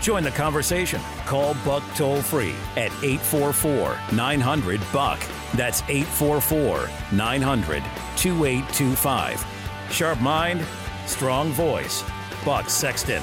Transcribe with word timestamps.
Join 0.00 0.22
the 0.22 0.30
conversation. 0.30 1.00
Call 1.26 1.54
Buck 1.64 1.82
toll 1.94 2.22
free 2.22 2.54
at 2.76 2.90
844 3.02 3.98
900 4.12 4.80
Buck. 4.92 5.20
That's 5.54 5.82
844 5.82 6.88
900 7.12 7.82
2825. 8.16 9.46
Sharp 9.90 10.20
mind, 10.20 10.64
strong 11.06 11.50
voice. 11.50 12.04
Buck 12.44 12.70
Sexton. 12.70 13.22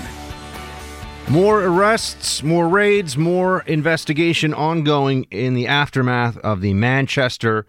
More 1.30 1.62
arrests, 1.64 2.42
more 2.42 2.70
raids, 2.70 3.18
more 3.18 3.62
investigation 3.62 4.54
ongoing 4.54 5.26
in 5.26 5.56
the 5.56 5.68
aftermath 5.68 6.38
of 6.38 6.62
the 6.62 6.74
Manchester 6.74 7.66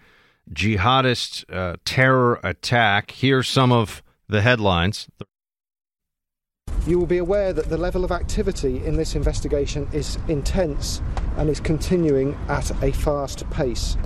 jihadist 0.52 1.44
uh, 1.52 1.76
terror 1.84 2.38
attack. 2.44 3.10
Here's 3.10 3.48
some 3.48 3.72
of 3.72 4.02
the 4.28 4.42
headlines. 4.42 5.08
You 6.88 6.98
will 6.98 7.04
be 7.04 7.18
aware 7.18 7.52
that 7.52 7.68
the 7.68 7.76
level 7.76 8.02
of 8.02 8.10
activity 8.10 8.82
in 8.82 8.96
this 8.96 9.14
investigation 9.14 9.86
is 9.92 10.16
intense 10.26 11.02
and 11.36 11.50
is 11.50 11.60
continuing 11.60 12.34
at 12.48 12.70
a 12.82 12.92
fast 12.92 13.44
pace. 13.50 13.98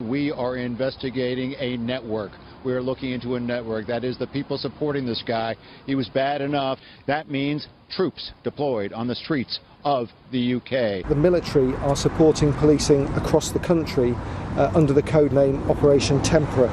We 0.00 0.32
are 0.32 0.56
investigating 0.56 1.54
a 1.60 1.76
network. 1.76 2.32
We 2.64 2.72
are 2.72 2.82
looking 2.82 3.12
into 3.12 3.36
a 3.36 3.40
network. 3.40 3.86
That 3.86 4.02
is 4.02 4.18
the 4.18 4.26
people 4.26 4.58
supporting 4.58 5.06
this 5.06 5.22
guy. 5.24 5.54
He 5.86 5.94
was 5.94 6.08
bad 6.08 6.40
enough. 6.40 6.80
That 7.06 7.30
means 7.30 7.68
troops 7.90 8.32
deployed 8.42 8.92
on 8.92 9.06
the 9.06 9.14
streets 9.14 9.60
of 9.84 10.08
the 10.32 10.54
UK. 10.54 11.08
The 11.08 11.14
military 11.14 11.76
are 11.76 11.94
supporting 11.94 12.52
policing 12.54 13.06
across 13.14 13.52
the 13.52 13.60
country 13.60 14.16
uh, 14.56 14.72
under 14.74 14.92
the 14.92 15.02
codename 15.02 15.70
Operation 15.70 16.20
Temperer. 16.22 16.72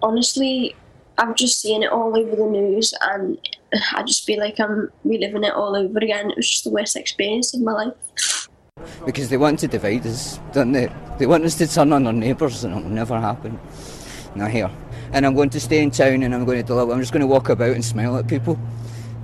Honestly, 0.00 0.76
I've 1.18 1.34
just 1.34 1.60
seen 1.60 1.82
it 1.82 1.90
all 1.90 2.16
over 2.16 2.36
the 2.36 2.46
news 2.46 2.94
and 3.00 3.36
I 3.94 4.02
just 4.02 4.24
feel 4.24 4.40
like 4.40 4.58
I'm 4.60 4.90
reliving 5.04 5.44
it 5.44 5.54
all 5.54 5.76
over 5.76 5.98
again. 5.98 6.30
It 6.30 6.36
was 6.36 6.48
just 6.48 6.64
the 6.64 6.70
worst 6.70 6.96
experience 6.96 7.54
of 7.54 7.60
my 7.62 7.72
life. 7.72 8.48
Because 9.04 9.28
they 9.28 9.36
want 9.36 9.58
to 9.60 9.68
divide 9.68 10.06
us, 10.06 10.40
don't 10.52 10.72
they? 10.72 10.92
They 11.18 11.26
want 11.26 11.44
us 11.44 11.56
to 11.58 11.66
turn 11.66 11.92
on 11.92 12.06
our 12.06 12.12
neighbours 12.12 12.64
and 12.64 12.76
it'll 12.76 12.88
never 12.88 13.20
happen. 13.20 13.58
Not 14.34 14.50
here. 14.50 14.70
And 15.12 15.26
I'm 15.26 15.34
going 15.34 15.50
to 15.50 15.60
stay 15.60 15.82
in 15.82 15.90
town 15.90 16.22
and 16.22 16.34
I'm 16.34 16.44
going 16.44 16.58
to 16.58 16.66
deliver. 16.66 16.92
I'm 16.92 17.00
just 17.00 17.12
going 17.12 17.20
to 17.20 17.26
walk 17.26 17.48
about 17.48 17.74
and 17.74 17.84
smile 17.84 18.16
at 18.16 18.26
people. 18.26 18.58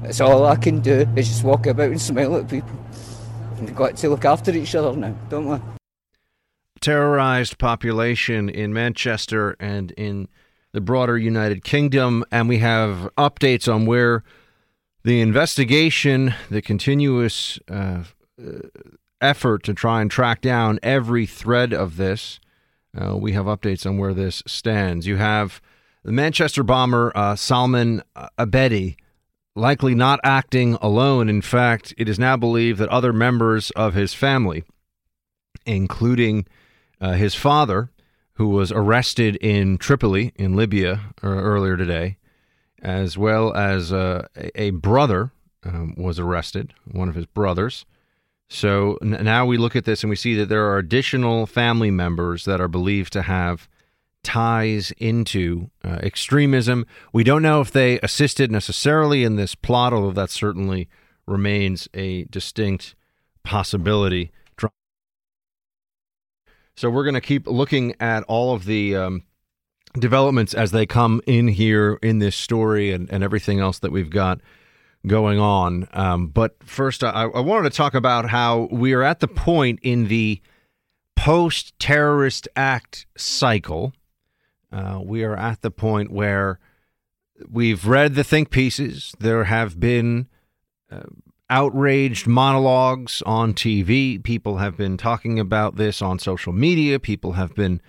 That's 0.03 0.21
all 0.21 0.47
I 0.47 0.57
can 0.57 0.81
do 0.81 1.09
is 1.17 1.29
just 1.29 1.45
walk 1.45 1.67
about 1.67 1.91
and 1.91 2.01
smile 2.01 2.37
at 2.37 2.49
people. 2.49 2.79
We've 3.59 3.75
got 3.75 3.97
to 3.97 4.11
look 4.11 4.25
after 4.25 4.53
each 4.53 4.75
other 4.75 4.97
now, 4.97 5.17
don't 5.29 5.49
we? 5.49 5.59
Terrorized 6.81 7.59
population 7.59 8.49
in 8.49 8.73
Manchester 8.73 9.57
and 9.59 9.91
in 9.93 10.29
the 10.73 10.81
broader 10.81 11.17
United 11.17 11.65
Kingdom, 11.65 12.25
and 12.31 12.49
we 12.49 12.59
have 12.59 13.09
updates 13.17 13.73
on 13.73 13.87
where 13.87 14.23
the 15.05 15.21
investigation, 15.21 16.35
the 16.51 16.61
continuous 16.61 17.59
uh, 17.69 18.05
effort 19.21 19.63
to 19.65 19.75
try 19.75 20.03
and 20.03 20.11
track 20.11 20.41
down 20.41 20.79
every 20.83 21.27
thread 21.27 21.73
of 21.73 21.97
this. 21.97 22.41
Uh, 22.97 23.17
we 23.17 23.33
have 23.33 23.47
updates 23.47 23.87
on 23.87 23.99
where 23.99 24.15
this 24.15 24.43
stands. 24.47 25.07
You 25.07 25.17
have 25.17 25.61
the 26.05 26.13
Manchester 26.13 26.63
bomber 26.63 27.13
uh, 27.15 27.37
Salman 27.37 28.03
Abedi 28.39 28.97
likely 29.55 29.95
not 29.95 30.21
acting 30.23 30.75
alone. 30.81 31.29
In 31.29 31.43
fact, 31.43 31.93
it 31.99 32.09
is 32.09 32.19
now 32.19 32.37
believed 32.37 32.79
that 32.79 32.89
other 32.89 33.13
members 33.13 33.71
of 33.73 33.95
his 33.95 34.15
family, 34.15 34.65
including 35.67 36.47
uh, 37.01 37.13
his 37.13 37.35
father, 37.35 37.91
who 38.39 38.49
was 38.49 38.71
arrested 38.71 39.37
in 39.37 39.77
Tripoli 39.79 40.33
in 40.37 40.55
Libya 40.55 41.13
uh, 41.25 41.27
earlier 41.27 41.77
today, 41.77 42.19
as 42.81 43.19
well 43.19 43.53
as 43.55 43.93
uh, 43.93 44.29
a 44.55 44.71
brother 44.71 45.33
um, 45.65 45.93
was 45.97 46.21
arrested, 46.21 46.73
one 46.91 47.09
of 47.09 47.17
his 47.17 47.27
brothers. 47.27 47.85
So 48.49 48.97
n- 49.03 49.25
now 49.25 49.45
we 49.45 49.59
look 49.59 49.75
at 49.75 49.85
this 49.85 50.05
and 50.05 50.11
we 50.11 50.15
see 50.15 50.37
that 50.37 50.49
there 50.49 50.67
are 50.71 50.79
additional 50.79 51.47
family 51.47 51.91
members 51.91 52.45
that 52.45 52.61
are 52.61 52.69
believed 52.69 53.13
to 53.15 53.23
have 53.23 53.69
ties 54.23 54.93
into 54.99 55.71
uh, 55.85 55.99
extremism. 56.03 56.87
We 57.13 57.25
don't 57.25 57.43
know 57.43 57.61
if 57.61 57.73
they 57.73 57.99
assisted 58.01 58.53
necessarily 58.53 59.25
in 59.25 59.35
this 59.35 59.57
plot, 59.57 59.93
although 59.93 60.13
that 60.13 60.31
certainly 60.31 60.89
remains 61.27 61.89
a 61.93 62.25
distinct 62.25 62.95
possibility. 63.43 64.31
So 66.79 66.89
we're 66.91 67.03
going 67.03 67.15
to 67.15 67.21
keep 67.21 67.49
looking 67.49 67.97
at 67.99 68.23
all 68.29 68.55
of 68.55 68.65
the 68.65 68.95
um, 68.95 69.25
developments 69.99 70.55
as 70.55 70.71
they 70.71 70.87
come 70.87 71.21
in 71.27 71.49
here 71.49 71.99
in 72.03 72.21
this 72.21 72.37
story 72.37 72.93
and, 72.93 73.11
and 73.11 73.25
everything 73.25 73.59
else 73.59 73.81
that 73.81 73.91
we've 73.91 74.11
got 74.11 74.41
going 75.05 75.41
on. 75.41 75.89
Um, 75.93 76.29
but 76.29 76.55
first, 76.63 77.03
I, 77.03 77.25
I 77.25 77.41
wanted 77.41 77.69
to 77.73 77.77
talk 77.77 77.95
about 77.95 78.31
how 78.31 78.69
we 78.71 78.93
are 78.93 79.03
at 79.03 79.19
the 79.19 79.27
point 79.27 79.81
in 79.83 80.07
the 80.07 80.41
post 81.17 81.77
terrorist 81.81 82.47
act 82.55 83.07
cycle. 83.17 83.93
Uh, 84.71 85.01
we 85.03 85.25
are 85.25 85.37
at 85.37 85.63
the 85.63 85.73
point 85.73 86.13
where 86.13 86.61
we've 87.51 87.89
read 87.89 88.15
the 88.15 88.23
think 88.23 88.51
pieces. 88.51 89.17
There 89.19 89.43
have 89.43 89.81
been 89.81 90.29
uh, 90.93 91.01
outraged 91.51 92.27
monologues 92.27 93.23
on 93.25 93.55
TV. 93.55 94.23
People 94.23 94.59
have 94.59 94.77
been 94.77 94.97
talking 94.97 95.39
about 95.39 95.77
this 95.77 96.03
on 96.03 96.19
social 96.19 96.53
media. 96.53 96.99
People 96.99 97.33
have 97.33 97.55
been 97.55 97.81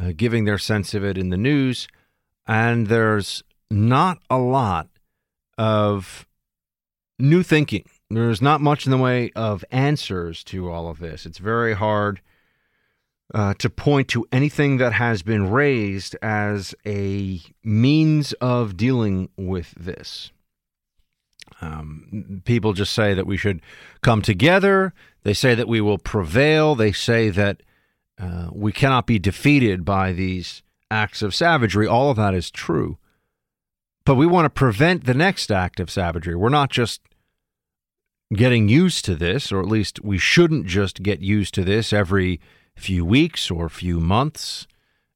uh, 0.00 0.12
giving 0.16 0.44
their 0.44 0.58
sense 0.58 0.94
of 0.94 1.04
it 1.04 1.16
in 1.16 1.30
the 1.30 1.36
news. 1.36 1.88
And 2.46 2.88
there's 2.88 3.42
not 3.70 4.18
a 4.30 4.38
lot 4.38 4.88
of 5.58 6.26
new 7.18 7.42
thinking. 7.42 7.84
There's 8.10 8.42
not 8.42 8.60
much 8.60 8.86
in 8.86 8.92
the 8.92 8.98
way 8.98 9.30
of 9.34 9.64
answers 9.70 10.44
to 10.44 10.70
all 10.70 10.88
of 10.88 10.98
this. 10.98 11.26
It's 11.26 11.38
very 11.38 11.74
hard 11.74 12.20
uh, 13.34 13.54
to 13.54 13.68
point 13.68 14.08
to 14.08 14.26
anything 14.30 14.76
that 14.76 14.92
has 14.92 15.22
been 15.22 15.50
raised 15.50 16.16
as 16.22 16.74
a 16.86 17.40
means 17.64 18.32
of 18.34 18.76
dealing 18.76 19.30
with 19.36 19.72
this. 19.72 20.30
Um, 21.60 22.42
people 22.44 22.72
just 22.72 22.92
say 22.92 23.14
that 23.14 23.26
we 23.26 23.36
should 23.36 23.60
come 24.02 24.22
together. 24.22 24.92
They 25.22 25.34
say 25.34 25.54
that 25.54 25.68
we 25.68 25.80
will 25.80 25.98
prevail. 25.98 26.74
They 26.74 26.92
say 26.92 27.30
that 27.30 27.62
uh, 28.18 28.48
we 28.52 28.72
cannot 28.72 29.06
be 29.06 29.18
defeated 29.18 29.84
by 29.84 30.12
these 30.12 30.62
acts 30.90 31.22
of 31.22 31.34
savagery. 31.34 31.86
All 31.86 32.10
of 32.10 32.16
that 32.16 32.34
is 32.34 32.50
true. 32.50 32.98
But 34.04 34.14
we 34.14 34.26
want 34.26 34.44
to 34.44 34.50
prevent 34.50 35.04
the 35.04 35.14
next 35.14 35.50
act 35.50 35.80
of 35.80 35.90
savagery. 35.90 36.36
We're 36.36 36.48
not 36.48 36.70
just 36.70 37.00
getting 38.32 38.68
used 38.68 39.04
to 39.04 39.14
this, 39.14 39.50
or 39.50 39.60
at 39.60 39.68
least 39.68 40.02
we 40.04 40.18
shouldn't 40.18 40.66
just 40.66 41.02
get 41.02 41.20
used 41.20 41.54
to 41.54 41.64
this 41.64 41.92
every 41.92 42.40
few 42.76 43.04
weeks 43.04 43.50
or 43.50 43.68
few 43.68 43.98
months. 43.98 44.66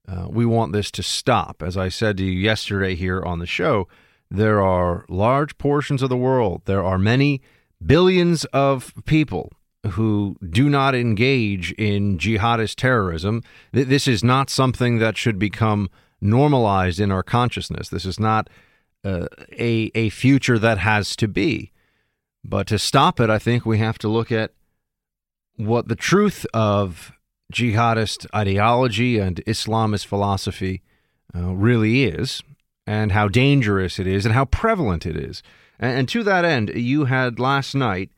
Uh, 0.08 0.26
we 0.28 0.44
want 0.44 0.72
this 0.72 0.90
to 0.90 1.02
stop. 1.02 1.62
As 1.62 1.76
I 1.76 1.88
said 1.88 2.16
to 2.16 2.24
you 2.24 2.32
yesterday 2.32 2.94
here 2.96 3.22
on 3.22 3.38
the 3.38 3.46
show, 3.46 3.86
there 4.30 4.60
are 4.60 5.04
large 5.08 5.58
portions 5.58 6.02
of 6.02 6.08
the 6.08 6.16
world, 6.16 6.62
there 6.64 6.84
are 6.84 6.98
many 6.98 7.40
billions 7.84 8.44
of 8.46 8.92
people 9.04 9.52
who 9.92 10.36
do 10.48 10.68
not 10.68 10.94
engage 10.94 11.72
in 11.72 12.18
jihadist 12.18 12.76
terrorism. 12.76 13.42
This 13.72 14.06
is 14.06 14.22
not 14.22 14.50
something 14.50 14.98
that 14.98 15.16
should 15.16 15.38
become 15.38 15.88
normalized 16.20 17.00
in 17.00 17.10
our 17.10 17.22
consciousness. 17.22 17.88
This 17.88 18.04
is 18.04 18.20
not 18.20 18.50
uh, 19.04 19.26
a, 19.52 19.90
a 19.94 20.10
future 20.10 20.58
that 20.58 20.78
has 20.78 21.16
to 21.16 21.26
be. 21.26 21.72
But 22.44 22.66
to 22.68 22.78
stop 22.78 23.20
it, 23.20 23.30
I 23.30 23.38
think 23.38 23.64
we 23.64 23.78
have 23.78 23.98
to 23.98 24.08
look 24.08 24.30
at 24.30 24.52
what 25.56 25.88
the 25.88 25.96
truth 25.96 26.46
of 26.52 27.12
jihadist 27.52 28.26
ideology 28.34 29.18
and 29.18 29.36
Islamist 29.46 30.06
philosophy 30.06 30.82
uh, 31.34 31.54
really 31.54 32.04
is, 32.04 32.42
and 32.86 33.12
how 33.12 33.28
dangerous 33.28 33.98
it 33.98 34.06
is, 34.06 34.26
and 34.26 34.34
how 34.34 34.44
prevalent 34.44 35.06
it 35.06 35.16
is. 35.16 35.42
And, 35.78 35.98
and 35.98 36.08
to 36.08 36.22
that 36.24 36.44
end, 36.44 36.70
you 36.74 37.06
had 37.06 37.38
last 37.38 37.74
night 37.74 38.10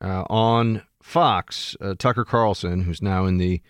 uh, 0.00 0.24
on 0.28 0.82
Fox 1.02 1.76
uh, 1.80 1.94
Tucker 1.98 2.24
Carlson, 2.24 2.82
who's 2.82 3.02
now 3.02 3.26
in 3.26 3.38
the 3.38 3.60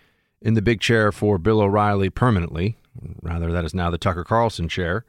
in 0.41 0.53
the 0.53 0.61
big 0.61 0.79
chair 0.81 1.11
for 1.11 1.37
Bill 1.37 1.61
O'Reilly 1.61 2.09
permanently. 2.09 2.77
Rather, 3.21 3.51
that 3.51 3.65
is 3.65 3.73
now 3.73 3.89
the 3.89 3.97
Tucker 3.97 4.23
Carlson 4.23 4.67
chair. 4.69 5.05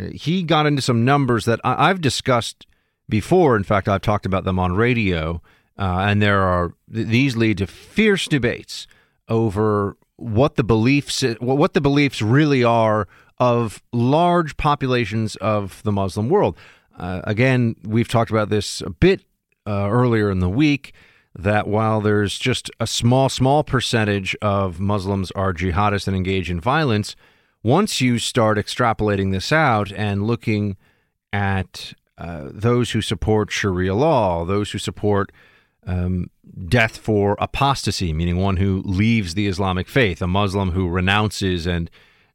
Uh, 0.00 0.08
he 0.14 0.42
got 0.42 0.66
into 0.66 0.82
some 0.82 1.04
numbers 1.04 1.44
that 1.44 1.60
I, 1.64 1.90
I've 1.90 2.00
discussed 2.00 2.66
before. 3.08 3.56
In 3.56 3.64
fact, 3.64 3.88
I've 3.88 4.02
talked 4.02 4.26
about 4.26 4.44
them 4.44 4.58
on 4.58 4.74
radio 4.74 5.40
Uh, 5.78 6.06
and 6.08 6.20
there 6.20 6.42
are 6.42 6.74
these 6.88 7.36
lead 7.36 7.58
to 7.58 7.66
fierce 7.66 8.26
debates 8.26 8.86
over 9.28 9.96
what 10.16 10.56
the 10.56 10.64
beliefs 10.64 11.22
what 11.38 11.72
the 11.72 11.80
beliefs 11.80 12.20
really 12.20 12.64
are 12.64 13.06
of 13.40 13.82
large 13.92 14.56
populations 14.56 15.36
of 15.36 15.82
the 15.84 15.92
Muslim 15.92 16.28
world. 16.28 16.56
Uh, 16.98 17.20
again, 17.24 17.76
we've 17.84 18.08
talked 18.08 18.30
about 18.30 18.48
this 18.48 18.80
a 18.80 18.90
bit 18.90 19.22
uh, 19.66 19.88
earlier 19.90 20.30
in 20.30 20.40
the 20.40 20.48
week 20.48 20.92
that 21.38 21.68
while 21.68 22.00
there's 22.00 22.38
just 22.38 22.70
a 22.80 22.86
small, 22.86 23.28
small 23.28 23.62
percentage 23.62 24.34
of 24.42 24.80
Muslims 24.80 25.30
are 25.32 25.52
jihadists 25.52 26.08
and 26.08 26.16
engage 26.16 26.50
in 26.50 26.60
violence, 26.60 27.14
once 27.62 28.00
you 28.00 28.18
start 28.18 28.58
extrapolating 28.58 29.30
this 29.30 29.52
out 29.52 29.92
and 29.92 30.26
looking 30.26 30.76
at 31.32 31.92
uh, 32.16 32.48
those 32.50 32.90
who 32.90 33.00
support 33.00 33.52
Sharia 33.52 33.94
law, 33.94 34.44
those 34.44 34.72
who 34.72 34.78
support 34.78 35.30
um, 35.86 36.30
death 36.66 36.96
for 36.96 37.36
apostasy, 37.40 38.12
meaning 38.12 38.36
one 38.36 38.56
who 38.56 38.82
leaves 38.84 39.34
the 39.34 39.46
Islamic 39.46 39.88
faith, 39.88 40.20
a 40.20 40.26
Muslim 40.26 40.72
who 40.72 40.88
renounces 40.88 41.66
and 41.66 41.90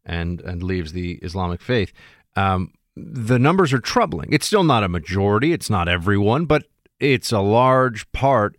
and 0.05 0.41
and 0.41 0.63
leaves 0.63 0.93
the 0.93 1.13
Islamic 1.15 1.61
faith. 1.61 1.93
Um, 2.35 2.73
the 2.95 3.39
numbers 3.39 3.73
are 3.73 3.79
troubling. 3.79 4.31
It's 4.31 4.45
still 4.45 4.63
not 4.63 4.83
a 4.83 4.89
majority. 4.89 5.53
It's 5.53 5.69
not 5.69 5.87
everyone, 5.87 6.45
but 6.45 6.65
it's 6.99 7.31
a 7.31 7.39
large 7.39 8.11
part 8.11 8.55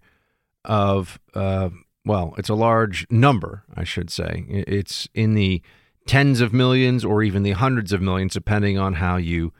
of 0.64 1.19
uh, 1.35 1.70
well, 2.05 2.35
it's 2.37 2.49
a 2.49 2.55
large 2.55 3.06
number, 3.11 3.64
I 3.75 3.85
should 3.85 4.11
say. 4.11 4.44
It's 4.49 5.08
in 5.14 5.35
the 5.35 5.62
tens 6.06 6.41
of 6.41 6.52
millions 6.52 7.05
or 7.05 7.23
even 7.23 7.43
the 7.43 7.52
hundreds 7.52 7.93
of 7.93 8.02
millions, 8.02 8.35
depending 8.35 8.79
on 8.79 8.94
how 8.94 9.17
you 9.17 9.52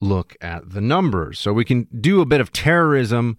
look 0.00 0.36
at 0.40 0.70
the 0.70 0.80
numbers. 0.80 1.38
So 1.38 1.52
we 1.52 1.64
can 1.64 1.86
do 2.00 2.20
a 2.20 2.26
bit 2.26 2.40
of 2.40 2.52
terrorism 2.52 3.38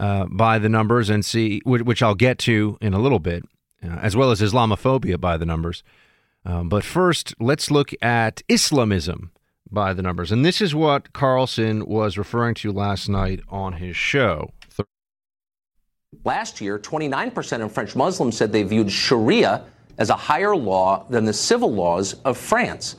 uh, 0.00 0.26
by 0.30 0.58
the 0.58 0.68
numbers 0.68 1.10
and 1.10 1.24
see, 1.24 1.60
which 1.64 2.02
I'll 2.02 2.14
get 2.14 2.38
to 2.40 2.76
in 2.80 2.94
a 2.94 2.98
little 2.98 3.20
bit, 3.20 3.44
uh, 3.84 3.98
as 4.02 4.16
well 4.16 4.30
as 4.30 4.40
Islamophobia 4.40 5.20
by 5.20 5.36
the 5.36 5.46
numbers. 5.46 5.84
Um, 6.44 6.68
but 6.68 6.84
first, 6.84 7.34
let's 7.38 7.70
look 7.70 7.92
at 8.02 8.42
Islamism 8.48 9.30
by 9.70 9.92
the 9.92 10.02
numbers. 10.02 10.32
And 10.32 10.44
this 10.44 10.60
is 10.60 10.74
what 10.74 11.12
Carlson 11.12 11.86
was 11.86 12.18
referring 12.18 12.54
to 12.56 12.72
last 12.72 13.08
night 13.08 13.40
on 13.48 13.74
his 13.74 13.96
show. 13.96 14.50
Last 16.24 16.60
year, 16.60 16.78
29% 16.78 17.62
of 17.62 17.72
French 17.72 17.94
Muslims 17.94 18.36
said 18.36 18.52
they 18.52 18.64
viewed 18.64 18.90
Sharia 18.90 19.64
as 19.96 20.10
a 20.10 20.16
higher 20.16 20.56
law 20.56 21.04
than 21.08 21.24
the 21.24 21.32
civil 21.32 21.72
laws 21.72 22.14
of 22.24 22.36
France. 22.36 22.96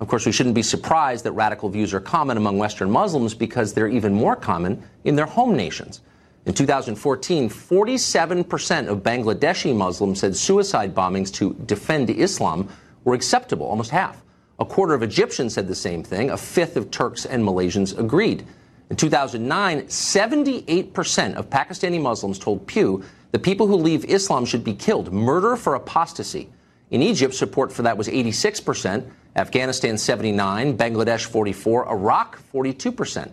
Of 0.00 0.08
course, 0.08 0.24
we 0.24 0.32
shouldn't 0.32 0.54
be 0.54 0.62
surprised 0.62 1.24
that 1.24 1.32
radical 1.32 1.68
views 1.68 1.92
are 1.92 2.00
common 2.00 2.36
among 2.36 2.58
Western 2.58 2.90
Muslims 2.90 3.34
because 3.34 3.74
they're 3.74 3.88
even 3.88 4.14
more 4.14 4.34
common 4.34 4.82
in 5.04 5.14
their 5.14 5.26
home 5.26 5.56
nations. 5.56 6.00
In 6.46 6.54
2014, 6.54 7.48
47% 7.48 8.88
of 8.88 9.02
Bangladeshi 9.02 9.74
Muslims 9.74 10.20
said 10.20 10.36
suicide 10.36 10.94
bombings 10.94 11.32
to 11.34 11.54
defend 11.66 12.10
Islam 12.10 12.68
were 13.04 13.14
acceptable, 13.14 13.66
almost 13.66 13.90
half. 13.90 14.22
A 14.58 14.64
quarter 14.64 14.94
of 14.94 15.02
Egyptians 15.02 15.54
said 15.54 15.68
the 15.68 15.74
same 15.74 16.02
thing. 16.02 16.30
A 16.30 16.36
fifth 16.36 16.76
of 16.76 16.90
Turks 16.90 17.26
and 17.26 17.42
Malaysians 17.42 17.98
agreed. 17.98 18.46
In 18.90 18.96
2009, 18.96 19.82
78% 19.82 21.34
of 21.34 21.50
Pakistani 21.50 22.00
Muslims 22.00 22.38
told 22.38 22.66
Pew 22.66 23.02
that 23.32 23.42
people 23.42 23.66
who 23.66 23.76
leave 23.76 24.04
Islam 24.04 24.44
should 24.44 24.62
be 24.62 24.74
killed, 24.74 25.12
murder 25.12 25.56
for 25.56 25.74
apostasy. 25.74 26.48
In 26.90 27.02
Egypt, 27.02 27.34
support 27.34 27.72
for 27.72 27.82
that 27.82 27.96
was 27.96 28.06
86%, 28.06 29.10
Afghanistan 29.34 29.98
79, 29.98 30.76
Bangladesh 30.76 31.24
44, 31.24 31.90
Iraq 31.90 32.38
42%. 32.52 33.32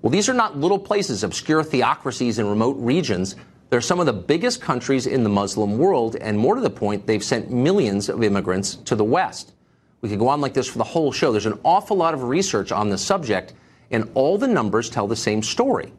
Well, 0.00 0.10
these 0.10 0.28
are 0.28 0.34
not 0.34 0.56
little 0.56 0.78
places, 0.78 1.22
obscure 1.24 1.62
theocracies 1.62 2.38
in 2.38 2.48
remote 2.48 2.76
regions. 2.78 3.36
They're 3.68 3.80
some 3.80 4.00
of 4.00 4.06
the 4.06 4.12
biggest 4.12 4.60
countries 4.60 5.06
in 5.06 5.22
the 5.24 5.28
Muslim 5.28 5.76
world, 5.76 6.16
and 6.16 6.38
more 6.38 6.54
to 6.54 6.60
the 6.60 6.70
point, 6.70 7.06
they've 7.06 7.24
sent 7.24 7.50
millions 7.50 8.08
of 8.08 8.22
immigrants 8.22 8.76
to 8.76 8.94
the 8.94 9.04
West. 9.04 9.54
We 10.00 10.08
could 10.08 10.18
go 10.18 10.28
on 10.28 10.40
like 10.40 10.54
this 10.54 10.68
for 10.68 10.78
the 10.78 10.84
whole 10.84 11.10
show. 11.10 11.32
There's 11.32 11.46
an 11.46 11.58
awful 11.64 11.96
lot 11.96 12.14
of 12.14 12.22
research 12.24 12.70
on 12.70 12.90
the 12.90 12.98
subject. 12.98 13.54
And 13.90 14.10
all 14.14 14.36
the 14.36 14.48
numbers 14.48 14.90
tell 14.90 15.06
the 15.06 15.16
same 15.16 15.42
story. 15.42 15.92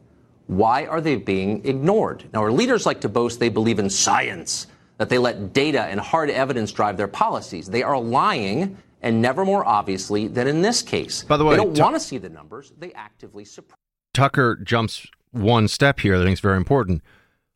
Why 0.46 0.86
are 0.86 1.00
they 1.00 1.16
being 1.16 1.64
ignored? 1.66 2.24
Now, 2.32 2.40
our 2.40 2.52
leaders 2.52 2.86
like 2.86 3.00
to 3.02 3.08
boast 3.08 3.38
they 3.40 3.48
believe 3.48 3.78
in 3.78 3.90
science, 3.90 4.66
that 4.96 5.08
they 5.08 5.18
let 5.18 5.52
data 5.52 5.82
and 5.82 6.00
hard 6.00 6.30
evidence 6.30 6.72
drive 6.72 6.96
their 6.96 7.08
policies. 7.08 7.66
They 7.66 7.82
are 7.82 7.98
lying, 8.00 8.76
and 9.02 9.22
never 9.22 9.44
more 9.44 9.66
obviously 9.66 10.26
than 10.26 10.46
in 10.46 10.62
this 10.62 10.82
case. 10.82 11.24
By 11.24 11.36
the 11.36 11.44
way, 11.44 11.56
they 11.56 11.62
don't 11.62 11.78
want 11.78 11.96
to 11.96 12.00
see 12.00 12.18
the 12.18 12.30
numbers, 12.30 12.72
they 12.78 12.92
actively 12.92 13.44
suppress. 13.44 13.78
Tucker 14.14 14.56
jumps 14.56 15.06
one 15.32 15.68
step 15.68 16.00
here 16.00 16.16
that 16.16 16.24
I 16.24 16.26
think 16.26 16.34
is 16.34 16.40
very 16.40 16.56
important. 16.56 17.02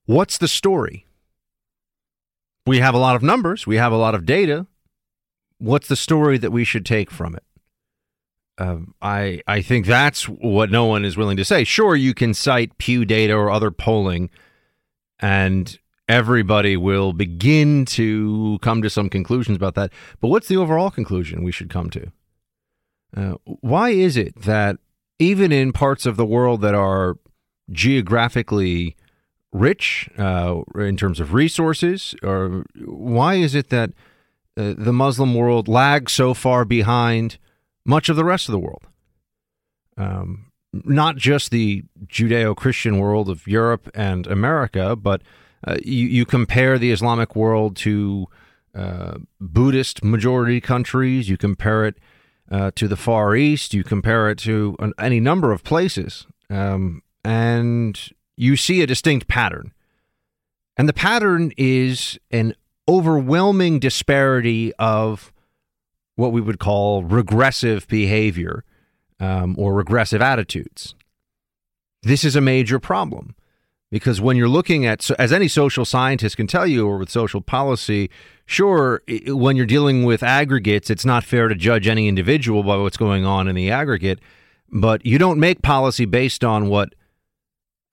What's 0.07 0.39
the 0.39 0.49
story? 0.49 1.07
We 2.67 2.79
have 2.79 2.95
a 2.95 2.99
lot 2.99 3.17
of 3.17 3.23
numbers, 3.23 3.67
we 3.67 3.77
have 3.77 3.93
a 3.93 3.97
lot 3.97 4.15
of 4.15 4.27
data. 4.27 4.67
What's 5.59 5.89
the 5.89 5.97
story 5.97 6.39
that 6.39 6.51
we 6.51 6.65
should 6.65 6.85
take 6.85 7.11
from 7.11 7.37
it? 7.37 7.45
Um, 8.59 8.95
I 9.01 9.43
I 9.47 9.63
think 9.63 9.87
that's 9.87 10.29
what 10.29 10.71
no 10.71 10.85
one 10.85 11.05
is 11.05 11.17
willing 11.17 11.37
to 11.37 11.45
say. 11.45 11.65
Sure, 11.65 11.97
you 11.97 12.15
can 12.15 12.35
cite 12.35 12.77
Pew 12.79 13.05
data 13.05 13.33
or 13.33 13.51
other 13.51 13.71
polling, 13.71 14.29
and 15.21 15.79
everybody 16.09 16.77
will 16.77 17.13
begin 17.13 17.85
to 17.87 18.59
come 18.61 18.83
to 18.83 18.91
some 18.91 19.09
conclusions 19.09 19.57
about 19.57 19.75
that. 19.77 19.93
But 20.21 20.29
what's 20.29 20.49
the 20.49 20.57
overall 20.57 20.91
conclusion 20.91 21.43
we 21.43 21.53
should 21.53 21.71
come 21.71 21.91
to? 21.91 22.13
Uh, 23.17 23.35
why 23.45 23.91
is 23.91 24.17
it 24.17 24.43
that 24.43 24.77
even 25.19 25.53
in 25.53 25.73
parts 25.73 26.07
of 26.07 26.17
the 26.17 26.27
world 26.27 26.61
that 26.61 26.75
are 26.75 27.17
geographically 27.71 28.97
rich 29.53 30.09
uh, 30.19 30.63
in 30.77 30.97
terms 30.97 31.21
of 31.21 31.35
resources, 31.35 32.15
or 32.23 32.65
why 32.85 33.35
is 33.35 33.55
it 33.55 33.69
that 33.71 33.91
uh, 34.57 34.75
the 34.77 34.93
Muslim 34.93 35.35
world 35.35 35.69
lags 35.69 36.13
so 36.13 36.35
far 36.35 36.65
behind? 36.65 37.39
much 37.85 38.09
of 38.09 38.17
the 38.17 38.25
rest 38.25 38.49
of 38.49 38.53
the 38.53 38.59
world. 38.59 38.87
Um, 39.97 40.47
not 40.73 41.17
just 41.17 41.51
the 41.51 41.85
Judeo 42.07 42.57
Christian 42.57 42.99
world 42.99 43.29
of 43.29 43.47
Europe 43.47 43.91
and 43.95 44.27
America, 44.27 44.97
but 44.97 45.23
uh, 45.67 45.77
you, 45.85 46.07
you, 46.07 46.25
compare 46.25 46.79
the 46.79 46.91
Islamic 46.91 47.37
world 47.37 47.77
to 47.77 48.27
uh, 48.75 49.19
Buddhist 49.39 50.03
majority 50.03 50.61
countries, 50.61 51.29
you 51.29 51.37
compare 51.37 51.85
it 51.85 51.99
uh, 52.51 52.71
to 52.75 52.89
the 52.89 52.97
Far 52.97 53.37
East, 53.37 53.75
you 53.75 53.85
compare 53.85 54.31
it 54.31 54.39
to 54.39 54.77
an, 54.79 54.93
any 54.99 55.21
number 55.21 55.53
of 55.53 55.63
places, 55.63 56.27
um, 56.49 57.03
and 57.23 58.11
you 58.37 58.57
see 58.57 58.83
a 58.83 58.87
distinct 58.87 59.29
pattern. 59.29 59.73
And 60.77 60.89
the 60.89 60.95
pattern 60.95 61.53
is 61.57 62.19
an 62.31 62.55
overwhelming 62.89 63.79
disparity 63.79 64.73
of 64.79 65.33
what 66.17 66.33
we 66.33 66.41
would 66.41 66.59
call 66.59 67.05
regressive 67.05 67.87
behavior 67.89 68.65
um, 69.21 69.55
or 69.59 69.75
regressive 69.75 70.21
attitudes. 70.21 70.95
This 72.03 72.25
is 72.25 72.35
a 72.35 72.41
major 72.41 72.79
problem 72.79 73.35
because 73.91 74.21
when 74.21 74.37
you're 74.37 74.49
looking 74.49 74.87
at, 74.87 75.09
as 75.19 75.33
any 75.33 75.47
social 75.49 75.85
scientist 75.85 76.37
can 76.37 76.47
tell 76.47 76.67
you, 76.67 76.89
or 76.89 76.99
with 76.99 77.11
social 77.11 77.41
policy, 77.41 78.11
sure, 78.47 79.03
when 79.27 79.55
you're 79.55 79.67
dealing 79.67 80.05
with 80.05 80.23
aggregates, 80.23 80.91
it's 80.91 81.05
not 81.05 81.23
fair 81.23 81.47
to 81.49 81.55
judge 81.55 81.87
any 81.87 82.09
individual 82.09 82.63
by 82.63 82.77
what's 82.77 82.97
going 82.97 83.25
on 83.25 83.47
in 83.47 83.55
the 83.55 83.71
aggregate, 83.71 84.19
but 84.71 85.05
you 85.05 85.19
don't 85.19 85.39
make 85.39 85.63
policy 85.63 86.07
based 86.07 86.43
on 86.43 86.69
what 86.69 86.95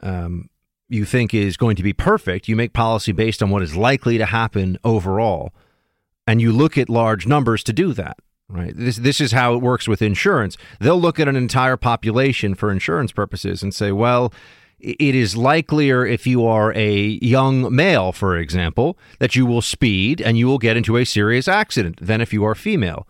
um, 0.01 0.49
you 0.87 1.05
think 1.05 1.33
is 1.33 1.57
going 1.57 1.75
to 1.75 1.83
be 1.83 1.93
perfect. 1.93 2.47
You 2.47 2.55
make 2.55 2.73
policy 2.73 3.11
based 3.11 3.43
on 3.43 3.49
what 3.49 3.61
is 3.61 3.75
likely 3.75 4.17
to 4.17 4.25
happen 4.25 4.77
overall 4.83 5.53
and 6.25 6.41
you 6.41 6.51
look 6.51 6.77
at 6.77 6.89
large 6.89 7.25
numbers 7.25 7.63
to 7.63 7.73
do 7.73 7.93
that 7.93 8.17
right? 8.49 8.73
This 8.75 8.97
this 8.97 9.21
is 9.21 9.31
how 9.31 9.53
it 9.53 9.61
works 9.61 9.87
with 9.87 10.01
insurance. 10.01 10.57
They'll 10.79 10.99
look 10.99 11.19
at 11.19 11.27
an 11.27 11.35
entire 11.35 11.77
population 11.77 12.55
for 12.55 12.71
insurance 12.71 13.11
purposes 13.11 13.63
and 13.63 13.73
say 13.73 13.91
well 13.91 14.33
it 14.79 15.13
is 15.13 15.35
likelier 15.35 16.05
if 16.05 16.25
you 16.25 16.45
are 16.45 16.73
a 16.73 17.19
young 17.21 17.73
male 17.73 18.13
for 18.13 18.37
example 18.37 18.97
that 19.19 19.35
you 19.35 19.45
will 19.45 19.61
speed 19.61 20.21
and 20.21 20.37
you 20.37 20.47
will 20.47 20.57
get 20.57 20.77
into 20.77 20.95
a 20.95 21.05
serious 21.05 21.47
accident 21.47 21.99
than 22.01 22.21
if 22.21 22.33
you 22.33 22.43
are 22.43 22.55
female. 22.55 23.07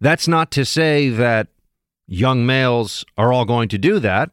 That's 0.00 0.28
not 0.28 0.50
to 0.52 0.64
say 0.64 1.08
that 1.08 1.48
young 2.06 2.46
males 2.46 3.04
are 3.18 3.32
all 3.32 3.44
going 3.44 3.68
to 3.70 3.78
do 3.78 3.98
that 3.98 4.30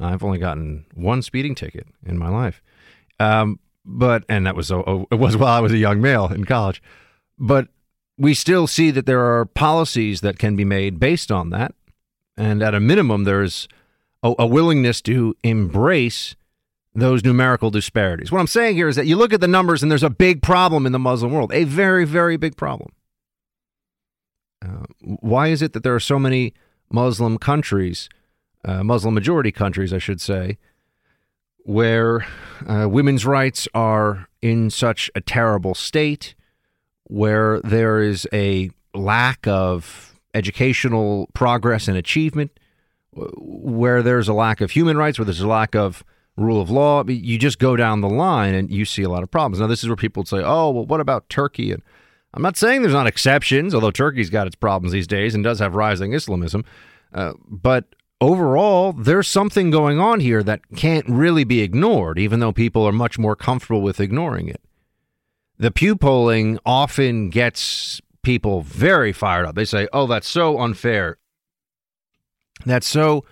i've 0.00 0.22
only 0.22 0.38
gotten 0.38 0.84
one 0.94 1.22
speeding 1.22 1.54
ticket 1.54 1.86
in 2.06 2.18
my 2.18 2.28
life 2.28 2.62
um, 3.20 3.58
but 3.84 4.24
and 4.28 4.46
that 4.46 4.56
was 4.56 4.68
so 4.68 5.06
it 5.10 5.16
was 5.16 5.36
while 5.38 5.52
i 5.52 5.60
was 5.60 5.72
a 5.72 5.78
young 5.78 6.00
male 6.00 6.26
in 6.26 6.44
college 6.44 6.82
but 7.38 7.68
we 8.18 8.34
still 8.34 8.66
see 8.66 8.90
that 8.90 9.06
there 9.06 9.20
are 9.20 9.44
policies 9.44 10.20
that 10.20 10.38
can 10.38 10.56
be 10.56 10.64
made 10.64 11.00
based 11.00 11.32
on 11.32 11.50
that. 11.50 11.74
And 12.36 12.62
at 12.62 12.74
a 12.74 12.80
minimum, 12.80 13.24
there's 13.24 13.68
a, 14.22 14.32
a, 14.38 14.46
willingness 14.46 15.00
to 15.02 15.34
embrace 15.42 16.36
those 16.94 17.24
numerical 17.24 17.70
disparities. 17.70 18.30
What 18.30 18.38
I'm 18.38 18.46
saying 18.46 18.76
here 18.76 18.88
is 18.88 18.96
that 18.96 19.06
you 19.06 19.16
look 19.16 19.32
at 19.32 19.40
the 19.40 19.48
numbers 19.48 19.82
and 19.82 19.90
there's 19.90 20.02
a 20.02 20.10
big 20.10 20.42
problem 20.42 20.86
in 20.86 20.92
the 20.92 20.98
Muslim 20.98 21.32
world, 21.32 21.52
a 21.52 21.64
very, 21.64 22.04
very 22.04 22.36
big 22.36 22.56
problem. 22.56 22.92
Uh, 24.64 24.84
why 25.00 25.48
is 25.48 25.60
it 25.60 25.72
that 25.72 25.82
there 25.82 25.94
are 25.94 26.00
so 26.00 26.18
many 26.18 26.54
Muslim 26.90 27.38
countries, 27.38 28.08
uh, 28.64 28.82
Muslim 28.82 29.14
majority 29.14 29.52
countries, 29.52 29.92
I 29.92 29.98
should 29.98 30.20
say, 30.20 30.58
where 31.64 32.26
uh, 32.66 32.88
women's 32.88 33.24
rights 33.24 33.68
are 33.74 34.28
in 34.40 34.70
such 34.70 35.10
a 35.14 35.20
terrible 35.20 35.74
state, 35.74 36.34
where 37.04 37.60
there 37.60 38.00
is 38.00 38.26
a 38.32 38.70
lack 38.94 39.46
of 39.46 40.18
educational 40.34 41.28
progress 41.34 41.88
and 41.88 41.96
achievement, 41.96 42.50
where 43.12 44.02
there's 44.02 44.28
a 44.28 44.32
lack 44.32 44.60
of 44.60 44.70
human 44.70 44.96
rights, 44.96 45.18
where 45.18 45.26
there's 45.26 45.40
a 45.40 45.46
lack 45.46 45.74
of 45.74 46.02
rule 46.36 46.60
of 46.60 46.70
law. 46.70 47.04
You 47.04 47.38
just 47.38 47.58
go 47.58 47.76
down 47.76 48.00
the 48.00 48.08
line 48.08 48.54
and 48.54 48.70
you 48.70 48.84
see 48.84 49.02
a 49.02 49.08
lot 49.08 49.22
of 49.22 49.30
problems. 49.30 49.60
Now, 49.60 49.66
this 49.66 49.82
is 49.82 49.88
where 49.88 49.96
people 49.96 50.22
would 50.22 50.28
say, 50.28 50.42
oh, 50.42 50.70
well, 50.70 50.86
what 50.86 51.00
about 51.00 51.28
Turkey? 51.28 51.72
And 51.72 51.82
I'm 52.34 52.42
not 52.42 52.56
saying 52.56 52.82
there's 52.82 52.94
not 52.94 53.06
exceptions, 53.06 53.74
although 53.74 53.90
Turkey's 53.90 54.30
got 54.30 54.46
its 54.46 54.56
problems 54.56 54.92
these 54.92 55.06
days 55.06 55.34
and 55.34 55.44
does 55.44 55.58
have 55.58 55.74
rising 55.74 56.14
Islamism. 56.14 56.64
Uh, 57.12 57.34
but 57.46 57.94
overall, 58.22 58.92
there's 58.92 59.26
something 59.26 59.70
going 59.70 59.98
on 59.98 60.20
here 60.20 60.42
that 60.44 60.60
can't 60.76 61.06
really 61.08 61.42
be 61.42 61.60
ignored, 61.60 62.18
even 62.18 62.38
though 62.38 62.52
people 62.52 62.86
are 62.86 62.92
much 62.92 63.18
more 63.18 63.34
comfortable 63.34 63.82
with 63.82 64.00
ignoring 64.00 64.48
it. 64.48 64.62
The 65.58 65.72
Pew 65.72 65.96
polling 65.96 66.58
often 66.64 67.30
gets 67.30 68.00
people 68.22 68.62
very 68.62 69.12
fired 69.12 69.44
up. 69.44 69.56
They 69.56 69.64
say, 69.64 69.88
oh, 69.92 70.06
that's 70.06 70.28
so 70.28 70.60
unfair. 70.60 71.18
That's 72.64 72.86
so 72.86 73.24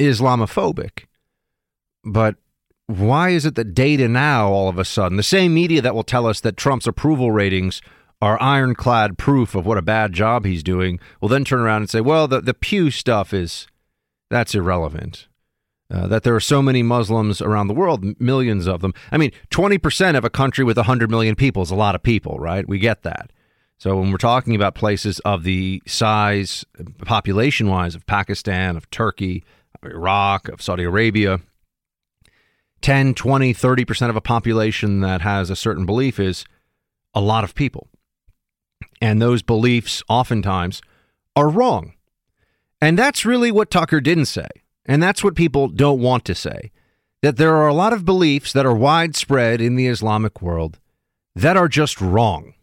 Islamophobic. 0.00 1.04
But 2.04 2.34
why 2.86 3.30
is 3.30 3.46
it 3.46 3.54
that 3.54 3.74
data 3.74 4.08
now, 4.08 4.48
all 4.48 4.68
of 4.68 4.78
a 4.78 4.84
sudden, 4.84 5.16
the 5.16 5.22
same 5.22 5.54
media 5.54 5.80
that 5.82 5.94
will 5.94 6.04
tell 6.04 6.26
us 6.26 6.40
that 6.40 6.56
Trump's 6.56 6.86
approval 6.86 7.30
ratings 7.30 7.80
are 8.20 8.40
ironclad 8.42 9.18
proof 9.18 9.54
of 9.54 9.66
what 9.66 9.78
a 9.78 9.82
bad 9.82 10.12
job 10.12 10.44
he's 10.44 10.64
doing, 10.64 10.98
will 11.20 11.28
then 11.28 11.44
turn 11.44 11.60
around 11.60 11.82
and 11.82 11.90
say, 11.90 12.00
well, 12.00 12.26
the, 12.26 12.40
the 12.40 12.54
Pew 12.54 12.90
stuff 12.90 13.32
is, 13.32 13.68
that's 14.30 14.54
irrelevant. 14.54 15.28
Uh, 15.88 16.08
that 16.08 16.24
there 16.24 16.34
are 16.34 16.40
so 16.40 16.60
many 16.60 16.82
Muslims 16.82 17.40
around 17.40 17.68
the 17.68 17.74
world, 17.74 18.04
millions 18.20 18.66
of 18.66 18.80
them. 18.80 18.92
I 19.12 19.18
mean, 19.18 19.30
20% 19.50 20.16
of 20.16 20.24
a 20.24 20.30
country 20.30 20.64
with 20.64 20.76
100 20.76 21.08
million 21.08 21.36
people 21.36 21.62
is 21.62 21.70
a 21.70 21.76
lot 21.76 21.94
of 21.94 22.02
people, 22.02 22.38
right? 22.40 22.68
We 22.68 22.80
get 22.80 23.04
that. 23.04 23.30
So 23.78 23.96
when 23.96 24.10
we're 24.10 24.18
talking 24.18 24.56
about 24.56 24.74
places 24.74 25.20
of 25.20 25.44
the 25.44 25.80
size, 25.86 26.64
population 27.04 27.68
wise, 27.68 27.94
of 27.94 28.04
Pakistan, 28.06 28.76
of 28.76 28.90
Turkey, 28.90 29.44
of 29.80 29.92
Iraq, 29.92 30.48
of 30.48 30.60
Saudi 30.60 30.82
Arabia, 30.82 31.40
10, 32.80 33.14
20, 33.14 33.54
30% 33.54 34.10
of 34.10 34.16
a 34.16 34.20
population 34.20 35.00
that 35.00 35.20
has 35.20 35.50
a 35.50 35.56
certain 35.56 35.86
belief 35.86 36.18
is 36.18 36.44
a 37.14 37.20
lot 37.20 37.44
of 37.44 37.54
people. 37.54 37.88
And 39.00 39.20
those 39.20 39.42
beliefs 39.42 40.02
oftentimes 40.08 40.80
are 41.34 41.48
wrong. 41.48 41.92
And 42.80 42.98
that's 42.98 43.24
really 43.24 43.50
what 43.50 43.70
Tucker 43.70 44.00
didn't 44.00 44.26
say. 44.26 44.48
And 44.84 45.02
that's 45.02 45.24
what 45.24 45.34
people 45.34 45.68
don't 45.68 46.00
want 46.00 46.24
to 46.26 46.34
say 46.34 46.70
that 47.22 47.38
there 47.38 47.56
are 47.56 47.66
a 47.66 47.74
lot 47.74 47.92
of 47.92 48.04
beliefs 48.04 48.52
that 48.52 48.66
are 48.66 48.74
widespread 48.74 49.60
in 49.60 49.74
the 49.74 49.88
Islamic 49.88 50.40
world 50.40 50.78
that 51.34 51.56
are 51.56 51.66
just 51.66 52.00
wrong. 52.00 52.54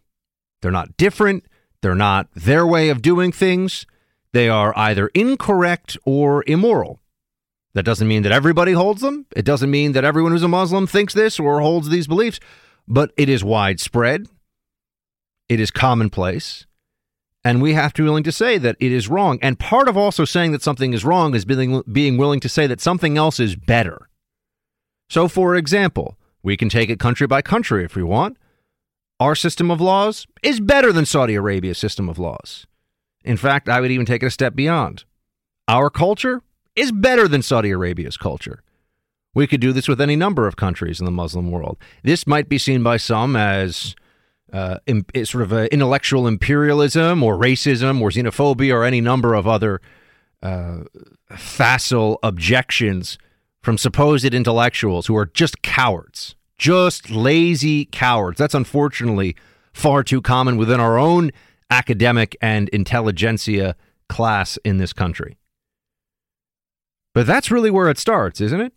They're 0.62 0.70
not 0.70 0.96
different, 0.96 1.44
they're 1.82 1.94
not 1.94 2.28
their 2.34 2.66
way 2.66 2.88
of 2.88 3.02
doing 3.02 3.30
things. 3.30 3.84
They 4.32 4.48
are 4.48 4.72
either 4.76 5.08
incorrect 5.08 5.98
or 6.04 6.42
immoral. 6.46 7.00
That 7.74 7.84
doesn't 7.84 8.08
mean 8.08 8.22
that 8.22 8.32
everybody 8.32 8.72
holds 8.72 9.02
them. 9.02 9.26
It 9.36 9.44
doesn't 9.44 9.70
mean 9.70 9.92
that 9.92 10.04
everyone 10.04 10.32
who's 10.32 10.42
a 10.42 10.48
Muslim 10.48 10.86
thinks 10.86 11.12
this 11.12 11.38
or 11.38 11.60
holds 11.60 11.88
these 11.88 12.06
beliefs, 12.06 12.40
but 12.88 13.12
it 13.16 13.28
is 13.28 13.44
widespread. 13.44 14.26
It 15.48 15.60
is 15.60 15.70
commonplace. 15.70 16.66
And 17.44 17.60
we 17.60 17.74
have 17.74 17.92
to 17.94 18.02
be 18.02 18.08
willing 18.08 18.24
to 18.24 18.32
say 18.32 18.56
that 18.58 18.76
it 18.80 18.90
is 18.90 19.08
wrong. 19.08 19.38
And 19.42 19.58
part 19.58 19.86
of 19.86 19.96
also 19.96 20.24
saying 20.24 20.52
that 20.52 20.62
something 20.62 20.94
is 20.94 21.04
wrong 21.04 21.34
is 21.34 21.44
being, 21.44 21.82
being 21.90 22.16
willing 22.16 22.40
to 22.40 22.48
say 22.48 22.66
that 22.66 22.80
something 22.80 23.18
else 23.18 23.38
is 23.38 23.54
better. 23.54 24.08
So, 25.10 25.28
for 25.28 25.54
example, 25.54 26.16
we 26.42 26.56
can 26.56 26.70
take 26.70 26.88
it 26.88 26.98
country 26.98 27.26
by 27.26 27.42
country 27.42 27.84
if 27.84 27.96
we 27.96 28.02
want. 28.02 28.38
Our 29.20 29.34
system 29.34 29.70
of 29.70 29.80
laws 29.80 30.26
is 30.42 30.58
better 30.58 30.92
than 30.92 31.06
Saudi 31.06 31.34
Arabia's 31.34 31.78
system 31.78 32.08
of 32.08 32.18
laws. 32.18 32.66
In 33.24 33.36
fact, 33.36 33.68
I 33.68 33.80
would 33.80 33.90
even 33.90 34.06
take 34.06 34.22
it 34.22 34.26
a 34.26 34.30
step 34.30 34.54
beyond. 34.54 35.04
Our 35.68 35.90
culture 35.90 36.42
is 36.74 36.92
better 36.92 37.28
than 37.28 37.42
Saudi 37.42 37.70
Arabia's 37.70 38.16
culture. 38.16 38.62
We 39.34 39.46
could 39.46 39.60
do 39.60 39.72
this 39.72 39.88
with 39.88 40.00
any 40.00 40.16
number 40.16 40.46
of 40.46 40.56
countries 40.56 41.00
in 41.00 41.06
the 41.06 41.10
Muslim 41.10 41.50
world. 41.50 41.78
This 42.02 42.26
might 42.26 42.48
be 42.48 42.58
seen 42.58 42.82
by 42.82 42.96
some 42.96 43.36
as 43.36 43.94
uh, 44.54 44.78
in, 44.86 45.04
sort 45.24 45.42
of 45.42 45.52
intellectual 45.52 46.28
imperialism 46.28 47.24
or 47.24 47.36
racism 47.36 48.00
or 48.00 48.10
xenophobia 48.10 48.72
or 48.72 48.84
any 48.84 49.00
number 49.00 49.34
of 49.34 49.48
other 49.48 49.80
uh, 50.42 50.84
facile 51.36 52.20
objections 52.22 53.18
from 53.64 53.76
supposed 53.76 54.32
intellectuals 54.32 55.08
who 55.08 55.16
are 55.16 55.26
just 55.26 55.60
cowards, 55.62 56.36
just 56.56 57.10
lazy 57.10 57.86
cowards. 57.86 58.38
That's 58.38 58.54
unfortunately 58.54 59.34
far 59.72 60.04
too 60.04 60.22
common 60.22 60.56
within 60.56 60.78
our 60.78 60.98
own 60.98 61.32
academic 61.68 62.36
and 62.40 62.68
intelligentsia 62.68 63.74
class 64.08 64.56
in 64.64 64.78
this 64.78 64.92
country. 64.92 65.36
But 67.12 67.26
that's 67.26 67.50
really 67.50 67.72
where 67.72 67.88
it 67.88 67.98
starts, 67.98 68.40
isn't 68.40 68.60
it? 68.60 68.72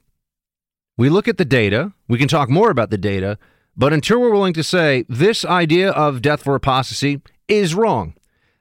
We 0.98 1.10
look 1.10 1.27
at 1.27 1.38
the 1.38 1.46
data, 1.46 1.93
we 2.07 2.17
can 2.17 2.27
talk 2.27 2.50
more 2.50 2.72
about 2.72 2.89
the 2.89 2.98
data, 2.98 3.38
but 3.77 3.93
until 3.93 4.19
we're 4.19 4.31
willing 4.31 4.53
to 4.53 4.63
say 4.63 5.05
this 5.07 5.46
idea 5.46 5.91
of 5.91 6.22
death 6.22 6.43
for 6.43 6.55
apostasy 6.55 7.22
is 7.48 7.75
wrong, 7.75 8.15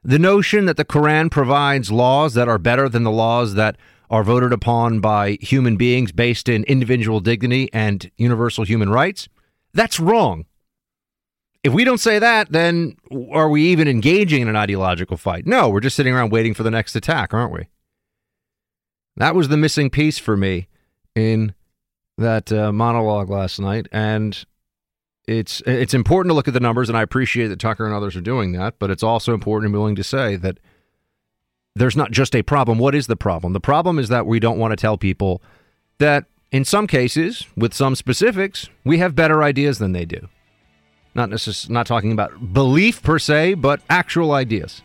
the 0.05 0.19
notion 0.19 0.67
that 0.67 0.77
the 0.77 0.85
Quran 0.85 1.31
provides 1.31 1.91
laws 1.91 2.35
that 2.35 2.49
are 2.49 2.59
better 2.59 2.89
than 2.89 3.03
the 3.03 3.11
laws 3.11 3.55
that 3.55 3.77
are 4.11 4.23
voted 4.23 4.53
upon 4.53 5.01
by 5.01 5.39
human 5.41 5.77
beings 5.77 6.13
based 6.13 6.49
in 6.49 6.63
individual 6.65 7.19
dignity 7.21 7.69
and 7.73 8.11
universal 8.17 8.65
human 8.65 8.91
rights, 8.91 9.29
that's 9.73 9.99
wrong. 9.99 10.45
If 11.65 11.73
we 11.73 11.83
don't 11.83 11.99
say 11.99 12.21
that, 12.21 12.53
then 12.53 12.97
are 13.33 13.49
we 13.49 13.67
even 13.67 13.89
engaging 13.89 14.43
in 14.43 14.49
an 14.49 14.55
ideological 14.55 15.17
fight? 15.17 15.47
No, 15.47 15.69
we're 15.69 15.81
just 15.81 15.97
sitting 15.97 16.15
around 16.15 16.31
waiting 16.31 16.55
for 16.55 16.63
the 16.63 16.71
next 16.71 16.95
attack, 16.95 17.35
aren't 17.35 17.53
we? 17.53 17.67
That 19.17 19.35
was 19.35 19.49
the 19.49 19.57
missing 19.57 19.91
piece 19.91 20.19
for 20.19 20.37
me 20.37 20.69
in 21.17 21.55
that 22.19 22.53
uh, 22.53 22.71
monologue 22.71 23.31
last 23.31 23.59
night, 23.59 23.89
and 23.91 24.45
it's 25.27 25.61
it's 25.67 25.95
important 25.95 26.31
to 26.31 26.35
look 26.35 26.49
at 26.49 26.55
the 26.55 26.61
numbers, 26.61 26.89
and 26.89 26.97
I 26.97 27.03
appreciate 27.03 27.49
that 27.49 27.59
Tucker 27.59 27.85
and 27.85 27.95
others 27.95 28.17
are 28.17 28.21
doing 28.21 28.53
that. 28.53 28.79
But 28.79 28.91
it's 28.91 29.03
also 29.03 29.35
important 29.35 29.67
and 29.67 29.75
willing 29.75 29.97
to 29.97 30.05
say 30.05 30.37
that 30.37 30.59
there's 31.75 31.97
not 31.97 32.11
just 32.11 32.35
a 32.35 32.43
problem. 32.43 32.79
What 32.79 32.95
is 32.95 33.07
the 33.07 33.17
problem? 33.17 33.53
The 33.53 33.61
problem 33.61 33.99
is 33.99 34.09
that 34.09 34.27
we 34.27 34.41
don't 34.41 34.59
want 34.59 34.73
to 34.73 34.77
tell 34.77 34.97
people 34.97 35.43
that 35.99 36.27
in 36.53 36.65
some 36.65 36.87
cases, 36.87 37.47
with 37.57 37.75
some 37.75 37.95
specifics, 37.95 38.69
we 38.85 38.99
have 38.99 39.15
better 39.15 39.43
ideas 39.43 39.79
than 39.79 39.93
they 39.93 40.05
do. 40.05 40.29
Not 41.15 41.31
necessarily 41.31 41.75
not 41.75 41.87
talking 41.87 42.13
about 42.13 42.53
belief 42.53 43.03
per 43.03 43.19
se, 43.19 43.55
but 43.55 43.81
actual 43.91 44.33
ideas. 44.33 44.83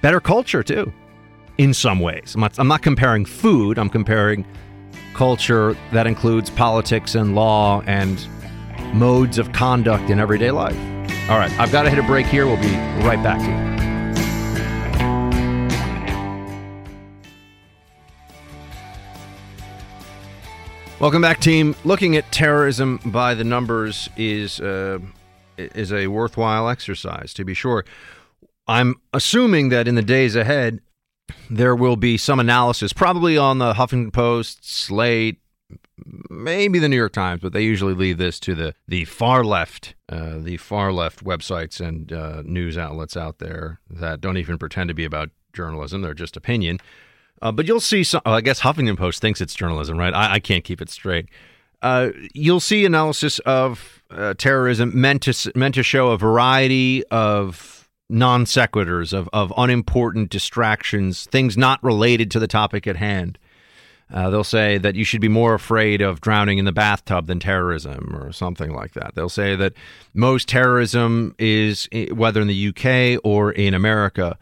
Better 0.00 0.20
culture 0.20 0.62
too 0.62 0.92
in 1.58 1.72
some 1.72 2.00
ways. 2.00 2.34
I'm 2.34 2.40
not, 2.40 2.58
I'm 2.58 2.68
not 2.68 2.82
comparing 2.82 3.24
food, 3.24 3.78
I'm 3.78 3.88
comparing 3.90 4.44
culture 5.14 5.76
that 5.92 6.06
includes 6.06 6.50
politics 6.50 7.14
and 7.14 7.34
law 7.34 7.82
and 7.86 8.26
modes 8.94 9.38
of 9.38 9.52
conduct 9.52 10.10
in 10.10 10.18
everyday 10.18 10.50
life. 10.50 10.76
All 11.30 11.38
right, 11.38 11.50
I've 11.58 11.72
got 11.72 11.82
to 11.82 11.90
hit 11.90 11.98
a 11.98 12.02
break 12.02 12.26
here. 12.26 12.46
We'll 12.46 12.56
be 12.56 12.74
right 13.04 13.22
back 13.22 13.38
to 13.38 13.46
you. 13.46 13.72
Welcome 21.00 21.22
back, 21.22 21.40
team. 21.40 21.74
Looking 21.84 22.16
at 22.16 22.30
terrorism 22.30 23.00
by 23.04 23.34
the 23.34 23.42
numbers 23.42 24.08
is 24.16 24.60
uh, 24.60 25.00
is 25.56 25.92
a 25.92 26.06
worthwhile 26.06 26.68
exercise, 26.68 27.34
to 27.34 27.44
be 27.44 27.54
sure. 27.54 27.84
I'm 28.68 28.94
assuming 29.12 29.70
that 29.70 29.88
in 29.88 29.96
the 29.96 30.02
days 30.02 30.36
ahead, 30.36 30.80
there 31.50 31.74
will 31.74 31.96
be 31.96 32.16
some 32.16 32.40
analysis, 32.40 32.92
probably 32.92 33.36
on 33.36 33.58
the 33.58 33.74
Huffington 33.74 34.12
Post, 34.12 34.68
Slate, 34.68 35.40
maybe 36.30 36.78
the 36.78 36.88
New 36.88 36.96
York 36.96 37.12
Times, 37.12 37.40
but 37.40 37.52
they 37.52 37.62
usually 37.62 37.94
leave 37.94 38.18
this 38.18 38.40
to 38.40 38.54
the 38.54 38.74
the 38.88 39.04
far 39.04 39.44
left, 39.44 39.94
uh, 40.08 40.38
the 40.38 40.56
far 40.56 40.92
left 40.92 41.24
websites 41.24 41.80
and 41.80 42.12
uh, 42.12 42.42
news 42.44 42.76
outlets 42.78 43.16
out 43.16 43.38
there 43.38 43.80
that 43.90 44.20
don't 44.20 44.36
even 44.36 44.58
pretend 44.58 44.88
to 44.88 44.94
be 44.94 45.04
about 45.04 45.30
journalism; 45.52 46.02
they're 46.02 46.14
just 46.14 46.36
opinion. 46.36 46.78
Uh, 47.40 47.50
but 47.52 47.66
you'll 47.66 47.80
see 47.80 48.04
some. 48.04 48.22
I 48.24 48.40
guess 48.40 48.60
Huffington 48.60 48.96
Post 48.96 49.20
thinks 49.20 49.40
it's 49.40 49.54
journalism, 49.54 49.98
right? 49.98 50.14
I, 50.14 50.34
I 50.34 50.40
can't 50.40 50.64
keep 50.64 50.80
it 50.80 50.90
straight. 50.90 51.28
Uh, 51.82 52.10
you'll 52.32 52.60
see 52.60 52.84
analysis 52.84 53.40
of 53.40 54.02
uh, 54.10 54.34
terrorism 54.34 54.92
meant 54.98 55.22
to 55.22 55.52
meant 55.56 55.74
to 55.74 55.82
show 55.82 56.10
a 56.10 56.18
variety 56.18 57.04
of 57.10 57.81
non 58.12 58.44
sequiturs, 58.44 59.12
of, 59.12 59.28
of 59.32 59.52
unimportant 59.56 60.30
distractions, 60.30 61.24
things 61.26 61.56
not 61.56 61.82
related 61.82 62.30
to 62.30 62.38
the 62.38 62.46
topic 62.46 62.86
at 62.86 62.96
hand. 62.96 63.38
Uh, 64.12 64.28
they'll 64.28 64.44
say 64.44 64.76
that 64.76 64.94
you 64.94 65.04
should 65.04 65.22
be 65.22 65.28
more 65.28 65.54
afraid 65.54 66.02
of 66.02 66.20
drowning 66.20 66.58
in 66.58 66.66
the 66.66 66.72
bathtub 66.72 67.26
than 67.26 67.40
terrorism 67.40 68.14
or 68.14 68.30
something 68.30 68.72
like 68.72 68.92
that. 68.92 69.14
They'll 69.14 69.30
say 69.30 69.56
that 69.56 69.72
most 70.12 70.48
terrorism 70.48 71.34
is, 71.38 71.88
whether 72.12 72.42
in 72.42 72.48
the 72.48 72.68
UK 72.68 73.20
or 73.24 73.52
in 73.52 73.72
America, 73.72 74.36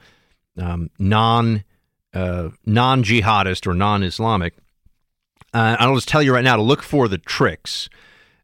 um, 0.58 0.90
non 0.98 1.62
uh, 2.12 2.48
non 2.66 3.04
jihadist 3.04 3.66
or 3.68 3.74
non 3.74 4.02
Islamic. 4.02 4.54
Uh, 5.54 5.76
I'll 5.78 5.94
just 5.94 6.08
tell 6.08 6.22
you 6.22 6.34
right 6.34 6.44
now 6.44 6.56
to 6.56 6.62
look 6.62 6.82
for 6.82 7.06
the 7.06 7.18
tricks. 7.18 7.88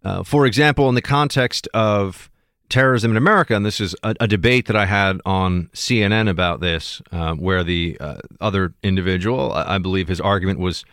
Uh, 0.05 0.23
for 0.23 0.47
example, 0.47 0.89
in 0.89 0.95
the 0.95 1.03
context 1.03 1.67
of 1.75 2.31
terrorism 2.69 3.11
in 3.11 3.17
America, 3.17 3.55
and 3.55 3.65
this 3.65 3.81
is 3.81 3.95
a, 4.03 4.15
a 4.21 4.27
debate 4.27 4.67
that 4.67 4.77
I 4.77 4.87
had 4.87 5.21
on 5.25 5.71
CNN 5.73 6.29
about 6.29 6.61
this, 6.61 7.01
uh, 7.13 7.35
where 7.35 7.63
the 7.65 7.97
uh, 8.01 8.17
other 8.41 8.75
individual, 8.83 9.53
I, 9.53 9.77
I 9.77 9.79
believe 9.79 10.09
his 10.09 10.21
argument 10.21 10.59
was 10.59 10.85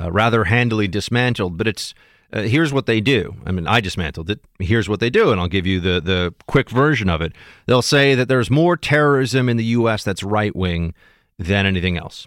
uh, 0.00 0.10
rather 0.10 0.44
handily 0.44 0.88
dismantled, 0.88 1.58
but 1.58 1.66
it's 1.66 1.94
uh, 2.32 2.42
here's 2.42 2.72
what 2.72 2.86
they 2.86 3.00
do. 3.00 3.36
I 3.44 3.52
mean, 3.52 3.66
I 3.66 3.80
dismantled 3.80 4.30
it. 4.30 4.40
Here's 4.58 4.88
what 4.88 5.00
they 5.00 5.10
do, 5.10 5.32
and 5.32 5.40
I'll 5.40 5.48
give 5.48 5.66
you 5.66 5.80
the 5.80 6.00
the 6.00 6.34
quick 6.46 6.70
version 6.70 7.10
of 7.10 7.20
it. 7.20 7.32
They'll 7.66 7.82
say 7.82 8.14
that 8.14 8.28
there's 8.28 8.50
more 8.50 8.76
terrorism 8.76 9.48
in 9.48 9.58
the 9.58 9.64
U.S. 9.64 10.02
that's 10.02 10.22
right 10.22 10.54
wing 10.56 10.94
than 11.38 11.66
anything 11.66 11.98
else. 11.98 12.26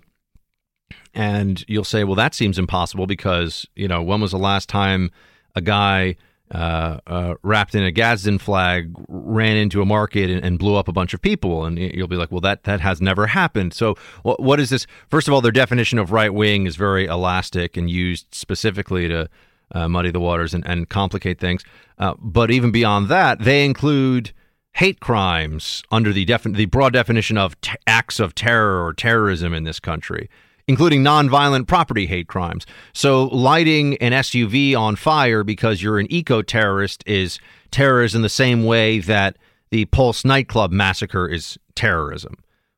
And 1.13 1.63
you'll 1.67 1.85
say, 1.85 2.03
well, 2.03 2.15
that 2.15 2.35
seems 2.35 2.59
impossible 2.59 3.07
because, 3.07 3.65
you 3.75 3.87
know, 3.87 4.03
when 4.03 4.19
was 4.19 4.31
the 4.31 4.37
last 4.37 4.67
time 4.67 5.11
a 5.55 5.61
guy 5.61 6.17
uh, 6.51 6.99
uh, 7.07 7.35
wrapped 7.41 7.73
in 7.73 7.83
a 7.83 7.91
Gadsden 7.91 8.37
flag 8.37 8.93
ran 9.07 9.57
into 9.57 9.81
a 9.81 9.85
market 9.85 10.29
and, 10.29 10.45
and, 10.45 10.59
blew 10.59 10.75
up 10.75 10.87
a 10.87 10.91
bunch 10.91 11.13
of 11.13 11.21
people? 11.21 11.65
And 11.65 11.79
you'll 11.79 12.07
be 12.07 12.15
like, 12.15 12.31
well, 12.31 12.41
that, 12.41 12.63
that 12.65 12.81
has 12.81 13.01
never 13.01 13.27
happened. 13.27 13.73
So, 13.73 13.95
what, 14.21 14.39
what 14.39 14.59
is 14.59 14.69
this? 14.69 14.85
First 15.09 15.27
of 15.27 15.33
all, 15.33 15.41
their 15.41 15.51
definition 15.51 15.97
of 15.97 16.11
right 16.11 16.33
wing 16.33 16.67
is 16.67 16.75
very 16.75 17.07
elastic 17.07 17.77
and 17.77 17.89
used 17.89 18.27
specifically 18.31 19.07
to 19.07 19.27
uh, 19.71 19.89
muddy 19.89 20.11
the 20.11 20.19
waters 20.19 20.53
and, 20.53 20.65
and 20.67 20.87
complicate 20.87 21.39
things. 21.39 21.63
Uh, 21.97 22.13
but 22.19 22.51
even 22.51 22.71
beyond 22.71 23.09
that, 23.09 23.39
they 23.39 23.65
include 23.65 24.31
hate 24.73 24.99
crimes 24.99 25.81
under 25.89 26.13
the, 26.13 26.25
defi- 26.25 26.51
the 26.51 26.65
broad 26.65 26.93
definition 26.93 27.37
of 27.37 27.59
t- 27.61 27.73
acts 27.87 28.19
of 28.19 28.35
terror 28.35 28.85
or 28.85 28.93
terrorism 28.93 29.53
in 29.53 29.63
this 29.63 29.79
country 29.79 30.29
including 30.67 31.03
nonviolent 31.03 31.67
property 31.67 32.05
hate 32.05 32.27
crimes. 32.27 32.65
So, 32.93 33.25
lighting 33.25 33.97
an 33.97 34.11
SUV 34.11 34.75
on 34.77 34.95
fire 34.95 35.43
because 35.43 35.81
you're 35.81 35.99
an 35.99 36.07
eco 36.09 36.41
terrorist 36.41 37.03
is 37.05 37.39
terrorism 37.71 38.19
in 38.19 38.23
the 38.23 38.29
same 38.29 38.63
way 38.63 38.99
that 38.99 39.37
the 39.71 39.85
Pulse 39.85 40.23
nightclub 40.25 40.71
massacre 40.71 41.27
is 41.27 41.57
terrorism. 41.75 42.35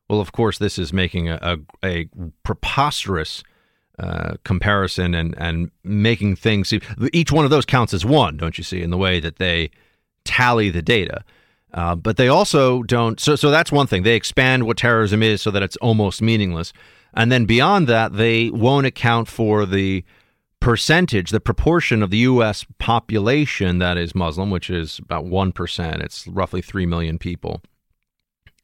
Well, 0.08 0.20
of 0.20 0.32
course, 0.32 0.58
this 0.58 0.78
is 0.78 0.92
making 0.92 1.28
a, 1.28 1.38
a, 1.42 1.58
a 1.84 2.08
preposterous 2.42 3.44
uh, 3.98 4.34
comparison 4.44 5.14
and, 5.14 5.34
and 5.38 5.70
making 5.84 6.36
things. 6.36 6.72
Each 7.12 7.32
one 7.32 7.44
of 7.44 7.50
those 7.50 7.66
counts 7.66 7.92
as 7.92 8.04
one, 8.04 8.36
don't 8.36 8.56
you 8.56 8.64
see, 8.64 8.80
in 8.80 8.90
the 8.90 8.96
way 8.96 9.20
that 9.20 9.36
they 9.36 9.70
tally 10.24 10.70
the 10.70 10.82
data. 10.82 11.24
Uh, 11.74 11.94
but 11.94 12.16
they 12.16 12.28
also 12.28 12.82
don't. 12.84 13.20
So, 13.20 13.36
so 13.36 13.50
that's 13.50 13.70
one 13.70 13.86
thing. 13.86 14.02
They 14.02 14.14
expand 14.14 14.64
what 14.64 14.78
terrorism 14.78 15.22
is 15.22 15.42
so 15.42 15.50
that 15.50 15.62
it's 15.62 15.76
almost 15.78 16.22
meaningless. 16.22 16.72
And 17.14 17.32
then 17.32 17.46
beyond 17.46 17.86
that, 17.88 18.14
they 18.14 18.50
won't 18.50 18.86
account 18.86 19.28
for 19.28 19.66
the 19.66 20.04
percentage, 20.60 21.30
the 21.30 21.40
proportion 21.40 22.02
of 22.02 22.10
the 22.10 22.18
U.S. 22.18 22.66
population 22.78 23.78
that 23.78 23.96
is 23.96 24.14
Muslim, 24.14 24.50
which 24.50 24.70
is 24.70 24.98
about 24.98 25.24
1%. 25.24 26.02
It's 26.02 26.26
roughly 26.26 26.62
3 26.62 26.86
million 26.86 27.18
people. 27.18 27.62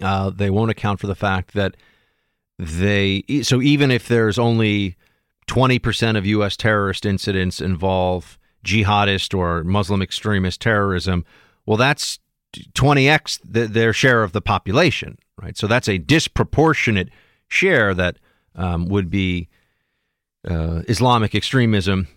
Uh, 0.00 0.30
they 0.30 0.50
won't 0.50 0.70
account 0.70 1.00
for 1.00 1.06
the 1.06 1.14
fact 1.14 1.54
that 1.54 1.76
they, 2.58 3.22
so 3.42 3.62
even 3.62 3.90
if 3.90 4.08
there's 4.08 4.38
only 4.38 4.96
20% 5.46 6.16
of 6.16 6.26
U.S. 6.26 6.56
terrorist 6.56 7.06
incidents 7.06 7.60
involve 7.60 8.38
jihadist 8.64 9.36
or 9.36 9.62
Muslim 9.62 10.02
extremist 10.02 10.60
terrorism, 10.60 11.24
well, 11.66 11.76
that's 11.76 12.18
20x 12.54 13.40
the, 13.44 13.66
their 13.66 13.92
share 13.92 14.22
of 14.22 14.32
the 14.32 14.40
population, 14.40 15.18
right? 15.40 15.56
So 15.56 15.66
that's 15.66 15.88
a 15.88 15.98
disproportionate 15.98 17.10
share 17.48 17.94
that 17.94 18.18
um, 18.54 18.86
would 18.86 19.10
be 19.10 19.48
uh, 20.48 20.82
Islamic 20.88 21.34
extremism 21.34 22.08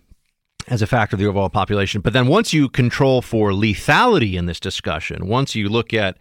as 0.67 0.81
a 0.81 0.87
factor 0.87 1.15
of 1.15 1.19
the 1.19 1.27
overall 1.27 1.49
population. 1.49 2.01
But 2.01 2.13
then 2.13 2.27
once 2.27 2.53
you 2.53 2.69
control 2.69 3.21
for 3.21 3.51
lethality 3.51 4.33
in 4.33 4.45
this 4.45 4.59
discussion, 4.59 5.27
once 5.27 5.55
you 5.55 5.69
look 5.69 5.93
at 5.93 6.17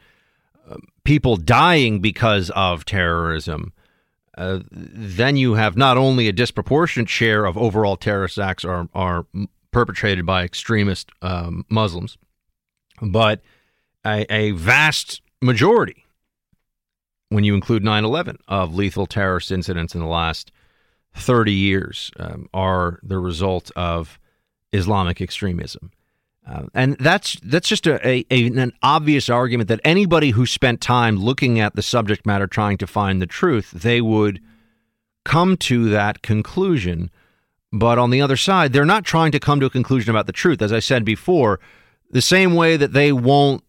uh, 0.71 0.77
people 1.05 1.37
dying 1.37 2.01
because 2.01 2.51
of 2.51 2.85
terrorism, 2.85 3.73
uh, 4.39 4.61
then 4.71 5.37
you 5.37 5.55
have 5.55 5.77
not 5.77 5.97
only 5.97 6.29
a 6.29 6.33
disproportionate 6.33 7.09
share 7.09 7.45
of 7.45 7.57
overall 7.57 7.97
terrorist 7.97 8.39
acts 8.39 8.65
are, 8.65 8.89
are 8.95 9.27
perpetrated 9.73 10.25
by 10.25 10.45
extremist 10.45 11.11
um, 11.23 11.65
Muslims, 11.69 12.17
but 13.03 13.41
a, 14.05 14.27
a 14.33 14.51
vast 14.53 15.23
majority 15.43 16.06
when 17.29 17.45
you 17.45 17.55
include 17.55 17.85
9 17.85 18.05
11 18.05 18.39
of 18.49 18.75
lethal 18.75 19.07
terrorist 19.07 19.51
incidents 19.51 19.95
in 19.95 20.01
the 20.01 20.07
last 20.07 20.53
30 21.15 21.53
years 21.53 22.11
um, 22.19 22.49
are 22.53 23.01
the 23.03 23.19
result 23.19 23.71
of 23.75 24.19
Islamic 24.73 25.21
extremism. 25.21 25.91
Uh, 26.49 26.65
and 26.75 26.97
that's 26.99 27.37
that's 27.43 27.69
just 27.69 27.89
a, 27.89 28.25
a, 28.33 28.47
an 28.47 28.73
obvious 28.81 29.29
argument 29.29 29.69
that 29.69 29.81
anybody 29.85 30.31
who 30.31 30.47
spent 30.47 30.81
time 30.81 31.17
looking 31.17 31.59
at 31.59 31.75
the 31.75 31.83
subject 31.83 32.25
matter 32.25 32.47
trying 32.47 32.79
to 32.79 32.87
find 32.87 33.21
the 33.21 33.27
truth, 33.27 33.73
they 33.73 34.01
would 34.01 34.41
come 35.25 35.57
to 35.57 35.89
that 35.89 36.23
conclusion. 36.23 37.11
But 37.73 37.99
on 37.99 38.11
the 38.11 38.23
other 38.23 38.37
side, 38.37 38.73
they're 38.73 38.85
not 38.85 39.05
trying 39.05 39.33
to 39.33 39.41
come 39.41 39.59
to 39.59 39.67
a 39.67 39.71
conclusion 39.71 40.11
about 40.11 40.27
the 40.27 40.33
truth. 40.33 40.63
As 40.63 40.73
I 40.73 40.79
said 40.79 41.05
before, 41.05 41.59
the 42.11 42.23
same 42.23 42.55
way 42.55 42.77
that 42.77 42.93
they 42.93 43.11
won't 43.11 43.65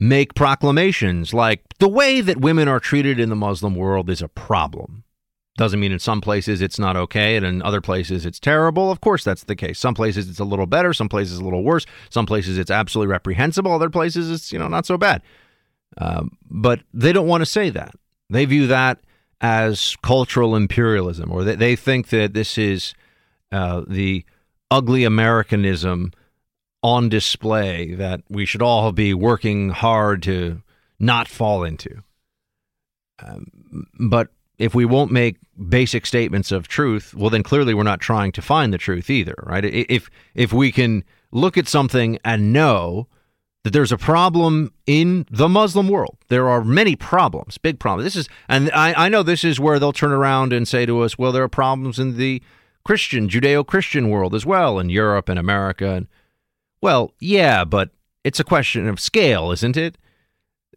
make 0.00 0.34
proclamations 0.34 1.34
like 1.34 1.62
the 1.78 1.88
way 1.88 2.22
that 2.22 2.40
women 2.40 2.66
are 2.66 2.80
treated 2.80 3.20
in 3.20 3.28
the 3.28 3.36
Muslim 3.36 3.74
world 3.74 4.08
is 4.08 4.22
a 4.22 4.28
problem. 4.28 5.04
Doesn't 5.56 5.78
mean 5.78 5.92
in 5.92 5.98
some 5.98 6.22
places 6.22 6.62
it's 6.62 6.78
not 6.78 6.96
okay 6.96 7.36
and 7.36 7.44
in 7.44 7.60
other 7.60 7.82
places 7.82 8.24
it's 8.24 8.40
terrible. 8.40 8.90
Of 8.90 9.02
course, 9.02 9.22
that's 9.22 9.44
the 9.44 9.54
case. 9.54 9.78
Some 9.78 9.94
places 9.94 10.30
it's 10.30 10.38
a 10.38 10.44
little 10.44 10.66
better, 10.66 10.94
some 10.94 11.10
places 11.10 11.38
a 11.38 11.44
little 11.44 11.62
worse, 11.62 11.84
some 12.08 12.24
places 12.24 12.56
it's 12.56 12.70
absolutely 12.70 13.12
reprehensible, 13.12 13.72
other 13.72 13.90
places 13.90 14.30
it's, 14.30 14.52
you 14.52 14.58
know, 14.58 14.68
not 14.68 14.86
so 14.86 14.96
bad. 14.96 15.20
Um, 15.98 16.38
but 16.50 16.80
they 16.94 17.12
don't 17.12 17.26
want 17.26 17.42
to 17.42 17.46
say 17.46 17.68
that. 17.68 17.94
They 18.30 18.46
view 18.46 18.68
that 18.68 19.00
as 19.42 19.96
cultural 20.02 20.56
imperialism, 20.56 21.30
or 21.30 21.44
they, 21.44 21.56
they 21.56 21.76
think 21.76 22.08
that 22.08 22.32
this 22.32 22.56
is 22.56 22.94
uh, 23.52 23.82
the 23.86 24.24
ugly 24.70 25.04
Americanism 25.04 26.12
on 26.82 27.08
display 27.08 27.94
that 27.94 28.22
we 28.28 28.46
should 28.46 28.62
all 28.62 28.92
be 28.92 29.12
working 29.12 29.70
hard 29.70 30.22
to 30.22 30.62
not 30.98 31.28
fall 31.28 31.64
into. 31.64 32.02
Um, 33.22 33.86
but 33.98 34.28
if 34.58 34.74
we 34.74 34.84
won't 34.84 35.12
make 35.12 35.36
basic 35.68 36.06
statements 36.06 36.52
of 36.52 36.68
truth, 36.68 37.14
well, 37.14 37.30
then 37.30 37.42
clearly 37.42 37.74
we're 37.74 37.82
not 37.82 38.00
trying 38.00 38.32
to 38.32 38.42
find 38.42 38.72
the 38.72 38.78
truth 38.78 39.10
either, 39.10 39.34
right? 39.42 39.64
If 39.64 40.10
if 40.34 40.52
we 40.52 40.72
can 40.72 41.04
look 41.32 41.58
at 41.58 41.68
something 41.68 42.18
and 42.24 42.52
know 42.52 43.08
that 43.62 43.72
there's 43.74 43.92
a 43.92 43.98
problem 43.98 44.72
in 44.86 45.26
the 45.30 45.48
Muslim 45.48 45.88
world, 45.88 46.16
there 46.28 46.48
are 46.48 46.64
many 46.64 46.96
problems, 46.96 47.58
big 47.58 47.78
problems. 47.78 48.04
This 48.04 48.16
is, 48.16 48.28
and 48.48 48.70
I, 48.72 48.94
I 49.06 49.08
know 49.10 49.22
this 49.22 49.44
is 49.44 49.60
where 49.60 49.78
they'll 49.78 49.92
turn 49.92 50.12
around 50.12 50.54
and 50.54 50.66
say 50.66 50.86
to 50.86 51.00
us, 51.00 51.18
well, 51.18 51.30
there 51.30 51.42
are 51.42 51.48
problems 51.48 51.98
in 51.98 52.16
the 52.16 52.42
Christian, 52.84 53.28
Judeo-Christian 53.28 54.08
world 54.08 54.34
as 54.34 54.46
well, 54.46 54.78
in 54.78 54.88
Europe 54.88 55.28
and 55.28 55.38
America, 55.38 55.90
and 55.90 56.06
well, 56.82 57.14
yeah, 57.20 57.64
but 57.64 57.90
it's 58.24 58.40
a 58.40 58.44
question 58.44 58.88
of 58.88 59.00
scale, 59.00 59.50
isn't 59.52 59.76
it? 59.76 59.96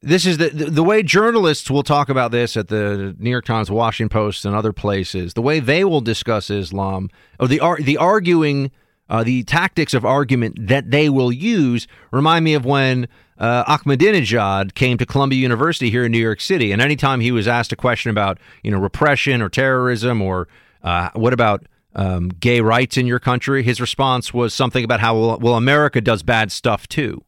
This 0.01 0.25
is 0.25 0.37
the, 0.37 0.49
the, 0.49 0.83
way 0.83 1.01
journalists 1.01 1.71
will 1.71 1.83
talk 1.83 2.09
about 2.09 2.31
this 2.31 2.57
at 2.57 2.67
the 2.67 3.15
New 3.19 3.29
York 3.29 3.45
Times, 3.45 3.71
Washington 3.71 4.09
Post, 4.09 4.43
and 4.43 4.53
other 4.53 4.73
places. 4.73 5.33
The 5.33 5.41
way 5.41 5.61
they 5.61 5.85
will 5.85 6.01
discuss 6.01 6.49
Islam, 6.49 7.09
or 7.39 7.47
the 7.47 7.61
the 7.79 7.95
arguing, 7.95 8.69
uh, 9.09 9.23
the 9.23 9.43
tactics 9.43 9.93
of 9.93 10.03
argument 10.03 10.67
that 10.67 10.91
they 10.91 11.07
will 11.07 11.31
use, 11.31 11.87
remind 12.11 12.43
me 12.43 12.53
of 12.53 12.65
when 12.65 13.07
uh, 13.37 13.77
Ahmadinejad 13.77 14.75
came 14.75 14.97
to 14.97 15.05
Columbia 15.05 15.39
University 15.39 15.89
here 15.89 16.03
in 16.03 16.11
New 16.11 16.17
York 16.17 16.41
City, 16.41 16.73
and 16.73 16.81
anytime 16.81 17.21
he 17.21 17.31
was 17.31 17.47
asked 17.47 17.71
a 17.71 17.77
question 17.77 18.11
about 18.11 18.39
you 18.61 18.71
know 18.71 18.79
repression 18.79 19.41
or 19.41 19.47
terrorism 19.47 20.21
or 20.21 20.49
uh, 20.83 21.11
what 21.13 21.31
about 21.31 21.65
um, 21.95 22.29
gay 22.29 22.61
rights 22.61 22.97
in 22.97 23.07
your 23.07 23.19
country, 23.19 23.63
his 23.63 23.79
response 23.79 24.33
was 24.33 24.53
something 24.53 24.83
about 24.83 24.99
how, 24.99 25.37
well, 25.37 25.55
America 25.55 26.01
does 26.01 26.23
bad 26.23 26.51
stuff 26.51 26.87
too. 26.87 27.23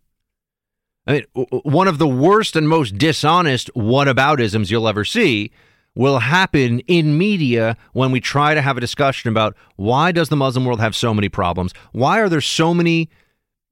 I 1.08 1.13
mean, 1.13 1.23
one 1.63 1.88
of 1.88 1.99
the 1.99 2.08
worst 2.08 2.56
and 2.56 2.67
most 2.67 2.97
dishonest 2.97 3.69
whataboutisms 3.75 4.71
you'll 4.71 4.88
ever 4.88 5.06
see 5.06 5.51
will 5.93 6.19
happen 6.19 6.80
in 6.82 7.17
media 7.17 7.78
when 7.93 8.12
we 8.12 8.19
try 8.19 8.54
to 8.54 8.62
have 8.62 8.75
a 8.75 8.82
discussion 8.82 9.30
about 9.30 9.56
why 9.75 10.12
does 10.12 10.30
the 10.30 10.36
Muslim 10.36 10.65
world 10.65 10.80
have 10.80 10.95
so 10.95 11.13
many 11.13 11.30
problems? 11.30 11.73
Why 11.91 12.19
are 12.19 12.28
there 12.28 12.41
so 12.41 12.73
many 12.73 13.10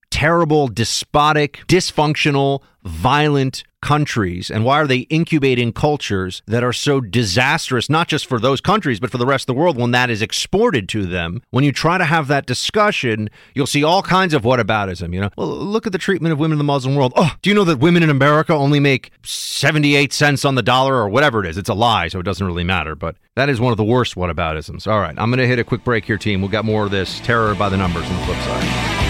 terrible, 0.10 0.68
despotic, 0.68 1.62
dysfunctional, 1.68 2.62
violent 2.84 3.64
countries? 3.84 4.50
And 4.50 4.64
why 4.64 4.80
are 4.82 4.88
they 4.88 5.00
incubating 5.10 5.74
cultures 5.74 6.42
that 6.48 6.64
are 6.64 6.72
so 6.72 7.02
disastrous 7.02 7.90
not 7.90 8.08
just 8.08 8.26
for 8.26 8.40
those 8.40 8.62
countries 8.62 9.00
but 9.00 9.12
for 9.12 9.18
the 9.18 9.26
rest 9.26 9.44
of 9.44 9.48
the 9.48 9.60
world 9.60 9.78
when 9.78 9.92
that 9.92 10.10
is 10.10 10.22
exported 10.22 10.88
to 10.90 11.06
them? 11.06 11.42
When 11.52 11.64
you 11.64 11.72
try 11.74 11.98
to 11.98 12.06
have 12.06 12.28
that 12.30 12.46
discussion 12.46 13.30
you'll 13.54 13.68
see 13.68 13.84
all 13.84 14.02
kinds 14.02 14.34
of 14.34 14.44
whataboutism 14.44 15.14
you 15.14 15.20
know? 15.20 15.30
Well 15.38 15.48
look 15.48 15.86
at 15.86 15.92
the 15.92 15.98
treatment 15.98 16.32
of 16.32 16.40
women 16.40 16.54
in 16.54 16.58
the 16.60 16.64
muslim 16.64 16.96
world. 16.96 17.12
Oh 17.16 17.36
do 17.42 17.50
you 17.50 17.54
know 17.54 17.66
that 17.66 17.80
women 17.80 18.04
in 18.04 18.10
america 18.10 18.54
only 18.54 18.80
make 18.80 19.12
78 19.24 20.14
cents 20.14 20.46
on 20.46 20.56
the 20.56 20.64
dollar 20.64 20.96
or 20.96 21.10
whatever 21.10 21.44
it 21.44 21.50
is? 21.50 21.58
It's 21.58 21.70
a 21.70 21.74
lie 21.74 22.08
so 22.08 22.20
it 22.20 22.24
doesn't 22.24 22.48
really 22.48 22.64
matter 22.64 22.96
but 22.96 23.18
that 23.36 23.50
is 23.50 23.60
one 23.60 23.72
of 23.72 23.78
the 23.78 23.84
worst 23.84 24.16
whataboutisms. 24.16 24.88
All 24.88 25.00
right 25.00 25.16
i'm 25.18 25.30
going 25.30 25.40
to 25.40 25.48
hit 25.48 25.60
a 25.60 25.64
quick 25.64 25.84
break 25.84 26.06
here 26.06 26.18
team. 26.18 26.42
We'll 26.42 26.52
get 26.52 26.64
more 26.64 26.86
of 26.86 26.92
this 26.92 27.20
terror 27.20 27.54
by 27.54 27.68
the 27.68 27.78
numbers 27.78 28.06
on 28.06 28.18
the 28.18 28.26
flip 28.26 28.38
side 28.40 29.03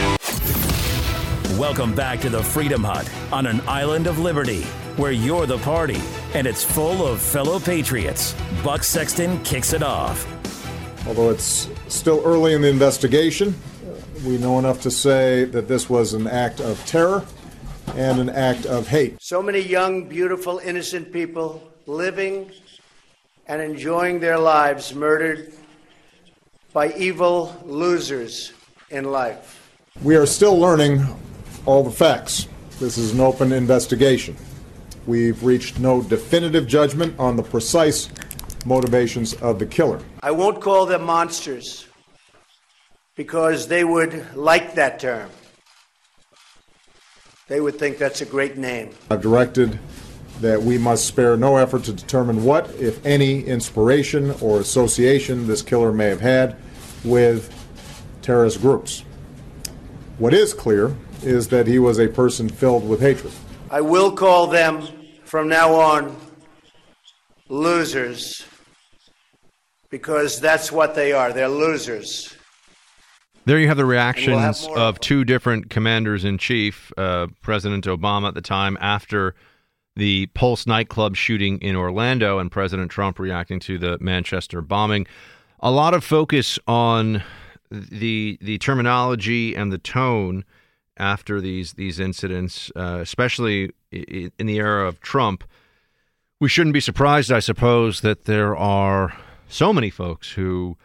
Welcome 1.59 1.93
back 1.93 2.19
to 2.21 2.29
the 2.29 2.41
Freedom 2.41 2.83
Hut 2.83 3.07
on 3.31 3.45
an 3.45 3.61
island 3.67 4.07
of 4.07 4.17
liberty 4.17 4.63
where 4.97 5.11
you're 5.11 5.45
the 5.45 5.59
party 5.59 6.01
and 6.33 6.47
it's 6.47 6.63
full 6.63 7.05
of 7.05 7.21
fellow 7.21 7.59
patriots. 7.59 8.33
Buck 8.63 8.83
Sexton 8.83 9.41
kicks 9.43 9.71
it 9.71 9.83
off. 9.83 10.25
Although 11.05 11.29
it's 11.29 11.69
still 11.89 12.23
early 12.25 12.53
in 12.53 12.61
the 12.63 12.69
investigation, 12.69 13.53
we 14.25 14.39
know 14.39 14.57
enough 14.57 14.81
to 14.81 14.89
say 14.89 15.43
that 15.45 15.67
this 15.67 15.87
was 15.91 16.13
an 16.13 16.25
act 16.25 16.59
of 16.59 16.83
terror 16.87 17.23
and 17.95 18.19
an 18.19 18.29
act 18.29 18.65
of 18.65 18.87
hate. 18.87 19.21
So 19.21 19.43
many 19.43 19.59
young, 19.59 20.09
beautiful, 20.09 20.57
innocent 20.57 21.13
people 21.13 21.71
living 21.85 22.51
and 23.45 23.61
enjoying 23.61 24.19
their 24.19 24.39
lives 24.39 24.95
murdered 24.95 25.53
by 26.73 26.93
evil 26.93 27.55
losers 27.63 28.53
in 28.89 29.11
life. 29.11 29.71
We 30.01 30.15
are 30.15 30.25
still 30.25 30.57
learning 30.57 31.05
all 31.65 31.83
the 31.83 31.91
facts. 31.91 32.47
This 32.79 32.97
is 32.97 33.13
an 33.13 33.19
open 33.19 33.51
investigation. 33.51 34.35
We've 35.05 35.43
reached 35.43 35.79
no 35.79 36.01
definitive 36.01 36.67
judgment 36.67 37.17
on 37.19 37.35
the 37.35 37.43
precise 37.43 38.09
motivations 38.65 39.33
of 39.35 39.59
the 39.59 39.65
killer. 39.65 39.99
I 40.21 40.31
won't 40.31 40.61
call 40.61 40.85
them 40.85 41.03
monsters 41.03 41.87
because 43.15 43.67
they 43.67 43.83
would 43.83 44.35
like 44.35 44.75
that 44.75 44.99
term. 44.99 45.29
They 47.47 47.59
would 47.59 47.77
think 47.77 47.97
that's 47.97 48.21
a 48.21 48.25
great 48.25 48.57
name. 48.57 48.91
I've 49.11 49.21
directed 49.21 49.77
that 50.39 50.61
we 50.61 50.77
must 50.77 51.05
spare 51.05 51.37
no 51.37 51.57
effort 51.57 51.83
to 51.83 51.93
determine 51.93 52.43
what, 52.43 52.69
if 52.75 53.05
any, 53.05 53.43
inspiration 53.43 54.31
or 54.41 54.59
association 54.59 55.47
this 55.47 55.61
killer 55.61 55.91
may 55.91 56.07
have 56.07 56.21
had 56.21 56.55
with 57.03 57.53
terrorist 58.21 58.61
groups. 58.61 59.03
What 60.17 60.33
is 60.33 60.53
clear 60.53 60.95
is 61.25 61.47
that 61.49 61.67
he 61.67 61.79
was 61.79 61.99
a 61.99 62.07
person 62.07 62.49
filled 62.49 62.87
with 62.87 62.99
hatred. 62.99 63.33
I 63.69 63.81
will 63.81 64.11
call 64.11 64.47
them 64.47 64.87
from 65.23 65.47
now 65.47 65.73
on 65.73 66.15
losers 67.49 68.45
because 69.89 70.39
that's 70.39 70.71
what 70.71 70.95
they 70.95 71.11
are. 71.11 71.33
They're 71.33 71.47
losers. 71.47 72.35
There 73.45 73.59
you 73.59 73.67
have 73.67 73.77
the 73.77 73.85
reactions 73.85 74.67
we'll 74.67 74.77
have 74.77 74.95
of 74.95 74.99
two 74.99 75.25
different 75.25 75.69
commanders 75.69 76.23
in 76.23 76.37
chief, 76.37 76.91
uh, 76.97 77.27
President 77.41 77.85
Obama 77.85 78.29
at 78.29 78.35
the 78.35 78.41
time 78.41 78.77
after 78.79 79.35
the 79.95 80.27
Pulse 80.27 80.65
nightclub 80.65 81.15
shooting 81.15 81.59
in 81.59 81.75
Orlando, 81.75 82.39
and 82.39 82.51
President 82.51 82.89
Trump 82.89 83.19
reacting 83.19 83.59
to 83.61 83.77
the 83.77 83.97
Manchester 83.99 84.61
bombing. 84.61 85.05
A 85.59 85.71
lot 85.71 85.93
of 85.93 86.03
focus 86.03 86.57
on 86.67 87.21
the 87.69 88.37
the 88.41 88.57
terminology 88.59 89.55
and 89.55 89.71
the 89.71 89.77
tone 89.77 90.45
after 90.97 91.41
these 91.41 91.73
these 91.73 91.99
incidents, 91.99 92.71
uh, 92.75 92.99
especially 93.01 93.71
in 93.91 94.45
the 94.45 94.57
era 94.57 94.87
of 94.87 94.99
Trump. 95.01 95.43
We 96.39 96.49
shouldn't 96.49 96.73
be 96.73 96.81
surprised, 96.81 97.31
I 97.31 97.39
suppose, 97.39 98.01
that 98.01 98.25
there 98.25 98.55
are 98.55 99.15
so 99.47 99.71
many 99.71 99.89
folks 99.89 100.31
who 100.31 100.77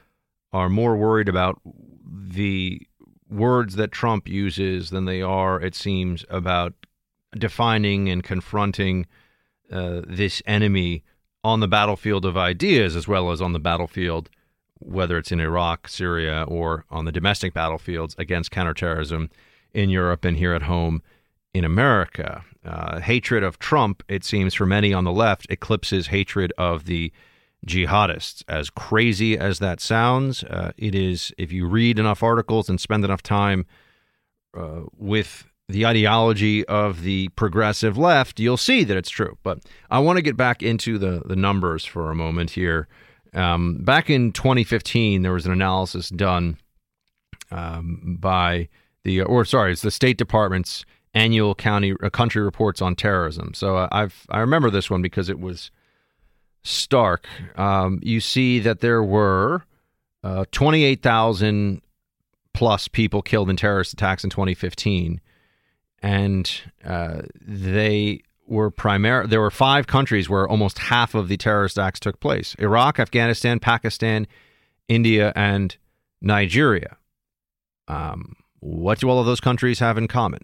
are 0.52 0.68
more 0.68 0.96
worried 0.96 1.28
about 1.28 1.60
the 2.04 2.86
words 3.28 3.74
that 3.76 3.92
Trump 3.92 4.28
uses 4.28 4.90
than 4.90 5.04
they 5.04 5.20
are, 5.20 5.60
it 5.60 5.74
seems, 5.74 6.24
about 6.30 6.74
defining 7.36 8.08
and 8.08 8.22
confronting 8.22 9.06
uh, 9.70 10.02
this 10.06 10.42
enemy 10.46 11.02
on 11.44 11.60
the 11.60 11.68
battlefield 11.68 12.24
of 12.24 12.36
ideas 12.36 12.96
as 12.96 13.06
well 13.06 13.30
as 13.30 13.42
on 13.42 13.52
the 13.52 13.58
battlefield, 13.58 14.30
whether 14.78 15.18
it's 15.18 15.32
in 15.32 15.40
Iraq, 15.40 15.88
Syria, 15.88 16.44
or 16.48 16.84
on 16.90 17.04
the 17.04 17.12
domestic 17.12 17.52
battlefields 17.52 18.14
against 18.18 18.50
counterterrorism 18.50 19.30
in 19.74 19.90
Europe 19.90 20.24
and 20.24 20.36
here 20.36 20.54
at 20.54 20.62
home 20.62 21.02
in 21.54 21.64
America. 21.64 22.44
Uh, 22.64 23.00
hatred 23.00 23.42
of 23.42 23.58
Trump, 23.58 24.02
it 24.08 24.24
seems, 24.24 24.54
for 24.54 24.66
many 24.66 24.92
on 24.92 25.04
the 25.04 25.12
left, 25.12 25.46
eclipses 25.50 26.08
hatred 26.08 26.52
of 26.58 26.84
the 26.84 27.12
jihadists. 27.66 28.42
As 28.48 28.70
crazy 28.70 29.38
as 29.38 29.58
that 29.58 29.80
sounds, 29.80 30.44
uh, 30.44 30.72
it 30.76 30.94
is, 30.94 31.32
if 31.38 31.52
you 31.52 31.66
read 31.66 31.98
enough 31.98 32.22
articles 32.22 32.68
and 32.68 32.80
spend 32.80 33.04
enough 33.04 33.22
time 33.22 33.66
uh, 34.56 34.82
with 34.96 35.46
the 35.68 35.84
ideology 35.86 36.64
of 36.66 37.02
the 37.02 37.28
progressive 37.30 37.98
left, 37.98 38.40
you'll 38.40 38.56
see 38.56 38.84
that 38.84 38.96
it's 38.96 39.10
true. 39.10 39.36
But 39.42 39.60
I 39.90 39.98
want 39.98 40.16
to 40.16 40.22
get 40.22 40.36
back 40.36 40.62
into 40.62 40.98
the, 40.98 41.22
the 41.24 41.36
numbers 41.36 41.84
for 41.84 42.10
a 42.10 42.14
moment 42.14 42.50
here. 42.50 42.88
Um, 43.34 43.78
back 43.84 44.08
in 44.08 44.32
2015, 44.32 45.22
there 45.22 45.32
was 45.32 45.44
an 45.44 45.52
analysis 45.52 46.08
done 46.08 46.56
um, 47.50 48.16
by 48.18 48.68
the 49.08 49.22
or 49.22 49.44
sorry, 49.44 49.72
it's 49.72 49.82
the 49.82 49.90
State 49.90 50.18
Department's 50.18 50.84
annual 51.14 51.54
county 51.54 51.94
uh, 52.02 52.10
country 52.10 52.42
reports 52.42 52.82
on 52.82 52.94
terrorism. 52.94 53.54
So 53.54 53.76
uh, 53.76 53.88
I've 53.90 54.26
I 54.30 54.40
remember 54.40 54.70
this 54.70 54.90
one 54.90 55.02
because 55.02 55.28
it 55.28 55.40
was 55.40 55.70
stark. 56.62 57.26
Um, 57.56 57.98
you 58.02 58.20
see 58.20 58.58
that 58.60 58.80
there 58.80 59.02
were 59.02 59.64
uh, 60.22 60.44
28,000 60.52 61.80
plus 62.52 62.88
people 62.88 63.22
killed 63.22 63.48
in 63.48 63.56
terrorist 63.56 63.92
attacks 63.92 64.24
in 64.24 64.30
2015, 64.30 65.20
and 66.02 66.62
uh, 66.84 67.22
they 67.40 68.20
were 68.46 68.70
primary. 68.70 69.26
There 69.26 69.40
were 69.40 69.50
five 69.50 69.86
countries 69.86 70.28
where 70.28 70.46
almost 70.46 70.78
half 70.78 71.14
of 71.14 71.28
the 71.28 71.36
terrorist 71.36 71.78
acts 71.78 72.00
took 72.00 72.20
place: 72.20 72.54
Iraq, 72.58 73.00
Afghanistan, 73.00 73.58
Pakistan, 73.58 74.26
India, 74.88 75.32
and 75.34 75.76
Nigeria. 76.20 76.96
Um, 77.86 78.36
what 78.60 79.00
do 79.00 79.08
all 79.08 79.20
of 79.20 79.26
those 79.26 79.40
countries 79.40 79.78
have 79.78 79.98
in 79.98 80.08
common? 80.08 80.40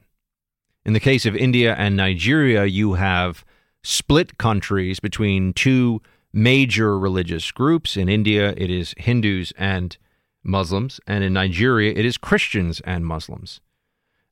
In 0.85 0.93
the 0.93 1.01
case 1.01 1.25
of 1.25 1.35
India 1.35 1.75
and 1.79 1.97
Nigeria, 1.97 2.67
you 2.67 2.95
have 2.95 3.45
split 3.83 4.39
countries 4.39 5.01
between 5.01 5.53
two 5.53 6.03
major 6.33 6.99
religious 6.99 7.51
groups. 7.53 7.97
In 7.97 8.09
India, 8.09 8.55
it 8.57 8.71
is 8.71 8.95
Hindus 8.99 9.53
and 9.57 9.97
Muslims, 10.43 11.01
and 11.07 11.25
in 11.25 11.33
Nigeria, 11.33 11.93
it 11.95 12.05
is 12.05 12.19
Christians 12.19 12.81
and 12.81 13.07
Muslims. 13.07 13.61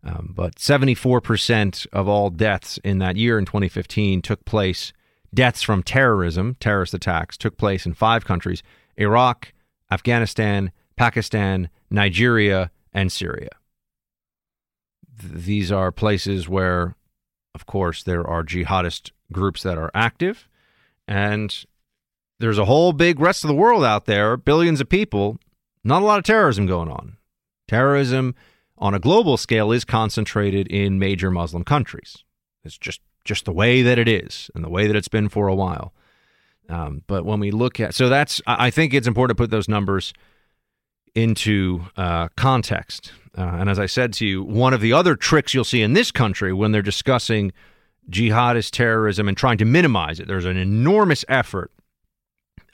Um, 0.04 0.32
but 0.34 0.56
74% 0.56 1.86
of 1.92 2.08
all 2.08 2.28
deaths 2.28 2.78
in 2.84 2.98
that 2.98 3.16
year 3.16 3.38
in 3.38 3.44
2015 3.46 4.20
took 4.20 4.44
place, 4.44 4.92
deaths 5.32 5.62
from 5.62 5.82
terrorism, 5.82 6.56
terrorist 6.60 6.92
attacks, 6.92 7.36
took 7.36 7.56
place 7.56 7.86
in 7.86 7.94
five 7.94 8.24
countries 8.24 8.62
Iraq, 8.96 9.52
Afghanistan, 9.90 10.70
Pakistan, 10.96 11.70
Nigeria, 11.88 12.70
and 12.92 13.10
Syria 13.10 13.50
these 15.22 15.70
are 15.72 15.92
places 15.92 16.48
where, 16.48 16.96
of 17.54 17.66
course, 17.66 18.02
there 18.02 18.26
are 18.26 18.44
jihadist 18.44 19.10
groups 19.32 19.62
that 19.62 19.78
are 19.78 19.90
active, 19.94 20.48
and 21.06 21.64
there's 22.38 22.58
a 22.58 22.64
whole 22.64 22.92
big 22.92 23.20
rest 23.20 23.44
of 23.44 23.48
the 23.48 23.54
world 23.54 23.84
out 23.84 24.06
there, 24.06 24.36
billions 24.36 24.80
of 24.80 24.88
people, 24.88 25.38
not 25.84 26.02
a 26.02 26.04
lot 26.04 26.18
of 26.18 26.24
terrorism 26.24 26.66
going 26.66 26.88
on. 26.88 27.16
Terrorism 27.68 28.34
on 28.78 28.94
a 28.94 28.98
global 28.98 29.36
scale 29.36 29.70
is 29.72 29.84
concentrated 29.84 30.66
in 30.68 30.98
major 30.98 31.30
Muslim 31.30 31.64
countries. 31.64 32.24
It's 32.64 32.76
just 32.76 33.00
just 33.24 33.44
the 33.44 33.52
way 33.52 33.82
that 33.82 33.98
it 33.98 34.08
is, 34.08 34.50
and 34.54 34.64
the 34.64 34.68
way 34.68 34.88
that 34.88 34.96
it's 34.96 35.08
been 35.08 35.28
for 35.28 35.46
a 35.46 35.54
while. 35.54 35.92
Um, 36.68 37.02
but 37.06 37.24
when 37.24 37.38
we 37.38 37.50
look 37.50 37.78
at, 37.78 37.94
so 37.94 38.08
that's, 38.08 38.40
I 38.46 38.70
think 38.70 38.94
it's 38.94 39.06
important 39.06 39.36
to 39.36 39.42
put 39.42 39.50
those 39.50 39.68
numbers 39.68 40.12
into 41.14 41.82
uh, 41.96 42.28
context. 42.36 43.12
Uh, 43.36 43.42
and 43.42 43.70
as 43.70 43.78
I 43.78 43.86
said 43.86 44.12
to 44.14 44.26
you, 44.26 44.42
one 44.42 44.74
of 44.74 44.80
the 44.80 44.92
other 44.92 45.16
tricks 45.16 45.54
you'll 45.54 45.64
see 45.64 45.82
in 45.82 45.92
this 45.94 46.10
country 46.10 46.52
when 46.52 46.72
they're 46.72 46.82
discussing 46.82 47.52
jihadist 48.10 48.72
terrorism 48.72 49.28
and 49.28 49.36
trying 49.36 49.58
to 49.58 49.64
minimize 49.64 50.20
it, 50.20 50.26
there's 50.26 50.44
an 50.44 50.56
enormous 50.56 51.24
effort 51.28 51.70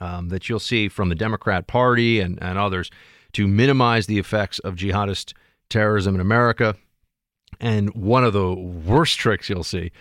um, 0.01 0.29
that 0.29 0.49
you'll 0.49 0.59
see 0.61 0.89
from 0.89 1.09
the 1.09 1.15
Democrat 1.15 1.67
Party 1.67 2.21
and, 2.21 2.39
and 2.43 2.59
others 2.59 2.91
to 3.33 3.47
minimize 3.47 4.07
the 4.07 4.19
effects 4.19 4.59
of 4.61 4.77
jihadist 4.77 5.33
terrorism 5.69 6.15
in 6.15 6.21
America. 6.21 6.77
And 7.61 7.95
one 7.95 8.25
of 8.25 8.33
the 8.33 8.53
worst 8.53 9.19
tricks 9.19 9.49
you'll 9.49 9.65
see 9.65 9.93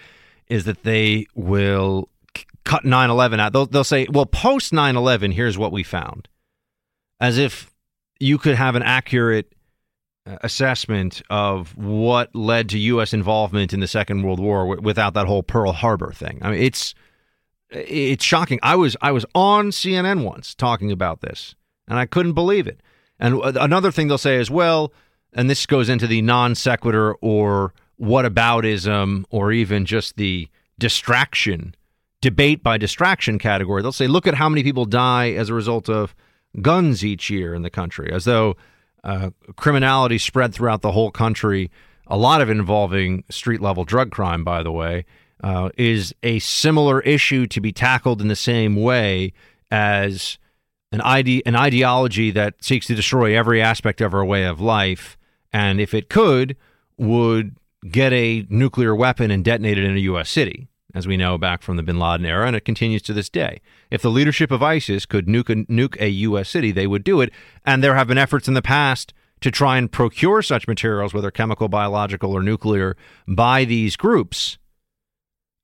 is 0.47 0.65
that 0.65 0.84
they 0.84 1.28
will 1.36 2.10
c- 2.36 2.45
cut 2.63 2.86
9 2.86 3.10
11 3.10 3.39
out. 3.39 3.54
They'll, 3.54 3.65
they'll 3.65 3.84
say, 3.84 4.08
well, 4.10 4.26
post 4.26 4.71
9 4.71 4.95
11, 4.95 5.32
here's 5.32 5.58
what 5.58 5.71
we 5.71 5.84
found. 5.84 6.28
As 7.19 7.38
if 7.38 7.71
you 8.19 8.38
could 8.38 8.56
have 8.56 8.75
an 8.75 8.84
accurate 8.84 9.53
uh, 10.25 10.38
assessment 10.41 11.21
of 11.30 11.75
what 11.77 12.34
led 12.36 12.69
to 12.69 12.80
U.S. 12.80 13.13
involvement 13.13 13.73
in 13.73 13.80
the 13.80 13.88
Second 13.88 14.23
World 14.23 14.39
War 14.39 14.65
w- 14.65 14.82
without 14.82 15.13
that 15.13 15.27
whole 15.27 15.43
Pearl 15.43 15.71
Harbor 15.71 16.12
thing. 16.12 16.39
I 16.41 16.51
mean, 16.51 16.62
it's 16.62 16.93
it's 17.69 18.23
shocking. 18.23 18.60
I 18.63 18.75
was 18.75 18.95
I 19.01 19.12
was 19.12 19.25
on 19.36 19.69
CNN 19.69 20.23
once 20.23 20.56
talking 20.56 20.91
about 20.91 21.21
this, 21.21 21.56
and 21.88 21.99
I 21.99 22.06
couldn't 22.06 22.34
believe 22.34 22.67
it. 22.67 22.82
And 23.19 23.41
another 23.58 23.91
thing 23.91 24.08
they'll 24.08 24.17
say 24.17 24.36
is, 24.36 24.51
well, 24.51 24.93
and 25.34 25.49
this 25.49 25.65
goes 25.65 25.89
into 25.89 26.08
the 26.08 26.21
non 26.21 26.56
sequitur 26.56 27.15
or 27.15 27.73
whataboutism 27.99 29.25
or 29.30 29.51
even 29.51 29.86
just 29.86 30.17
the 30.17 30.47
distraction 30.77 31.75
debate 32.21 32.63
by 32.63 32.77
distraction 32.77 33.39
category. 33.39 33.82
They'll 33.82 33.91
say, 33.91 34.08
look 34.08 34.27
at 34.27 34.36
how 34.36 34.49
many 34.49 34.63
people 34.63 34.86
die 34.86 35.32
as 35.32 35.49
a 35.49 35.53
result 35.53 35.89
of 35.89 36.15
guns 36.62 37.04
each 37.04 37.30
year 37.30 37.54
in 37.54 37.62
the 37.62 37.70
country, 37.70 38.12
as 38.12 38.26
though 38.26 38.56
uh, 39.04 39.30
criminality 39.56 40.17
spread 40.17 40.54
throughout 40.54 40.82
the 40.82 40.91
whole 40.91 41.12
country, 41.12 41.72
a 42.08 42.17
lot 42.17 42.41
of 42.41 42.50
involving 42.50 43.24
street 43.30 43.62
level 43.62 43.84
drug 43.84 44.12
crime, 44.12 44.43
by 44.43 44.63
the 44.63 44.72
way, 44.72 45.06
uh, 45.43 45.70
is 45.78 46.13
a 46.24 46.39
similar 46.39 47.02
issue 47.02 47.46
to 47.48 47.62
be 47.62 47.72
tackled 47.72 48.22
in 48.22 48.28
the 48.28 48.36
same 48.36 48.76
way 48.76 49.34
as 49.70 50.38
an 50.91 51.02
ide- 51.02 51.43
an 51.46 51.56
ideology 51.56 52.32
that 52.32 52.63
seeks 52.63 52.88
to 52.88 52.96
destroy 52.96 53.38
every 53.38 53.62
aspect 53.62 54.02
of 54.02 54.13
our 54.13 54.26
way 54.26 54.46
of 54.46 54.60
life, 54.62 55.17
and 55.52 55.80
if 55.80 55.93
it 55.93 56.10
could, 56.10 56.56
would 56.98 57.56
get 57.89 58.12
a 58.13 58.46
nuclear 58.50 58.96
weapon 58.96 59.30
and 59.30 59.43
detonate 59.43 59.78
it 59.78 59.84
in 59.84 59.96
a 59.96 60.02
U.S. 60.02 60.30
city, 60.30 60.67
as 60.93 61.08
we 61.08 61.17
know 61.17 61.38
back 61.38 61.62
from 61.62 61.78
the 61.78 61.84
Bin 61.84 62.00
Laden 62.00 62.26
era, 62.26 62.47
and 62.47 62.56
it 62.56 62.65
continues 62.65 63.02
to 63.04 63.13
this 63.13 63.30
day. 63.30 63.62
If 63.91 64.02
the 64.02 64.12
leadership 64.12 64.52
of 64.52 64.63
ISIS 64.63 65.06
could 65.06 65.28
nuke 65.28 65.50
a, 65.50 65.65
nuke 65.71 66.00
a 66.00 66.10
U.S. 66.10 66.50
city, 66.50 66.71
they 66.71 66.88
would 66.88 67.04
do 67.04 67.21
it, 67.21 67.32
and 67.65 67.84
there 67.84 67.95
have 67.95 68.08
been 68.08 68.17
efforts 68.17 68.47
in 68.47 68.54
the 68.54 68.62
past 68.62 69.13
to 69.41 69.52
try 69.52 69.78
and 69.78 69.91
procure 69.91 70.41
such 70.41 70.67
materials, 70.67 71.13
whether 71.13 71.30
chemical, 71.32 71.67
biological, 71.67 72.32
or 72.32 72.41
nuclear, 72.41 72.95
by 73.28 73.65
these 73.65 73.95
groups. 73.95 74.58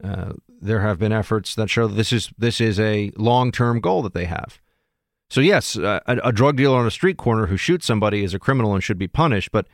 Uh, 0.03 0.33
there 0.47 0.81
have 0.81 0.99
been 0.99 1.11
efforts 1.11 1.55
that 1.55 1.69
show 1.69 1.87
that 1.87 1.95
this 1.95 2.13
is 2.13 2.31
this 2.37 2.61
is 2.61 2.79
a 2.79 3.11
long 3.17 3.51
term 3.51 3.79
goal 3.79 4.01
that 4.01 4.13
they 4.13 4.25
have. 4.25 4.59
So 5.29 5.41
yes, 5.41 5.77
uh, 5.77 5.99
a, 6.05 6.17
a, 6.25 6.31
drug 6.31 6.57
dealer 6.57 6.77
on 6.77 6.85
a 6.85 6.91
street 6.91 7.17
corner 7.17 7.47
who 7.47 7.57
shoots 7.57 7.85
somebody 7.85 8.23
is 8.23 8.33
a 8.33 8.39
criminal 8.39 8.73
and 8.73 8.83
should 8.83 8.99
be 8.99 9.07
punished. 9.07 9.51
But 9.51 9.67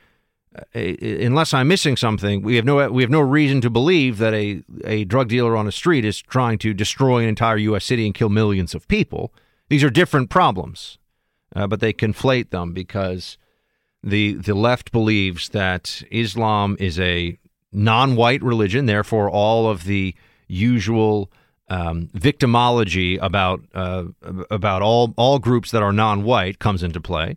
unless 0.73 1.53
I'm 1.53 1.67
missing 1.67 1.95
something, 1.95 2.41
we 2.41 2.55
have 2.55 2.65
no 2.65 2.89
we 2.89 3.03
have 3.03 3.11
no 3.11 3.21
reason 3.21 3.61
to 3.61 3.69
believe 3.69 4.17
that 4.17 4.33
a 4.33 4.63
a 4.83 5.05
drug 5.05 5.29
dealer 5.29 5.55
on 5.55 5.67
a 5.67 5.71
street 5.71 6.05
is 6.05 6.21
trying 6.21 6.57
to 6.59 6.73
destroy 6.73 7.23
an 7.23 7.29
entire 7.29 7.57
U.S. 7.57 7.85
city 7.85 8.05
and 8.05 8.13
kill 8.13 8.29
millions 8.29 8.73
of 8.73 8.87
people. 8.87 9.33
These 9.69 9.83
are 9.83 9.89
different 9.89 10.29
problems, 10.29 10.97
uh, 11.55 11.67
but 11.67 11.79
they 11.79 11.93
conflate 11.93 12.49
them 12.49 12.73
because 12.73 13.37
the 14.03 14.33
the 14.33 14.55
left 14.55 14.91
believes 14.91 15.49
that 15.49 16.03
Islam 16.11 16.77
is 16.79 16.99
a 16.99 17.37
non-white 17.71 18.41
religion, 18.41 18.85
therefore 18.85 19.29
all 19.29 19.69
of 19.69 19.83
the 19.83 20.15
usual 20.47 21.31
um, 21.69 22.07
victimology 22.07 23.19
about 23.21 23.61
uh, 23.75 24.05
about 24.49 24.81
all 24.81 25.13
all 25.17 25.37
groups 25.37 25.71
that 25.71 25.83
are 25.83 25.93
non-white 25.93 26.59
comes 26.59 26.81
into 26.81 26.99
play. 26.99 27.35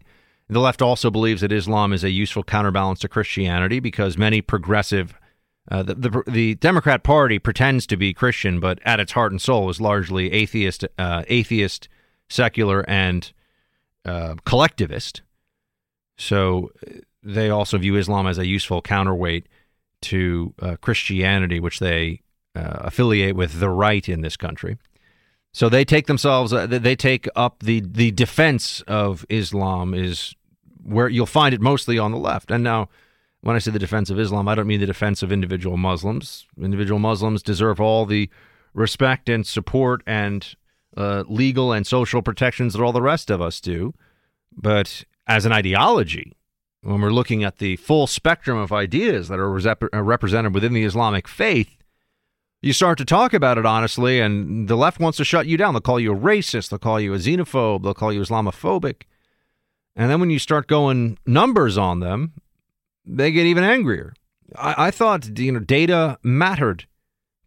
The 0.53 0.61
left 0.61 0.83
also 0.83 1.11
believes 1.11 1.41
that 1.41 1.53
Islam 1.53 1.93
is 1.93 2.05
a 2.05 2.11
useful 2.11 2.45
counterbalance 2.45 3.01
to 3.01 3.09
Christianity 3.09 3.81
because 3.81 4.19
many 4.19 4.41
progressive 4.41 5.15
uh, 5.71 5.83
the, 5.83 5.95
the, 5.95 6.23
the 6.27 6.55
Democrat 6.57 7.05
Party 7.05 7.39
pretends 7.39 7.87
to 7.87 7.97
be 7.97 8.13
Christian, 8.13 8.59
but 8.59 8.81
at 8.85 8.99
its 8.99 9.13
heart 9.13 9.31
and 9.31 9.41
soul 9.41 9.71
is 9.71 9.81
largely 9.81 10.33
atheist, 10.33 10.85
uh, 10.99 11.23
atheist, 11.29 11.89
secular, 12.29 12.85
and 12.89 13.33
uh, 14.05 14.35
collectivist. 14.45 15.23
So 16.19 16.73
they 17.23 17.49
also 17.49 17.79
view 17.79 17.97
Islam 17.97 18.27
as 18.27 18.39
a 18.39 18.47
useful 18.47 18.83
counterweight 18.83 19.47
to 20.03 20.53
uh, 20.61 20.77
Christianity, 20.81 21.61
which 21.61 21.79
they 21.79 22.23
uh, 22.57 22.81
affiliate 22.81 23.37
with 23.37 23.61
the 23.61 23.71
right 23.71 24.07
in 24.09 24.21
this 24.21 24.37
country. 24.37 24.79
So 25.53 25.69
they 25.69 25.85
take 25.85 26.07
themselves, 26.07 26.53
uh, 26.53 26.67
they 26.67 26.97
take 26.97 27.29
up 27.37 27.61
the 27.61 27.81
the 27.81 28.11
defense 28.11 28.81
of 28.83 29.25
Islam 29.29 29.95
is 29.95 30.35
where 30.85 31.09
you'll 31.09 31.27
find 31.27 31.55
it 31.55 31.61
mostly 31.61 31.99
on 31.99 32.13
the 32.13 32.19
left. 32.19 32.51
And 32.51 32.65
now, 32.65 32.89
when 33.41 33.57
I 33.57 33.59
say 33.59 33.71
the 33.71 33.79
defense 33.79 34.11
of 34.11 34.19
Islam, 34.19 34.49
I 34.49 34.55
don't 34.55 34.67
mean 34.67 34.81
the 34.81 34.87
defense 34.87 35.23
of 35.23 35.33
individual 35.33 35.77
Muslims. 35.77 36.47
Individual 36.61 36.99
Muslims 36.99 37.43
deserve 37.43 37.81
all 37.81 38.07
the 38.07 38.31
respect 38.75 39.29
and 39.29 39.47
support 39.47 40.03
and 40.07 40.55
uh, 40.97 41.25
legal 41.27 41.73
and 41.73 41.87
social 41.87 42.23
protections 42.23 42.73
that 42.73 42.83
all 42.83 42.93
the 42.93 43.03
rest 43.03 43.31
of 43.31 43.41
us 43.41 43.61
do. 43.61 43.95
But 44.55 45.05
as 45.27 45.45
an 45.45 45.53
ideology, 45.53 46.37
when 46.83 47.01
we're 47.01 47.13
looking 47.13 47.45
at 47.45 47.59
the 47.59 47.77
full 47.77 48.07
spectrum 48.07 48.59
of 48.59 48.73
ideas 48.73 49.29
that 49.29 49.39
are 49.39 49.51
rep- 49.51 49.85
represented 49.93 50.55
within 50.55 50.73
the 50.73 50.85
Islamic 50.85 51.29
faith, 51.29 51.77
you 52.61 52.73
start 52.73 52.99
to 52.99 53.05
talk 53.05 53.35
about 53.35 53.59
it 53.59 53.67
honestly, 53.67 54.21
and 54.21 54.69
the 54.69 54.77
left 54.77 55.01
wants 55.01 55.19
to 55.19 55.25
shut 55.25 55.47
you 55.47 55.57
down. 55.57 55.75
They'll 55.75 55.81
call 55.81 55.99
you 55.99 56.13
a 56.13 56.19
racist, 56.19 56.71
they'll 56.71 56.79
call 56.79 57.01
you 57.01 57.13
a 57.15 57.19
xenophobe, 57.19 57.83
they'll 57.83 57.95
call 57.95 58.13
you 58.13 58.21
Islamophobic. 58.21 59.03
And 59.95 60.11
then 60.11 60.21
when 60.21 60.31
you 60.31 60.39
start 60.39 60.67
going 60.67 61.19
numbers 61.27 61.77
on 61.77 62.01
them, 62.01 62.33
they 63.05 63.31
get 63.31 63.47
even 63.47 63.65
angrier. 63.65 64.15
I, 64.57 64.87
I 64.87 64.91
thought 64.91 65.39
you 65.39 65.53
know 65.53 65.59
data 65.61 66.19
mattered 66.23 66.87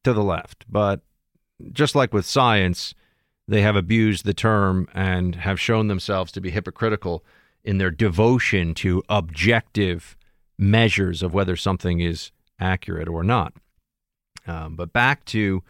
to 0.03 0.13
the 0.13 0.23
left, 0.23 0.65
but 0.69 1.01
just 1.71 1.95
like 1.95 2.13
with 2.13 2.25
science, 2.25 2.93
they 3.47 3.61
have 3.61 3.75
abused 3.75 4.25
the 4.25 4.33
term 4.33 4.87
and 4.93 5.35
have 5.35 5.59
shown 5.59 5.87
themselves 5.87 6.31
to 6.33 6.41
be 6.41 6.51
hypocritical 6.51 7.23
in 7.63 7.77
their 7.77 7.91
devotion 7.91 8.73
to 8.75 9.03
objective 9.09 10.15
measures 10.57 11.23
of 11.23 11.33
whether 11.33 11.55
something 11.55 11.99
is 11.99 12.31
accurate 12.59 13.07
or 13.07 13.23
not. 13.23 13.53
Um, 14.47 14.75
but 14.75 14.93
back 14.93 15.25
to 15.25 15.63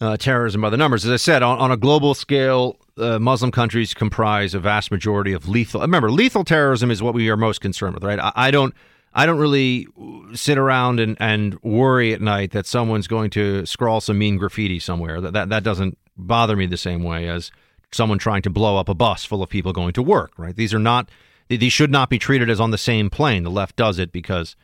uh, 0.00 0.16
terrorism 0.16 0.60
by 0.60 0.70
the 0.70 0.76
numbers. 0.76 1.04
As 1.04 1.10
I 1.10 1.16
said, 1.16 1.42
on, 1.42 1.58
on 1.58 1.70
a 1.70 1.76
global 1.76 2.14
scale, 2.14 2.76
uh, 2.98 3.18
Muslim 3.18 3.50
countries 3.50 3.94
comprise 3.94 4.54
a 4.54 4.60
vast 4.60 4.90
majority 4.90 5.32
of 5.32 5.48
lethal. 5.48 5.80
Remember, 5.80 6.10
lethal 6.10 6.44
terrorism 6.44 6.90
is 6.90 7.02
what 7.02 7.14
we 7.14 7.28
are 7.30 7.36
most 7.36 7.60
concerned 7.60 7.94
with, 7.94 8.04
right? 8.04 8.18
I, 8.18 8.32
I 8.34 8.50
don't. 8.50 8.74
I 9.18 9.24
don't 9.24 9.38
really 9.38 9.86
sit 10.34 10.58
around 10.58 11.00
and, 11.00 11.16
and 11.18 11.58
worry 11.62 12.12
at 12.12 12.20
night 12.20 12.50
that 12.50 12.66
someone's 12.66 13.06
going 13.06 13.30
to 13.30 13.64
scrawl 13.64 14.02
some 14.02 14.18
mean 14.18 14.36
graffiti 14.36 14.78
somewhere. 14.78 15.22
That, 15.22 15.32
that 15.32 15.48
that 15.48 15.62
doesn't 15.62 15.96
bother 16.18 16.54
me 16.54 16.66
the 16.66 16.76
same 16.76 17.02
way 17.02 17.26
as 17.26 17.50
someone 17.92 18.18
trying 18.18 18.42
to 18.42 18.50
blow 18.50 18.76
up 18.76 18.90
a 18.90 18.94
bus 18.94 19.24
full 19.24 19.42
of 19.42 19.48
people 19.48 19.72
going 19.72 19.94
to 19.94 20.02
work. 20.02 20.32
Right? 20.36 20.54
These 20.54 20.74
are 20.74 20.78
not. 20.78 21.08
These 21.48 21.72
should 21.72 21.90
not 21.90 22.10
be 22.10 22.18
treated 22.18 22.50
as 22.50 22.60
on 22.60 22.72
the 22.72 22.78
same 22.78 23.08
plane. 23.08 23.44
The 23.44 23.50
left 23.50 23.76
does 23.76 23.98
it 23.98 24.12
because 24.12 24.54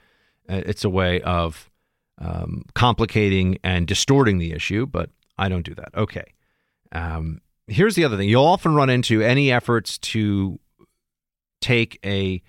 uh, 0.50 0.60
it's 0.66 0.84
a 0.84 0.90
way 0.90 1.22
of 1.22 1.70
um, 2.18 2.64
complicating 2.74 3.58
and 3.64 3.86
distorting 3.86 4.38
the 4.38 4.52
issue, 4.52 4.84
but 4.84 5.08
I 5.42 5.48
don't 5.48 5.66
do 5.66 5.74
that. 5.74 5.90
Okay. 5.96 6.34
Um, 6.92 7.40
here's 7.66 7.96
the 7.96 8.04
other 8.04 8.16
thing 8.16 8.28
you'll 8.28 8.44
often 8.44 8.74
run 8.74 8.90
into 8.90 9.22
any 9.22 9.50
efforts 9.50 9.98
to 9.98 10.60
take 11.60 11.98
a, 12.04 12.40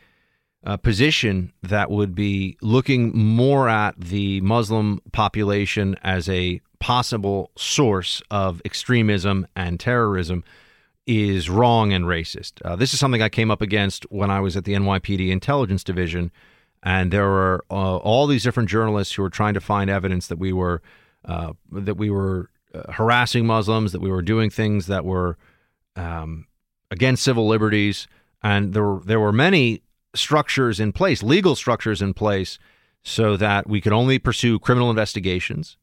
a, 0.63 0.77
position 0.77 1.53
that 1.63 1.89
would 1.89 2.13
be 2.13 2.55
looking 2.61 3.17
more 3.17 3.67
at 3.67 3.99
the 3.99 4.41
Muslim 4.41 5.01
population 5.11 5.95
as 6.03 6.29
a 6.29 6.61
possible 6.79 7.49
source 7.57 8.21
of 8.29 8.61
extremism 8.63 9.47
and 9.55 9.79
terrorism 9.79 10.43
is 11.07 11.49
wrong 11.49 11.93
and 11.93 12.05
racist. 12.05 12.61
Uh, 12.63 12.75
this 12.75 12.93
is 12.93 12.99
something 12.99 13.21
I 13.21 13.29
came 13.29 13.49
up 13.49 13.61
against 13.61 14.03
when 14.11 14.29
I 14.29 14.39
was 14.39 14.55
at 14.55 14.65
the 14.65 14.73
NYPD 14.73 15.29
Intelligence 15.29 15.83
Division, 15.83 16.31
and 16.83 17.11
there 17.11 17.27
were 17.27 17.65
uh, 17.71 17.97
all 17.97 18.27
these 18.27 18.43
different 18.43 18.69
journalists 18.69 19.15
who 19.15 19.23
were 19.23 19.29
trying 19.29 19.55
to 19.55 19.61
find 19.61 19.89
evidence 19.89 20.27
that 20.27 20.37
we 20.37 20.53
were 20.53 20.81
uh, 21.25 21.53
that 21.71 21.95
we 21.95 22.09
were 22.09 22.49
uh, 22.73 22.91
harassing 22.91 23.45
Muslims, 23.45 23.91
that 23.91 24.01
we 24.01 24.11
were 24.11 24.21
doing 24.21 24.49
things 24.49 24.87
that 24.87 25.05
were 25.05 25.37
um, 25.95 26.47
against 26.91 27.23
civil 27.23 27.47
liberties, 27.47 28.07
and 28.41 28.73
there 28.73 28.83
were, 28.83 29.01
there 29.05 29.19
were 29.19 29.31
many 29.31 29.81
structures 30.15 30.79
in 30.79 30.91
place, 30.91 31.23
legal 31.23 31.55
structures 31.55 32.01
in 32.01 32.13
place, 32.13 32.59
so 33.03 33.37
that 33.37 33.67
we 33.67 33.81
could 33.81 33.93
only 33.93 34.19
pursue 34.19 34.59
criminal 34.59 34.89
investigations. 34.89 35.77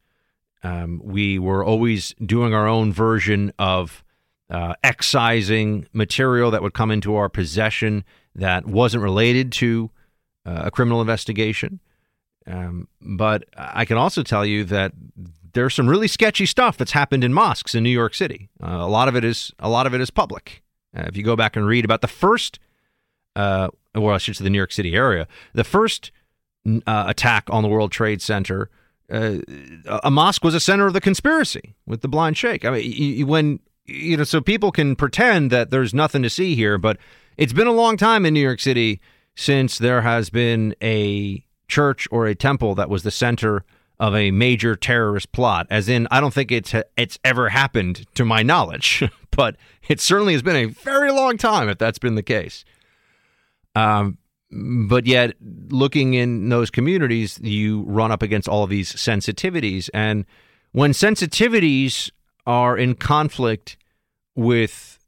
Um, 0.63 1.01
we 1.03 1.39
were 1.39 1.65
always 1.65 2.15
doing 2.25 2.55
our 2.55 2.67
own 2.67 2.93
version 2.93 3.53
of 3.59 4.05
uh, 4.51 4.75
excising 4.83 5.87
material 5.93 6.51
that 6.51 6.63
would 6.63 6.75
come 6.75 6.91
into 6.91 7.15
our 7.15 7.29
possession 7.29 8.05
that 8.35 8.67
wasn't 8.67 9.03
related 9.03 9.53
to 9.53 9.91
uh, 10.45 10.63
a 10.65 10.71
criminal 10.71 11.01
investigation. 11.01 11.81
Um, 12.47 12.89
but 13.01 13.45
I 13.57 13.85
can 13.85 13.97
also 13.97 14.23
tell 14.23 14.45
you 14.45 14.65
that 14.65 14.93
there's 15.53 15.75
some 15.75 15.89
really 15.89 16.09
sketchy 16.09 16.47
stuff 16.47 16.77
that's 16.77 16.93
happened 16.93 17.25
in 17.25 17.33
mosques 17.33 17.75
in 17.75 17.83
New 17.83 17.91
York 17.91 18.15
City. 18.15 18.49
Uh, 18.63 18.79
a 18.81 18.89
lot 18.89 19.09
of 19.09 19.17
it 19.17 19.25
is 19.25 19.53
a 19.59 19.69
lot 19.69 19.87
of 19.87 19.95
it 19.95 20.01
is 20.01 20.11
public. 20.11 20.63
Uh, 20.97 21.05
if 21.07 21.17
you 21.17 21.23
go 21.23 21.37
back 21.37 21.57
and 21.57 21.67
read 21.67 21.85
about 21.85 22.01
the 22.01 22.09
first, 22.09 22.59
uh, 23.37 23.69
well, 23.95 24.15
I 24.15 24.19
should 24.19 24.37
say 24.37 24.45
the 24.45 24.51
New 24.51 24.59
York 24.59 24.73
City 24.73 24.95
area, 24.95 25.27
the 25.53 25.65
first 25.65 26.11
uh, 26.67 27.05
attack 27.07 27.45
on 27.51 27.63
the 27.63 27.69
World 27.69 27.93
Trade 27.93 28.21
Center, 28.21 28.71
uh, 29.11 29.39
a 30.03 30.11
mosque 30.11 30.45
was 30.45 30.55
a 30.55 30.61
center 30.61 30.87
of 30.87 30.93
the 30.93 31.01
conspiracy 31.01 31.75
with 31.87 32.01
the 32.01 32.09
blind 32.09 32.37
sheikh. 32.37 32.65
I 32.65 32.71
mean, 32.71 32.93
you, 32.93 33.27
when 33.27 33.61
you 33.87 34.17
know, 34.17 34.25
so 34.25 34.41
people 34.41 34.71
can 34.71 34.95
pretend 34.95 35.51
that 35.51 35.71
there's 35.71 35.93
nothing 35.93 36.23
to 36.23 36.31
see 36.31 36.55
here, 36.55 36.79
but 36.79 36.97
it's 37.37 37.53
been 37.53 37.67
a 37.67 37.73
long 37.73 37.97
time 37.97 38.25
in 38.25 38.35
New 38.35 38.41
York 38.41 38.61
City 38.61 39.01
since 39.35 39.79
there 39.79 40.03
has 40.03 40.31
been 40.31 40.75
a 40.83 41.45
church 41.67 42.07
or 42.11 42.27
a 42.27 42.35
temple 42.35 42.75
that 42.75 42.91
was 42.91 43.03
the 43.03 43.11
center 43.11 43.65
of 44.01 44.15
a 44.15 44.31
major 44.31 44.75
terrorist 44.75 45.31
plot. 45.31 45.67
As 45.71 45.89
in, 45.89 46.09
I 46.11 46.21
don't 46.21 46.35
think 46.35 46.51
it's 46.51 46.75
it's 46.97 47.19
ever 47.23 47.51
happened 47.51 48.07
to 48.15 48.25
my 48.25 48.43
knowledge, 48.43 49.05
but 49.31 49.57
it 49.89 50.01
certainly 50.01 50.33
has 50.33 50.43
been 50.43 50.57
a 50.57 50.65
very 50.65 51.13
long 51.13 51.37
time 51.37 51.69
if 51.69 51.79
that's 51.79 51.99
been 51.99 52.17
the 52.17 52.23
case. 52.23 52.65
Um, 53.77 54.19
but 54.51 55.07
yet, 55.07 55.37
looking 55.69 56.15
in 56.15 56.49
those 56.49 56.71
communities, 56.71 57.39
you 57.41 57.83
run 57.83 58.11
up 58.11 58.23
against 58.23 58.49
all 58.49 58.65
of 58.65 58.71
these 58.71 58.93
sensitivities, 58.93 59.89
and 59.95 60.25
when 60.73 60.91
sensitivities 60.93 62.11
are 62.47 62.77
in 62.77 62.95
conflict 62.95 63.77
with 64.35 64.99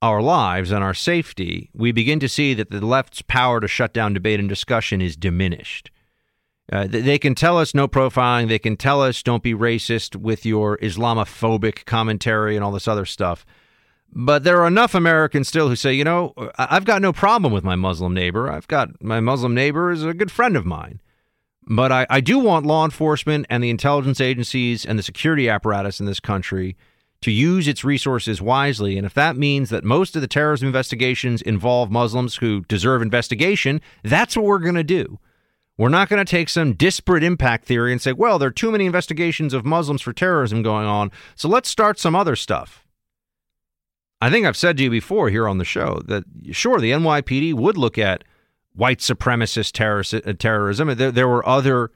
our 0.00 0.22
lives 0.22 0.70
and 0.70 0.82
our 0.82 0.94
safety, 0.94 1.68
we 1.74 1.92
begin 1.92 2.20
to 2.20 2.28
see 2.28 2.54
that 2.54 2.70
the 2.70 2.84
left's 2.84 3.20
power 3.22 3.60
to 3.60 3.68
shut 3.68 3.92
down 3.92 4.14
debate 4.14 4.40
and 4.40 4.48
discussion 4.48 5.02
is 5.02 5.16
diminished. 5.16 5.90
Uh, 6.70 6.86
they 6.88 7.18
can 7.18 7.34
tell 7.34 7.58
us 7.58 7.74
no 7.74 7.88
profiling. 7.88 8.48
They 8.48 8.58
can 8.58 8.76
tell 8.76 9.02
us 9.02 9.22
don't 9.22 9.42
be 9.42 9.54
racist 9.54 10.14
with 10.14 10.46
your 10.46 10.78
Islamophobic 10.78 11.84
commentary 11.84 12.54
and 12.54 12.64
all 12.64 12.70
this 12.70 12.86
other 12.86 13.04
stuff. 13.04 13.44
But 14.12 14.44
there 14.44 14.60
are 14.62 14.66
enough 14.66 14.94
Americans 14.94 15.48
still 15.48 15.68
who 15.68 15.76
say, 15.76 15.92
you 15.92 16.04
know, 16.04 16.32
I've 16.58 16.84
got 16.84 17.02
no 17.02 17.12
problem 17.12 17.52
with 17.52 17.64
my 17.64 17.76
Muslim 17.76 18.14
neighbor. 18.14 18.50
I've 18.50 18.68
got 18.68 19.02
my 19.02 19.20
Muslim 19.20 19.54
neighbor 19.54 19.90
is 19.90 20.04
a 20.04 20.14
good 20.14 20.30
friend 20.30 20.56
of 20.56 20.64
mine. 20.64 21.00
But 21.66 21.92
I, 21.92 22.06
I 22.10 22.20
do 22.20 22.38
want 22.38 22.66
law 22.66 22.84
enforcement 22.84 23.46
and 23.48 23.62
the 23.62 23.70
intelligence 23.70 24.20
agencies 24.20 24.84
and 24.84 24.98
the 24.98 25.02
security 25.02 25.48
apparatus 25.48 26.00
in 26.00 26.06
this 26.06 26.18
country 26.18 26.76
to 27.20 27.30
use 27.30 27.68
its 27.68 27.84
resources 27.84 28.40
wisely. 28.40 28.96
And 28.96 29.06
if 29.06 29.14
that 29.14 29.36
means 29.36 29.70
that 29.70 29.84
most 29.84 30.16
of 30.16 30.22
the 30.22 30.28
terrorism 30.28 30.66
investigations 30.66 31.42
involve 31.42 31.90
Muslims 31.90 32.36
who 32.36 32.62
deserve 32.62 33.02
investigation, 33.02 33.80
that's 34.02 34.36
what 34.36 34.46
we're 34.46 34.58
going 34.58 34.74
to 34.74 34.84
do. 34.84 35.18
We're 35.80 35.88
not 35.88 36.10
going 36.10 36.22
to 36.22 36.30
take 36.30 36.50
some 36.50 36.74
disparate 36.74 37.24
impact 37.24 37.64
theory 37.64 37.90
and 37.90 38.02
say, 38.02 38.12
well, 38.12 38.38
there 38.38 38.48
are 38.48 38.52
too 38.52 38.70
many 38.70 38.84
investigations 38.84 39.54
of 39.54 39.64
Muslims 39.64 40.02
for 40.02 40.12
terrorism 40.12 40.62
going 40.62 40.84
on, 40.84 41.10
so 41.34 41.48
let's 41.48 41.70
start 41.70 41.98
some 41.98 42.14
other 42.14 42.36
stuff. 42.36 42.86
I 44.20 44.28
think 44.28 44.44
I've 44.44 44.58
said 44.58 44.76
to 44.76 44.82
you 44.82 44.90
before 44.90 45.30
here 45.30 45.48
on 45.48 45.56
the 45.56 45.64
show 45.64 46.02
that 46.04 46.24
sure, 46.50 46.80
the 46.80 46.90
NYPD 46.90 47.54
would 47.54 47.78
look 47.78 47.96
at 47.96 48.24
white 48.74 48.98
supremacist 48.98 49.72
uh, 50.28 50.32
terrorism. 50.34 50.94
There, 50.98 51.10
there 51.10 51.28
were 51.28 51.48
other 51.48 51.90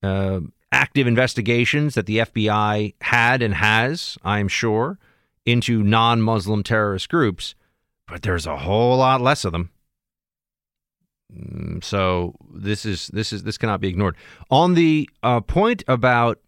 uh, 0.00 0.38
active 0.70 1.08
investigations 1.08 1.94
that 1.94 2.06
the 2.06 2.18
FBI 2.18 2.94
had 3.00 3.42
and 3.42 3.54
has, 3.54 4.16
I'm 4.22 4.46
sure, 4.46 5.00
into 5.44 5.82
non 5.82 6.22
Muslim 6.22 6.62
terrorist 6.62 7.08
groups, 7.08 7.56
but 8.06 8.22
there's 8.22 8.46
a 8.46 8.58
whole 8.58 8.98
lot 8.98 9.20
less 9.20 9.44
of 9.44 9.50
them. 9.50 9.70
Mm, 11.32 11.82
so 11.82 12.34
this 12.52 12.84
is 12.84 13.08
this 13.08 13.32
is 13.32 13.42
this 13.42 13.58
cannot 13.58 13.80
be 13.80 13.88
ignored. 13.88 14.16
On 14.50 14.74
the 14.74 15.08
uh, 15.22 15.40
point 15.40 15.82
about 15.88 16.40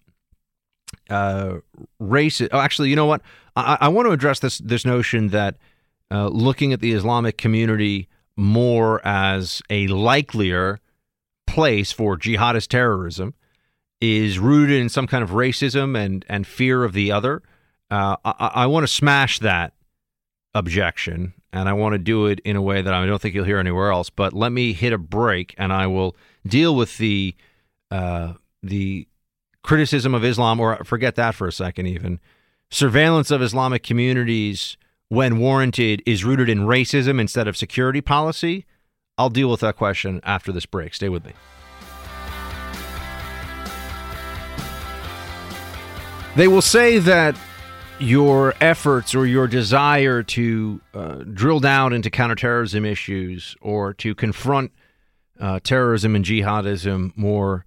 uh, 1.11 1.57
race, 1.99 2.41
oh, 2.41 2.59
actually, 2.59 2.91
you 2.91 2.97
know 2.97 3.07
what? 3.07 3.23
I, 3.55 3.79
I 3.83 3.89
want 3.89 4.07
to 4.07 4.13
address 4.13 4.41
this 4.41 4.59
this 4.59 4.85
notion 4.85 5.29
that 5.29 5.57
uh, 6.11 6.29
looking 6.29 6.73
at 6.73 6.81
the 6.81 6.93
Islamic 6.93 7.39
community 7.39 8.09
more 8.37 9.05
as 9.07 9.63
a 9.71 9.87
likelier 9.87 10.81
place 11.47 11.91
for 11.91 12.19
jihadist 12.19 12.69
terrorism 12.69 13.35
is 14.01 14.39
rooted 14.39 14.79
in 14.79 14.89
some 14.89 15.07
kind 15.07 15.25
of 15.25 15.31
racism 15.31 15.99
and 15.99 16.25
and 16.29 16.47
fear 16.47 16.85
of 16.85 16.93
the 16.93 17.11
other. 17.11 17.43
Uh, 17.91 18.17
I, 18.25 18.51
I 18.55 18.67
want 18.67 18.85
to 18.85 18.93
smash 18.93 19.39
that 19.39 19.73
objection, 20.55 21.35
and 21.57 21.71
I 21.71 21.73
want 21.73 21.95
to 21.95 21.99
do 21.99 22.27
it 22.27 22.41
in 22.41 22.55
a 22.55 22.61
way 22.61 22.83
that 22.83 22.93
I 22.93 23.07
don't 23.07 23.21
think 23.21 23.35
you'll 23.35 23.47
hear 23.47 23.59
anywhere 23.59 23.91
else. 23.91 24.11
But 24.11 24.35
let 24.35 24.53
me 24.53 24.75
hit 24.75 24.93
a 24.93 24.99
break, 24.99 25.55
and 25.57 25.73
I 25.73 25.87
will 25.87 26.15
deal 26.47 26.77
with 26.77 26.99
the 26.99 27.35
uh, 27.91 28.35
the 28.63 29.09
criticism 29.63 30.15
of 30.15 30.23
Islam, 30.23 30.61
or 30.61 30.85
forget 30.85 31.15
that 31.15 31.35
for 31.35 31.49
a 31.49 31.53
second, 31.53 31.87
even 31.87 32.21
surveillance 32.71 33.31
of 33.31 33.41
Islamic 33.41 33.83
communities 33.83 34.77
when 35.09 35.39
warranted 35.39 36.03
is 36.05 36.25
rooted 36.25 36.51
in 36.51 36.61
racism 36.61 37.19
instead 37.19 37.49
of 37.49 37.57
security 37.57 38.03
policy? 38.03 38.67
I'll 39.17 39.31
deal 39.31 39.51
with 39.51 39.61
that 39.61 39.77
question 39.77 40.21
after 40.25 40.53
this 40.53 40.67
break. 40.67 40.93
Stay 40.93 41.09
with 41.09 41.25
me. 41.25 41.33
They 46.37 46.49
will 46.49 46.61
say 46.61 46.99
that 46.99 47.35
your 47.99 48.55
efforts 48.61 49.15
or 49.15 49.27
your 49.27 49.47
desire 49.47 50.23
to 50.23 50.81
uh, 50.93 51.15
drill 51.33 51.61
down 51.61 51.93
into 51.93 52.11
counterterrorism 52.11 52.85
issues 52.85 53.57
or 53.61 53.95
to 53.95 54.15
confront 54.15 54.73
uh, 55.41 55.61
terrorism 55.63 56.15
and 56.15 56.25
jihadism 56.25 57.17
more 57.17 57.65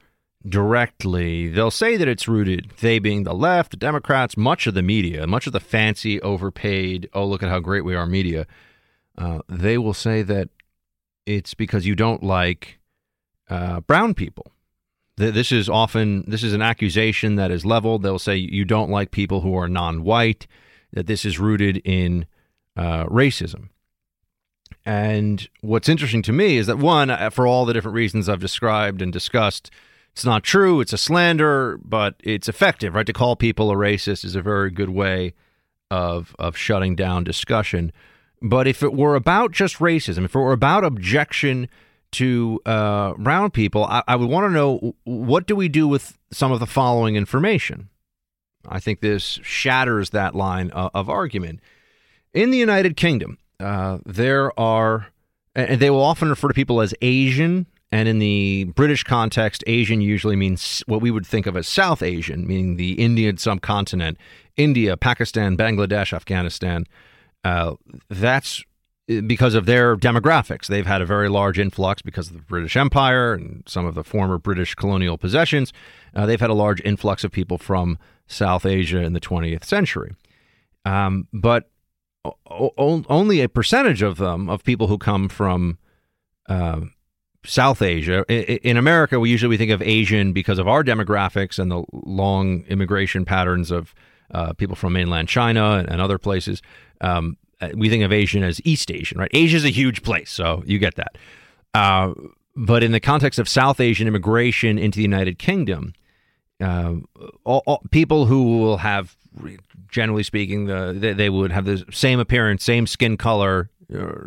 directly. 0.48 1.48
They'll 1.48 1.72
say 1.72 1.98
that 1.98 2.08
it's 2.08 2.28
rooted, 2.28 2.72
they 2.80 3.00
being 3.00 3.24
the 3.24 3.34
left, 3.34 3.72
the 3.72 3.78
Democrats, 3.78 4.38
much 4.38 4.68
of 4.68 4.74
the 4.74 4.82
media, 4.82 5.28
much 5.28 5.48
of 5.48 5.54
the 5.54 5.60
fancy, 5.60 6.22
overpaid, 6.22 7.10
oh, 7.14 7.26
look 7.26 7.44
at 7.44 7.50
how 7.50 7.60
great 7.60 7.84
we 7.84 7.96
are 7.96 8.06
media. 8.06 8.46
Uh, 9.18 9.40
they 9.50 9.78
will 9.78 9.94
say 9.94 10.22
that 10.22 10.50
it's 11.26 11.54
because 11.54 11.86
you 11.86 11.96
don't 11.96 12.24
like 12.24 12.80
uh, 13.50 13.82
brown 13.82 14.14
people. 14.14 14.52
This 15.20 15.52
is 15.52 15.68
often 15.68 16.24
this 16.28 16.44
is 16.44 16.54
an 16.54 16.62
accusation 16.62 17.36
that 17.36 17.52
is 17.52 17.66
leveled. 17.66 18.04
They'll 18.04 18.20
say 18.20 18.38
you 18.38 18.64
don't 18.64 18.90
like 18.90 19.12
people 19.12 19.42
who 19.42 19.54
are 19.56 19.68
non-white. 19.68 20.48
That 20.94 21.08
this 21.08 21.26
is 21.26 21.38
rooted 21.38 21.82
in 21.84 22.26
uh, 22.78 23.06
racism. 23.06 23.70
And 24.86 25.48
what's 25.62 25.90
interesting 25.90 26.22
to 26.24 26.32
me 26.32 26.58
is 26.58 26.68
that 26.68 26.80
one, 26.80 27.16
for 27.32 27.46
all 27.46 27.66
the 27.66 27.74
different 27.74 27.96
reasons 27.96 28.30
I've 28.30 28.40
described 28.40 29.02
and 29.02 29.12
discussed, 29.12 29.70
it's 30.14 30.26
not 30.26 30.44
true. 30.44 30.80
It's 30.80 30.94
a 30.94 30.98
slander, 30.98 31.80
but 31.84 32.16
it's 32.24 32.48
effective, 32.48 32.96
right? 32.96 33.06
To 33.06 33.14
call 33.14 33.36
people 33.36 33.70
a 33.70 33.76
racist 33.76 34.24
is 34.24 34.36
a 34.36 34.42
very 34.42 34.72
good 34.72 34.90
way 34.90 35.34
of 35.92 36.34
of 36.40 36.56
shutting 36.56 36.96
down 36.96 37.24
discussion. 37.24 37.92
But 38.42 38.68
if 38.68 38.82
it 38.82 38.94
were 38.94 39.16
about 39.16 39.52
just 39.52 39.80
racism, 39.80 40.24
if 40.24 40.34
it 40.34 40.40
were 40.40 40.54
about 40.54 40.86
objection 40.86 41.68
to 42.14 42.60
uh, 42.66 43.14
brown 43.14 43.52
people, 43.52 43.86
I, 43.86 44.04
I 44.08 44.16
would 44.16 44.30
want 44.30 44.48
to 44.48 44.54
know 44.54 44.96
what 45.04 45.48
do 45.48 45.56
we 45.56 45.68
do 45.68 45.88
with 45.88 46.18
some 46.32 46.52
of 46.52 46.60
the 46.60 46.66
following 46.66 47.16
information. 47.16 47.90
I 48.68 48.80
think 48.80 49.02
this 49.02 49.40
shatters 49.42 50.10
that 50.12 50.36
line 50.36 50.72
of, 50.72 50.92
of 50.94 51.10
argument. 51.10 51.60
In 52.34 52.52
the 52.52 52.58
United 52.58 52.98
Kingdom, 52.98 53.38
uh, 53.60 54.00
there 54.06 54.58
are, 54.60 55.08
and 55.56 55.80
they 55.80 55.90
will 55.90 56.04
often 56.04 56.30
refer 56.30 56.48
to 56.50 56.54
people 56.54 56.82
as 56.82 56.94
Asian 57.02 57.66
and 57.92 58.08
in 58.08 58.20
the 58.20 58.66
British 58.76 59.04
context, 59.04 59.64
Asian 59.66 60.00
usually 60.00 60.36
means 60.36 60.84
what 60.86 61.02
we 61.02 61.10
would 61.10 61.26
think 61.26 61.48
of 61.48 61.58
as 61.58 61.68
South 61.68 62.04
Asian, 62.04 62.46
meaning 62.46 62.76
the 62.76 62.94
Indian 62.94 63.38
subcontinent, 63.38 64.18
India, 64.58 64.96
Pakistan, 64.96 65.58
Bangladesh, 65.58 66.14
Afghanistan. 66.14 66.86
Uh, 67.44 67.76
that's 68.10 68.62
uh, 68.62 68.69
because 69.26 69.56
of 69.56 69.66
their 69.66 69.96
demographics. 69.98 70.68
They've 70.68 70.86
had 70.86 71.02
a 71.02 71.06
very 71.06 71.30
large 71.30 71.58
influx 71.58 72.02
because 72.02 72.28
of 72.28 72.34
the 72.34 72.44
British 72.44 72.78
Empire 72.78 73.34
and 73.34 73.64
some 73.68 73.86
of 73.86 73.96
the 73.96 74.04
former 74.04 74.38
British 74.38 74.76
colonial 74.76 75.18
possessions. 75.18 75.74
Uh, 76.16 76.28
they've 76.28 76.40
had 76.40 76.52
a 76.52 76.56
large 76.56 76.82
influx 76.82 77.24
of 77.24 77.32
people 77.32 77.58
from 77.58 77.98
South 78.28 78.66
Asia 78.66 79.00
in 79.00 79.14
the 79.14 79.20
20th 79.20 79.64
century. 79.64 80.14
Um, 80.86 81.28
but 81.34 81.72
o- 82.26 83.04
only 83.10 83.42
a 83.42 83.50
percentage 83.50 84.04
of 84.04 84.18
them, 84.18 84.48
of 84.48 84.64
people 84.64 84.88
who 84.88 85.00
come 85.00 85.28
from 85.28 85.80
uh, 86.48 86.82
South 87.44 87.82
Asia. 87.82 88.24
In 88.30 88.78
America, 88.78 89.20
we 89.20 89.32
usually 89.32 89.58
think 89.58 89.72
of 89.72 89.82
Asian 89.82 90.34
because 90.34 90.60
of 90.60 90.68
our 90.68 90.84
demographics 90.84 91.58
and 91.58 91.72
the 91.72 91.84
long 91.94 92.64
immigration 92.68 93.26
patterns 93.26 93.72
of 93.72 93.96
uh, 94.32 94.54
people 94.54 94.76
from 94.76 94.94
mainland 94.94 95.28
China 95.28 95.84
and, 95.88 96.00
other 96.00 96.20
places. 96.20 96.62
Um, 97.02 97.38
we 97.74 97.90
think 97.90 98.04
of 98.04 98.12
Asian 98.12 98.44
as 98.44 98.62
East 98.64 98.92
Asian, 98.92 99.18
right? 99.20 99.32
Asia 99.34 99.58
is 99.58 99.66
a 99.66 99.70
huge 99.70 100.04
place, 100.04 100.32
so 100.32 100.64
you 100.66 100.80
get 100.80 100.96
that. 100.96 101.18
Uh, 101.74 102.14
but 102.56 102.84
in 102.84 102.92
the 102.92 103.00
context 103.00 103.40
of 103.40 103.48
South 103.48 103.80
Asian 103.80 104.08
immigration 104.08 104.78
into 104.78 104.98
the 104.98 105.04
United 105.04 105.40
Kingdom, 105.40 105.94
uh, 106.62 106.96
all, 107.44 107.64
all, 107.66 107.82
people 107.92 108.26
who 108.26 108.60
will 108.60 108.78
have, 108.78 109.16
generally 109.88 110.24
speaking, 110.24 110.66
the 110.66 110.94
they, 110.96 111.14
they, 111.14 111.30
would 111.30 111.52
have 111.52 111.66
the 111.66 111.86
same 111.92 112.20
appearance, 112.20 112.64
same 112.64 112.86
skin 112.86 113.18
color, 113.18 113.70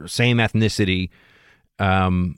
same 0.07 0.39
ethnicity. 0.39 1.11
Um, 1.79 2.37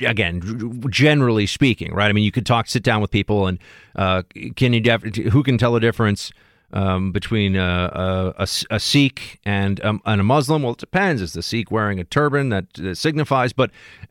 again, 0.00 0.80
generally 0.90 1.46
speaking, 1.46 1.92
right? 1.94 2.08
I 2.08 2.12
mean, 2.12 2.24
you 2.24 2.32
could 2.32 2.46
talk, 2.46 2.66
sit 2.66 2.82
down 2.82 3.00
with 3.00 3.10
people, 3.10 3.46
and 3.46 3.58
uh, 3.94 4.22
can 4.56 4.72
you 4.72 4.80
def- 4.80 5.02
who 5.02 5.42
can 5.42 5.58
tell 5.58 5.72
the 5.72 5.80
difference 5.80 6.32
um, 6.72 7.12
between 7.12 7.56
uh, 7.56 8.34
a, 8.38 8.42
a, 8.42 8.48
a, 8.70 8.80
Sikh 8.80 9.40
and, 9.44 9.82
um, 9.84 10.02
and 10.04 10.20
a 10.20 10.24
Muslim? 10.24 10.62
Well, 10.62 10.72
it 10.72 10.78
depends. 10.78 11.22
Is 11.22 11.32
the 11.32 11.42
Sikh 11.42 11.70
wearing 11.70 11.98
a 11.98 12.04
turban 12.04 12.50
that, 12.50 12.72
that 12.74 12.96
signifies? 12.96 13.52
But 13.52 13.70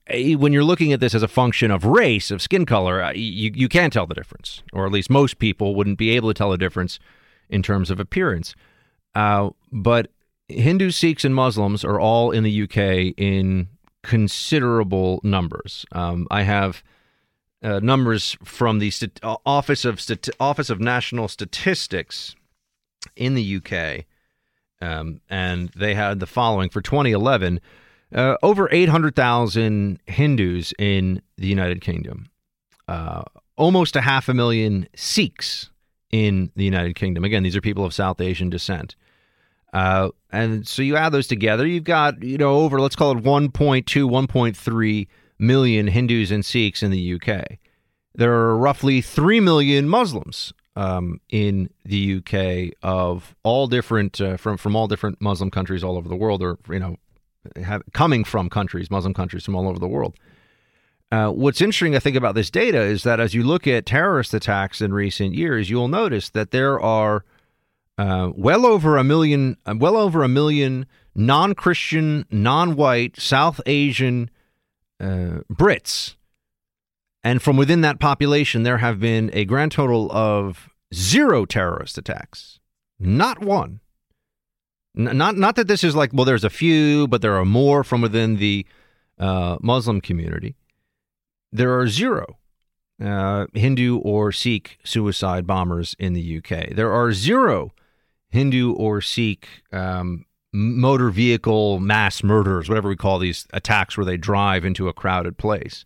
uh, 0.09 0.37
when 0.37 0.53
you're 0.53 0.63
looking 0.63 0.93
at 0.93 0.99
this 0.99 1.13
as 1.13 1.23
a 1.23 1.27
function 1.27 1.71
of 1.71 1.85
race, 1.85 2.31
of 2.31 2.41
skin 2.41 2.65
color, 2.65 3.03
uh, 3.03 3.13
you 3.13 3.51
you 3.53 3.69
can't 3.69 3.93
tell 3.93 4.07
the 4.07 4.15
difference, 4.15 4.63
or 4.73 4.85
at 4.85 4.91
least 4.91 5.09
most 5.09 5.39
people 5.39 5.75
wouldn't 5.75 5.97
be 5.97 6.11
able 6.11 6.29
to 6.29 6.33
tell 6.33 6.51
the 6.51 6.57
difference 6.57 6.99
in 7.49 7.61
terms 7.61 7.91
of 7.91 7.99
appearance. 7.99 8.55
Uh, 9.13 9.49
but 9.71 10.09
Hindus, 10.47 10.95
Sikhs, 10.95 11.25
and 11.25 11.35
Muslims 11.35 11.83
are 11.83 11.99
all 11.99 12.31
in 12.31 12.43
the 12.43 12.63
UK 12.63 13.13
in 13.17 13.67
considerable 14.03 15.19
numbers. 15.23 15.85
Um, 15.91 16.27
I 16.31 16.43
have 16.43 16.83
uh, 17.61 17.79
numbers 17.79 18.37
from 18.43 18.79
the 18.79 18.91
Stat- 18.91 19.19
Office 19.23 19.85
of 19.85 20.01
Office 20.39 20.69
of 20.69 20.79
National 20.79 21.27
Statistics 21.27 22.35
in 23.15 23.33
the 23.33 23.57
UK, 23.57 24.05
um, 24.81 25.21
and 25.29 25.69
they 25.75 25.95
had 25.95 26.19
the 26.19 26.25
following 26.25 26.69
for 26.69 26.81
2011: 26.81 27.59
uh, 28.13 28.35
over 28.41 28.69
800,000 28.71 29.99
Hindus 30.05 30.73
in 30.77 31.21
the 31.37 31.47
United 31.47 31.81
Kingdom, 31.81 32.29
uh, 32.87 33.23
almost 33.55 33.95
a 33.95 34.01
half 34.01 34.29
a 34.29 34.33
million 34.33 34.87
Sikhs 34.95 35.69
in 36.11 36.51
the 36.55 36.63
United 36.63 36.95
Kingdom. 36.95 37.23
Again, 37.23 37.43
these 37.43 37.55
are 37.55 37.61
people 37.61 37.85
of 37.85 37.93
South 37.93 38.21
Asian 38.21 38.49
descent. 38.49 38.95
Uh, 39.73 40.09
and 40.31 40.67
so 40.67 40.81
you 40.81 40.95
add 40.95 41.11
those 41.11 41.27
together, 41.27 41.67
you've 41.67 41.83
got, 41.83 42.23
you 42.23 42.37
know, 42.37 42.59
over, 42.59 42.79
let's 42.79 42.95
call 42.95 43.11
it 43.11 43.23
1.2, 43.23 43.83
1.3 43.83 45.07
million 45.39 45.87
Hindus 45.87 46.31
and 46.31 46.45
Sikhs 46.45 46.81
in 46.81 46.91
the 46.91 47.13
UK. 47.15 47.57
There 48.15 48.33
are 48.33 48.57
roughly 48.57 49.01
3 49.01 49.39
million 49.41 49.87
Muslims 49.87 50.53
um, 50.77 51.19
in 51.29 51.71
the 51.83 52.17
UK 52.17 52.77
of 52.83 53.35
all 53.41 53.65
different, 53.65 54.21
uh, 54.21 54.37
from, 54.37 54.57
from 54.57 54.75
all 54.75 54.87
different 54.87 55.19
Muslim 55.19 55.49
countries 55.49 55.83
all 55.83 55.97
over 55.97 56.07
the 56.07 56.15
world, 56.15 56.43
or, 56.43 56.59
you 56.69 56.77
know, 56.77 56.97
have, 57.55 57.81
coming 57.93 58.23
from 58.23 58.47
countries, 58.47 58.91
Muslim 58.91 59.13
countries 59.13 59.43
from 59.43 59.55
all 59.55 59.67
over 59.67 59.79
the 59.79 59.87
world. 59.87 60.15
Uh, 61.11 61.29
what's 61.29 61.61
interesting, 61.61 61.95
I 61.95 61.99
think, 61.99 62.15
about 62.15 62.35
this 62.35 62.51
data 62.51 62.79
is 62.79 63.01
that 63.03 63.19
as 63.19 63.33
you 63.33 63.41
look 63.41 63.65
at 63.65 63.87
terrorist 63.87 64.35
attacks 64.35 64.79
in 64.79 64.93
recent 64.93 65.33
years, 65.33 65.67
you'll 65.67 65.87
notice 65.87 66.29
that 66.29 66.51
there 66.51 66.79
are 66.79 67.25
uh, 67.97 68.31
well 68.35 68.63
over 68.63 68.97
a 68.97 69.03
million, 69.03 69.57
uh, 69.65 69.73
well 69.75 69.97
over 69.97 70.21
a 70.21 70.27
million 70.27 70.85
non-Christian, 71.15 72.25
non-white, 72.29 73.19
South 73.19 73.59
Asian 73.65 74.29
uh, 74.99 75.41
Brits, 75.51 76.16
and 77.23 77.41
from 77.41 77.57
within 77.57 77.81
that 77.81 77.99
population, 77.99 78.63
there 78.63 78.77
have 78.77 78.99
been 78.99 79.29
a 79.33 79.45
grand 79.45 79.71
total 79.71 80.11
of 80.11 80.69
zero 80.93 81.45
terrorist 81.45 81.97
attacks, 81.97 82.59
not 82.99 83.39
one. 83.39 83.79
N- 84.97 85.17
not 85.17 85.37
not 85.37 85.55
that 85.55 85.67
this 85.67 85.83
is 85.83 85.95
like 85.95 86.11
well, 86.13 86.25
there's 86.25 86.43
a 86.43 86.49
few, 86.49 87.07
but 87.07 87.21
there 87.21 87.35
are 87.37 87.45
more 87.45 87.83
from 87.83 88.01
within 88.01 88.37
the 88.37 88.65
uh, 89.19 89.57
Muslim 89.61 90.01
community. 90.01 90.55
There 91.51 91.77
are 91.77 91.87
zero 91.87 92.37
uh, 93.03 93.45
Hindu 93.53 93.97
or 93.99 94.31
Sikh 94.31 94.79
suicide 94.83 95.45
bombers 95.45 95.95
in 95.99 96.13
the 96.13 96.37
UK. 96.37 96.75
There 96.75 96.91
are 96.91 97.13
zero 97.13 97.73
Hindu 98.29 98.73
or 98.73 99.01
Sikh 99.01 99.47
um, 99.71 100.25
motor 100.53 101.09
vehicle 101.09 101.79
mass 101.79 102.23
murders, 102.23 102.67
whatever 102.67 102.89
we 102.89 102.95
call 102.95 103.19
these 103.19 103.47
attacks 103.53 103.97
where 103.97 104.05
they 104.05 104.17
drive 104.17 104.65
into 104.65 104.87
a 104.87 104.93
crowded 104.93 105.37
place. 105.37 105.83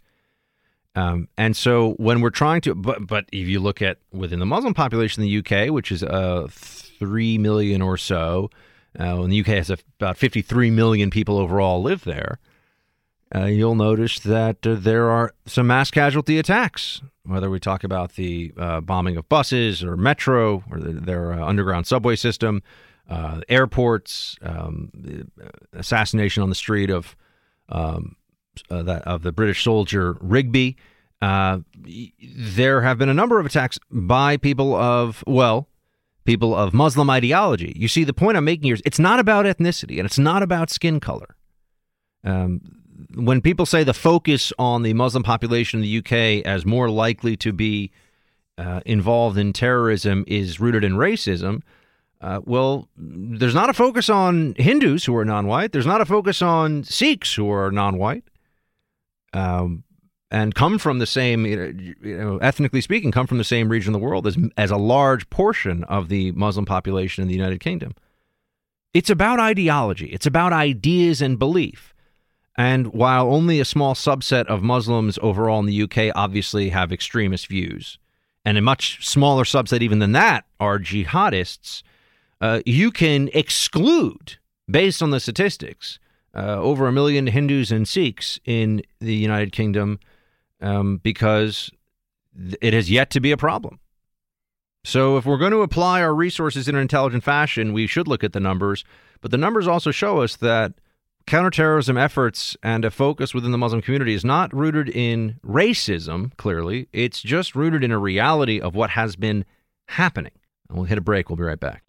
Um, 0.96 1.30
and 1.38 1.56
so 1.56 1.92
when 1.94 2.22
we're 2.22 2.32
trying 2.32 2.62
to, 2.62 2.76
but 2.76 3.08
but 3.08 3.26
if 3.32 3.48
you 3.48 3.60
look 3.60 3.82
at 3.82 3.98
within 4.12 4.40
the 4.40 4.46
Muslim 4.46 4.74
population 4.74 5.24
in 5.24 5.30
the 5.30 5.38
UK, 5.40 5.72
which 5.74 5.92
is 5.92 6.04
uh, 6.04 6.48
three 6.50 7.38
million 7.38 7.82
or 7.82 7.98
so, 7.98 8.50
uh, 9.00 9.22
and 9.22 9.32
the 9.32 9.40
UK 9.40 9.48
has 9.48 9.70
a, 9.70 9.78
about 10.00 10.18
53 10.18 10.70
million 10.70 11.10
people 11.10 11.38
overall 11.38 11.82
live 11.82 12.04
there. 12.04 12.40
Uh, 13.34 13.46
you'll 13.46 13.76
notice 13.76 14.20
that 14.20 14.68
uh, 14.68 14.76
there 14.76 15.10
are 15.10 15.34
some 15.46 15.68
mass 15.68 15.90
casualty 15.90 16.38
attacks, 16.38 17.02
whether 17.24 17.50
we 17.50 17.60
talk 17.60 17.86
about 17.86 18.14
the 18.16 18.52
uh, 18.58 18.82
bombing 18.82 19.16
of 19.16 19.30
buses 19.30 19.84
or 19.84 19.96
metro 19.96 20.64
or 20.70 20.80
the, 20.80 20.92
their 20.92 21.32
uh, 21.32 21.46
underground 21.46 21.88
subway 21.88 22.18
system, 22.18 22.62
uh, 23.10 23.40
airports, 23.48 24.36
um, 24.42 24.92
assassination 25.72 26.44
on 26.44 26.50
the 26.50 26.56
street 26.56 26.90
of 26.90 27.16
um, 27.70 28.18
uh, 28.70 28.84
that 28.84 29.04
of 29.04 29.24
the 29.24 29.32
British 29.32 29.64
soldier 29.64 30.18
Rigby. 30.20 30.78
there 31.22 32.82
have 32.82 32.98
been 32.98 33.10
a 33.10 33.14
number 33.14 33.40
of 33.40 33.46
attacks 33.46 33.80
by 33.90 34.38
people 34.38 34.76
of 34.76 35.24
well, 35.28 35.68
people 36.26 36.56
of 36.56 36.74
Muslim 36.74 37.10
ideology. 37.10 37.74
You 37.76 37.88
see, 37.88 38.04
the 38.04 38.14
point 38.14 38.38
I'm 38.38 38.46
making 38.46 38.66
here 38.66 38.76
is 38.76 38.82
it's 38.86 39.00
not 39.00 39.20
about 39.20 39.46
ethnicity 39.46 39.98
and 39.98 40.06
it's 40.06 40.20
not 40.20 40.44
about 40.44 40.70
skin 40.70 41.00
color. 41.00 41.36
Um, 42.24 42.62
when 43.16 43.42
people 43.42 43.66
say 43.66 43.84
the 43.84 43.94
focus 43.94 44.54
on 44.60 44.84
the 44.84 44.94
Muslim 44.94 45.24
population 45.24 45.80
in 45.80 45.84
the 45.84 45.98
UK 45.98 46.46
as 46.46 46.66
more 46.66 46.90
likely 46.90 47.36
to 47.38 47.52
be 47.52 47.92
uh, 48.58 48.82
involved 48.86 49.38
in 49.38 49.54
terrorism 49.54 50.24
is 50.28 50.60
rooted 50.60 50.84
in 50.84 50.94
racism, 50.94 51.62
uh, 52.22 52.40
well, 52.46 52.88
there's 52.96 53.56
not 53.56 53.70
a 53.70 53.74
focus 53.74 54.08
on 54.10 54.54
Hindus 54.58 55.06
who 55.06 55.16
are 55.16 55.26
non-white. 55.26 55.72
There's 55.72 55.88
not 55.88 56.02
a 56.02 56.06
focus 56.06 56.42
on 56.42 56.84
Sikhs 56.84 57.34
who 57.34 57.50
are 57.50 57.72
non-white, 57.72 58.24
um, 59.34 59.84
and 60.30 60.56
come 60.56 60.78
from 60.78 61.00
the 61.00 61.06
same, 61.06 61.46
you 61.46 61.96
know, 62.02 62.38
ethnically 62.38 62.82
speaking, 62.82 63.12
come 63.12 63.28
from 63.28 63.38
the 63.38 63.44
same 63.44 63.70
region 63.70 63.94
of 63.94 64.00
the 64.00 64.06
world 64.06 64.26
as 64.26 64.38
as 64.58 64.72
a 64.72 64.78
large 64.78 65.30
portion 65.30 65.84
of 65.86 66.08
the 66.10 66.32
Muslim 66.32 66.66
population 66.66 67.22
in 67.22 67.28
the 67.28 67.36
United 67.36 67.60
Kingdom. 67.60 67.94
It's 68.94 69.10
about 69.10 69.40
ideology. 69.40 70.08
It's 70.08 70.26
about 70.26 70.54
ideas 70.54 71.22
and 71.22 71.40
belief. 71.40 71.94
And 72.58 72.88
while 72.88 73.34
only 73.34 73.60
a 73.60 73.66
small 73.66 73.94
subset 73.94 74.46
of 74.46 74.62
Muslims 74.62 75.18
overall 75.22 75.60
in 75.60 75.66
the 75.66 75.84
UK 75.84 76.14
obviously 76.16 76.70
have 76.70 76.92
extremist 76.92 77.48
views, 77.48 77.98
and 78.44 78.58
a 78.58 78.62
much 78.62 79.08
smaller 79.08 79.44
subset 79.44 79.82
even 79.82 80.00
than 80.00 80.12
that 80.14 80.46
are 80.60 80.80
jihadists, 80.80 81.84
uh, 82.42 82.62
you 82.66 82.92
can 82.92 83.30
exclude, 83.34 84.38
based 84.70 85.02
on 85.02 85.12
the 85.12 85.20
statistics, 85.20 86.00
uh, 86.36 86.58
over 86.58 86.88
a 86.88 86.92
million 86.92 87.28
Hindus 87.28 87.72
and 87.72 87.88
Sikhs 87.88 88.40
in 88.46 88.82
the 89.00 89.16
United 89.16 89.52
Kingdom 89.52 90.00
um, 90.62 90.98
because 90.98 91.72
it 92.62 92.74
has 92.74 92.90
yet 92.90 93.10
to 93.12 93.20
be 93.20 93.32
a 93.32 93.38
problem. 93.38 93.80
So, 94.84 95.18
if 95.18 95.26
we're 95.26 95.38
going 95.38 95.52
to 95.52 95.62
apply 95.62 96.02
our 96.02 96.14
resources 96.14 96.68
in 96.68 96.76
an 96.76 96.82
intelligent 96.82 97.24
fashion, 97.24 97.72
we 97.72 97.86
should 97.86 98.08
look 98.08 98.24
at 98.24 98.34
the 98.34 98.40
numbers. 98.40 98.84
But 99.22 99.30
the 99.30 99.38
numbers 99.38 99.68
also 99.68 99.92
show 99.92 100.22
us 100.22 100.36
that 100.38 100.74
counterterrorism 101.28 101.98
efforts 101.98 102.58
and 102.64 102.84
a 102.84 102.90
focus 102.90 103.34
within 103.34 103.52
the 103.52 103.58
Muslim 103.60 103.84
community 103.84 104.16
is 104.16 104.26
not 104.26 104.54
rooted 104.56 104.90
in 104.90 105.40
racism, 105.46 106.36
clearly. 106.38 106.88
It's 106.92 107.22
just 107.22 107.56
rooted 107.56 107.84
in 107.84 107.92
a 107.92 108.00
reality 108.00 108.60
of 108.60 108.74
what 108.74 108.92
has 108.92 109.16
been 109.16 109.46
happening. 109.88 110.34
And 110.68 110.78
we'll 110.78 110.88
hit 110.88 110.98
a 110.98 111.02
break. 111.02 111.30
We'll 111.30 111.38
be 111.38 111.44
right 111.44 111.60
back. 111.60 111.84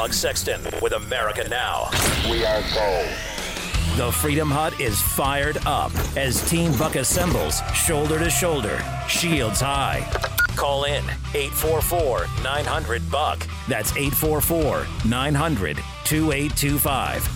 Buck 0.00 0.14
Sexton 0.14 0.62
with 0.80 0.94
America 0.94 1.46
Now. 1.50 1.90
We 2.30 2.42
are 2.42 2.62
gold. 2.72 3.06
The 3.98 4.10
Freedom 4.10 4.50
Hut 4.50 4.80
is 4.80 4.98
fired 4.98 5.58
up 5.66 5.92
as 6.16 6.40
Team 6.48 6.74
Buck 6.78 6.94
assembles 6.94 7.60
shoulder 7.74 8.18
to 8.18 8.30
shoulder, 8.30 8.82
shields 9.08 9.60
high. 9.60 10.10
Call 10.56 10.84
in 10.84 11.04
844 11.34 12.26
900 12.42 13.10
Buck. 13.10 13.46
That's 13.68 13.94
844 13.94 14.86
900 15.04 15.76
2825. 15.76 17.28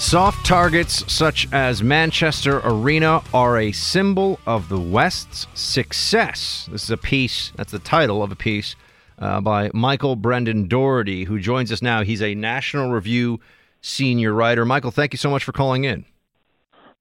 Soft 0.00 0.44
targets 0.44 1.04
such 1.12 1.46
as 1.52 1.84
Manchester 1.84 2.60
Arena 2.64 3.22
are 3.32 3.60
a 3.60 3.70
symbol 3.70 4.40
of 4.44 4.68
the 4.68 4.80
West's 4.80 5.46
success. 5.54 6.68
This 6.72 6.82
is 6.82 6.90
a 6.90 6.96
piece, 6.96 7.52
that's 7.54 7.70
the 7.70 7.78
title 7.78 8.24
of 8.24 8.32
a 8.32 8.36
piece 8.36 8.74
uh, 9.20 9.40
by 9.40 9.70
Michael 9.74 10.16
Brendan 10.16 10.68
Dougherty, 10.68 11.24
who 11.24 11.38
joins 11.38 11.70
us 11.70 11.82
now. 11.82 12.02
He's 12.02 12.22
a 12.22 12.34
National 12.34 12.90
Review 12.90 13.40
senior 13.80 14.32
writer. 14.32 14.64
Michael, 14.64 14.90
thank 14.90 15.12
you 15.12 15.18
so 15.18 15.30
much 15.30 15.44
for 15.44 15.52
calling 15.52 15.84
in. 15.84 16.04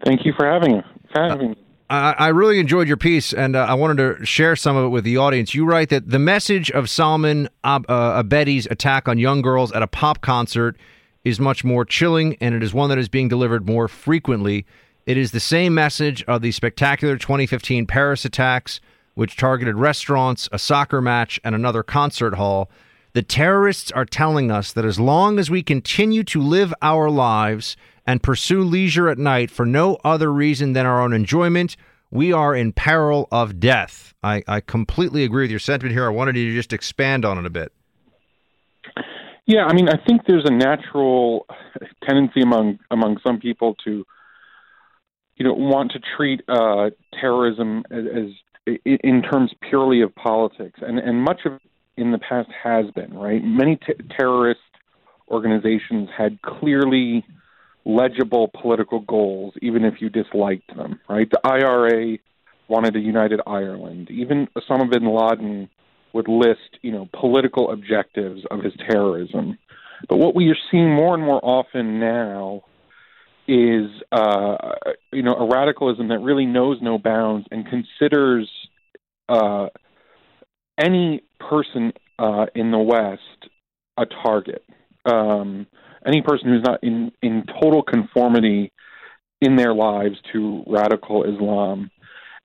Thank 0.06 0.26
you 0.26 0.34
for 0.38 0.46
having, 0.46 0.82
for 1.14 1.22
having 1.22 1.52
me. 1.52 1.58
I, 1.90 2.14
I 2.18 2.28
really 2.28 2.60
enjoyed 2.60 2.88
your 2.88 2.98
piece, 2.98 3.34
and 3.34 3.56
uh, 3.56 3.66
I 3.66 3.74
wanted 3.74 4.18
to 4.20 4.26
share 4.26 4.56
some 4.56 4.76
of 4.76 4.86
it 4.86 4.90
with 4.90 5.04
the 5.04 5.18
audience. 5.18 5.56
You 5.56 5.66
write 5.66 5.90
that 5.90 6.10
the 6.10 6.20
message 6.20 6.70
of 6.72 6.90
Salman 6.90 7.50
Ab- 7.64 7.90
uh, 7.90 8.22
Abedi's 8.22 8.68
attack 8.70 9.08
on 9.08 9.18
young 9.18 9.42
girls 9.42 9.72
at 9.72 9.82
a 9.82 9.88
pop 9.88 10.22
concert 10.22 10.78
is 11.24 11.40
much 11.40 11.64
more 11.64 11.84
chilling, 11.84 12.38
and 12.40 12.54
it 12.54 12.64
is 12.64 12.74
one 12.74 12.90
that 12.90 12.98
is 12.98 13.10
being 13.10 13.28
delivered 13.28 13.68
more 13.68 13.88
frequently. 13.88 14.66
It 15.06 15.18
is 15.18 15.32
the 15.32 15.40
same 15.40 15.74
message 15.74 16.24
of 16.26 16.42
the 16.42 16.52
spectacular 16.52 17.18
2015 17.18 17.88
Paris 17.88 18.24
attacks, 18.24 18.80
which 19.20 19.36
targeted 19.36 19.76
restaurants, 19.76 20.48
a 20.54 20.58
soccer 20.58 21.02
match, 21.02 21.42
and 21.44 21.54
another 21.54 21.84
concert 21.84 22.36
hall. 22.36 22.72
The 23.12 23.22
terrorists 23.22 23.92
are 23.92 24.06
telling 24.06 24.50
us 24.50 24.72
that 24.72 24.86
as 24.86 24.98
long 24.98 25.40
as 25.40 25.50
we 25.50 25.62
continue 25.62 26.24
to 26.24 26.42
live 26.42 26.74
our 26.82 27.10
lives 27.10 27.76
and 28.08 28.24
pursue 28.24 28.64
leisure 28.64 29.10
at 29.10 29.18
night 29.18 29.52
for 29.52 29.66
no 29.66 29.98
other 30.06 30.32
reason 30.32 30.72
than 30.72 30.86
our 30.86 31.02
own 31.02 31.12
enjoyment, 31.12 31.76
we 32.10 32.32
are 32.32 32.56
in 32.56 32.72
peril 32.72 33.28
of 33.30 33.60
death. 33.60 34.14
I, 34.24 34.42
I 34.48 34.62
completely 34.62 35.26
agree 35.26 35.44
with 35.44 35.52
your 35.52 35.60
sentiment 35.60 35.94
here. 35.94 36.06
I 36.06 36.14
wanted 36.14 36.38
you 36.38 36.48
to 36.52 36.56
just 36.56 36.72
expand 36.72 37.26
on 37.26 37.38
it 37.38 37.46
a 37.46 37.50
bit. 37.50 37.74
Yeah, 39.46 39.66
I 39.66 39.74
mean, 39.74 39.90
I 39.90 39.98
think 40.08 40.22
there's 40.28 40.46
a 40.46 40.54
natural 40.54 41.46
tendency 42.08 42.40
among 42.40 42.80
among 42.90 43.18
some 43.28 43.42
people 43.42 43.76
to, 43.84 44.06
you 45.36 45.46
know, 45.46 45.54
want 45.56 45.92
to 45.92 46.00
treat 46.16 46.42
uh, 46.48 46.92
terrorism 47.20 47.84
as, 47.92 48.06
as 48.16 48.30
in 48.66 49.22
terms 49.22 49.52
purely 49.70 50.02
of 50.02 50.14
politics, 50.16 50.80
and 50.82 51.00
and 51.00 51.22
much 51.22 51.42
of 51.46 51.60
in 51.98 52.12
the 52.12 52.18
past 52.18 52.50
has 52.64 52.86
been 52.92 53.14
right. 53.14 53.44
Many 53.44 53.76
t- 53.76 53.94
terrorist 54.18 54.60
organizations 55.30 56.10
had 56.16 56.42
clearly 56.42 57.26
legible 57.86 58.50
political 58.62 59.02
goals, 59.02 59.54
even 59.62 59.84
if 59.84 59.96
you 60.02 60.10
disliked 60.10 60.76
them. 60.76 61.00
Right? 61.10 61.30
The 61.30 61.40
IRA 61.44 62.18
wanted 62.68 62.96
a 62.96 63.00
united 63.00 63.42
Ireland. 63.46 64.10
Even 64.12 64.48
Osama 64.56 64.90
bin 64.90 65.06
Laden 65.06 65.70
would 66.14 66.28
list, 66.28 66.78
you 66.82 66.92
know, 66.92 67.08
political 67.20 67.72
objectives 67.72 68.42
of 68.50 68.64
his 68.64 68.74
terrorism. 68.90 69.58
But 70.08 70.18
what 70.18 70.36
we 70.36 70.50
are 70.50 70.58
seeing 70.72 70.94
more 70.94 71.14
and 71.14 71.24
more 71.24 71.44
often 71.44 72.00
now 72.00 72.64
is, 73.50 73.90
uh, 74.12 74.58
you 75.12 75.24
know, 75.24 75.34
a 75.34 75.48
radicalism 75.48 76.10
that 76.10 76.20
really 76.20 76.46
knows 76.46 76.78
no 76.82 76.98
bounds 76.98 77.48
and 77.52 77.68
considers 77.68 78.50
uh, 79.28 79.68
any 80.78 81.24
person 81.40 81.94
uh, 82.20 82.46
in 82.56 82.72
the 82.72 82.78
West 82.78 83.50
a 83.98 84.06
target. 84.06 84.64
Um, 85.06 85.68
any 86.06 86.22
person 86.22 86.50
who's 86.50 86.64
not 86.64 86.84
in, 86.84 87.12
in 87.22 87.44
total 87.62 87.84
conformity 87.84 88.72
in 89.42 89.56
their 89.56 89.74
lives 89.74 90.18
to 90.34 90.64
radical 90.68 91.24
Islam 91.24 91.92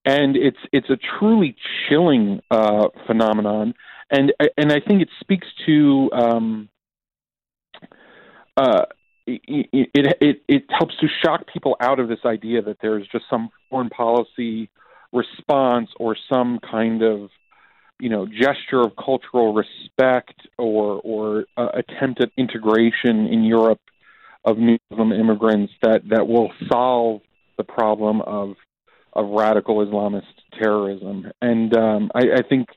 and 0.04 0.36
it's 0.36 0.58
it's 0.72 0.90
a 0.90 0.98
truly 1.18 1.56
chilling 1.88 2.40
uh, 2.50 2.88
phenomenon, 3.06 3.74
and 4.10 4.32
and 4.56 4.70
I 4.70 4.80
think 4.80 5.00
it 5.00 5.08
speaks 5.20 5.46
to 5.66 6.10
um, 6.12 6.68
uh, 8.56 8.84
it, 9.26 9.68
it, 9.72 10.16
it 10.20 10.42
it 10.48 10.64
helps 10.68 10.94
to 11.00 11.06
shock 11.24 11.46
people 11.52 11.76
out 11.80 11.98
of 11.98 12.08
this 12.08 12.20
idea 12.24 12.62
that 12.62 12.78
there's 12.82 13.06
just 13.08 13.24
some 13.30 13.50
foreign 13.70 13.90
policy 13.90 14.70
response 15.12 15.88
or 15.98 16.16
some 16.32 16.58
kind 16.58 17.02
of 17.02 17.30
you 17.98 18.08
know 18.08 18.26
gesture 18.26 18.80
of 18.80 18.92
cultural 18.96 19.54
respect 19.54 20.46
or 20.58 21.00
or 21.04 21.44
uh, 21.56 21.68
attempt 21.74 22.20
at 22.22 22.30
integration 22.36 23.26
in 23.26 23.44
Europe 23.44 23.80
of 24.44 24.58
Muslim 24.58 25.12
immigrants 25.12 25.72
that 25.82 26.02
that 26.08 26.26
will 26.26 26.52
solve 26.70 27.20
the 27.56 27.64
problem 27.64 28.20
of 28.22 28.56
of 29.14 29.28
radical 29.30 29.84
Islamist 29.84 30.22
terrorism. 30.60 31.30
And 31.40 31.76
um, 31.76 32.10
I, 32.14 32.22
I, 32.36 32.42
think. 32.48 32.68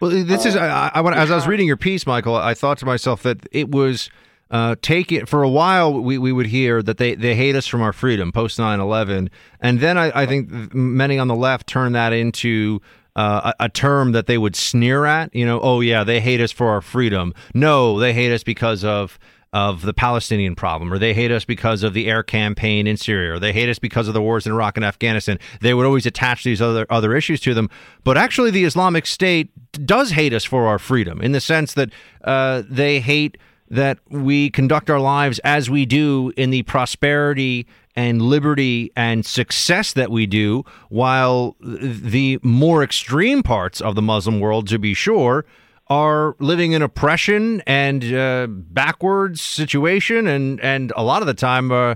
Well, 0.00 0.10
this 0.10 0.44
uh, 0.44 0.48
is 0.48 0.56
I, 0.56 0.90
I 0.94 1.00
want 1.00 1.16
as 1.16 1.30
I 1.30 1.36
was 1.36 1.46
reading 1.46 1.66
your 1.66 1.76
piece, 1.76 2.06
Michael. 2.06 2.34
I 2.34 2.54
thought 2.54 2.78
to 2.78 2.86
myself 2.86 3.22
that 3.22 3.46
it 3.52 3.70
was. 3.70 4.10
Uh, 4.50 4.76
take 4.80 5.10
it 5.10 5.28
for 5.28 5.42
a 5.42 5.48
while. 5.48 5.92
We, 5.92 6.18
we 6.18 6.32
would 6.32 6.46
hear 6.46 6.82
that 6.82 6.98
they, 6.98 7.14
they 7.16 7.34
hate 7.34 7.56
us 7.56 7.66
from 7.66 7.82
our 7.82 7.92
freedom 7.92 8.30
post 8.30 8.58
9-11. 8.58 9.28
and 9.60 9.80
then 9.80 9.98
I, 9.98 10.22
I 10.22 10.26
think 10.26 10.72
many 10.72 11.18
on 11.18 11.26
the 11.26 11.34
left 11.34 11.66
turn 11.66 11.92
that 11.92 12.12
into 12.12 12.80
uh, 13.16 13.52
a, 13.58 13.64
a, 13.64 13.68
term 13.68 14.12
that 14.12 14.26
they 14.26 14.38
would 14.38 14.54
sneer 14.54 15.06
at. 15.06 15.34
You 15.34 15.46
know, 15.46 15.58
oh 15.60 15.80
yeah, 15.80 16.04
they 16.04 16.20
hate 16.20 16.40
us 16.40 16.52
for 16.52 16.68
our 16.68 16.80
freedom. 16.80 17.34
No, 17.54 17.98
they 17.98 18.12
hate 18.12 18.32
us 18.32 18.44
because 18.44 18.84
of 18.84 19.18
of 19.52 19.82
the 19.82 19.94
Palestinian 19.94 20.54
problem, 20.54 20.92
or 20.92 20.98
they 20.98 21.14
hate 21.14 21.30
us 21.30 21.44
because 21.44 21.82
of 21.82 21.94
the 21.94 22.08
air 22.08 22.22
campaign 22.22 22.86
in 22.86 22.98
Syria, 22.98 23.34
or 23.34 23.38
they 23.38 23.54
hate 23.54 23.70
us 23.70 23.78
because 23.78 24.06
of 24.06 24.12
the 24.12 24.20
wars 24.20 24.46
in 24.46 24.52
Iraq 24.52 24.76
and 24.76 24.84
Afghanistan. 24.84 25.38
They 25.62 25.72
would 25.72 25.86
always 25.86 26.04
attach 26.04 26.44
these 26.44 26.60
other 26.60 26.86
other 26.90 27.16
issues 27.16 27.40
to 27.40 27.54
them. 27.54 27.70
But 28.04 28.18
actually, 28.18 28.50
the 28.50 28.64
Islamic 28.64 29.06
State 29.06 29.50
does 29.86 30.10
hate 30.10 30.34
us 30.34 30.44
for 30.44 30.66
our 30.66 30.78
freedom, 30.78 31.22
in 31.22 31.32
the 31.32 31.40
sense 31.40 31.72
that 31.72 31.90
uh, 32.22 32.64
they 32.68 33.00
hate 33.00 33.38
that 33.68 33.98
we 34.08 34.50
conduct 34.50 34.90
our 34.90 35.00
lives 35.00 35.38
as 35.40 35.68
we 35.68 35.86
do 35.86 36.32
in 36.36 36.50
the 36.50 36.62
prosperity 36.62 37.66
and 37.96 38.20
liberty 38.20 38.92
and 38.94 39.24
success 39.24 39.92
that 39.94 40.10
we 40.10 40.26
do, 40.26 40.64
while 40.90 41.56
the 41.60 42.38
more 42.42 42.82
extreme 42.82 43.42
parts 43.42 43.80
of 43.80 43.94
the 43.94 44.02
Muslim 44.02 44.38
world, 44.38 44.68
to 44.68 44.78
be 44.78 44.92
sure, 44.92 45.46
are 45.88 46.36
living 46.38 46.72
in 46.72 46.82
oppression 46.82 47.62
and 47.66 48.12
uh, 48.12 48.46
backwards 48.48 49.40
situation, 49.40 50.26
and 50.26 50.60
and 50.60 50.92
a 50.96 51.02
lot 51.02 51.22
of 51.22 51.26
the 51.26 51.34
time, 51.34 51.72
uh, 51.72 51.94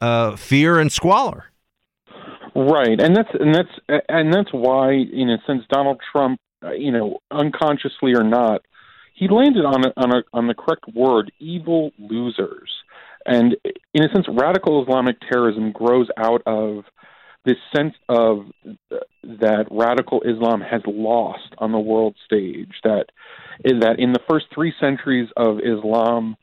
uh, 0.00 0.36
fear 0.36 0.78
and 0.78 0.92
squalor. 0.92 1.46
Right, 2.54 3.00
and 3.00 3.16
that's 3.16 3.30
and 3.38 3.54
that's 3.54 4.02
and 4.08 4.32
that's 4.32 4.52
why, 4.52 4.92
in 4.92 5.30
a 5.30 5.38
sense, 5.46 5.64
Donald 5.70 6.00
Trump, 6.12 6.38
uh, 6.64 6.72
you 6.72 6.92
know, 6.92 7.18
unconsciously 7.30 8.14
or 8.14 8.24
not, 8.24 8.62
he 9.20 9.28
landed 9.28 9.66
on 9.66 9.84
a, 9.84 9.92
on 9.98 10.12
a, 10.16 10.22
on 10.32 10.46
the 10.46 10.54
correct 10.54 10.86
word: 10.94 11.30
evil 11.38 11.92
losers. 11.98 12.72
And 13.26 13.54
in 13.92 14.02
a 14.02 14.08
sense, 14.14 14.26
radical 14.32 14.82
Islamic 14.82 15.16
terrorism 15.30 15.72
grows 15.72 16.08
out 16.16 16.42
of 16.46 16.84
this 17.44 17.58
sense 17.76 17.92
of 18.08 18.46
that 19.22 19.66
radical 19.70 20.22
Islam 20.22 20.62
has 20.62 20.80
lost 20.86 21.54
on 21.58 21.70
the 21.70 21.78
world 21.78 22.16
stage. 22.24 22.72
That 22.82 23.06
that 23.62 23.96
in 23.98 24.14
the 24.14 24.20
first 24.28 24.46
three 24.54 24.72
centuries 24.80 25.28
of 25.36 25.58
Islam, 25.58 26.36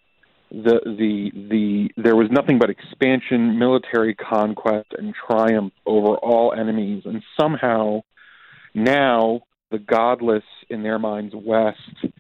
the 0.52 0.80
the 0.86 1.32
the 1.34 1.90
there 2.00 2.16
was 2.16 2.28
nothing 2.30 2.60
but 2.60 2.70
expansion, 2.70 3.58
military 3.58 4.14
conquest, 4.14 4.94
and 4.96 5.16
triumph 5.16 5.74
over 5.88 6.14
all 6.18 6.54
enemies, 6.54 7.02
and 7.06 7.24
somehow 7.42 8.02
now 8.76 9.42
the 9.72 9.80
godless 9.80 10.44
in 10.70 10.84
their 10.84 11.00
minds 11.00 11.34
West 11.36 12.14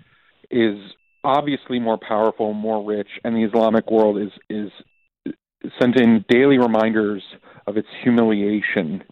is 0.50 0.78
obviously 1.24 1.80
more 1.80 1.98
powerful, 1.98 2.54
more 2.54 2.84
rich, 2.84 3.10
and 3.24 3.36
the 3.36 3.44
Islamic 3.44 3.90
world 3.92 4.18
is 4.18 4.32
is 4.50 4.72
sent 5.80 6.00
in 6.00 6.24
daily 6.30 6.58
reminders 6.58 7.24
of 7.66 7.78
its 7.78 7.88
humiliation. 8.04 9.04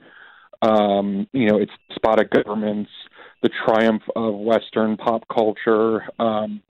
Um, 0.62 1.28
you 1.34 1.48
know, 1.48 1.58
its 1.58 1.72
despotic 1.90 2.32
governments, 2.32 2.90
the 3.44 3.50
triumph 3.66 4.04
of 4.16 4.34
Western 4.36 4.98
pop 4.98 5.28
culture, 5.28 6.04
um, 6.18 6.62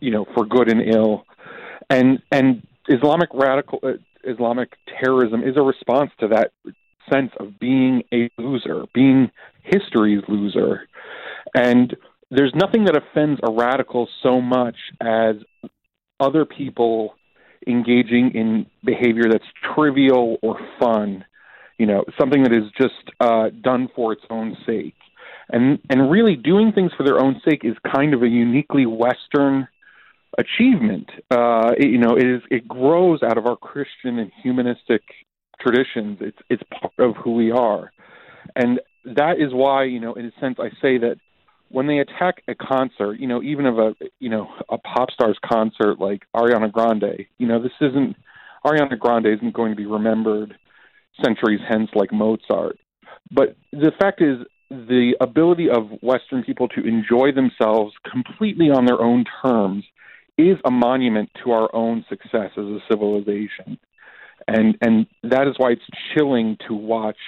you 0.00 0.10
know, 0.10 0.24
for 0.34 0.46
good 0.46 0.70
and 0.70 0.82
ill, 0.82 1.26
and 1.90 2.22
and 2.32 2.66
Islamic 2.88 3.28
radical 3.34 3.80
uh, 3.82 3.92
Islamic 4.24 4.72
terrorism 5.00 5.42
is 5.42 5.56
a 5.56 5.62
response 5.62 6.10
to 6.20 6.28
that 6.28 6.52
sense 7.12 7.32
of 7.38 7.58
being 7.58 8.02
a 8.12 8.30
loser, 8.38 8.84
being 8.94 9.30
history's 9.62 10.22
loser, 10.28 10.88
and 11.54 11.96
there's 12.30 12.52
nothing 12.54 12.84
that 12.84 12.96
offends 12.96 13.40
a 13.42 13.50
radical 13.50 14.08
so 14.22 14.40
much 14.40 14.76
as 15.00 15.36
other 16.20 16.44
people 16.44 17.14
engaging 17.66 18.32
in 18.34 18.66
behavior 18.84 19.24
that's 19.30 19.44
trivial 19.74 20.38
or 20.42 20.58
fun, 20.78 21.24
you 21.78 21.86
know, 21.86 22.04
something 22.18 22.42
that 22.44 22.52
is 22.52 22.64
just 22.80 23.10
uh, 23.20 23.50
done 23.62 23.88
for 23.94 24.12
its 24.12 24.22
own 24.30 24.56
sake. 24.66 24.94
And 25.52 25.80
and 25.90 26.10
really 26.10 26.36
doing 26.36 26.72
things 26.72 26.92
for 26.96 27.04
their 27.04 27.20
own 27.20 27.40
sake 27.44 27.64
is 27.64 27.74
kind 27.92 28.14
of 28.14 28.22
a 28.22 28.28
uniquely 28.28 28.86
Western 28.86 29.66
achievement. 30.38 31.10
Uh, 31.30 31.72
it, 31.76 31.88
you 31.90 31.98
know, 31.98 32.16
it 32.16 32.26
is 32.26 32.42
it 32.50 32.68
grows 32.68 33.22
out 33.24 33.36
of 33.36 33.46
our 33.46 33.56
Christian 33.56 34.20
and 34.20 34.30
humanistic 34.42 35.02
traditions. 35.60 36.18
It's 36.20 36.38
it's 36.48 36.62
part 36.70 36.94
of 36.98 37.16
who 37.16 37.34
we 37.34 37.50
are, 37.50 37.92
and 38.54 38.80
that 39.04 39.40
is 39.40 39.52
why 39.52 39.84
you 39.84 39.98
know, 39.98 40.14
in 40.14 40.26
a 40.26 40.32
sense, 40.40 40.58
I 40.60 40.68
say 40.80 40.98
that 40.98 41.16
when 41.70 41.86
they 41.86 41.98
attack 41.98 42.42
a 42.48 42.54
concert, 42.54 43.14
you 43.20 43.28
know, 43.28 43.42
even 43.42 43.66
of 43.66 43.78
a 43.78 43.94
you 44.18 44.28
know 44.28 44.48
a 44.68 44.78
pop 44.78 45.10
star's 45.12 45.38
concert 45.44 46.00
like 46.00 46.22
Ariana 46.34 46.70
Grande, 46.70 47.26
you 47.38 47.46
know, 47.46 47.62
this 47.62 47.72
isn't 47.80 48.16
Ariana 48.64 48.98
Grande 48.98 49.26
isn't 49.26 49.54
going 49.54 49.70
to 49.70 49.76
be 49.76 49.86
remembered 49.86 50.54
centuries 51.24 51.60
hence 51.68 51.90
like 51.94 52.12
Mozart. 52.12 52.78
But 53.30 53.56
the 53.72 53.92
fact 54.00 54.20
is, 54.20 54.38
the 54.70 55.14
ability 55.20 55.68
of 55.70 55.90
Western 56.02 56.42
people 56.42 56.68
to 56.68 56.86
enjoy 56.86 57.32
themselves 57.32 57.94
completely 58.10 58.70
on 58.70 58.84
their 58.84 59.00
own 59.00 59.24
terms 59.44 59.84
is 60.38 60.56
a 60.64 60.70
monument 60.70 61.30
to 61.44 61.52
our 61.52 61.74
own 61.74 62.04
success 62.08 62.50
as 62.56 62.64
a 62.64 62.78
civilization, 62.90 63.78
and 64.48 64.76
and 64.80 65.06
that 65.22 65.46
is 65.46 65.54
why 65.58 65.70
it's 65.70 65.82
chilling 66.14 66.56
to 66.66 66.74
watch 66.74 67.18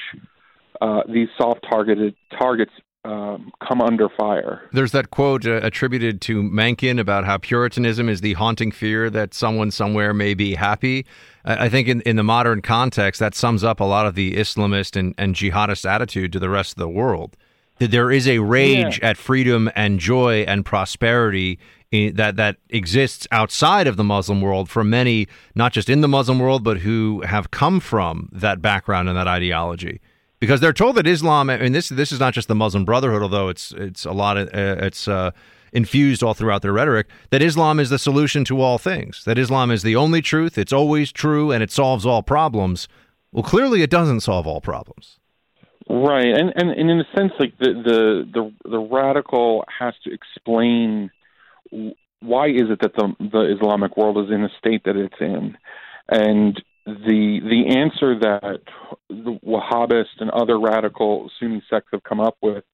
uh, 0.81 1.03
these 1.09 1.29
soft 1.39 1.65
targeted 1.71 2.17
targets 2.37 2.73
um, 3.05 3.53
come 3.67 3.81
under 3.81 4.09
fire. 4.09 4.69
There's 4.73 4.93
that 4.93 5.11
quote 5.11 5.47
uh, 5.47 5.61
attributed 5.63 6.21
to 6.23 6.43
Mencken 6.43 6.99
about 6.99 7.25
how 7.25 7.39
Puritanism 7.39 8.09
is 8.09 8.21
the 8.21 8.35
haunting 8.35 8.71
fear 8.71 9.11
that 9.11 9.35
someone 9.35 9.71
somewhere 9.71 10.15
may 10.15 10.35
be 10.35 10.55
happy. 10.55 11.05
I, 11.45 11.67
I 11.67 11.69
think 11.69 11.89
in, 11.89 12.01
in 12.03 12.17
the 12.17 12.23
modern 12.23 12.63
context, 12.63 13.19
that 13.19 13.35
sums 13.35 13.65
up 13.65 13.81
a 13.81 13.85
lot 13.85 14.07
of 14.07 14.15
the 14.15 14.35
Islamist 14.35 14.97
and, 14.97 15.15
and 15.19 15.35
jihadist 15.35 15.89
attitude 15.89 16.33
to 16.33 16.39
the 16.39 16.51
rest 16.51 16.73
of 16.73 16.79
the 16.79 16.89
world. 16.89 17.37
That 17.79 17.91
there 17.91 18.13
is 18.13 18.29
a 18.29 18.39
rage 18.39 19.01
yeah. 19.01 19.11
at 19.11 19.17
freedom 19.17 19.69
and 19.75 19.99
joy 19.99 20.45
and 20.47 20.65
prosperity 20.65 21.59
in, 21.91 22.15
that 22.15 22.37
that 22.37 22.59
exists 22.69 23.27
outside 23.33 23.89
of 23.89 23.97
the 23.97 24.05
Muslim 24.05 24.41
world 24.41 24.71
for 24.71 24.85
many, 24.85 25.27
not 25.57 25.73
just 25.73 25.89
in 25.89 26.03
the 26.03 26.09
Muslim 26.09 26.39
world, 26.39 26.63
but 26.63 26.79
who 26.79 27.23
have 27.23 27.51
come 27.51 27.81
from 27.81 28.29
that 28.31 28.63
background 28.63 29.09
and 29.09 29.19
that 29.19 29.27
ideology 29.27 30.01
because 30.43 30.59
they're 30.59 30.73
told 30.73 30.97
that 30.97 31.07
Islam 31.07 31.49
and 31.51 31.73
this 31.73 31.89
this 31.89 32.11
is 32.11 32.19
not 32.19 32.35
just 32.35 32.49
the 32.49 32.55
Muslim 32.57 32.85
Brotherhood, 32.85 33.23
although 33.23 33.49
it's 33.49 33.71
it's 33.77 34.05
a 34.05 34.11
lot 34.11 34.37
of 34.37 34.49
uh, 34.49 34.85
it's 34.85 35.07
uh, 35.07 35.31
infused 35.73 36.21
all 36.21 36.35
throughout 36.35 36.63
their 36.63 36.73
rhetoric 36.73 37.07
that 37.31 37.41
Islam 37.41 37.79
is 37.79 37.91
the 37.91 37.99
solution 37.99 38.45
to 38.47 38.61
all 38.61 38.77
things, 38.77 39.23
that 39.25 39.39
Islam 39.39 39.71
is 39.71 39.85
the 39.85 39.95
only 39.95 40.21
truth, 40.21 40.59
it's 40.59 40.73
always 40.73 41.13
true, 41.13 41.53
and 41.53 41.63
it 41.63 41.71
solves 41.71 42.05
all 42.05 42.25
problems. 42.25 42.89
Well, 43.31 43.45
clearly, 43.45 43.83
it 43.83 43.91
doesn't 43.91 44.23
solve 44.23 44.49
all 44.49 44.61
problems. 44.61 45.21
Right, 45.89 46.27
and 46.27 46.53
and, 46.57 46.71
and 46.71 46.91
in 46.91 46.99
a 46.99 47.07
sense, 47.17 47.33
like 47.39 47.57
the, 47.61 47.71
the 47.89 48.29
the 48.35 48.69
the 48.69 48.81
radical 48.81 49.65
has 49.79 49.95
to 50.03 50.13
explain 50.13 51.13
why 52.19 52.49
is 52.49 52.69
it 52.69 52.81
that 52.81 52.97
the 52.97 53.15
the 53.21 53.57
Islamic 53.57 53.97
world 53.97 54.19
is 54.19 54.35
in 54.35 54.43
the 54.43 54.51
state 54.59 54.83
that 54.87 54.97
it's 54.97 55.21
in, 55.21 55.57
and 56.09 56.61
the 56.87 57.41
the 57.43 57.77
answer 57.79 58.19
that 58.19 58.61
the 59.09 59.39
Wahhabists 59.47 60.21
and 60.21 60.31
other 60.31 60.59
radical 60.59 61.31
Sunni 61.39 61.63
sects 61.71 61.89
have 61.93 62.03
come 62.03 62.21
up 62.21 62.37
with 62.43 62.65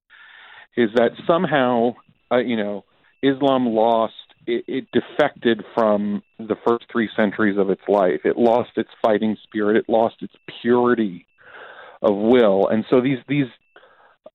is 0.77 0.91
that 0.95 1.11
somehow, 1.27 1.95
uh, 2.33 2.39
you 2.39 2.57
know, 2.57 2.85
Islam 3.23 3.67
lost. 3.67 4.15
It, 4.47 4.65
it 4.67 4.89
defected 4.93 5.63
from 5.75 6.23
the 6.39 6.57
first 6.67 6.87
three 6.91 7.11
centuries 7.15 7.59
of 7.59 7.69
its 7.69 7.83
life. 7.87 8.21
It 8.25 8.39
lost 8.39 8.71
its 8.77 8.89
fighting 9.03 9.37
spirit. 9.43 9.77
It 9.77 9.93
lost 9.93 10.17
its 10.23 10.33
purity 10.63 11.27
of 12.01 12.17
will. 12.17 12.67
And 12.69 12.87
so 12.89 13.03
these 13.03 13.19
these 13.29 13.49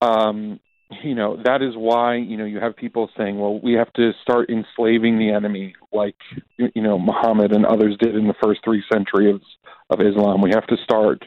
um, 0.00 0.60
you 1.02 1.14
know 1.14 1.36
that 1.44 1.62
is 1.62 1.74
why 1.76 2.16
you 2.16 2.36
know 2.36 2.44
you 2.44 2.60
have 2.60 2.76
people 2.76 3.10
saying 3.16 3.38
well 3.38 3.58
we 3.60 3.72
have 3.72 3.92
to 3.94 4.12
start 4.22 4.50
enslaving 4.50 5.18
the 5.18 5.30
enemy 5.30 5.74
like 5.92 6.16
you 6.56 6.82
know 6.82 6.98
Muhammad 6.98 7.52
and 7.52 7.64
others 7.64 7.96
did 7.98 8.14
in 8.14 8.26
the 8.26 8.34
first 8.42 8.60
3 8.64 8.82
centuries 8.92 9.40
of 9.90 10.00
Islam. 10.00 10.40
We 10.40 10.50
have 10.50 10.66
to 10.68 10.76
start 10.82 11.24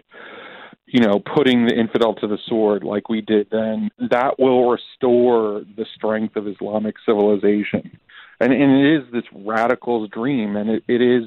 you 0.86 1.01
know 1.01 1.20
putting 1.36 1.66
the 1.66 1.76
infidel 1.76 2.14
to 2.16 2.28
the 2.28 2.38
sword 2.47 2.84
like 2.84 3.10
we 3.10 3.22
did 3.22 3.47
then. 3.51 3.89
That 4.10 4.39
will 4.39 4.70
restore 4.70 5.64
the 5.76 5.86
strength 5.95 6.36
of 6.36 6.47
Islamic 6.47 6.95
civilization. 7.05 7.99
And 8.39 8.53
and 8.53 8.72
it 8.72 8.97
is 8.97 9.12
this 9.12 9.26
radical's 9.34 10.10
dream 10.10 10.55
and 10.55 10.70
it, 10.70 10.84
it 10.88 11.01
is 11.01 11.26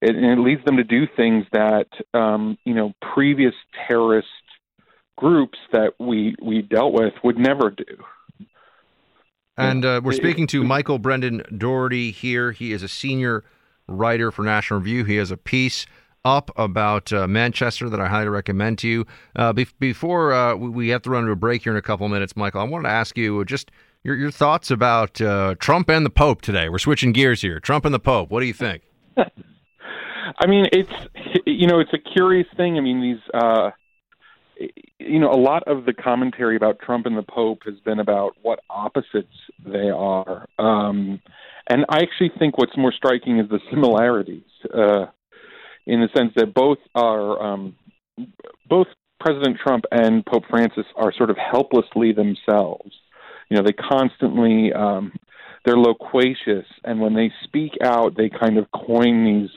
it, 0.00 0.16
and 0.16 0.24
it 0.24 0.38
leads 0.38 0.64
them 0.64 0.78
to 0.78 0.84
do 0.84 1.06
things 1.14 1.44
that 1.52 1.88
um 2.14 2.56
you 2.64 2.74
know 2.74 2.94
previous 3.14 3.54
terrorist 3.86 4.28
groups 5.20 5.58
that 5.70 5.92
we 5.98 6.34
we 6.42 6.62
dealt 6.62 6.92
with 6.92 7.12
would 7.22 7.38
never 7.38 7.70
do. 7.70 8.46
And 9.56 9.84
uh, 9.84 10.00
we're 10.02 10.12
speaking 10.12 10.46
to 10.48 10.64
Michael 10.64 10.98
Brendan 10.98 11.42
Dougherty 11.56 12.10
here. 12.10 12.52
He 12.52 12.72
is 12.72 12.82
a 12.82 12.88
senior 12.88 13.44
writer 13.86 14.30
for 14.30 14.42
National 14.42 14.80
Review. 14.80 15.04
He 15.04 15.16
has 15.16 15.30
a 15.30 15.36
piece 15.36 15.84
up 16.24 16.50
about 16.56 17.12
uh, 17.12 17.26
Manchester 17.26 17.90
that 17.90 18.00
I 18.00 18.08
highly 18.08 18.28
recommend 18.28 18.78
to 18.78 18.88
you. 18.88 19.06
Uh, 19.36 19.52
be- 19.52 19.66
before 19.78 20.32
uh, 20.32 20.54
we 20.54 20.88
have 20.88 21.02
to 21.02 21.10
run 21.10 21.26
to 21.26 21.32
a 21.32 21.36
break 21.36 21.64
here 21.64 21.72
in 21.72 21.78
a 21.78 21.82
couple 21.82 22.06
of 22.06 22.12
minutes, 22.12 22.34
Michael, 22.36 22.62
I 22.62 22.64
wanted 22.64 22.84
to 22.84 22.94
ask 22.94 23.18
you 23.18 23.44
just 23.44 23.70
your, 24.02 24.16
your 24.16 24.30
thoughts 24.30 24.70
about 24.70 25.20
uh, 25.20 25.56
Trump 25.58 25.90
and 25.90 26.06
the 26.06 26.10
Pope 26.10 26.40
today. 26.40 26.70
We're 26.70 26.78
switching 26.78 27.12
gears 27.12 27.42
here. 27.42 27.60
Trump 27.60 27.84
and 27.84 27.92
the 27.92 28.00
Pope. 28.00 28.30
What 28.30 28.40
do 28.40 28.46
you 28.46 28.54
think? 28.54 28.82
I 29.16 30.46
mean, 30.46 30.66
it's 30.72 30.92
you 31.44 31.66
know, 31.66 31.80
it's 31.80 31.92
a 31.92 31.98
curious 31.98 32.46
thing. 32.56 32.78
I 32.78 32.80
mean, 32.80 33.02
these 33.02 33.20
uh, 33.34 33.70
you 34.98 35.18
know, 35.18 35.30
a 35.30 35.40
lot 35.40 35.62
of 35.66 35.86
the 35.86 35.92
commentary 35.92 36.56
about 36.56 36.78
Trump 36.80 37.06
and 37.06 37.16
the 37.16 37.22
Pope 37.22 37.60
has 37.64 37.78
been 37.84 37.98
about 37.98 38.36
what 38.42 38.60
opposites 38.68 39.34
they 39.64 39.88
are. 39.88 40.46
Um, 40.58 41.20
and 41.68 41.84
I 41.88 41.98
actually 41.98 42.32
think 42.38 42.58
what's 42.58 42.76
more 42.76 42.92
striking 42.92 43.38
is 43.38 43.48
the 43.48 43.60
similarities, 43.70 44.42
uh, 44.74 45.06
in 45.86 46.00
the 46.00 46.08
sense 46.16 46.32
that 46.36 46.52
both 46.54 46.78
are, 46.94 47.42
um, 47.42 47.76
both 48.68 48.86
President 49.18 49.58
Trump 49.62 49.84
and 49.90 50.24
Pope 50.24 50.44
Francis 50.48 50.86
are 50.96 51.12
sort 51.12 51.30
of 51.30 51.36
helplessly 51.36 52.12
themselves. 52.12 52.92
You 53.48 53.56
know, 53.56 53.62
they 53.62 53.72
constantly, 53.72 54.72
um, 54.72 55.12
they're 55.64 55.76
loquacious, 55.76 56.66
and 56.84 57.00
when 57.00 57.14
they 57.14 57.30
speak 57.44 57.72
out, 57.82 58.16
they 58.16 58.30
kind 58.30 58.58
of 58.58 58.70
coin 58.70 59.24
these 59.24 59.50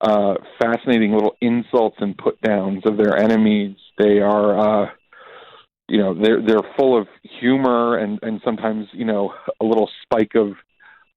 uh, 0.00 0.34
fascinating 0.60 1.12
little 1.12 1.36
insults 1.40 1.96
and 2.00 2.16
put 2.16 2.40
downs 2.40 2.82
of 2.84 2.96
their 2.96 3.16
enemies. 3.16 3.76
They 3.98 4.20
are, 4.20 4.84
uh, 4.84 4.90
you 5.88 5.98
know, 5.98 6.14
they're 6.14 6.42
they're 6.42 6.74
full 6.78 6.98
of 7.00 7.08
humor 7.40 7.98
and 7.98 8.18
and 8.22 8.40
sometimes 8.44 8.86
you 8.92 9.04
know 9.04 9.32
a 9.60 9.64
little 9.64 9.90
spike 10.02 10.34
of 10.34 10.52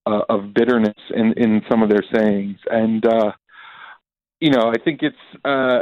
uh, 0.05 0.21
of 0.29 0.53
bitterness 0.53 0.97
in 1.15 1.33
in 1.37 1.61
some 1.69 1.83
of 1.83 1.89
their 1.89 2.03
sayings. 2.13 2.57
And 2.69 3.05
uh, 3.05 3.31
you 4.39 4.51
know, 4.51 4.71
I 4.71 4.83
think 4.83 5.01
it's. 5.03 5.45
Uh, 5.45 5.81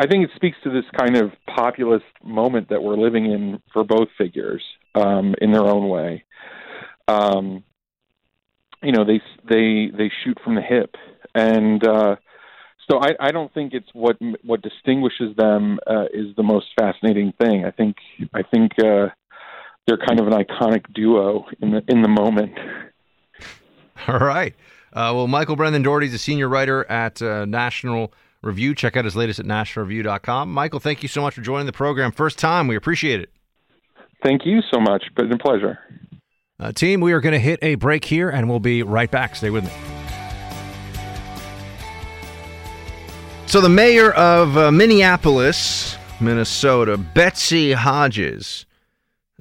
I 0.00 0.06
think 0.06 0.24
it 0.24 0.30
speaks 0.34 0.56
to 0.64 0.70
this 0.70 0.86
kind 0.98 1.14
of 1.14 1.30
populist 1.46 2.06
moment 2.24 2.70
that 2.70 2.82
we're 2.82 2.96
living 2.96 3.26
in 3.26 3.60
for 3.70 3.84
both 3.84 4.08
figures 4.16 4.62
um, 4.94 5.34
in 5.42 5.52
their 5.52 5.64
own 5.64 5.90
way. 5.90 6.24
Um, 7.06 7.64
you 8.82 8.92
know, 8.92 9.04
they 9.04 9.20
they 9.46 9.90
they 9.94 10.10
shoot 10.24 10.38
from 10.42 10.54
the 10.54 10.62
hip, 10.62 10.94
and 11.34 11.86
uh, 11.86 12.16
so 12.88 12.98
I, 13.00 13.10
I 13.20 13.30
don't 13.30 13.52
think 13.52 13.72
it's 13.72 13.88
what 13.92 14.16
what 14.44 14.62
distinguishes 14.62 15.36
them 15.36 15.78
uh, 15.86 16.04
is 16.12 16.34
the 16.36 16.42
most 16.42 16.66
fascinating 16.78 17.32
thing. 17.40 17.64
I 17.64 17.70
think 17.70 17.96
I 18.34 18.42
think 18.42 18.72
uh, 18.78 19.08
they're 19.86 19.98
kind 20.06 20.20
of 20.20 20.26
an 20.26 20.32
iconic 20.32 20.92
duo 20.94 21.46
in 21.60 21.72
the 21.72 21.82
in 21.88 22.02
the 22.02 22.08
moment. 22.08 22.52
All 24.08 24.18
right. 24.18 24.54
Uh, 24.92 25.12
well, 25.14 25.28
Michael 25.28 25.56
Brendan 25.56 25.82
Dougherty 25.82 26.06
is 26.06 26.14
a 26.14 26.18
senior 26.18 26.48
writer 26.48 26.88
at 26.90 27.22
uh, 27.22 27.44
National 27.44 28.12
Review. 28.42 28.74
Check 28.74 28.96
out 28.96 29.04
his 29.04 29.14
latest 29.14 29.38
at 29.38 29.46
nationalreview.com. 29.46 30.52
Michael, 30.52 30.80
thank 30.80 31.02
you 31.02 31.08
so 31.08 31.22
much 31.22 31.34
for 31.34 31.42
joining 31.42 31.66
the 31.66 31.72
program. 31.72 32.10
First 32.10 32.38
time, 32.38 32.66
we 32.66 32.74
appreciate 32.74 33.20
it. 33.20 33.30
Thank 34.24 34.44
you 34.44 34.60
so 34.72 34.80
much. 34.80 35.04
Been 35.14 35.32
a 35.32 35.38
pleasure. 35.38 35.78
Uh, 36.58 36.72
team, 36.72 37.00
we 37.00 37.12
are 37.12 37.20
going 37.20 37.32
to 37.32 37.38
hit 37.38 37.58
a 37.62 37.76
break 37.76 38.04
here, 38.04 38.28
and 38.28 38.48
we'll 38.48 38.60
be 38.60 38.82
right 38.82 39.10
back. 39.10 39.36
Stay 39.36 39.50
with 39.50 39.64
me. 39.64 39.99
So, 43.50 43.60
the 43.60 43.68
mayor 43.68 44.12
of 44.12 44.56
uh, 44.56 44.70
Minneapolis, 44.70 45.96
Minnesota, 46.20 46.96
Betsy 46.96 47.72
Hodges, 47.72 48.64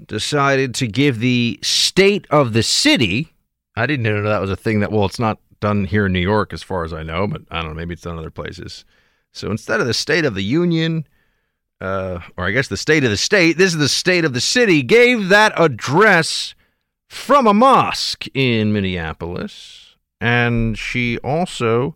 decided 0.08 0.74
to 0.76 0.88
give 0.88 1.20
the 1.20 1.60
state 1.62 2.26
of 2.32 2.54
the 2.54 2.64
city. 2.64 3.32
I 3.76 3.86
didn't 3.86 4.02
know 4.02 4.24
that 4.24 4.42
was 4.42 4.50
a 4.50 4.56
thing 4.56 4.80
that, 4.80 4.92
well, 4.92 5.06
it's 5.06 5.20
not 5.20 5.38
done 5.60 5.86
here 5.86 6.08
in 6.08 6.14
New 6.14 6.20
York 6.22 6.54
as 6.54 6.64
far 6.64 6.84
as 6.84 6.92
I 6.92 7.04
know, 7.04 7.28
but 7.28 7.44
I 7.52 7.62
don't 7.62 7.70
know, 7.70 7.76
maybe 7.76 7.94
it's 7.94 8.02
done 8.02 8.18
other 8.18 8.32
places. 8.32 8.84
So, 9.32 9.52
instead 9.52 9.80
of 9.80 9.86
the 9.86 9.94
state 9.94 10.26
of 10.26 10.34
the 10.34 10.44
union, 10.44 11.06
uh, 11.80 12.22
or 12.36 12.48
I 12.48 12.52
guess 12.52 12.68
the 12.68 12.78
state 12.78 13.04
of 13.04 13.12
the 13.12 13.16
state, 13.16 13.60
this 13.60 13.74
is 13.74 13.80
the 13.80 13.88
state 13.88 14.26
of 14.26 14.34
the 14.34 14.42
city, 14.42 14.82
gave 14.82 15.30
that 15.30 15.54
address 15.56 16.56
from 17.08 17.46
a 17.46 17.54
mosque 17.54 18.26
in 18.34 18.74
Minneapolis. 18.74 19.98
And 20.20 20.80
she 20.80 21.20
also 21.20 21.96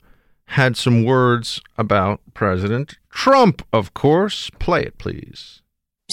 had 0.54 0.78
some 0.78 1.04
words 1.04 1.62
about 1.78 2.22
President 2.34 2.97
Trump, 3.10 3.66
of 3.74 3.93
course. 3.93 4.49
Play 4.60 4.84
it, 4.84 4.97
please. 4.97 5.62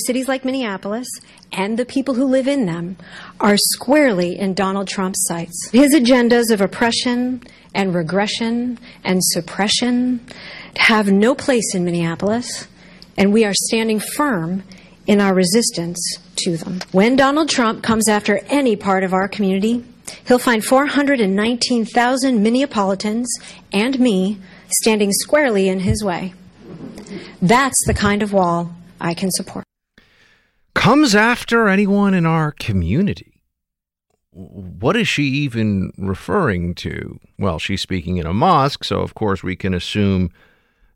Cities 0.07 0.29
like 0.29 0.45
Minneapolis 0.45 1.09
and 1.53 1.79
the 1.79 1.85
people 1.85 2.15
who 2.15 2.25
live 2.25 2.49
in 2.49 2.65
them 2.65 2.97
are 3.39 3.57
squarely 3.59 4.39
in 4.39 4.55
Donald 4.55 4.89
Trump's 4.89 5.27
sights. 5.27 5.69
His 5.73 5.95
agendas 5.95 6.51
of 6.51 6.61
oppression 6.61 7.43
and 7.75 7.95
regression 7.95 8.79
and 9.05 9.21
suppression 9.23 10.21
have 10.77 11.13
no 11.13 11.35
place 11.35 11.75
in 11.75 11.85
Minneapolis, 11.85 12.67
and 13.19 13.33
we 13.33 13.45
are 13.45 13.53
standing 13.55 14.01
firm 14.01 14.63
in 15.07 15.21
our 15.21 15.35
resistance 15.35 16.01
to 16.37 16.57
them. 16.57 16.81
When 16.93 17.17
Donald 17.17 17.51
Trump 17.51 17.83
comes 17.83 18.09
after 18.09 18.39
any 18.49 18.77
part 18.77 19.05
of 19.05 19.13
our 19.13 19.29
community, 19.29 19.85
He'll 20.27 20.39
find 20.39 20.65
419,000 20.65 22.45
Minneapolitans 22.45 23.27
and 23.73 23.99
me 23.99 24.39
standing 24.69 25.13
squarely 25.13 25.69
in 25.69 25.81
his 25.81 26.05
way. 26.05 26.35
That's 27.43 27.85
the 27.87 27.95
kind 27.95 28.23
of 28.23 28.33
wall 28.33 28.75
I 29.01 29.15
can 29.15 29.31
support. 29.31 29.65
Comes 30.75 31.15
after 31.15 31.69
anyone 31.69 32.15
in 32.15 32.27
our 32.27 32.53
community. 32.53 33.43
What 34.33 34.97
is 34.97 35.09
she 35.09 35.25
even 35.25 35.93
referring 35.99 36.75
to? 36.77 37.19
Well, 37.39 37.59
she's 37.59 37.83
speaking 37.83 38.19
in 38.19 38.27
a 38.27 38.33
mosque, 38.33 38.85
so 38.85 39.01
of 39.01 39.15
course 39.15 39.43
we 39.43 39.57
can 39.57 39.75
assume 39.75 40.31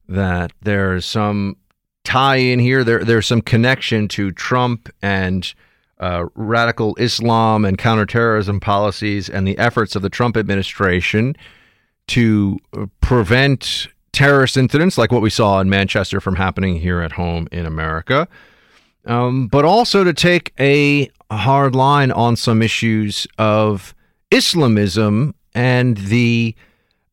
that 0.08 0.52
there's 0.62 1.04
some 1.04 1.56
tie 2.04 2.36
in 2.36 2.60
here. 2.60 2.84
There, 2.84 3.04
there's 3.04 3.26
some 3.26 3.42
connection 3.42 4.06
to 4.08 4.30
Trump 4.30 4.88
and 5.02 5.52
uh, 6.00 6.26
radical 6.34 6.96
Islam 6.96 7.64
and 7.64 7.78
counterterrorism 7.78 8.60
policies 8.60 9.28
and 9.28 9.46
the 9.46 9.56
efforts 9.58 9.94
of 9.94 10.02
the 10.02 10.08
Trump 10.08 10.36
administration 10.36 11.36
to 12.08 12.58
uh, 12.76 12.86
prevent 13.00 13.88
terrorist 14.12 14.56
incidents 14.56 14.96
like 14.96 15.12
what 15.12 15.22
we 15.22 15.30
saw 15.30 15.60
in 15.60 15.68
Manchester 15.68 16.20
from 16.20 16.36
happening 16.36 16.76
here 16.76 17.00
at 17.00 17.12
home 17.12 17.48
in 17.50 17.66
America, 17.66 18.28
um, 19.06 19.48
but 19.48 19.64
also 19.64 20.04
to 20.04 20.12
take 20.12 20.52
a 20.58 21.10
hard 21.30 21.74
line 21.74 22.10
on 22.12 22.36
some 22.36 22.62
issues 22.62 23.26
of 23.38 23.94
Islamism 24.30 25.34
and 25.54 25.96
the 25.96 26.54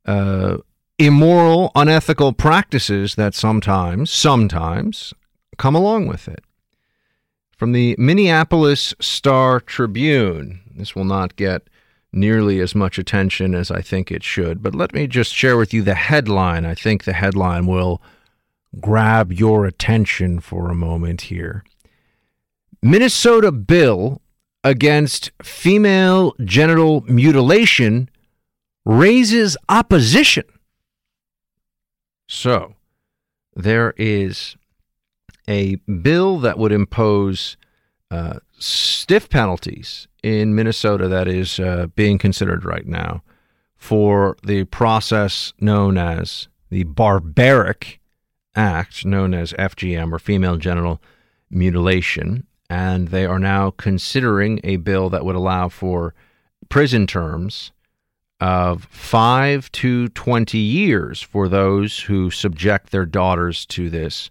uh, 0.06 0.58
immoral, 0.98 1.72
unethical 1.76 2.34
practices 2.34 3.16
that 3.16 3.34
sometimes, 3.34 4.12
sometimes 4.12 5.14
come 5.58 5.76
along 5.76 6.08
with 6.08 6.28
it. 6.28 6.44
From 7.62 7.74
the 7.74 7.96
Minneapolis 8.00 8.96
Star 9.00 9.60
Tribune, 9.60 10.62
this 10.76 10.96
will 10.96 11.04
not 11.04 11.36
get 11.36 11.62
nearly 12.12 12.60
as 12.60 12.74
much 12.74 12.98
attention 12.98 13.54
as 13.54 13.70
I 13.70 13.84
think 13.84 14.12
it 14.12 14.24
should, 14.24 14.64
but 14.64 14.74
let 14.74 14.96
me 14.96 15.06
just 15.06 15.32
share 15.32 15.56
with 15.56 15.72
you 15.72 15.84
the 15.84 15.94
headline. 15.94 16.66
I 16.66 16.74
think 16.74 17.04
the 17.04 17.14
headline 17.14 17.68
will 17.68 18.02
grab 18.80 19.32
your 19.32 19.68
attention 19.68 20.40
for 20.40 20.72
a 20.72 20.74
moment 20.74 21.22
here. 21.22 21.64
Minnesota 22.82 23.52
bill 23.52 24.24
against 24.64 25.30
female 25.44 26.34
genital 26.44 27.02
mutilation 27.02 28.10
raises 28.86 29.56
opposition. 29.70 30.46
So 32.28 32.74
there 33.56 33.94
is 33.98 34.56
a 35.48 35.76
bill 35.76 36.40
that 36.40 36.58
would 36.58 36.72
impose 36.72 37.58
uh, 38.10 38.40
stiff 38.60 39.30
penalties 39.30 40.08
in 40.22 40.54
Minnesota 40.54 41.08
that 41.08 41.28
is 41.28 41.60
uh, 41.60 41.88
being 41.96 42.18
considered 42.18 42.66
right 42.66 42.86
now 42.86 43.24
for 43.76 44.38
the 44.44 44.64
process 44.66 45.54
known 45.60 45.98
as 45.98 46.48
the 46.70 46.84
barbaric 46.84 48.00
act 48.56 49.06
known 49.06 49.34
as 49.34 49.54
FGM 49.54 50.12
or 50.12 50.20
female 50.20 50.58
genital 50.58 51.02
mutilation. 51.50 52.46
And 52.70 53.10
they 53.10 53.26
are 53.26 53.40
now 53.40 53.72
considering 53.72 54.60
a 54.64 54.78
bill 54.78 55.10
that 55.10 55.26
would 55.26 55.36
allow 55.36 55.70
for 55.70 56.14
prison 56.70 57.08
terms 57.08 57.72
of 58.40 58.86
five 58.86 59.72
to 59.74 60.08
20 60.10 60.58
years 60.58 61.22
for 61.22 61.48
those 61.48 62.00
who 62.00 62.32
subject 62.32 62.92
their 62.92 63.06
daughters 63.06 63.66
to 63.68 63.90
this 63.90 64.30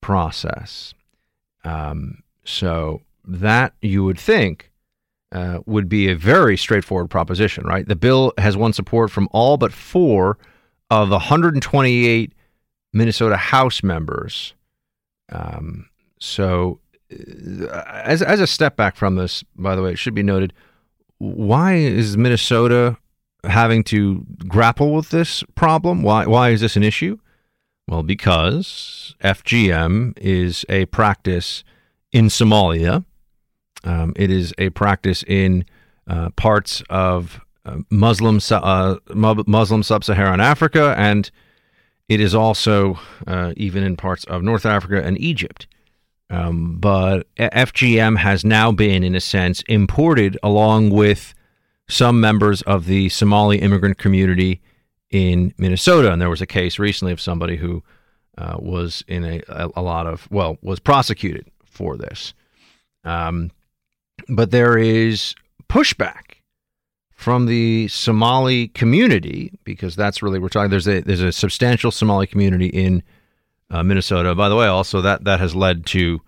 process. 0.00 0.94
Um, 1.64 2.22
so 2.44 3.02
that 3.24 3.74
you 3.82 4.04
would 4.04 4.18
think 4.18 4.70
uh, 5.32 5.58
would 5.66 5.88
be 5.88 6.08
a 6.08 6.14
very 6.14 6.56
straightforward 6.56 7.10
proposition, 7.10 7.64
right? 7.64 7.86
The 7.86 7.96
bill 7.96 8.32
has 8.38 8.56
won 8.56 8.72
support 8.72 9.10
from 9.10 9.28
all 9.32 9.56
but 9.56 9.72
four 9.72 10.38
of 10.90 11.08
the 11.10 11.16
128 11.16 12.32
Minnesota 12.92 13.36
House 13.36 13.82
members. 13.82 14.54
Um, 15.30 15.88
so, 16.18 16.80
uh, 17.12 17.82
as 18.04 18.22
as 18.22 18.40
a 18.40 18.46
step 18.46 18.76
back 18.76 18.96
from 18.96 19.16
this, 19.16 19.44
by 19.56 19.76
the 19.76 19.82
way, 19.82 19.92
it 19.92 19.98
should 19.98 20.14
be 20.14 20.22
noted: 20.22 20.54
why 21.18 21.74
is 21.74 22.16
Minnesota 22.16 22.96
having 23.44 23.84
to 23.84 24.24
grapple 24.46 24.94
with 24.94 25.10
this 25.10 25.44
problem? 25.54 26.02
Why 26.02 26.26
why 26.26 26.50
is 26.50 26.62
this 26.62 26.76
an 26.76 26.82
issue? 26.82 27.18
Well, 27.88 28.02
because 28.02 29.16
FGM 29.24 30.12
is 30.18 30.66
a 30.68 30.84
practice 30.86 31.64
in 32.12 32.26
Somalia. 32.26 33.06
Um, 33.82 34.12
it 34.14 34.30
is 34.30 34.52
a 34.58 34.68
practice 34.70 35.24
in 35.26 35.64
uh, 36.06 36.28
parts 36.36 36.82
of 36.90 37.40
uh, 37.64 37.78
Muslim 37.90 38.40
uh, 38.50 38.96
Muslim 39.14 39.82
sub-Saharan 39.82 40.38
Africa, 40.38 40.94
and 40.98 41.30
it 42.10 42.20
is 42.20 42.34
also 42.34 42.98
uh, 43.26 43.54
even 43.56 43.82
in 43.82 43.96
parts 43.96 44.24
of 44.24 44.42
North 44.42 44.66
Africa 44.66 45.02
and 45.02 45.18
Egypt. 45.18 45.66
Um, 46.28 46.76
but 46.78 47.34
FGM 47.36 48.18
has 48.18 48.44
now 48.44 48.70
been, 48.70 49.02
in 49.02 49.14
a 49.14 49.20
sense, 49.20 49.62
imported 49.66 50.36
along 50.42 50.90
with 50.90 51.32
some 51.88 52.20
members 52.20 52.60
of 52.62 52.84
the 52.84 53.08
Somali 53.08 53.60
immigrant 53.60 53.96
community 53.96 54.60
in 55.10 55.54
Minnesota. 55.58 56.12
And 56.12 56.20
there 56.20 56.30
was 56.30 56.42
a 56.42 56.46
case 56.46 56.78
recently 56.78 57.12
of 57.12 57.20
somebody 57.20 57.56
who 57.56 57.82
uh, 58.36 58.56
was 58.58 59.04
in 59.08 59.24
a, 59.24 59.42
a, 59.74 59.82
lot 59.82 60.06
of, 60.06 60.28
well, 60.30 60.58
was 60.62 60.78
prosecuted 60.78 61.46
for 61.64 61.96
this. 61.96 62.34
Um, 63.04 63.50
but 64.28 64.50
there 64.50 64.76
is 64.76 65.34
pushback 65.68 66.38
from 67.18 67.46
the 67.46 67.88
Somali 67.88 68.68
community 68.68 69.58
because 69.64 69.96
that's 69.96 70.22
really 70.22 70.38
we're 70.38 70.48
talking. 70.48 70.70
There's 70.70 70.86
a 70.86 71.00
there's 71.00 71.20
a 71.20 71.32
substantial 71.32 71.90
Somali 71.90 72.26
community 72.26 72.66
in 72.66 73.02
uh, 73.70 73.82
Minnesota. 73.82 74.34
By 74.34 74.48
the 74.48 74.56
way, 74.56 74.66
also 74.66 75.00
that 75.00 75.24
that 75.24 75.40
has 75.40 75.54
led 75.54 75.84
to 75.86 76.20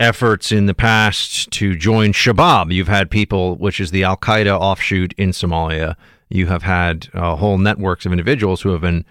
efforts 0.00 0.52
in 0.52 0.66
the 0.66 0.74
past 0.74 1.50
to 1.50 1.76
join 1.76 2.12
Shabab. 2.12 2.72
You've 2.72 2.88
had 2.88 3.10
people, 3.10 3.56
which 3.56 3.80
is 3.80 3.90
the 3.90 4.04
Al 4.04 4.16
Qaeda 4.16 4.58
offshoot 4.58 5.12
in 5.18 5.30
Somalia. 5.30 5.94
You 6.28 6.46
have 6.46 6.62
had 6.62 7.08
uh, 7.14 7.36
whole 7.36 7.58
networks 7.58 8.06
of 8.06 8.12
individuals 8.12 8.62
who 8.62 8.70
have 8.70 8.82
been 8.82 9.04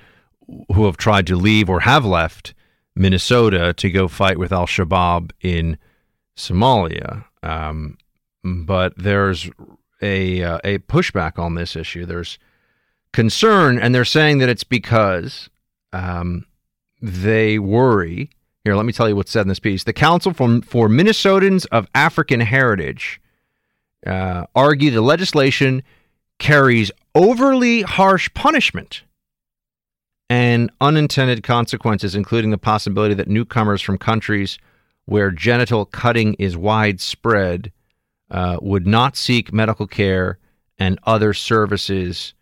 who 0.74 0.86
have 0.86 0.98
tried 0.98 1.28
to 1.28 1.36
leave 1.36 1.70
or 1.70 1.82
have 1.82 2.06
left 2.06 2.54
Minnesota 2.96 3.74
to 3.74 3.90
go 3.90 4.08
fight 4.08 4.38
with 4.38 4.52
Al 4.52 4.66
Shabaab 4.66 5.32
in 5.42 5.78
Somalia. 6.36 7.26
Um, 7.44 7.98
but 8.44 8.94
there's 8.98 9.50
a 10.02 10.44
uh, 10.44 10.60
a 10.64 10.80
pushback 10.80 11.40
on 11.40 11.56
this 11.56 11.76
issue. 11.76 12.06
There's 12.06 12.38
concern, 13.14 13.80
and 13.80 13.94
they're 13.94 14.06
saying 14.06 14.38
that 14.40 14.50
it's 14.50 14.64
because 14.64 15.50
um, 15.94 16.46
they 17.02 17.60
worry. 17.60 18.30
Here, 18.64 18.76
let 18.76 18.86
me 18.86 18.94
tell 18.94 19.08
you 19.08 19.16
what's 19.16 19.32
said 19.32 19.42
in 19.42 19.48
this 19.48 19.60
piece. 19.60 19.86
The 19.86 19.94
Council 19.94 20.34
for, 20.34 20.62
for 20.62 20.90
Minnesotans 20.90 21.66
of 21.72 21.88
African 21.96 22.42
Heritage 22.42 23.22
uh, 24.06 24.46
argue 24.56 24.92
the 24.92 25.02
legislation 25.02 25.84
carries 26.40 26.92
overly 27.16 27.82
harsh 27.82 28.30
punishment 28.34 29.04
and 30.30 30.72
unintended 30.82 31.44
consequences, 31.44 32.16
including 32.16 32.52
the 32.52 32.58
possibility 32.58 33.14
that 33.14 33.28
newcomers 33.28 33.82
from 33.82 33.98
countries 33.98 34.60
where 35.06 35.32
genital 35.32 35.86
cutting 35.86 36.34
is 36.36 36.58
widespread 36.58 37.72
uh, 38.30 38.58
would 38.62 38.86
not 38.86 39.16
seek 39.16 39.54
medical 39.54 39.88
care 39.88 40.38
and 40.78 41.00
other 41.04 41.34
services 41.34 42.34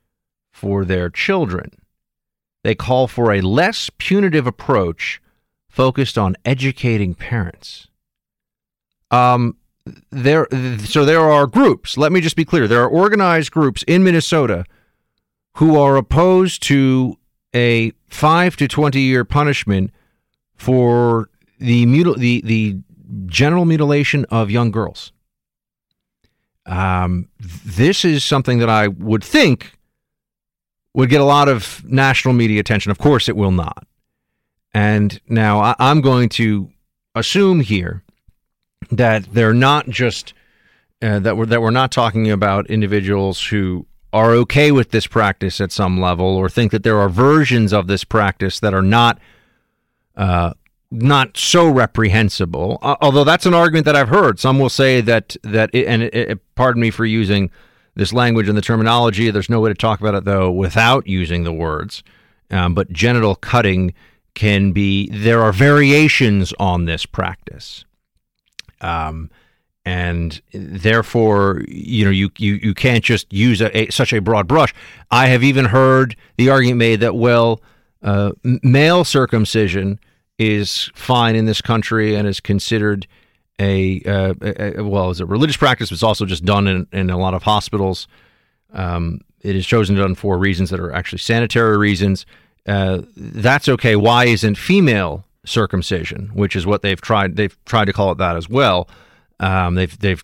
for 0.51 0.83
their 0.83 1.09
children. 1.09 1.71
They 2.63 2.73
call 2.73 3.07
for 3.07 3.31
a 3.31 3.41
less 3.41 3.91
punitive 3.99 4.47
approach 4.47 5.21
focused 5.69 6.17
on 6.17 6.35
educating 6.43 7.13
parents. 7.13 7.87
Um, 9.11 9.57
there, 10.11 10.47
so 10.79 11.05
there 11.05 11.19
are 11.19 11.47
groups. 11.47 11.97
Let 11.97 12.11
me 12.11 12.21
just 12.21 12.35
be 12.35 12.45
clear: 12.45 12.67
there 12.67 12.81
are 12.81 12.89
organized 12.89 13.51
groups 13.51 13.83
in 13.87 14.03
Minnesota 14.03 14.65
who 15.55 15.77
are 15.77 15.95
opposed 15.95 16.63
to 16.63 17.17
a 17.55 17.91
five 18.07 18.55
to 18.57 18.67
twenty 18.67 19.01
year 19.01 19.23
punishment 19.23 19.91
for 20.55 21.29
the 21.59 21.85
mutil- 21.85 22.17
the 22.17 22.41
the 22.41 22.77
general 23.27 23.65
mutilation 23.65 24.25
of 24.25 24.49
young 24.49 24.71
girls. 24.71 25.11
Um, 26.65 27.29
this 27.39 28.03
is 28.03 28.23
something 28.23 28.57
that 28.59 28.69
I 28.69 28.87
would 28.87 29.23
think 29.23 29.77
would 30.95 31.09
get 31.09 31.21
a 31.21 31.25
lot 31.25 31.47
of 31.47 31.83
national 31.85 32.33
media 32.33 32.59
attention. 32.59 32.89
Of 32.89 32.97
course, 32.97 33.29
it 33.29 33.35
will 33.35 33.51
not. 33.51 33.85
And 34.73 35.21
now 35.27 35.59
I, 35.59 35.75
I'm 35.77 36.01
going 36.01 36.29
to 36.29 36.71
assume 37.13 37.59
here 37.59 38.03
that 38.89 39.25
they're 39.33 39.53
not 39.53 39.89
just 39.89 40.33
uh, 41.01 41.19
that 41.19 41.37
we're 41.37 41.45
that 41.45 41.61
we're 41.61 41.71
not 41.71 41.91
talking 41.91 42.31
about 42.31 42.69
individuals 42.69 43.45
who 43.45 43.85
are 44.13 44.31
okay 44.31 44.71
with 44.71 44.91
this 44.91 45.07
practice 45.07 45.59
at 45.59 45.71
some 45.71 45.99
level 45.99 46.25
or 46.25 46.47
think 46.47 46.71
that 46.71 46.83
there 46.83 46.97
are 46.99 47.09
versions 47.09 47.73
of 47.73 47.87
this 47.87 48.03
practice 48.03 48.61
that 48.61 48.73
are 48.73 48.81
not 48.81 49.19
uh, 50.15 50.53
not 50.89 51.35
so 51.37 51.67
reprehensible. 51.67 52.79
Uh, 52.81 52.95
although 53.01 53.23
that's 53.23 53.45
an 53.45 53.53
argument 53.53 53.85
that 53.85 53.95
I've 53.95 54.09
heard. 54.09 54.39
Some 54.39 54.59
will 54.59 54.69
say 54.69 55.01
that 55.01 55.35
that 55.43 55.69
it, 55.73 55.87
and 55.87 56.03
it, 56.03 56.13
it, 56.13 56.55
pardon 56.55 56.81
me 56.81 56.91
for 56.91 57.05
using 57.05 57.51
this 57.95 58.13
language 58.13 58.47
and 58.47 58.57
the 58.57 58.61
terminology. 58.61 59.29
There's 59.29 59.49
no 59.49 59.59
way 59.59 59.69
to 59.69 59.75
talk 59.75 59.99
about 59.99 60.15
it 60.15 60.25
though 60.25 60.51
without 60.51 61.07
using 61.07 61.43
the 61.43 61.53
words. 61.53 62.03
Um, 62.51 62.73
but 62.73 62.91
genital 62.91 63.35
cutting 63.35 63.93
can 64.33 64.71
be. 64.71 65.09
There 65.09 65.41
are 65.41 65.51
variations 65.51 66.53
on 66.59 66.85
this 66.85 67.05
practice. 67.05 67.85
Um, 68.85 69.31
and 69.85 70.41
therefore, 70.51 71.61
you 71.67 72.05
know, 72.05 72.11
you 72.11 72.31
you, 72.37 72.53
you 72.55 72.73
can't 72.73 73.03
just 73.03 73.31
use 73.31 73.61
a, 73.61 73.77
a, 73.77 73.89
such 73.91 74.13
a 74.13 74.19
broad 74.19 74.47
brush. 74.47 74.73
I 75.11 75.27
have 75.27 75.43
even 75.43 75.65
heard 75.65 76.15
the 76.37 76.49
argument 76.49 76.79
made 76.79 76.99
that 77.01 77.15
well, 77.15 77.61
uh, 78.01 78.31
male 78.43 79.03
circumcision 79.03 79.99
is 80.37 80.91
fine 80.95 81.35
in 81.35 81.45
this 81.45 81.61
country 81.61 82.15
and 82.15 82.27
is 82.27 82.39
considered 82.39 83.07
a, 83.59 84.01
uh, 84.03 84.33
a, 84.41 84.79
a 84.79 84.83
well 84.83 85.09
as 85.09 85.19
a 85.19 85.25
religious 85.25 85.57
practice, 85.57 85.89
but 85.89 85.95
it's 85.95 86.03
also 86.03 86.25
just 86.25 86.43
done 86.43 86.67
in, 86.67 86.87
in 86.91 87.09
a 87.09 87.17
lot 87.17 87.33
of 87.33 87.43
hospitals. 87.43 88.07
Um, 88.73 89.21
it 89.41 89.55
is 89.55 89.65
chosen 89.65 89.95
done 89.95 90.15
for 90.15 90.37
reasons 90.37 90.71
that 90.71 90.79
are 90.79 90.91
actually 90.91 91.19
sanitary 91.19 91.77
reasons. 91.77 92.25
Uh, 92.67 93.03
that's 93.15 93.69
okay. 93.69 93.95
Why 93.95 94.25
isn't 94.25 94.57
female 94.57 95.24
circumcision, 95.45 96.31
which 96.33 96.55
is 96.55 96.65
what 96.65 96.81
they've 96.81 96.99
tried? 96.99 97.35
They've 97.35 97.57
tried 97.65 97.85
to 97.85 97.93
call 97.93 98.11
it 98.11 98.17
that 98.17 98.35
as 98.35 98.49
well. 98.49 98.89
Um, 99.39 99.75
they've 99.75 99.97
they've 99.99 100.23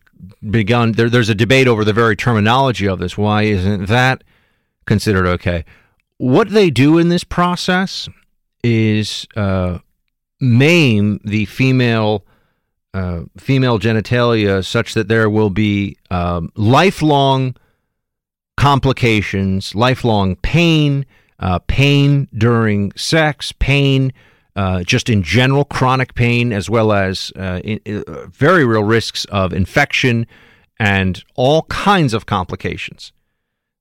begun. 0.49 0.93
There, 0.93 1.09
there's 1.09 1.29
a 1.29 1.35
debate 1.35 1.67
over 1.67 1.83
the 1.83 1.93
very 1.93 2.15
terminology 2.15 2.87
of 2.87 2.99
this. 2.99 3.17
Why 3.17 3.43
isn't 3.43 3.87
that 3.87 4.23
considered 4.85 5.27
okay? 5.27 5.65
What 6.17 6.49
they 6.49 6.69
do 6.69 6.97
in 6.97 7.09
this 7.09 7.23
process 7.23 8.07
is 8.63 9.27
uh, 9.35 9.79
maim 10.39 11.19
the 11.23 11.45
female 11.45 12.25
uh, 12.93 13.21
female 13.37 13.79
genitalia 13.79 14.65
such 14.65 14.93
that 14.93 15.07
there 15.07 15.29
will 15.29 15.49
be 15.49 15.97
um, 16.09 16.51
lifelong 16.55 17.55
complications, 18.57 19.73
lifelong 19.73 20.35
pain, 20.37 21.05
uh, 21.39 21.59
pain 21.67 22.27
during 22.37 22.91
sex, 22.93 23.53
pain 23.53 24.11
uh, 24.61 24.83
just 24.83 25.09
in 25.09 25.23
general, 25.23 25.65
chronic 25.65 26.13
pain, 26.13 26.53
as 26.53 26.69
well 26.69 26.91
as 26.91 27.31
uh, 27.35 27.59
in, 27.63 27.79
uh, 27.87 28.27
very 28.27 28.63
real 28.63 28.83
risks 28.83 29.25
of 29.25 29.53
infection 29.53 30.27
and 30.77 31.23
all 31.33 31.63
kinds 31.63 32.13
of 32.13 32.27
complications 32.27 33.11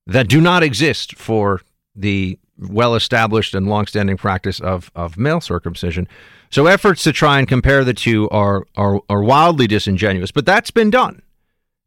that 0.06 0.26
do 0.26 0.40
not 0.40 0.62
exist 0.62 1.16
for 1.16 1.60
the 1.94 2.38
well 2.56 2.94
established 2.94 3.54
and 3.54 3.68
longstanding 3.68 4.16
practice 4.16 4.58
of, 4.58 4.90
of 4.94 5.18
male 5.18 5.42
circumcision. 5.42 6.08
So 6.48 6.66
efforts 6.66 7.02
to 7.04 7.12
try 7.12 7.38
and 7.38 7.46
compare 7.46 7.84
the 7.84 7.92
two 7.92 8.26
are, 8.30 8.66
are, 8.74 9.00
are 9.10 9.22
wildly 9.22 9.66
disingenuous, 9.66 10.30
but 10.30 10.46
that's 10.46 10.70
been 10.70 10.88
done. 10.88 11.20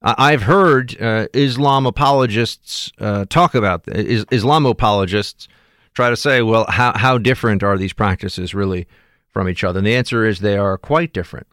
I've 0.03 0.43
heard 0.43 1.01
uh, 1.01 1.27
Islam 1.33 1.87
apologists 1.87 2.91
uh, 2.99 3.25
talk 3.27 3.55
about 3.55 3.87
is, 3.87 4.25
Islam 4.29 4.67
apologists 4.67 5.47
try 5.93 6.09
to 6.09 6.17
say, 6.17 6.41
well, 6.41 6.65
how, 6.69 6.97
how 6.97 7.17
different 7.17 7.63
are 7.63 7.77
these 7.77 7.93
practices 7.93 8.53
really 8.53 8.87
from 9.29 9.47
each 9.49 9.63
other? 9.63 9.79
And 9.79 9.87
the 9.87 9.95
answer 9.95 10.25
is 10.25 10.39
they 10.39 10.57
are 10.57 10.77
quite 10.77 11.13
different. 11.13 11.47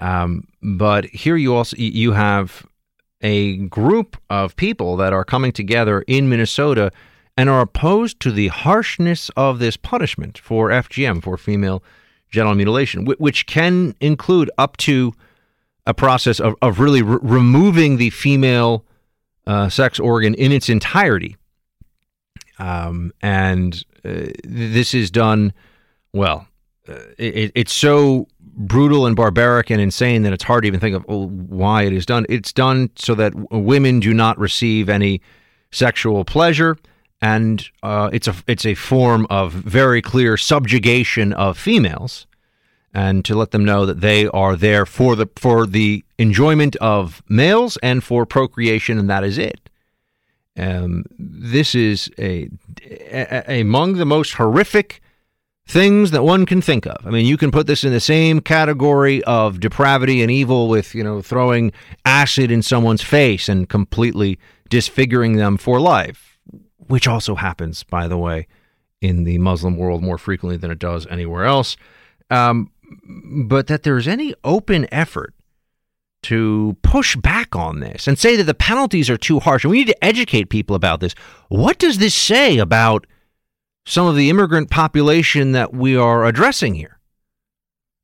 Um, 0.00 0.46
but 0.62 1.06
here 1.06 1.36
you 1.36 1.54
also 1.54 1.76
you 1.76 2.12
have 2.12 2.66
a 3.20 3.56
group 3.56 4.16
of 4.30 4.54
people 4.56 4.96
that 4.96 5.12
are 5.12 5.24
coming 5.24 5.52
together 5.52 6.02
in 6.06 6.28
Minnesota 6.28 6.92
and 7.36 7.48
are 7.48 7.60
opposed 7.60 8.20
to 8.20 8.30
the 8.30 8.48
harshness 8.48 9.30
of 9.36 9.58
this 9.58 9.76
punishment 9.76 10.38
for 10.38 10.68
FGM 10.70 11.22
for 11.22 11.36
female 11.36 11.82
genital 12.30 12.54
mutilation, 12.54 13.04
which 13.04 13.46
can 13.46 13.94
include 14.00 14.50
up 14.58 14.76
to 14.76 15.12
a 15.86 15.94
process 15.94 16.38
of, 16.38 16.54
of 16.60 16.78
really 16.78 17.02
re- 17.02 17.18
removing 17.22 17.96
the 17.96 18.10
female 18.10 18.84
uh, 19.46 19.68
sex 19.68 19.98
organ 19.98 20.34
in 20.34 20.52
its 20.52 20.68
entirety. 20.68 21.36
Um, 22.58 23.12
and 23.22 23.84
uh, 24.04 24.26
this 24.44 24.94
is 24.94 25.10
done, 25.10 25.52
well, 26.12 26.48
uh, 26.88 26.94
it, 27.18 27.52
it's 27.54 27.72
so 27.72 28.26
brutal 28.40 29.06
and 29.06 29.14
barbaric 29.14 29.70
and 29.70 29.80
insane 29.80 30.22
that 30.22 30.32
it's 30.32 30.44
hard 30.44 30.62
to 30.62 30.66
even 30.66 30.80
think 30.80 30.96
of 30.96 31.04
oh, 31.08 31.28
why 31.28 31.82
it 31.82 31.92
is 31.92 32.04
done. 32.04 32.26
It's 32.28 32.52
done 32.52 32.90
so 32.96 33.14
that 33.14 33.32
women 33.52 34.00
do 34.00 34.12
not 34.12 34.38
receive 34.38 34.88
any 34.88 35.20
sexual 35.70 36.24
pleasure, 36.24 36.76
and 37.20 37.66
uh, 37.82 38.10
it's 38.12 38.26
a 38.26 38.34
it's 38.46 38.66
a 38.66 38.74
form 38.74 39.26
of 39.30 39.52
very 39.52 40.02
clear 40.02 40.36
subjugation 40.36 41.32
of 41.32 41.56
females, 41.56 42.26
and 42.92 43.24
to 43.24 43.36
let 43.36 43.52
them 43.52 43.64
know 43.64 43.86
that 43.86 44.00
they 44.00 44.26
are 44.28 44.56
there 44.56 44.86
for 44.86 45.14
the 45.14 45.28
for 45.36 45.66
the 45.66 46.04
enjoyment 46.18 46.74
of 46.76 47.22
males 47.28 47.76
and 47.82 48.02
for 48.02 48.26
procreation, 48.26 48.98
and 48.98 49.08
that 49.08 49.24
is 49.24 49.38
it. 49.38 49.67
Um, 50.58 51.04
this 51.18 51.74
is 51.74 52.10
a, 52.18 52.50
a, 52.84 53.60
among 53.60 53.94
the 53.94 54.04
most 54.04 54.34
horrific 54.34 55.00
things 55.66 56.10
that 56.10 56.24
one 56.24 56.46
can 56.46 56.60
think 56.60 56.86
of. 56.86 57.06
I 57.06 57.10
mean, 57.10 57.26
you 57.26 57.36
can 57.36 57.50
put 57.50 57.66
this 57.66 57.84
in 57.84 57.92
the 57.92 58.00
same 58.00 58.40
category 58.40 59.22
of 59.24 59.60
depravity 59.60 60.22
and 60.22 60.30
evil 60.30 60.68
with, 60.68 60.94
you 60.94 61.04
know, 61.04 61.22
throwing 61.22 61.72
acid 62.04 62.50
in 62.50 62.62
someone's 62.62 63.02
face 63.02 63.48
and 63.48 63.68
completely 63.68 64.38
disfiguring 64.68 65.36
them 65.36 65.58
for 65.58 65.78
life, 65.78 66.38
which 66.78 67.06
also 67.06 67.34
happens, 67.34 67.84
by 67.84 68.08
the 68.08 68.18
way, 68.18 68.46
in 69.00 69.24
the 69.24 69.38
Muslim 69.38 69.76
world 69.76 70.02
more 70.02 70.18
frequently 70.18 70.56
than 70.56 70.70
it 70.70 70.78
does 70.78 71.06
anywhere 71.06 71.44
else. 71.44 71.76
Um, 72.30 72.72
but 73.46 73.66
that 73.68 73.82
there's 73.82 74.08
any 74.08 74.34
open 74.42 74.92
effort 74.92 75.34
to 76.22 76.76
push 76.82 77.16
back 77.16 77.54
on 77.54 77.80
this 77.80 78.08
and 78.08 78.18
say 78.18 78.36
that 78.36 78.44
the 78.44 78.54
penalties 78.54 79.08
are 79.08 79.16
too 79.16 79.40
harsh. 79.40 79.64
And 79.64 79.70
we 79.70 79.78
need 79.78 79.86
to 79.86 80.04
educate 80.04 80.50
people 80.50 80.74
about 80.74 81.00
this. 81.00 81.14
What 81.48 81.78
does 81.78 81.98
this 81.98 82.14
say 82.14 82.58
about 82.58 83.06
some 83.88 84.06
of 84.06 84.16
the 84.16 84.28
immigrant 84.28 84.70
population 84.70 85.52
that 85.52 85.72
we 85.72 85.96
are 85.96 86.26
addressing 86.26 86.74
here. 86.74 86.98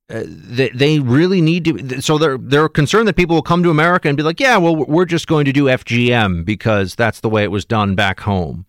Uh, 0.08 0.22
they, 0.26 0.70
they 0.70 0.98
really 0.98 1.42
need 1.42 1.64
to. 1.64 2.00
So 2.00 2.18
they're 2.18 2.38
they're 2.38 2.68
concerned 2.68 3.06
that 3.08 3.16
people 3.16 3.36
will 3.36 3.42
come 3.42 3.62
to 3.62 3.70
America 3.70 4.08
and 4.08 4.16
be 4.16 4.22
like, 4.22 4.40
yeah, 4.40 4.56
well, 4.56 4.76
we're 4.76 5.04
just 5.04 5.26
going 5.26 5.44
to 5.44 5.52
do 5.52 5.64
FGM 5.64 6.44
because 6.44 6.94
that's 6.94 7.20
the 7.20 7.28
way 7.28 7.42
it 7.42 7.50
was 7.50 7.64
done 7.64 7.94
back 7.94 8.20
home. 8.20 8.66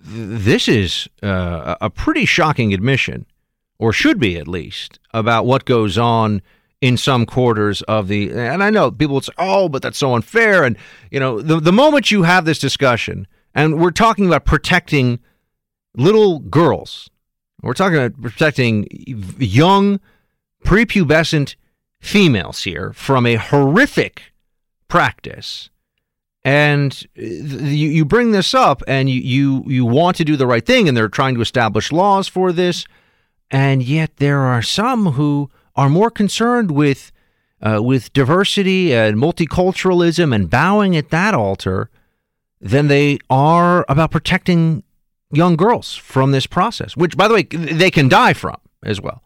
This 0.00 0.68
is 0.68 1.08
uh, 1.22 1.76
a 1.80 1.90
pretty 1.90 2.24
shocking 2.24 2.72
admission, 2.72 3.26
or 3.78 3.92
should 3.92 4.20
be 4.20 4.36
at 4.38 4.46
least, 4.46 5.00
about 5.12 5.46
what 5.46 5.64
goes 5.64 5.98
on 5.98 6.42
in 6.80 6.96
some 6.96 7.26
quarters 7.26 7.82
of 7.82 8.08
the. 8.08 8.32
And 8.32 8.62
I 8.62 8.70
know 8.70 8.90
people 8.90 9.14
would 9.16 9.24
say, 9.24 9.32
oh, 9.38 9.68
but 9.68 9.82
that's 9.82 9.98
so 9.98 10.14
unfair. 10.14 10.64
And 10.64 10.76
you 11.10 11.20
know, 11.20 11.40
the 11.40 11.60
the 11.60 11.72
moment 11.72 12.10
you 12.10 12.22
have 12.22 12.44
this 12.44 12.58
discussion, 12.58 13.26
and 13.54 13.80
we're 13.80 13.90
talking 13.90 14.26
about 14.26 14.44
protecting 14.44 15.20
little 15.96 16.38
girls. 16.38 17.10
We're 17.62 17.74
talking 17.74 17.98
about 17.98 18.20
protecting 18.22 18.86
young, 19.38 19.98
prepubescent 20.64 21.56
females 22.00 22.62
here 22.62 22.92
from 22.92 23.26
a 23.26 23.34
horrific 23.34 24.32
practice. 24.86 25.70
And 26.44 27.06
you, 27.14 27.88
you 27.88 28.04
bring 28.04 28.30
this 28.30 28.54
up 28.54 28.82
and 28.86 29.10
you, 29.10 29.20
you, 29.20 29.64
you 29.66 29.84
want 29.84 30.16
to 30.16 30.24
do 30.24 30.36
the 30.36 30.46
right 30.46 30.64
thing, 30.64 30.88
and 30.88 30.96
they're 30.96 31.08
trying 31.08 31.34
to 31.34 31.40
establish 31.40 31.92
laws 31.92 32.28
for 32.28 32.52
this. 32.52 32.86
And 33.50 33.82
yet 33.82 34.16
there 34.16 34.40
are 34.40 34.62
some 34.62 35.12
who 35.12 35.50
are 35.78 35.88
more 35.88 36.10
concerned 36.10 36.72
with, 36.72 37.12
uh, 37.62 37.80
with 37.82 38.12
diversity 38.12 38.92
and 38.92 39.16
multiculturalism 39.16 40.34
and 40.34 40.50
bowing 40.50 40.96
at 40.96 41.10
that 41.10 41.34
altar 41.34 41.88
than 42.60 42.88
they 42.88 43.18
are 43.30 43.86
about 43.88 44.10
protecting 44.10 44.82
young 45.30 45.56
girls 45.56 45.94
from 45.94 46.32
this 46.32 46.46
process, 46.46 46.96
which, 46.96 47.16
by 47.16 47.28
the 47.28 47.34
way, 47.34 47.42
they 47.44 47.90
can 47.90 48.08
die 48.08 48.32
from 48.32 48.56
as 48.82 49.00
well. 49.00 49.22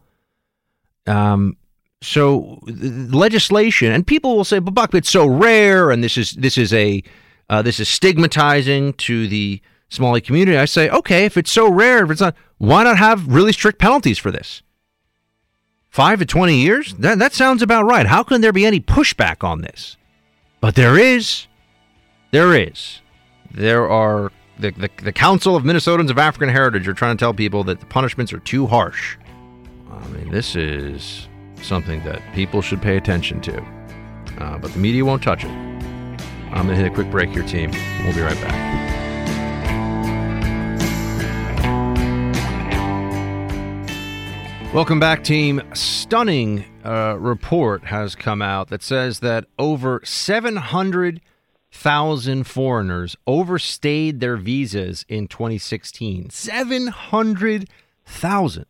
Um, 1.07 1.57
so 2.01 2.59
legislation, 2.67 3.91
and 3.91 4.05
people 4.05 4.35
will 4.35 4.43
say, 4.43 4.59
"But 4.59 4.73
Buck, 4.73 4.93
it's 4.93 5.09
so 5.09 5.25
rare, 5.25 5.89
and 5.89 6.03
this 6.03 6.17
is 6.17 6.33
this 6.33 6.57
is 6.57 6.73
a 6.73 7.01
uh, 7.49 7.61
this 7.61 7.79
is 7.79 7.87
stigmatizing 7.87 8.93
to 8.93 9.27
the 9.27 9.61
Somali 9.89 10.21
community." 10.21 10.57
I 10.57 10.65
say, 10.65 10.89
okay, 10.89 11.25
if 11.25 11.37
it's 11.37 11.51
so 11.51 11.71
rare, 11.71 12.03
if 12.03 12.11
it's 12.11 12.21
not, 12.21 12.35
why 12.57 12.83
not 12.83 12.97
have 12.97 13.27
really 13.27 13.53
strict 13.53 13.79
penalties 13.79 14.19
for 14.19 14.31
this? 14.31 14.61
Five 15.93 16.17
to 16.17 16.25
twenty 16.25 16.55
years? 16.55 16.95
That 16.95 17.19
that 17.19 17.33
sounds 17.33 17.61
about 17.61 17.85
right. 17.85 18.07
How 18.07 18.23
can 18.23 18.41
there 18.41 18.51
be 18.51 18.65
any 18.65 18.79
pushback 18.79 19.43
on 19.43 19.61
this? 19.61 19.95
But 20.59 20.73
there 20.73 20.97
is. 20.97 21.45
There 22.31 22.55
is. 22.55 23.01
There 23.51 23.87
are 23.87 24.31
the, 24.57 24.71
the, 24.71 24.89
the 25.03 25.13
Council 25.13 25.55
of 25.55 25.61
Minnesotans 25.63 26.09
of 26.09 26.17
African 26.17 26.49
Heritage 26.49 26.87
are 26.87 26.95
trying 26.95 27.15
to 27.15 27.21
tell 27.21 27.31
people 27.31 27.63
that 27.65 27.79
the 27.79 27.85
punishments 27.85 28.33
are 28.33 28.39
too 28.39 28.65
harsh. 28.65 29.17
I 29.91 30.07
mean, 30.07 30.31
this 30.31 30.55
is 30.55 31.27
something 31.61 32.03
that 32.05 32.23
people 32.33 32.63
should 32.63 32.81
pay 32.81 32.97
attention 32.97 33.39
to. 33.41 33.61
Uh, 34.39 34.57
but 34.57 34.73
the 34.73 34.79
media 34.79 35.05
won't 35.05 35.21
touch 35.21 35.43
it. 35.43 35.51
I'm 35.51 36.65
going 36.65 36.69
to 36.69 36.75
hit 36.75 36.91
a 36.91 36.95
quick 36.95 37.11
break 37.11 37.29
here, 37.29 37.43
team. 37.43 37.69
We'll 38.03 38.15
be 38.15 38.21
right 38.21 38.41
back. 38.41 38.92
Welcome 44.73 44.99
back, 44.99 45.23
team. 45.23 45.61
Stunning 45.75 46.65
uh, 46.83 47.15
report 47.19 47.83
has 47.83 48.15
come 48.15 48.41
out 48.41 48.69
that 48.69 48.81
says 48.81 49.19
that 49.19 49.45
over 49.59 50.01
700 50.03 51.21
thousand 51.71 52.45
foreigners 52.45 53.15
overstayed 53.27 54.19
their 54.19 54.35
visas 54.35 55.05
in 55.07 55.27
2016. 55.27 56.31
700,000. 56.31 58.65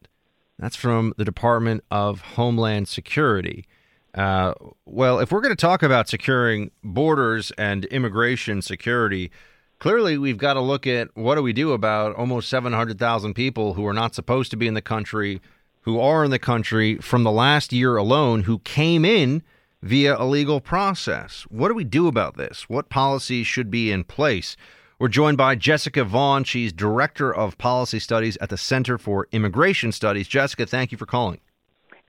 That's 0.60 0.76
from 0.76 1.14
the 1.18 1.24
Department 1.24 1.86
of 1.90 2.20
Homeland 2.20 2.90
Security. 2.90 3.66
Uh, 4.14 4.56
well, 4.86 5.20
if 5.20 5.32
we're 5.32 5.40
going 5.40 5.56
to 5.56 5.58
talk 5.62 5.84
about 5.84 6.10
securing 6.10 6.72
borders 6.84 7.54
and 7.58 7.86
immigration 7.86 8.62
security, 8.62 9.32
clearly 9.80 10.18
we've 10.18 10.38
got 10.38 10.56
to 10.56 10.62
look 10.62 10.86
at 10.86 11.16
what 11.16 11.36
do 11.36 11.42
we 11.42 11.54
do 11.54 11.72
about 11.72 12.14
almost 12.18 12.50
700,000 12.50 13.34
people 13.34 13.76
who 13.76 13.88
are 13.88 13.94
not 13.94 14.14
supposed 14.14 14.52
to 14.52 14.58
be 14.58 14.68
in 14.68 14.74
the 14.74 14.82
country, 14.82 15.40
who 15.84 16.00
are 16.00 16.24
in 16.24 16.32
the 16.32 16.40
country 16.40 16.98
from 16.98 17.24
the 17.24 17.32
last 17.32 17.72
year 17.72 17.96
alone, 17.96 18.44
who 18.44 18.60
came 18.60 19.06
in 19.06 19.44
via 19.82 20.18
a 20.18 20.26
legal 20.26 20.62
process. 20.62 21.46
What 21.50 21.68
do 21.68 21.74
we 21.74 21.84
do 21.84 22.08
about 22.08 22.38
this? 22.38 22.68
What 22.70 22.90
policies 22.90 23.48
should 23.48 23.70
be 23.70 23.92
in 23.92 24.04
place? 24.06 24.56
We're 24.98 25.10
joined 25.10 25.38
by 25.38 25.56
Jessica 25.56 26.06
Vaughan. 26.06 26.46
She's 26.46 26.72
Director 26.72 27.34
of 27.34 27.58
Policy 27.58 28.00
Studies 28.00 28.38
at 28.40 28.50
the 28.50 28.58
Center 28.58 28.98
for 28.98 29.28
Immigration 29.34 29.92
Studies. 29.92 30.28
Jessica, 30.28 30.66
thank 30.66 30.92
you 30.94 30.98
for 30.98 31.06
calling. 31.06 31.42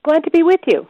Glad 0.03 0.23
to 0.23 0.31
be 0.31 0.43
with 0.43 0.61
you. 0.67 0.87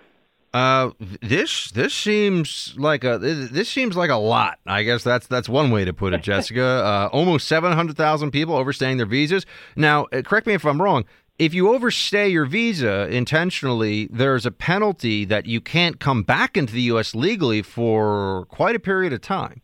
Uh, 0.53 0.91
this 1.21 1.69
this 1.71 1.93
seems 1.93 2.75
like 2.77 3.03
a 3.03 3.17
this 3.17 3.67
seems 3.67 3.97
like 3.97 4.09
a 4.09 4.15
lot. 4.15 4.59
I 4.65 4.83
guess 4.83 5.03
that's 5.03 5.27
that's 5.27 5.49
one 5.49 5.69
way 5.69 5.83
to 5.83 5.91
put 5.93 6.13
it, 6.13 6.21
Jessica. 6.23 6.63
uh, 6.63 7.09
almost 7.11 7.47
seven 7.47 7.73
hundred 7.73 7.97
thousand 7.97 8.31
people 8.31 8.55
overstaying 8.55 8.95
their 8.95 9.05
visas. 9.05 9.45
Now, 9.75 10.05
uh, 10.13 10.21
correct 10.21 10.47
me 10.47 10.53
if 10.53 10.63
I'm 10.63 10.81
wrong 10.81 11.03
if 11.37 11.53
you 11.53 11.73
overstay 11.73 12.29
your 12.29 12.45
visa 12.45 13.07
intentionally, 13.09 14.07
there's 14.11 14.45
a 14.45 14.51
penalty 14.51 15.25
that 15.25 15.45
you 15.45 15.59
can't 15.59 15.99
come 15.99 16.23
back 16.23 16.55
into 16.55 16.73
the 16.73 16.81
U.S. 16.83 17.13
legally 17.13 17.61
for 17.61 18.45
quite 18.49 18.75
a 18.75 18.79
period 18.79 19.11
of 19.11 19.21
time. 19.21 19.61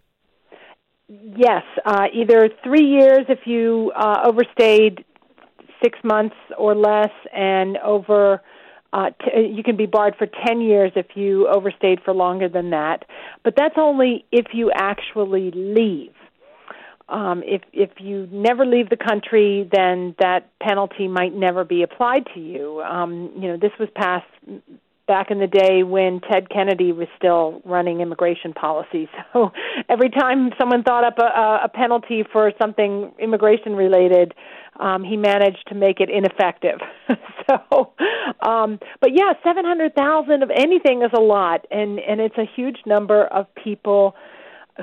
Yes, 1.07 1.63
uh, 1.85 2.05
either 2.13 2.49
three 2.63 2.85
years 2.85 3.25
if 3.29 3.39
you 3.45 3.91
uh, 3.95 4.23
overstayed 4.25 5.05
six 5.81 5.97
months 6.03 6.35
or 6.57 6.75
less, 6.75 7.11
and 7.33 7.77
over. 7.77 8.41
Uh, 8.93 9.09
t- 9.23 9.53
you 9.55 9.63
can 9.63 9.77
be 9.77 9.85
barred 9.85 10.13
for 10.17 10.27
10 10.45 10.59
years 10.59 10.91
if 10.97 11.05
you 11.15 11.47
overstayed 11.47 12.01
for 12.03 12.13
longer 12.13 12.49
than 12.49 12.71
that. 12.71 13.05
But 13.41 13.53
that's 13.55 13.75
only 13.77 14.25
if 14.33 14.47
you 14.51 14.69
actually 14.75 15.49
leave. 15.51 16.11
Um, 17.11 17.43
if 17.45 17.61
if 17.73 17.89
you 17.99 18.27
never 18.31 18.65
leave 18.65 18.89
the 18.89 18.97
country, 18.97 19.69
then 19.71 20.15
that 20.19 20.49
penalty 20.61 21.07
might 21.07 21.35
never 21.35 21.65
be 21.65 21.83
applied 21.83 22.25
to 22.33 22.39
you. 22.39 22.81
Um, 22.81 23.31
you 23.35 23.49
know, 23.49 23.57
this 23.57 23.71
was 23.79 23.89
passed 23.95 24.25
back 25.07 25.29
in 25.29 25.39
the 25.39 25.47
day 25.47 25.83
when 25.83 26.21
Ted 26.21 26.49
Kennedy 26.49 26.93
was 26.93 27.09
still 27.17 27.61
running 27.65 27.99
immigration 27.99 28.53
policy. 28.53 29.09
So 29.33 29.51
every 29.87 30.09
time 30.09 30.51
someone 30.59 30.83
thought 30.83 31.05
up 31.05 31.17
a, 31.17 31.65
a 31.65 31.69
penalty 31.69 32.23
for 32.33 32.51
something 32.61 33.11
immigration 33.17 33.75
related, 33.75 34.33
um, 34.79 35.03
he 35.03 35.15
managed 35.15 35.65
to 35.69 35.75
make 35.75 36.01
it 36.01 36.09
ineffective. 36.09 36.79
so, 37.49 37.93
um, 38.41 38.79
but 38.99 39.11
yeah, 39.13 39.33
seven 39.43 39.65
hundred 39.65 39.95
thousand 39.95 40.43
of 40.43 40.51
anything 40.55 41.01
is 41.01 41.11
a 41.15 41.21
lot, 41.21 41.65
and 41.71 41.99
and 41.99 42.21
it's 42.21 42.37
a 42.37 42.45
huge 42.55 42.77
number 42.85 43.25
of 43.25 43.47
people 43.55 44.15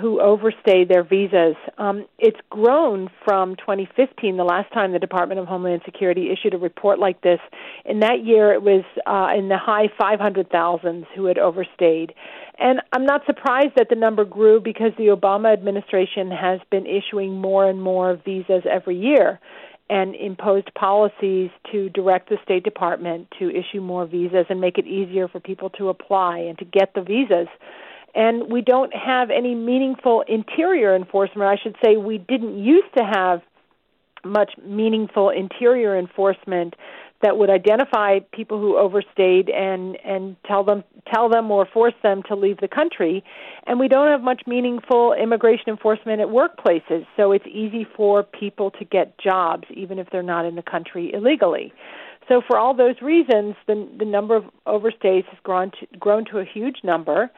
who 0.01 0.21
overstayed 0.21 0.89
their 0.89 1.03
visas. 1.03 1.57
Um, 1.77 2.07
it's 2.19 2.39
grown 2.51 3.09
from 3.25 3.57
2015, 3.57 4.37
the 4.37 4.45
last 4.45 4.73
time 4.73 4.93
the 4.93 4.99
Department 4.99 5.41
of 5.41 5.47
Homeland 5.47 5.83
Security 5.85 6.31
issued 6.31 6.55
a 6.55 6.59
report 6.59 6.99
like 6.99 7.21
this. 7.23 7.41
In 7.85 8.01
that 8.01 8.25
year, 8.25 8.53
it 8.53 8.63
was 8.63 8.85
uh, 9.07 9.39
in 9.39 9.49
the 9.49 9.59
high 9.59 9.89
500,000s 10.01 11.07
who 11.15 11.27
had 11.27 11.39
overstayed. 11.39 12.15
And 12.59 12.81
I'm 12.93 13.05
not 13.05 13.25
surprised 13.27 13.75
that 13.77 13.89
the 13.89 13.97
number 13.97 14.25
grew 14.25 14.61
because 14.61 14.93
the 14.99 15.17
Obama 15.17 15.53
administration 15.53 16.31
has 16.31 16.61
been 16.71 16.87
issuing 16.87 17.41
more 17.41 17.69
and 17.69 17.81
more 17.81 18.21
visas 18.25 18.65
every 18.69 18.99
year 18.99 19.39
and 19.91 20.15
imposed 20.15 20.73
policies 20.75 21.51
to 21.73 21.89
direct 21.91 22.29
the 22.29 22.37
State 22.45 22.63
Department 22.63 23.27
to 23.39 23.51
issue 23.51 23.81
more 23.81 24.07
visas 24.07 24.47
and 24.51 24.61
make 24.61 24.77
it 24.77 24.87
easier 24.87 25.29
for 25.29 25.41
people 25.41 25.71
to 25.71 25.89
apply 25.89 26.39
and 26.39 26.59
to 26.59 26.65
get 26.65 26.93
the 26.95 27.01
visas. 27.01 27.49
And 28.15 28.51
we 28.51 28.63
don't 28.63 28.95
have 28.95 29.31
any 29.31 29.55
meaningful 29.55 30.25
interior 30.27 30.97
enforcement. 30.97 31.49
I 31.49 31.57
should 31.63 31.77
say 31.85 31.97
we 31.97 32.19
didn't 32.19 32.63
used 32.63 32.93
to 32.97 33.05
have 33.05 33.43
much 34.25 34.53
meaningful 34.65 35.31
interior 35.31 35.97
enforcement 35.99 36.75
that 37.23 37.37
would 37.37 37.51
identify 37.51 38.21
people 38.33 38.61
who 38.61 38.77
overstayed 38.77 39.49
and 39.51 39.97
and 40.05 40.37
tell 40.47 40.63
them 40.63 40.85
tell 41.13 41.29
them 41.29 41.51
or 41.51 41.67
force 41.67 41.95
them 42.03 42.23
to 42.25 42.37
leave 42.37 42.59
the 42.59 42.69
country. 42.69 43.25
And 43.67 43.81
we 43.81 43.89
don't 43.89 44.09
have 44.09 44.23
much 44.23 44.43
meaningful 44.47 45.15
immigration 45.15 45.69
enforcement 45.69 46.21
at 46.21 46.29
workplaces. 46.29 47.07
So 47.17 47.33
it's 47.33 47.47
easy 47.47 47.87
for 47.97 48.23
people 48.23 48.71
to 48.73 48.85
get 48.85 49.19
jobs 49.19 49.65
even 49.75 49.99
if 49.99 50.09
they're 50.11 50.23
not 50.23 50.45
in 50.45 50.55
the 50.55 50.63
country 50.63 51.13
illegally. 51.13 51.73
So 52.29 52.43
for 52.47 52.59
all 52.59 52.75
those 52.75 53.01
reasons 53.03 53.57
the 53.67 53.89
the 53.99 54.05
number 54.05 54.37
of 54.37 54.45
overstays 54.67 55.25
has 55.27 55.39
grown 55.43 55.73
to, 55.73 55.99
grown 55.99 56.25
to 56.27 56.39
a 56.39 56.45
huge 56.45 56.79
number 56.85 57.31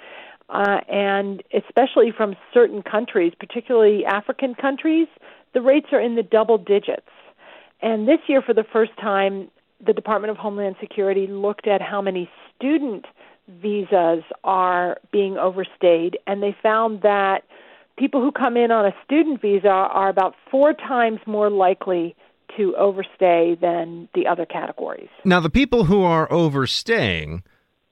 uh, 0.51 0.81
and 0.89 1.43
especially 1.55 2.13
from 2.17 2.35
certain 2.53 2.83
countries 2.83 3.33
particularly 3.39 4.05
African 4.05 4.55
countries 4.55 5.09
the 5.55 5.61
rates 5.61 5.87
are 5.93 6.01
in 6.01 6.15
the 6.15 6.23
double 6.23 6.59
digits 6.59 7.09
and 7.83 8.07
this 8.07 8.19
year, 8.27 8.43
for 8.43 8.55
the 8.55 8.65
first 8.65 8.93
time, 9.01 9.51
the 9.85 9.93
Department 9.93 10.31
of 10.31 10.37
Homeland 10.37 10.77
Security 10.81 11.27
looked 11.27 11.67
at 11.67 11.81
how 11.81 12.03
many 12.03 12.29
student 12.57 13.07
visas 13.49 14.23
are 14.45 14.99
being 15.13 15.39
overstayed, 15.39 16.19
and 16.27 16.43
they 16.43 16.55
found 16.63 17.03
that 17.03 17.45
people 17.99 18.21
who 18.21 18.31
come 18.31 18.57
in 18.57 18.71
on 18.71 18.87
a 18.87 18.93
student 19.05 19.41
visa 19.41 19.69
are 19.69 20.09
about 20.09 20.35
four 20.51 20.73
times 20.75 21.21
more 21.27 21.51
likely 21.51 22.15
to 22.57 22.75
overstay 22.77 23.57
than 23.61 24.09
the 24.15 24.27
other 24.27 24.45
categories. 24.45 25.09
Now, 25.25 25.41
the 25.41 25.51
people 25.51 25.85
who 25.85 26.03
are 26.03 26.31
overstaying, 26.33 27.43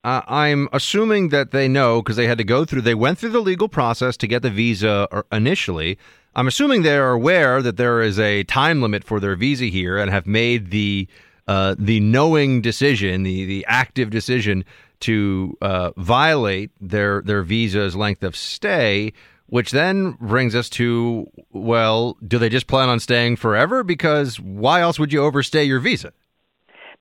uh, 0.09 0.23
I'm 0.27 0.71
assuming 0.73 1.29
that 1.29 1.51
they 1.51 1.69
know 1.69 2.01
because 2.01 2.17
they 2.17 2.27
had 2.27 2.39
to 2.39 2.45
go 2.45 2.65
through, 2.65 2.81
they 2.81 2.95
went 2.95 3.19
through 3.19 3.31
the 3.31 3.41
legal 3.41 3.69
process 3.69 4.17
to 4.19 4.27
get 4.27 4.41
the 4.41 4.51
visa 4.51 5.07
uh, 5.13 5.23
initially. 5.31 5.99
I'm 6.35 6.49
assuming 6.49 6.83
they're 6.83 7.11
aware 7.11 7.61
that 7.61 7.77
there 7.77 8.01
is 8.01 8.19
a 8.19 8.45
time 8.45 8.81
limit 8.81 9.05
for 9.05 9.21
their 9.21 9.37
visa 9.37 9.67
here 9.67 9.99
and 9.99 10.11
have 10.11 10.27
made 10.27 10.71
the 10.71 11.09
uh, 11.47 11.75
the 11.79 12.01
knowing 12.01 12.63
decision, 12.63 13.23
the 13.23 13.45
the 13.45 13.67
active 13.69 14.09
decision 14.09 14.65
to 15.01 15.57
uh, 15.61 15.91
violate 15.99 16.71
their 16.81 17.21
their 17.23 17.43
visa's 17.43 17.95
length 17.95 18.23
of 18.23 18.35
stay, 18.35 19.13
which 19.47 19.73
then 19.73 20.13
brings 20.13 20.55
us 20.55 20.71
to 20.71 21.27
well, 21.53 22.17
do 22.27 22.39
they 22.39 22.49
just 22.49 22.67
plan 22.67 22.89
on 22.89 22.99
staying 22.99 23.37
forever? 23.37 23.85
Because 23.85 24.41
why 24.41 24.81
else 24.81 24.99
would 24.99 25.13
you 25.13 25.23
overstay 25.23 25.65
your 25.65 25.81
visa? 25.81 26.13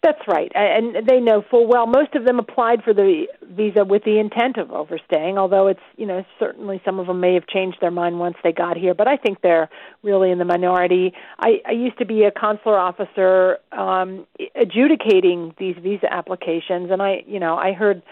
That's 0.04 0.22
right, 0.28 0.52
and 0.54 1.08
they 1.08 1.20
know 1.20 1.44
full 1.50 1.66
well. 1.68 1.88
Most 1.88 2.14
of 2.14 2.24
them 2.24 2.38
applied 2.38 2.84
for 2.84 2.94
the 2.94 3.26
visa 3.42 3.84
with 3.84 4.04
the 4.04 4.20
intent 4.20 4.58
of 4.58 4.72
overstaying, 4.72 5.40
although 5.40 5.68
it's 5.68 5.82
you 5.98 6.06
know 6.06 6.24
certainly 6.38 6.80
some 6.86 7.00
of 7.00 7.08
them 7.08 7.20
may 7.20 7.34
have 7.34 7.48
changed 7.48 7.80
their 7.82 7.90
mind 7.90 8.20
once 8.20 8.36
they 8.44 8.52
got 8.52 8.78
here. 8.78 8.94
But 8.94 9.08
I 9.08 9.18
think 9.18 9.42
they're 9.42 9.70
really 10.04 10.30
in 10.30 10.38
the 10.38 10.46
minority. 10.46 11.14
I, 11.40 11.62
I 11.68 11.72
used 11.72 11.98
to 11.98 12.06
be 12.06 12.24
a 12.26 12.32
consular 12.32 12.78
officer 12.78 13.58
um, 13.72 14.28
adjudicating 14.56 15.56
these 15.58 15.76
visa 15.82 16.14
applications, 16.14 16.92
and 16.92 17.02
I 17.02 17.24
you 17.26 17.40
know 17.40 17.58
I 17.58 17.74
heard 17.74 18.04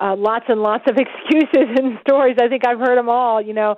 uh, 0.00 0.14
lots 0.16 0.44
and 0.48 0.62
lots 0.62 0.84
of 0.88 0.96
excuses 0.98 1.68
and 1.76 1.98
stories. 2.06 2.36
I 2.40 2.46
think 2.46 2.64
I've 2.64 2.78
heard 2.78 2.96
them 2.96 3.08
all. 3.08 3.42
You 3.42 3.54
know, 3.54 3.74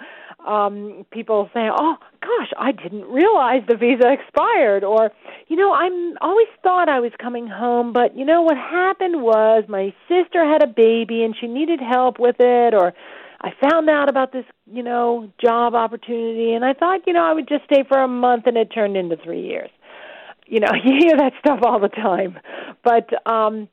um 0.47 1.05
people 1.11 1.51
saying, 1.53 1.71
"Oh 1.77 1.97
gosh, 2.21 2.53
I 2.59 2.73
didn't 2.73 3.05
realize 3.07 3.63
the 3.69 3.77
visa 3.77 4.11
expired," 4.13 4.85
or, 4.85 5.13
"You 5.49 5.57
know, 5.57 5.73
I'm 5.73 6.17
always 6.21 6.49
thought 6.63 6.89
I 6.89 7.01
was 7.01 7.13
coming 7.19 7.47
home, 7.49 7.93
but 7.93 8.17
you 8.17 8.25
know 8.25 8.43
what 8.43 8.57
happened 8.57 9.23
was 9.23 9.65
my 9.69 9.93
sister 10.09 10.45
had 10.45 10.63
a 10.63 10.67
baby 10.67 11.23
and 11.25 11.37
she 11.37 11.47
needed 11.47 11.81
help 11.81 12.19
with 12.19 12.37
it," 12.41 12.75
or 12.75 12.95
I 13.41 13.53
found 13.71 13.91
out 13.91 14.09
about 14.09 14.33
this, 14.33 14.45
you 14.67 14.83
know, 14.83 15.31
job 15.39 15.75
opportunity 15.75 16.53
and 16.55 16.65
I 16.65 16.73
thought, 16.73 17.07
you 17.07 17.13
know, 17.13 17.25
I 17.25 17.33
would 17.33 17.49
just 17.49 17.65
stay 17.65 17.85
for 17.87 17.99
a 17.99 18.09
month 18.09 18.47
and 18.47 18.57
it 18.57 18.69
turned 18.73 18.97
into 18.97 19.17
3 19.17 19.41
years. 19.41 19.71
You 20.47 20.61
know, 20.61 20.71
you 20.85 20.97
hear 20.99 21.17
that 21.19 21.33
stuff 21.41 21.61
all 21.63 21.79
the 21.79 21.89
time. 21.89 22.39
But 22.83 23.11
um 23.31 23.69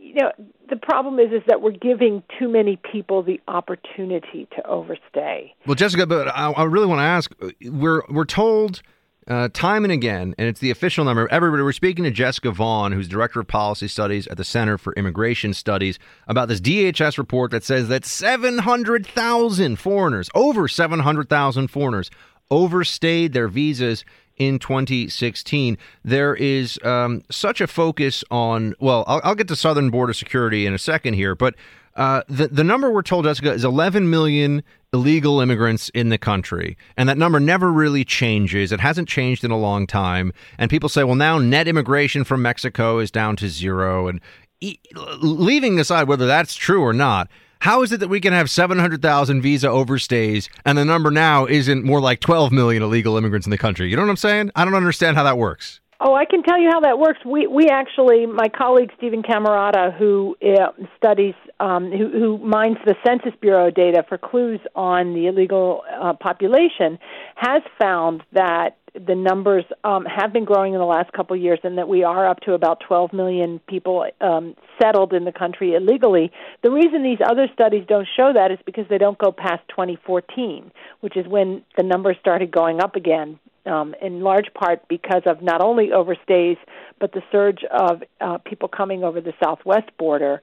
you 0.00 0.14
know, 0.14 0.32
the 0.70 0.76
problem 0.76 1.18
is 1.18 1.32
is 1.32 1.42
that 1.46 1.60
we're 1.60 1.72
giving 1.72 2.22
too 2.38 2.48
many 2.48 2.78
people 2.90 3.22
the 3.22 3.40
opportunity 3.48 4.48
to 4.56 4.66
overstay. 4.66 5.54
Well, 5.66 5.74
Jessica, 5.74 6.06
but 6.06 6.28
I, 6.28 6.52
I 6.52 6.64
really 6.64 6.86
want 6.86 7.00
to 7.00 7.04
ask: 7.04 7.32
we're 7.70 8.02
we're 8.08 8.24
told. 8.24 8.82
Uh, 9.28 9.48
time 9.52 9.84
and 9.84 9.92
again, 9.92 10.34
and 10.38 10.48
it's 10.48 10.58
the 10.58 10.70
official 10.72 11.04
number. 11.04 11.28
Everybody, 11.30 11.62
we're 11.62 11.72
speaking 11.72 12.04
to 12.04 12.10
Jessica 12.10 12.50
Vaughan, 12.50 12.90
who's 12.90 13.06
director 13.06 13.38
of 13.38 13.46
policy 13.46 13.86
studies 13.86 14.26
at 14.26 14.38
the 14.38 14.44
Center 14.44 14.76
for 14.76 14.92
Immigration 14.94 15.54
Studies, 15.54 16.00
about 16.26 16.48
this 16.48 16.60
DHS 16.60 17.16
report 17.16 17.52
that 17.52 17.62
says 17.62 17.86
that 17.88 18.04
700,000 18.04 19.76
foreigners, 19.76 20.30
over 20.34 20.66
700,000 20.66 21.68
foreigners, 21.68 22.10
overstayed 22.50 23.32
their 23.32 23.46
visas 23.46 24.04
in 24.40 24.58
2016. 24.58 25.78
There 26.02 26.34
is 26.34 26.80
um, 26.82 27.22
such 27.30 27.60
a 27.60 27.66
focus 27.66 28.24
on, 28.30 28.74
well, 28.80 29.04
I'll, 29.06 29.20
I'll, 29.22 29.34
get 29.34 29.46
to 29.48 29.56
Southern 29.56 29.90
Border 29.90 30.14
Security 30.14 30.64
in 30.66 30.72
a 30.74 30.78
second 30.78 31.14
here, 31.14 31.34
but 31.34 31.54
uh, 31.94 32.22
the, 32.26 32.48
the 32.48 32.64
number 32.64 32.90
we're 32.90 33.02
told, 33.02 33.26
Jessica, 33.26 33.52
is 33.52 33.64
11 33.64 34.08
million 34.08 34.62
illegal 34.94 35.40
immigrants 35.40 35.90
in 35.90 36.08
the 36.08 36.16
country. 36.16 36.76
And 36.96 37.08
that 37.08 37.18
number 37.18 37.38
never 37.38 37.70
really 37.70 38.04
changes. 38.04 38.72
It 38.72 38.80
hasn't 38.80 39.08
changed 39.08 39.44
in 39.44 39.50
a 39.50 39.58
long 39.58 39.86
time. 39.86 40.32
And 40.56 40.70
people 40.70 40.88
say, 40.88 41.04
well, 41.04 41.14
now 41.14 41.38
net 41.38 41.68
immigration 41.68 42.24
from 42.24 42.40
Mexico 42.40 42.98
is 42.98 43.10
down 43.10 43.36
to 43.36 43.48
zero. 43.48 44.08
And 44.08 44.20
e- 44.60 44.78
leaving 45.20 45.78
aside 45.78 46.08
whether 46.08 46.26
that's 46.26 46.54
true 46.54 46.82
or 46.82 46.94
not, 46.94 47.28
how 47.60 47.82
is 47.82 47.92
it 47.92 48.00
that 48.00 48.08
we 48.08 48.20
can 48.20 48.32
have 48.32 48.50
700,000 48.50 49.42
visa 49.42 49.68
overstays 49.68 50.48
and 50.64 50.76
the 50.76 50.84
number 50.84 51.10
now 51.10 51.46
isn't 51.46 51.84
more 51.84 52.00
like 52.00 52.20
12 52.20 52.52
million 52.52 52.82
illegal 52.82 53.16
immigrants 53.16 53.46
in 53.46 53.50
the 53.50 53.58
country? 53.58 53.88
You 53.88 53.96
know 53.96 54.02
what 54.02 54.10
I'm 54.10 54.16
saying? 54.16 54.50
I 54.56 54.64
don't 54.64 54.74
understand 54.74 55.16
how 55.16 55.24
that 55.24 55.38
works. 55.38 55.80
Oh, 56.00 56.14
I 56.14 56.24
can 56.24 56.42
tell 56.42 56.58
you 56.58 56.70
how 56.72 56.80
that 56.80 56.98
works. 56.98 57.18
We 57.26 57.46
we 57.46 57.66
actually, 57.70 58.24
my 58.24 58.48
colleague 58.48 58.90
Stephen 58.96 59.22
Camarota, 59.22 59.94
who 59.98 60.34
uh, 60.42 60.70
studies, 60.96 61.34
um, 61.60 61.92
who, 61.92 62.08
who 62.08 62.38
mines 62.38 62.78
the 62.86 62.96
Census 63.06 63.38
Bureau 63.40 63.70
data 63.70 64.04
for 64.08 64.18
clues 64.18 64.60
on 64.74 65.14
the 65.14 65.26
illegal 65.26 65.82
uh, 66.02 66.14
population, 66.14 66.98
has 67.36 67.62
found 67.78 68.22
that 68.32 68.78
the 68.94 69.14
numbers 69.14 69.64
um, 69.84 70.04
have 70.04 70.32
been 70.32 70.44
growing 70.44 70.72
in 70.72 70.80
the 70.80 70.86
last 70.86 71.12
couple 71.12 71.36
of 71.36 71.42
years, 71.42 71.60
and 71.62 71.78
that 71.78 71.86
we 71.86 72.02
are 72.02 72.26
up 72.26 72.40
to 72.40 72.54
about 72.54 72.80
12 72.88 73.12
million 73.12 73.60
people 73.68 74.06
um, 74.20 74.56
settled 74.82 75.12
in 75.12 75.24
the 75.24 75.32
country 75.32 75.74
illegally. 75.74 76.32
The 76.62 76.70
reason 76.70 77.02
these 77.02 77.20
other 77.24 77.46
studies 77.52 77.84
don't 77.86 78.08
show 78.16 78.32
that 78.32 78.50
is 78.50 78.58
because 78.66 78.86
they 78.88 78.98
don't 78.98 79.18
go 79.18 79.30
past 79.30 79.62
2014, 79.68 80.72
which 81.00 81.16
is 81.16 81.26
when 81.28 81.62
the 81.76 81.84
numbers 81.84 82.16
started 82.20 82.50
going 82.50 82.80
up 82.80 82.96
again. 82.96 83.38
Um, 83.66 83.94
in 84.00 84.22
large 84.22 84.46
part 84.54 84.88
because 84.88 85.20
of 85.26 85.42
not 85.42 85.60
only 85.60 85.88
overstays, 85.88 86.56
but 86.98 87.12
the 87.12 87.20
surge 87.30 87.62
of 87.70 88.02
uh, 88.18 88.38
people 88.38 88.68
coming 88.68 89.04
over 89.04 89.20
the 89.20 89.34
southwest 89.44 89.90
border 89.98 90.40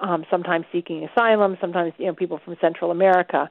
um, 0.00 0.24
sometimes 0.30 0.66
seeking 0.72 1.04
asylum, 1.04 1.56
sometimes 1.60 1.92
you 1.98 2.06
know 2.06 2.14
people 2.14 2.40
from 2.44 2.56
Central 2.60 2.90
America. 2.90 3.50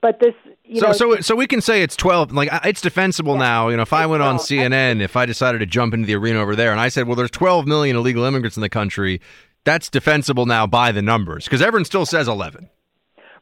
But 0.00 0.20
this, 0.20 0.34
you 0.64 0.80
so 0.80 0.86
know, 0.88 0.92
so 0.92 1.20
so 1.20 1.36
we 1.36 1.46
can 1.46 1.60
say 1.60 1.82
it's 1.82 1.96
twelve. 1.96 2.32
Like 2.32 2.48
it's 2.64 2.80
defensible 2.80 3.34
yeah, 3.34 3.40
now. 3.40 3.68
You 3.68 3.76
know, 3.76 3.82
if 3.82 3.92
I 3.92 4.06
went 4.06 4.20
12, 4.20 4.34
on 4.34 4.40
CNN, 4.40 5.00
if 5.00 5.16
I 5.16 5.26
decided 5.26 5.58
to 5.58 5.66
jump 5.66 5.94
into 5.94 6.06
the 6.06 6.14
arena 6.14 6.40
over 6.40 6.54
there, 6.56 6.72
and 6.72 6.80
I 6.80 6.88
said, 6.88 7.06
well, 7.06 7.16
there's 7.16 7.30
12 7.30 7.66
million 7.66 7.96
illegal 7.96 8.24
immigrants 8.24 8.56
in 8.56 8.60
the 8.60 8.68
country, 8.68 9.20
that's 9.64 9.88
defensible 9.88 10.46
now 10.46 10.66
by 10.66 10.92
the 10.92 11.02
numbers 11.02 11.44
because 11.44 11.62
everyone 11.62 11.84
still 11.84 12.06
says 12.06 12.28
11. 12.28 12.68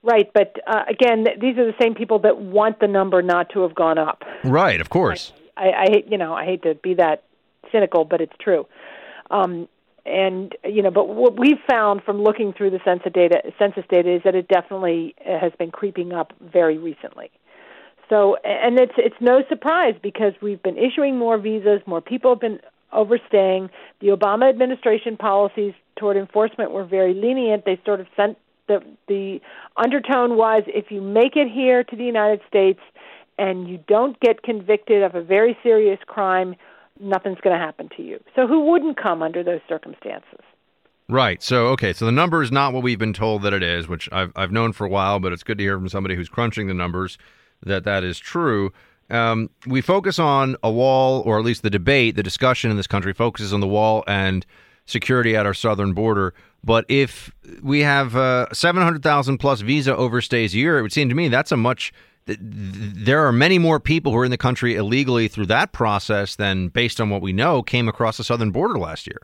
Right, 0.04 0.28
but 0.34 0.56
uh, 0.66 0.82
again, 0.88 1.24
these 1.40 1.56
are 1.58 1.64
the 1.64 1.74
same 1.80 1.94
people 1.94 2.18
that 2.20 2.38
want 2.40 2.80
the 2.80 2.88
number 2.88 3.22
not 3.22 3.50
to 3.50 3.62
have 3.62 3.74
gone 3.74 3.98
up. 3.98 4.22
Right, 4.42 4.80
of 4.80 4.90
course. 4.90 5.32
I, 5.56 5.70
I 5.70 5.86
hate, 5.90 6.06
you 6.10 6.18
know, 6.18 6.34
I 6.34 6.44
hate 6.44 6.62
to 6.64 6.74
be 6.74 6.94
that 6.94 7.22
cynical, 7.70 8.04
but 8.04 8.20
it's 8.20 8.32
true. 8.40 8.66
Um, 9.30 9.68
and 10.04 10.56
you 10.64 10.82
know, 10.82 10.90
but 10.90 11.08
what 11.08 11.38
we've 11.38 11.60
found 11.68 12.02
from 12.02 12.22
looking 12.22 12.52
through 12.52 12.70
the 12.70 12.80
census 12.84 13.12
data, 13.12 13.42
census 13.58 13.84
data, 13.88 14.16
is 14.16 14.22
that 14.24 14.34
it 14.34 14.48
definitely 14.48 15.14
uh, 15.24 15.38
has 15.38 15.52
been 15.58 15.70
creeping 15.70 16.12
up 16.12 16.32
very 16.40 16.78
recently. 16.78 17.30
So, 18.08 18.36
and 18.44 18.78
it's 18.78 18.92
it's 18.96 19.16
no 19.20 19.42
surprise 19.48 19.94
because 20.02 20.32
we've 20.42 20.62
been 20.62 20.76
issuing 20.76 21.18
more 21.18 21.38
visas, 21.38 21.80
more 21.86 22.00
people 22.00 22.32
have 22.32 22.40
been 22.40 22.60
overstaying. 22.92 23.70
The 24.00 24.08
Obama 24.08 24.48
administration 24.48 25.16
policies 25.16 25.74
toward 25.96 26.16
enforcement 26.16 26.72
were 26.72 26.84
very 26.84 27.14
lenient. 27.14 27.64
They 27.64 27.80
sort 27.84 28.00
of 28.00 28.06
sent 28.16 28.36
the 28.68 28.80
the 29.08 29.40
undertone 29.76 30.36
was 30.36 30.62
if 30.66 30.90
you 30.90 31.00
make 31.00 31.36
it 31.36 31.48
here 31.50 31.84
to 31.84 31.96
the 31.96 32.04
United 32.04 32.40
States 32.48 32.80
and 33.38 33.68
you 33.68 33.78
don't 33.88 34.18
get 34.20 34.42
convicted 34.42 35.02
of 35.02 35.14
a 35.14 35.22
very 35.22 35.56
serious 35.62 35.98
crime, 36.06 36.54
nothing's 37.02 37.40
going 37.40 37.58
to 37.58 37.64
happen 37.64 37.88
to 37.96 38.02
you. 38.02 38.20
So 38.34 38.46
who 38.46 38.70
wouldn't 38.70 38.96
come 39.00 39.22
under 39.22 39.42
those 39.42 39.60
circumstances? 39.68 40.40
Right. 41.08 41.42
So 41.42 41.66
okay. 41.68 41.92
So 41.92 42.06
the 42.06 42.12
number 42.12 42.42
is 42.42 42.50
not 42.52 42.72
what 42.72 42.82
we've 42.82 42.98
been 42.98 43.12
told 43.12 43.42
that 43.42 43.52
it 43.52 43.62
is, 43.62 43.88
which 43.88 44.08
I've 44.12 44.32
I've 44.36 44.52
known 44.52 44.72
for 44.72 44.86
a 44.86 44.88
while, 44.88 45.18
but 45.18 45.32
it's 45.32 45.42
good 45.42 45.58
to 45.58 45.64
hear 45.64 45.76
from 45.76 45.88
somebody 45.88 46.14
who's 46.14 46.28
crunching 46.28 46.68
the 46.68 46.74
numbers 46.74 47.18
that 47.62 47.84
that 47.84 48.04
is 48.04 48.18
true. 48.18 48.72
Um, 49.10 49.50
we 49.66 49.82
focus 49.82 50.18
on 50.18 50.56
a 50.62 50.70
wall, 50.70 51.20
or 51.26 51.38
at 51.38 51.44
least 51.44 51.62
the 51.62 51.70
debate, 51.70 52.16
the 52.16 52.22
discussion 52.22 52.70
in 52.70 52.76
this 52.76 52.86
country 52.86 53.12
focuses 53.12 53.52
on 53.52 53.60
the 53.60 53.66
wall 53.66 54.04
and 54.06 54.46
security 54.86 55.36
at 55.36 55.44
our 55.44 55.52
southern 55.52 55.92
border. 55.92 56.32
But 56.64 56.86
if 56.88 57.30
we 57.62 57.80
have 57.80 58.16
uh, 58.16 58.46
700,000 58.52 59.38
plus 59.38 59.60
visa 59.60 59.92
overstays 59.94 60.54
a 60.54 60.58
year, 60.58 60.78
it 60.78 60.82
would 60.82 60.92
seem 60.92 61.08
to 61.08 61.14
me 61.14 61.28
that's 61.28 61.52
a 61.52 61.56
much. 61.56 61.92
Th- 62.26 62.38
There 62.40 63.26
are 63.26 63.32
many 63.32 63.58
more 63.58 63.80
people 63.80 64.12
who 64.12 64.18
are 64.18 64.24
in 64.24 64.30
the 64.30 64.38
country 64.38 64.74
illegally 64.76 65.28
through 65.28 65.46
that 65.46 65.72
process 65.72 66.36
than, 66.36 66.68
based 66.68 67.00
on 67.00 67.10
what 67.10 67.22
we 67.22 67.32
know, 67.32 67.62
came 67.62 67.88
across 67.88 68.16
the 68.16 68.24
southern 68.24 68.50
border 68.50 68.78
last 68.78 69.06
year. 69.06 69.20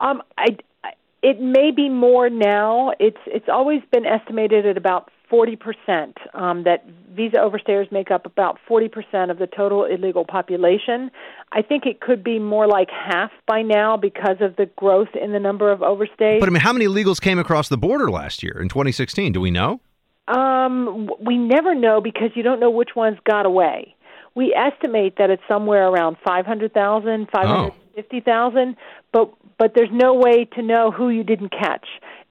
Um, 0.00 0.22
I, 0.38 0.56
I- 0.84 0.92
it 1.22 1.40
may 1.40 1.70
be 1.72 1.88
more 1.88 2.30
now. 2.30 2.92
It's 3.00 3.16
it's 3.26 3.48
always 3.52 3.80
been 3.90 4.06
estimated 4.06 4.64
at 4.66 4.76
about 4.76 5.10
forty 5.28 5.56
percent 5.56 6.18
um, 6.34 6.62
that 6.64 6.84
visa 7.16 7.38
overstayers 7.38 7.90
make 7.90 8.10
up 8.12 8.26
about 8.26 8.58
forty 8.68 8.86
percent 8.88 9.30
of 9.32 9.38
the 9.38 9.48
total 9.48 9.86
illegal 9.86 10.24
population. 10.24 11.10
I 11.50 11.62
think 11.62 11.84
it 11.86 12.00
could 12.00 12.22
be 12.22 12.38
more 12.38 12.68
like 12.68 12.90
half 12.90 13.32
by 13.46 13.62
now 13.62 13.96
because 13.96 14.36
of 14.40 14.54
the 14.56 14.66
growth 14.76 15.08
in 15.20 15.32
the 15.32 15.40
number 15.40 15.72
of 15.72 15.80
overstays. 15.80 16.38
But 16.38 16.48
I 16.48 16.52
mean, 16.52 16.60
how 16.60 16.72
many 16.72 16.84
illegals 16.86 17.20
came 17.20 17.38
across 17.40 17.68
the 17.70 17.78
border 17.78 18.08
last 18.10 18.42
year 18.44 18.60
in 18.60 18.68
2016? 18.68 19.32
Do 19.32 19.40
we 19.40 19.50
know? 19.50 19.80
Um, 20.28 21.10
we 21.20 21.38
never 21.38 21.74
know 21.74 22.00
because 22.00 22.30
you 22.34 22.42
don't 22.42 22.60
know 22.60 22.70
which 22.70 22.90
ones 22.96 23.18
got 23.24 23.46
away. 23.46 23.94
We 24.34 24.54
estimate 24.54 25.16
that 25.18 25.30
it's 25.30 25.42
somewhere 25.48 25.88
around 25.88 26.16
500,000, 26.24 27.28
550,000, 27.30 28.76
but 29.12 29.32
but 29.58 29.72
there's 29.74 29.88
no 29.90 30.12
way 30.12 30.44
to 30.44 30.60
know 30.62 30.90
who 30.90 31.08
you 31.08 31.24
didn't 31.24 31.50
catch. 31.50 31.86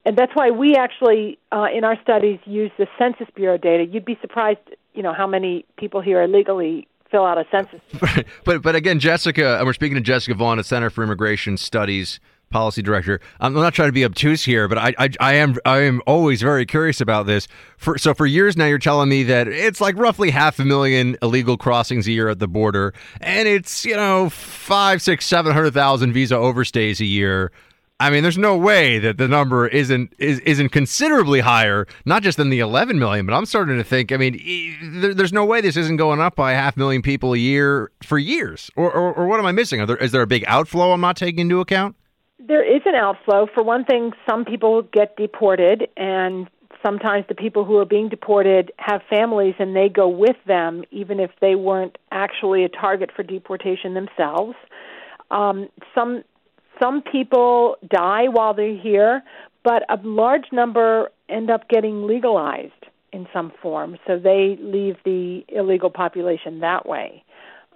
And 0.05 0.15
that's 0.15 0.31
why 0.35 0.51
we 0.51 0.75
actually 0.75 1.39
uh, 1.51 1.65
in 1.73 1.83
our 1.83 1.99
studies 2.03 2.39
use 2.45 2.71
the 2.77 2.85
Census 2.99 3.27
Bureau 3.33 3.57
data. 3.57 3.85
You'd 3.85 4.05
be 4.05 4.17
surprised, 4.21 4.59
you 4.93 5.01
know, 5.01 5.13
how 5.13 5.25
many 5.25 5.65
people 5.77 6.01
here 6.01 6.21
illegally 6.21 6.87
fill 7.09 7.25
out 7.25 7.39
a 7.39 7.45
census. 7.49 7.81
but 8.45 8.61
but 8.61 8.75
again, 8.75 8.99
Jessica, 8.99 9.57
and 9.57 9.65
we're 9.65 9.73
speaking 9.73 9.95
to 9.95 10.01
Jessica 10.01 10.35
Vaughan 10.35 10.59
at 10.59 10.65
Center 10.65 10.89
for 10.89 11.03
Immigration 11.03 11.57
Studies 11.57 12.19
policy 12.49 12.81
director. 12.81 13.19
I'm 13.39 13.53
not 13.53 13.73
trying 13.73 13.89
to 13.89 13.93
be 13.93 14.05
obtuse 14.05 14.43
here, 14.43 14.67
but 14.67 14.77
I, 14.77 14.93
I 14.97 15.09
I 15.19 15.33
am 15.35 15.55
I 15.65 15.81
am 15.81 16.01
always 16.07 16.41
very 16.41 16.65
curious 16.65 17.01
about 17.01 17.25
this. 17.25 17.47
For 17.77 17.97
so 17.97 18.13
for 18.13 18.25
years 18.25 18.55
now, 18.55 18.65
you're 18.65 18.79
telling 18.79 19.09
me 19.09 19.23
that 19.23 19.47
it's 19.47 19.81
like 19.81 19.97
roughly 19.97 20.31
half 20.31 20.59
a 20.59 20.65
million 20.65 21.17
illegal 21.21 21.57
crossings 21.57 22.07
a 22.07 22.11
year 22.11 22.29
at 22.29 22.39
the 22.39 22.47
border, 22.47 22.93
and 23.21 23.47
it's 23.47 23.85
you 23.85 23.95
know 23.95 24.29
five, 24.29 25.01
six, 25.01 25.25
seven 25.25 25.53
hundred 25.53 25.73
thousand 25.73 26.13
visa 26.13 26.35
overstays 26.35 26.99
a 26.99 27.05
year. 27.05 27.51
I 27.97 28.09
mean, 28.09 28.23
there's 28.23 28.37
no 28.37 28.57
way 28.57 28.99
that 28.99 29.17
the 29.17 29.27
number 29.27 29.67
isn't 29.67 30.13
is, 30.17 30.39
isn't 30.41 30.69
considerably 30.69 31.39
higher, 31.39 31.87
not 32.03 32.23
just 32.23 32.37
than 32.37 32.49
the 32.49 32.59
11 32.59 32.99
million, 32.99 33.25
but 33.25 33.33
I'm 33.33 33.45
starting 33.45 33.77
to 33.77 33.85
think. 33.85 34.11
I 34.11 34.17
mean, 34.17 35.01
there, 35.01 35.13
there's 35.13 35.31
no 35.31 35.45
way 35.45 35.61
this 35.61 35.77
isn't 35.77 35.95
going 35.95 36.19
up 36.19 36.35
by 36.35 36.51
a 36.51 36.55
half 36.55 36.75
million 36.75 37.01
people 37.01 37.33
a 37.33 37.37
year 37.37 37.91
for 38.03 38.17
years. 38.17 38.69
Or, 38.75 38.91
or, 38.91 39.13
or 39.13 39.27
what 39.27 39.39
am 39.39 39.45
I 39.45 39.53
missing? 39.53 39.85
There, 39.85 39.95
is 39.95 40.11
there 40.11 40.21
a 40.21 40.27
big 40.27 40.43
outflow 40.45 40.91
I'm 40.91 40.99
not 40.99 41.15
taking 41.15 41.39
into 41.39 41.61
account? 41.61 41.95
There 42.39 42.63
is 42.63 42.81
an 42.85 42.95
outflow. 42.95 43.47
For 43.53 43.63
one 43.63 43.85
thing, 43.85 44.11
some 44.29 44.45
people 44.45 44.81
get 44.81 45.15
deported, 45.15 45.87
and 45.95 46.49
sometimes 46.85 47.25
the 47.27 47.35
people 47.35 47.65
who 47.65 47.77
are 47.77 47.85
being 47.85 48.09
deported 48.09 48.71
have 48.77 49.01
families 49.09 49.55
and 49.57 49.75
they 49.75 49.89
go 49.89 50.07
with 50.07 50.35
them, 50.45 50.83
even 50.91 51.19
if 51.19 51.31
they 51.41 51.55
weren't 51.55 51.97
actually 52.11 52.63
a 52.63 52.69
target 52.69 53.09
for 53.15 53.23
deportation 53.23 53.93
themselves. 53.93 54.55
Um, 55.31 55.69
some 55.95 56.23
some 56.81 57.01
people 57.01 57.77
die 57.89 58.25
while 58.27 58.53
they're 58.53 58.77
here, 58.77 59.23
but 59.63 59.83
a 59.89 59.97
large 60.03 60.51
number 60.51 61.09
end 61.29 61.49
up 61.49 61.69
getting 61.69 62.05
legalized 62.05 62.73
in 63.13 63.27
some 63.33 63.51
form, 63.61 63.97
so 64.05 64.19
they 64.19 64.57
leave 64.59 64.97
the 65.05 65.45
illegal 65.47 65.89
population 65.89 66.59
that 66.59 66.85
way. 66.85 67.23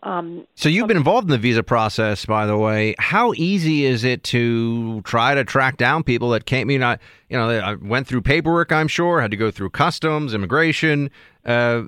Um, 0.01 0.47
So 0.55 0.69
you've 0.69 0.87
been 0.87 0.97
involved 0.97 1.25
in 1.25 1.31
the 1.31 1.37
visa 1.37 1.63
process, 1.63 2.25
by 2.25 2.45
the 2.45 2.57
way. 2.57 2.95
How 2.99 3.33
easy 3.33 3.85
is 3.85 4.03
it 4.03 4.23
to 4.25 5.01
try 5.01 5.35
to 5.35 5.43
track 5.43 5.77
down 5.77 6.03
people 6.03 6.29
that? 6.29 6.51
I 6.51 6.63
mean, 6.63 6.83
I, 6.83 6.97
you 7.29 7.37
know, 7.37 7.49
I 7.49 7.75
went 7.75 8.07
through 8.07 8.21
paperwork. 8.21 8.71
I'm 8.71 8.87
sure 8.87 9.19
had 9.19 9.31
to 9.31 9.37
go 9.37 9.51
through 9.51 9.71
customs, 9.71 10.33
immigration. 10.33 11.09
Uh, 11.45 11.83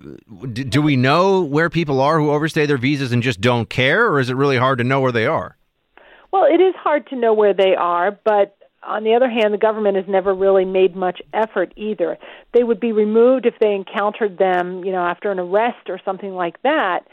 d- 0.52 0.64
do 0.64 0.82
we 0.82 0.96
know 0.96 1.42
where 1.42 1.70
people 1.70 2.02
are 2.02 2.20
who 2.20 2.32
overstay 2.32 2.66
their 2.66 2.78
visas 2.78 3.12
and 3.12 3.24
just 3.24 3.40
don't 3.40 3.70
care, 3.70 4.08
or 4.08 4.20
is 4.20 4.30
it 4.30 4.36
really 4.36 4.58
hard 4.58 4.78
to 4.80 4.84
know 4.84 5.00
where 5.00 5.12
they 5.12 5.26
are? 5.26 5.58
Well, 6.32 6.46
it 6.46 6.62
is 6.62 6.74
hard 6.76 7.08
to 7.08 7.16
know 7.16 7.34
where 7.34 7.54
they 7.54 7.76
are, 7.76 8.12
but 8.24 8.58
on 8.84 9.04
the 9.04 9.14
other 9.14 9.30
hand, 9.30 9.54
the 9.54 9.60
government 9.60 9.96
has 9.96 10.06
never 10.08 10.34
really 10.34 10.66
made 10.66 10.96
much 10.96 11.22
effort 11.34 11.72
either. 11.76 12.18
They 12.54 12.64
would 12.64 12.80
be 12.80 12.92
removed 12.92 13.46
if 13.46 13.54
they 13.60 13.74
encountered 13.74 14.38
them, 14.38 14.84
you 14.84 14.92
know, 14.92 15.04
after 15.04 15.32
an 15.32 15.40
arrest 15.40 15.90
or 15.90 16.00
something 16.04 16.34
like 16.34 16.62
that. 16.64 17.06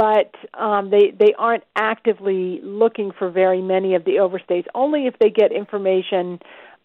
But 0.00 0.34
um, 0.58 0.88
they 0.88 1.10
they 1.10 1.34
aren't 1.38 1.64
actively 1.76 2.60
looking 2.62 3.10
for 3.18 3.28
very 3.30 3.60
many 3.60 3.94
of 3.96 4.02
the 4.06 4.12
overstays. 4.12 4.64
Only 4.74 5.06
if 5.06 5.14
they 5.18 5.28
get 5.28 5.52
information 5.52 6.40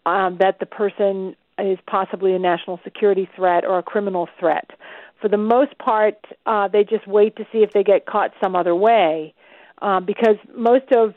um, 0.06 0.38
that 0.42 0.60
the 0.60 0.66
person 0.66 1.38
is 1.58 1.80
possibly 1.88 2.34
a 2.34 2.40
national 2.40 2.78
security 2.84 3.30
threat 3.34 3.64
or 3.64 3.80
a 3.80 3.84
criminal 3.84 4.28
threat. 4.38 4.70
For 5.22 5.30
the 5.30 5.38
most 5.38 5.78
part, 5.78 6.18
uh, 6.46 6.68
they 6.68 6.84
just 6.84 7.08
wait 7.08 7.38
to 7.38 7.44
see 7.54 7.60
if 7.60 7.72
they 7.72 7.84
get 7.84 8.06
caught 8.06 8.32
some 8.44 8.54
other 8.54 8.76
way, 8.76 9.34
um, 9.82 10.06
because 10.06 10.36
most 10.54 10.92
of 10.92 11.14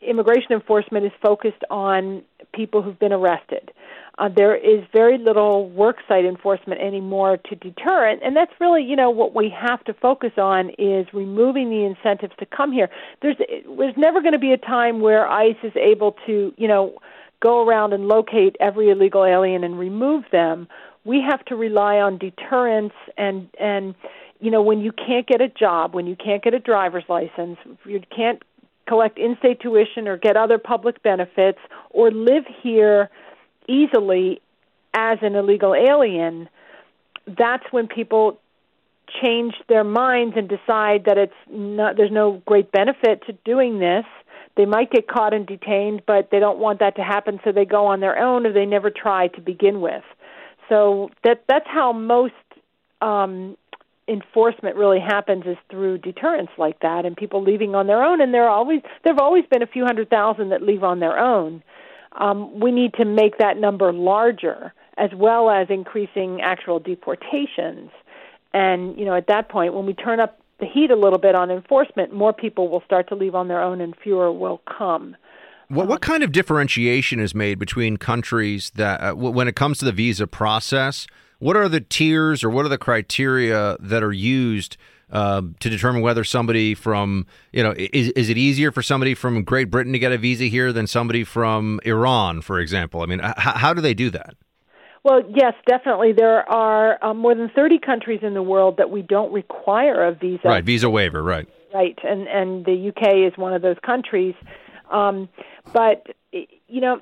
immigration 0.00 0.52
enforcement 0.52 1.04
is 1.04 1.12
focused 1.20 1.64
on 1.68 2.22
people 2.54 2.80
who've 2.82 2.98
been 2.98 3.12
arrested. 3.12 3.72
Uh, 4.18 4.28
there 4.28 4.56
is 4.56 4.84
very 4.92 5.16
little 5.16 5.70
worksite 5.76 6.28
enforcement 6.28 6.80
anymore 6.80 7.36
to 7.36 7.54
deter 7.54 8.08
it, 8.08 8.18
and 8.22 8.34
that's 8.34 8.50
really, 8.58 8.82
you 8.82 8.96
know, 8.96 9.10
what 9.10 9.32
we 9.34 9.48
have 9.48 9.82
to 9.84 9.94
focus 9.94 10.32
on 10.36 10.70
is 10.76 11.06
removing 11.12 11.70
the 11.70 11.84
incentives 11.84 12.32
to 12.38 12.44
come 12.44 12.72
here. 12.72 12.90
There's 13.22 13.36
there's 13.38 13.96
never 13.96 14.20
going 14.20 14.32
to 14.32 14.38
be 14.38 14.52
a 14.52 14.58
time 14.58 15.00
where 15.00 15.28
ICE 15.28 15.56
is 15.62 15.72
able 15.76 16.16
to, 16.26 16.52
you 16.56 16.66
know, 16.66 16.98
go 17.40 17.64
around 17.64 17.92
and 17.92 18.08
locate 18.08 18.56
every 18.58 18.90
illegal 18.90 19.24
alien 19.24 19.62
and 19.62 19.78
remove 19.78 20.24
them. 20.32 20.66
We 21.04 21.24
have 21.28 21.44
to 21.46 21.54
rely 21.54 21.98
on 21.98 22.18
deterrence 22.18 22.94
and 23.16 23.48
and 23.60 23.94
you 24.40 24.50
know 24.50 24.62
when 24.62 24.80
you 24.80 24.90
can't 24.90 25.28
get 25.28 25.40
a 25.40 25.48
job, 25.48 25.94
when 25.94 26.08
you 26.08 26.16
can't 26.16 26.42
get 26.42 26.54
a 26.54 26.58
driver's 26.58 27.04
license, 27.08 27.58
you 27.84 28.02
can't 28.14 28.42
collect 28.88 29.18
in-state 29.18 29.60
tuition 29.60 30.08
or 30.08 30.16
get 30.16 30.36
other 30.36 30.58
public 30.58 31.02
benefits 31.02 31.58
or 31.90 32.10
live 32.10 32.44
here 32.62 33.10
easily 33.68 34.40
as 34.94 35.18
an 35.22 35.34
illegal 35.34 35.74
alien, 35.74 36.48
that's 37.26 37.64
when 37.70 37.86
people 37.86 38.38
change 39.22 39.54
their 39.68 39.84
minds 39.84 40.34
and 40.36 40.48
decide 40.48 41.04
that 41.06 41.16
it's 41.16 41.32
not 41.50 41.96
there's 41.96 42.12
no 42.12 42.42
great 42.46 42.70
benefit 42.72 43.22
to 43.26 43.32
doing 43.44 43.78
this. 43.78 44.04
They 44.56 44.66
might 44.66 44.90
get 44.90 45.06
caught 45.06 45.32
and 45.32 45.46
detained, 45.46 46.02
but 46.06 46.30
they 46.30 46.40
don't 46.40 46.58
want 46.58 46.80
that 46.80 46.96
to 46.96 47.02
happen, 47.02 47.38
so 47.44 47.52
they 47.52 47.64
go 47.64 47.86
on 47.86 48.00
their 48.00 48.18
own 48.18 48.44
or 48.44 48.52
they 48.52 48.66
never 48.66 48.90
try 48.90 49.28
to 49.28 49.40
begin 49.40 49.80
with. 49.80 50.02
So 50.68 51.10
that 51.24 51.44
that's 51.48 51.66
how 51.66 51.92
most 51.92 52.34
um, 53.00 53.56
enforcement 54.08 54.76
really 54.76 55.00
happens 55.00 55.44
is 55.46 55.56
through 55.70 55.98
deterrence 55.98 56.50
like 56.56 56.80
that 56.80 57.04
and 57.04 57.16
people 57.16 57.42
leaving 57.42 57.74
on 57.74 57.86
their 57.86 58.02
own 58.02 58.20
and 58.20 58.32
there 58.32 58.44
are 58.44 58.50
always 58.50 58.80
there've 59.04 59.18
always 59.18 59.44
been 59.50 59.62
a 59.62 59.66
few 59.66 59.84
hundred 59.84 60.08
thousand 60.08 60.48
that 60.48 60.62
leave 60.62 60.82
on 60.82 60.98
their 60.98 61.18
own 61.18 61.62
um, 62.12 62.58
we 62.58 62.70
need 62.70 62.94
to 62.94 63.04
make 63.04 63.38
that 63.38 63.58
number 63.58 63.92
larger 63.92 64.72
as 64.96 65.10
well 65.14 65.50
as 65.50 65.68
increasing 65.70 66.40
actual 66.40 66.78
deportations. 66.80 67.90
And 68.52 68.98
you 68.98 69.04
know 69.04 69.14
at 69.14 69.26
that 69.28 69.48
point 69.48 69.74
when 69.74 69.86
we 69.86 69.94
turn 69.94 70.20
up 70.20 70.40
the 70.60 70.66
heat 70.66 70.90
a 70.90 70.96
little 70.96 71.18
bit 71.18 71.36
on 71.36 71.50
enforcement 71.50 72.12
more 72.12 72.32
people 72.32 72.68
will 72.68 72.82
start 72.84 73.08
to 73.08 73.14
leave 73.14 73.34
on 73.34 73.46
their 73.46 73.62
own 73.62 73.80
and 73.80 73.94
fewer 74.02 74.32
will 74.32 74.60
come. 74.66 75.16
What 75.68 75.86
what 75.86 76.00
kind 76.00 76.22
of 76.22 76.32
differentiation 76.32 77.20
is 77.20 77.34
made 77.34 77.58
between 77.58 77.98
countries 77.98 78.70
that, 78.76 79.00
uh, 79.00 79.14
when 79.14 79.48
it 79.48 79.56
comes 79.56 79.78
to 79.78 79.84
the 79.84 79.92
visa 79.92 80.26
process, 80.26 81.06
what 81.38 81.56
are 81.56 81.68
the 81.68 81.80
tiers 81.80 82.42
or 82.42 82.50
what 82.50 82.64
are 82.64 82.70
the 82.70 82.78
criteria 82.78 83.76
that 83.80 84.02
are 84.02 84.12
used 84.12 84.76
uh, 85.10 85.42
to 85.60 85.70
determine 85.70 86.02
whether 86.02 86.24
somebody 86.24 86.74
from 86.74 87.26
you 87.52 87.62
know 87.62 87.74
is 87.76 88.10
is 88.10 88.28
it 88.28 88.38
easier 88.38 88.70
for 88.70 88.82
somebody 88.82 89.14
from 89.14 89.42
Great 89.44 89.70
Britain 89.70 89.92
to 89.92 89.98
get 89.98 90.12
a 90.12 90.18
visa 90.18 90.44
here 90.44 90.72
than 90.72 90.86
somebody 90.86 91.24
from 91.24 91.80
Iran, 91.84 92.42
for 92.42 92.58
example? 92.60 93.02
I 93.02 93.06
mean, 93.06 93.20
h- 93.20 93.34
how 93.36 93.74
do 93.74 93.80
they 93.80 93.94
do 93.94 94.10
that? 94.10 94.36
Well, 95.04 95.22
yes, 95.34 95.54
definitely. 95.66 96.12
There 96.12 96.48
are 96.50 97.02
uh, 97.02 97.14
more 97.14 97.34
than 97.34 97.50
30 97.54 97.78
countries 97.78 98.20
in 98.22 98.34
the 98.34 98.42
world 98.42 98.76
that 98.78 98.90
we 98.90 99.00
don't 99.00 99.32
require 99.32 100.04
a 100.04 100.12
visa. 100.12 100.42
Right, 100.44 100.64
visa 100.64 100.90
waiver, 100.90 101.22
right. 101.22 101.48
Right, 101.72 101.98
and 102.02 102.26
and 102.28 102.64
the 102.64 102.88
UK 102.88 103.32
is 103.32 103.38
one 103.38 103.52
of 103.54 103.62
those 103.62 103.76
countries. 103.84 104.34
Um, 104.90 105.28
but 105.72 106.06
you 106.32 106.80
know, 106.80 107.00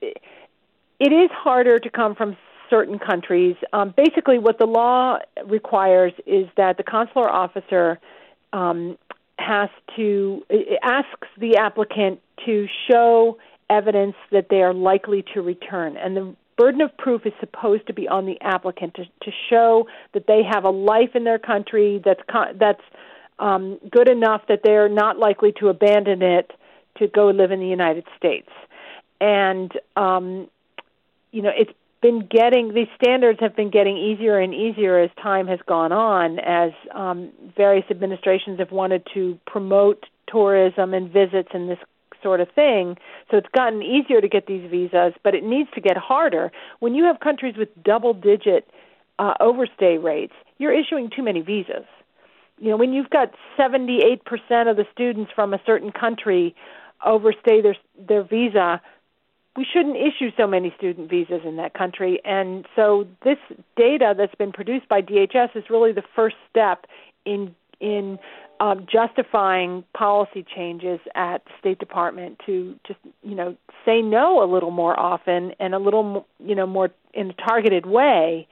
it 0.00 1.12
is 1.12 1.30
harder 1.32 1.78
to 1.78 1.90
come 1.90 2.14
from 2.14 2.36
certain 2.70 2.98
countries. 2.98 3.56
Um, 3.72 3.94
basically, 3.96 4.38
what 4.38 4.58
the 4.58 4.66
law 4.66 5.18
requires 5.44 6.12
is 6.26 6.46
that 6.56 6.76
the 6.76 6.82
consular 6.82 7.30
officer 7.30 7.98
um, 8.52 8.98
has 9.38 9.68
to 9.96 10.42
asks 10.82 11.28
the 11.38 11.56
applicant 11.56 12.20
to 12.46 12.66
show 12.90 13.38
evidence 13.70 14.16
that 14.32 14.48
they 14.48 14.62
are 14.62 14.74
likely 14.74 15.24
to 15.34 15.42
return, 15.42 15.96
and 15.96 16.16
the 16.16 16.34
burden 16.56 16.80
of 16.80 16.94
proof 16.98 17.24
is 17.24 17.32
supposed 17.40 17.86
to 17.86 17.94
be 17.94 18.08
on 18.08 18.26
the 18.26 18.36
applicant 18.40 18.92
to, 18.94 19.04
to 19.22 19.30
show 19.48 19.86
that 20.12 20.26
they 20.26 20.42
have 20.42 20.64
a 20.64 20.70
life 20.70 21.10
in 21.14 21.24
their 21.24 21.38
country 21.38 22.02
that's 22.04 22.20
that's 22.58 22.82
um, 23.38 23.78
good 23.90 24.08
enough 24.08 24.42
that 24.48 24.60
they're 24.64 24.88
not 24.88 25.18
likely 25.18 25.52
to 25.60 25.68
abandon 25.68 26.20
it 26.22 26.50
to 26.98 27.06
go 27.06 27.28
live 27.28 27.52
in 27.52 27.60
the 27.60 27.68
United 27.68 28.04
States. 28.16 28.48
And 29.20 29.72
um, 29.96 30.48
you 31.30 31.42
know, 31.42 31.52
it's 31.56 31.70
been 32.00 32.26
getting 32.30 32.74
these 32.74 32.88
standards 33.00 33.40
have 33.40 33.56
been 33.56 33.70
getting 33.70 33.96
easier 33.96 34.38
and 34.38 34.54
easier 34.54 34.98
as 34.98 35.10
time 35.20 35.46
has 35.48 35.58
gone 35.66 35.92
on 35.92 36.38
as 36.38 36.72
um, 36.94 37.30
various 37.56 37.84
administrations 37.90 38.58
have 38.58 38.70
wanted 38.70 39.06
to 39.14 39.38
promote 39.46 40.06
tourism 40.28 40.94
and 40.94 41.10
visits 41.10 41.48
and 41.52 41.68
this 41.68 41.78
sort 42.22 42.40
of 42.40 42.48
thing. 42.50 42.96
So 43.30 43.36
it's 43.36 43.48
gotten 43.54 43.82
easier 43.82 44.20
to 44.20 44.28
get 44.28 44.46
these 44.46 44.68
visas 44.70 45.14
but 45.24 45.34
it 45.34 45.44
needs 45.44 45.70
to 45.74 45.80
get 45.80 45.96
harder. 45.96 46.52
When 46.78 46.94
you 46.94 47.04
have 47.04 47.20
countries 47.20 47.56
with 47.56 47.68
double 47.82 48.14
digit 48.14 48.68
uh, 49.18 49.34
overstay 49.40 49.98
rates 49.98 50.34
you're 50.58 50.72
issuing 50.72 51.10
too 51.14 51.22
many 51.22 51.40
visas. 51.40 51.86
You 52.58 52.70
know 52.70 52.76
when 52.76 52.92
you've 52.92 53.10
got 53.10 53.32
78% 53.58 54.20
of 54.70 54.76
the 54.76 54.84
students 54.92 55.30
from 55.34 55.54
a 55.54 55.60
certain 55.64 55.92
country 55.92 56.54
overstay 57.04 57.60
their 57.62 57.76
their 57.96 58.22
visa 58.22 58.80
we 59.58 59.66
shouldn't 59.72 59.96
issue 59.96 60.30
so 60.36 60.46
many 60.46 60.72
student 60.78 61.10
visas 61.10 61.40
in 61.44 61.56
that 61.56 61.74
country. 61.74 62.20
And 62.24 62.64
so 62.76 63.08
this 63.24 63.38
data 63.76 64.14
that's 64.16 64.34
been 64.36 64.52
produced 64.52 64.88
by 64.88 65.02
DHS 65.02 65.56
is 65.56 65.64
really 65.68 65.90
the 65.90 66.04
first 66.14 66.36
step 66.48 66.86
in 67.26 67.54
in 67.80 68.18
um, 68.60 68.86
justifying 68.90 69.84
policy 69.96 70.44
changes 70.56 71.00
at 71.14 71.42
State 71.58 71.80
Department 71.80 72.40
to 72.46 72.76
just 72.86 73.00
you 73.24 73.34
know 73.34 73.56
say 73.84 74.00
no 74.00 74.44
a 74.44 74.48
little 74.50 74.70
more 74.70 74.98
often 74.98 75.52
and 75.58 75.74
a 75.74 75.78
little 75.78 76.24
you 76.38 76.54
know 76.54 76.66
more 76.66 76.90
in 77.12 77.30
a 77.30 77.34
targeted 77.34 77.84
way 77.84 78.46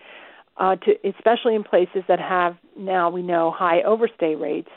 uh, 0.57 0.75
to 0.75 0.93
especially 1.09 1.55
in 1.55 1.63
places 1.63 2.03
that 2.09 2.19
have 2.19 2.57
now 2.77 3.11
we 3.11 3.23
know 3.23 3.53
high 3.53 3.81
overstay 3.83 4.35
rates 4.35 4.71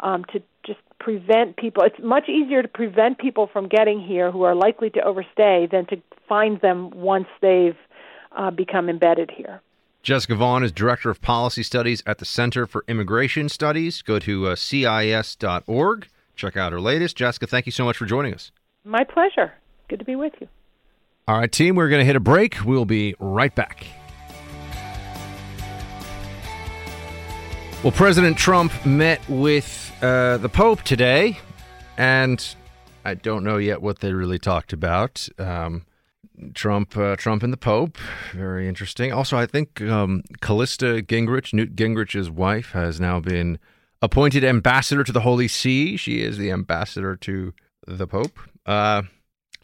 um, 0.00 0.24
to 0.32 0.40
just 0.66 0.80
prevent 0.98 1.56
people. 1.56 1.82
It's 1.84 1.98
much 2.02 2.28
easier 2.28 2.62
to 2.62 2.68
prevent 2.68 3.18
people 3.18 3.48
from 3.52 3.68
getting 3.68 4.00
here 4.00 4.30
who 4.30 4.42
are 4.42 4.54
likely 4.54 4.90
to 4.90 5.00
overstay 5.02 5.68
than 5.70 5.86
to 5.86 5.96
find 6.28 6.60
them 6.60 6.90
once 6.90 7.26
they've 7.40 7.76
uh, 8.36 8.50
become 8.50 8.88
embedded 8.88 9.30
here. 9.30 9.62
Jessica 10.02 10.34
Vaughan 10.34 10.62
is 10.62 10.72
Director 10.72 11.10
of 11.10 11.20
Policy 11.20 11.62
Studies 11.62 12.02
at 12.06 12.18
the 12.18 12.24
Center 12.24 12.66
for 12.66 12.84
Immigration 12.88 13.48
Studies. 13.48 14.00
Go 14.00 14.18
to 14.20 14.48
uh, 14.48 14.56
CIS.org. 14.56 16.08
Check 16.36 16.56
out 16.56 16.72
her 16.72 16.80
latest. 16.80 17.16
Jessica, 17.16 17.46
thank 17.46 17.66
you 17.66 17.72
so 17.72 17.84
much 17.84 17.98
for 17.98 18.06
joining 18.06 18.32
us. 18.32 18.50
My 18.84 19.04
pleasure. 19.04 19.52
Good 19.88 19.98
to 19.98 20.04
be 20.04 20.16
with 20.16 20.32
you. 20.40 20.48
All 21.28 21.38
right, 21.38 21.52
team, 21.52 21.76
we're 21.76 21.90
going 21.90 22.00
to 22.00 22.06
hit 22.06 22.16
a 22.16 22.20
break. 22.20 22.64
We'll 22.64 22.86
be 22.86 23.14
right 23.18 23.54
back. 23.54 23.86
Well, 27.82 27.92
President 27.92 28.36
Trump 28.36 28.84
met 28.84 29.26
with 29.26 29.90
uh, 30.02 30.36
the 30.36 30.50
Pope 30.50 30.82
today, 30.82 31.38
and 31.96 32.54
I 33.06 33.14
don't 33.14 33.42
know 33.42 33.56
yet 33.56 33.80
what 33.80 34.00
they 34.00 34.12
really 34.12 34.38
talked 34.38 34.74
about. 34.74 35.26
Um, 35.38 35.86
Trump, 36.52 36.94
uh, 36.94 37.16
Trump 37.16 37.42
and 37.42 37.50
the 37.50 37.56
Pope, 37.56 37.96
very 38.34 38.68
interesting. 38.68 39.14
Also, 39.14 39.38
I 39.38 39.46
think 39.46 39.80
um, 39.80 40.24
Callista 40.42 41.00
Gingrich, 41.00 41.54
Newt 41.54 41.74
Gingrich's 41.74 42.28
wife, 42.30 42.72
has 42.72 43.00
now 43.00 43.18
been 43.18 43.58
appointed 44.02 44.44
ambassador 44.44 45.02
to 45.02 45.12
the 45.12 45.20
Holy 45.20 45.48
See. 45.48 45.96
She 45.96 46.22
is 46.22 46.36
the 46.36 46.50
ambassador 46.50 47.16
to 47.16 47.54
the 47.86 48.06
Pope. 48.06 48.38
Uh, 48.66 49.04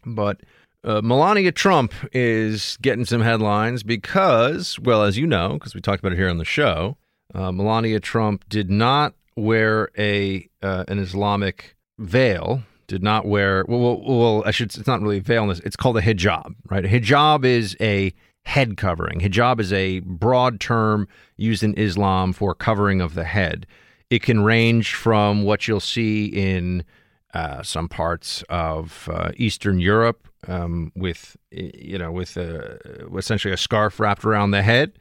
but 0.07 0.41
uh, 0.83 1.01
Melania 1.03 1.51
Trump 1.51 1.93
is 2.13 2.79
getting 2.81 3.05
some 3.05 3.21
headlines 3.21 3.83
because, 3.83 4.79
well, 4.79 5.03
as 5.03 5.19
you 5.19 5.27
know, 5.27 5.53
because 5.53 5.75
we 5.75 5.81
talked 5.81 5.99
about 5.99 6.13
it 6.13 6.17
here 6.17 6.29
on 6.29 6.39
the 6.39 6.45
show, 6.45 6.97
uh, 7.33 7.51
Melania 7.51 7.99
Trump 7.99 8.47
did 8.49 8.69
not 8.69 9.13
wear 9.35 9.89
a 9.97 10.49
uh, 10.61 10.85
an 10.87 10.99
Islamic 10.99 11.75
veil. 11.97 12.63
Did 12.87 13.03
not 13.03 13.25
wear 13.25 13.65
well, 13.67 13.79
well, 13.79 14.01
well. 14.17 14.43
I 14.45 14.51
should. 14.51 14.75
It's 14.75 14.87
not 14.87 15.01
really 15.01 15.17
a 15.17 15.21
veil. 15.21 15.51
It's 15.51 15.75
called 15.75 15.97
a 15.97 16.01
hijab, 16.01 16.55
right? 16.69 16.85
A 16.85 16.87
hijab 16.87 17.43
is 17.43 17.75
a 17.81 18.13
head 18.47 18.77
covering. 18.77 19.19
Hijab 19.19 19.59
is 19.59 19.73
a 19.73 19.99
broad 19.99 20.61
term 20.61 21.07
used 21.35 21.63
in 21.63 21.73
Islam 21.73 22.31
for 22.31 22.55
covering 22.55 23.01
of 23.01 23.13
the 23.13 23.25
head. 23.25 23.67
It 24.09 24.23
can 24.23 24.41
range 24.41 24.93
from 24.93 25.43
what 25.43 25.67
you'll 25.67 25.81
see 25.81 26.27
in 26.27 26.85
uh, 27.33 27.61
some 27.61 27.89
parts 27.89 28.43
of 28.47 29.09
uh, 29.11 29.31
Eastern 29.35 29.79
Europe 29.81 30.29
um, 30.47 30.93
with, 30.95 31.35
you 31.51 31.97
know, 31.97 32.11
with 32.11 32.37
a, 32.37 32.79
essentially 33.17 33.53
a 33.53 33.57
scarf 33.57 33.99
wrapped 33.99 34.23
around 34.23 34.51
the 34.51 34.63
head, 34.63 34.93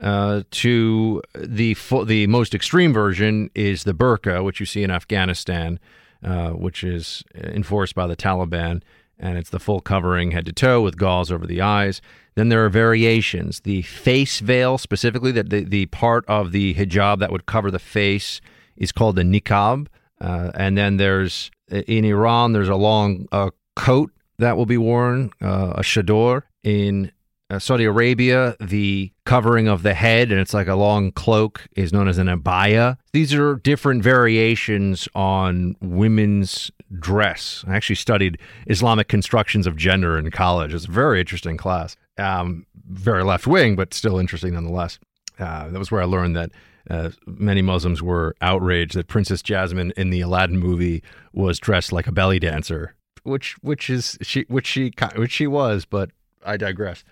uh, 0.00 0.42
to 0.50 1.22
the 1.34 1.76
the 2.04 2.26
most 2.26 2.54
extreme 2.54 2.92
version 2.92 3.50
is 3.54 3.84
the 3.84 3.94
burqa, 3.94 4.44
which 4.44 4.60
you 4.60 4.66
see 4.66 4.82
in 4.82 4.90
Afghanistan, 4.90 5.78
uh, 6.22 6.50
which 6.50 6.84
is 6.84 7.24
enforced 7.34 7.94
by 7.94 8.06
the 8.06 8.16
Taliban, 8.16 8.82
and 9.18 9.38
it's 9.38 9.50
the 9.50 9.60
full 9.60 9.80
covering 9.80 10.32
head 10.32 10.46
to 10.46 10.52
toe 10.52 10.82
with 10.82 10.96
gauze 10.98 11.32
over 11.32 11.46
the 11.46 11.60
eyes. 11.60 12.00
Then 12.34 12.50
there 12.50 12.64
are 12.64 12.68
variations. 12.68 13.60
The 13.60 13.82
face 13.82 14.40
veil, 14.40 14.76
specifically, 14.76 15.32
that 15.32 15.48
the, 15.48 15.64
the 15.64 15.86
part 15.86 16.24
of 16.28 16.52
the 16.52 16.74
hijab 16.74 17.18
that 17.20 17.32
would 17.32 17.46
cover 17.46 17.70
the 17.70 17.78
face 17.78 18.42
is 18.76 18.92
called 18.92 19.16
the 19.16 19.22
niqab. 19.22 19.86
Uh, 20.20 20.50
and 20.54 20.76
then 20.76 20.98
there's 20.98 21.50
in 21.68 22.04
Iran, 22.04 22.52
there's 22.52 22.68
a 22.68 22.76
long 22.76 23.26
uh, 23.32 23.50
coat 23.74 24.10
that 24.38 24.56
will 24.56 24.66
be 24.66 24.76
worn, 24.76 25.30
uh, 25.40 25.72
a 25.76 25.82
chador. 25.82 26.42
In 26.62 27.12
uh, 27.48 27.58
Saudi 27.58 27.84
Arabia, 27.84 28.56
the 28.60 29.12
covering 29.24 29.68
of 29.68 29.82
the 29.82 29.94
head, 29.94 30.30
and 30.32 30.40
it's 30.40 30.54
like 30.54 30.66
a 30.66 30.74
long 30.74 31.12
cloak, 31.12 31.66
is 31.76 31.92
known 31.92 32.08
as 32.08 32.18
an 32.18 32.26
abaya. 32.26 32.96
These 33.12 33.34
are 33.34 33.56
different 33.56 34.02
variations 34.02 35.08
on 35.14 35.76
women's 35.80 36.70
dress. 36.98 37.64
I 37.66 37.76
actually 37.76 37.96
studied 37.96 38.38
Islamic 38.66 39.08
constructions 39.08 39.66
of 39.66 39.76
gender 39.76 40.18
in 40.18 40.30
college. 40.30 40.74
It's 40.74 40.86
a 40.86 40.90
very 40.90 41.20
interesting 41.20 41.56
class. 41.56 41.96
Um, 42.18 42.66
very 42.88 43.24
left 43.24 43.46
wing, 43.46 43.76
but 43.76 43.94
still 43.94 44.18
interesting 44.18 44.54
nonetheless. 44.54 44.98
Uh, 45.38 45.68
that 45.68 45.78
was 45.78 45.90
where 45.90 46.02
I 46.02 46.06
learned 46.06 46.36
that 46.36 46.50
uh, 46.88 47.10
many 47.26 47.62
Muslims 47.62 48.02
were 48.02 48.34
outraged 48.40 48.94
that 48.94 49.08
Princess 49.08 49.42
Jasmine 49.42 49.92
in 49.96 50.10
the 50.10 50.20
Aladdin 50.20 50.58
movie 50.58 51.02
was 51.32 51.58
dressed 51.58 51.92
like 51.92 52.06
a 52.06 52.12
belly 52.12 52.38
dancer, 52.38 52.94
which 53.24 53.56
which 53.60 53.90
is 53.90 54.16
she 54.22 54.42
which 54.48 54.66
she 54.66 54.92
which 55.16 55.32
she 55.32 55.46
was, 55.46 55.84
but 55.84 56.10
I 56.44 56.56
digress. 56.56 57.04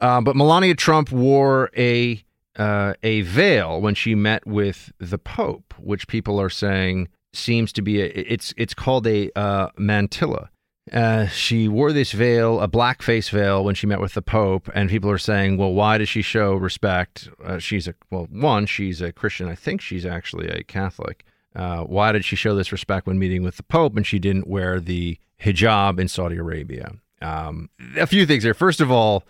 Uh, 0.00 0.20
but 0.20 0.36
Melania 0.36 0.74
Trump 0.74 1.10
wore 1.10 1.70
a 1.76 2.22
uh, 2.56 2.94
a 3.02 3.20
veil 3.22 3.80
when 3.80 3.94
she 3.94 4.14
met 4.14 4.46
with 4.46 4.92
the 4.98 5.18
Pope, 5.18 5.74
which 5.78 6.08
people 6.08 6.40
are 6.40 6.50
saying 6.50 7.08
seems 7.32 7.72
to 7.72 7.82
be 7.82 8.00
a, 8.00 8.06
it's 8.06 8.54
it's 8.56 8.74
called 8.74 9.06
a 9.06 9.30
uh, 9.38 9.68
mantilla. 9.78 10.48
Uh, 10.92 11.26
she 11.26 11.66
wore 11.66 11.92
this 11.92 12.12
veil, 12.12 12.60
a 12.60 12.68
black 12.68 13.02
face 13.02 13.28
veil, 13.28 13.64
when 13.64 13.74
she 13.74 13.88
met 13.88 14.00
with 14.00 14.14
the 14.14 14.22
Pope, 14.22 14.70
and 14.74 14.88
people 14.88 15.10
are 15.10 15.18
saying, 15.18 15.56
"Well, 15.56 15.72
why 15.72 15.98
does 15.98 16.08
she 16.08 16.22
show 16.22 16.54
respect? 16.54 17.28
Uh, 17.44 17.58
she's 17.58 17.88
a 17.88 17.94
well, 18.10 18.28
one, 18.30 18.66
she's 18.66 19.00
a 19.00 19.12
Christian. 19.12 19.48
I 19.48 19.54
think 19.54 19.80
she's 19.80 20.06
actually 20.06 20.48
a 20.48 20.62
Catholic. 20.62 21.24
Uh, 21.54 21.82
why 21.82 22.12
did 22.12 22.24
she 22.24 22.36
show 22.36 22.54
this 22.54 22.70
respect 22.70 23.06
when 23.06 23.18
meeting 23.18 23.42
with 23.42 23.56
the 23.56 23.62
Pope, 23.62 23.96
and 23.96 24.06
she 24.06 24.18
didn't 24.18 24.46
wear 24.46 24.78
the 24.78 25.18
hijab 25.42 25.98
in 25.98 26.08
Saudi 26.08 26.36
Arabia?" 26.36 26.92
Um, 27.20 27.70
a 27.96 28.06
few 28.06 28.24
things 28.26 28.44
here. 28.44 28.54
First 28.54 28.80
of 28.80 28.90
all, 28.90 29.24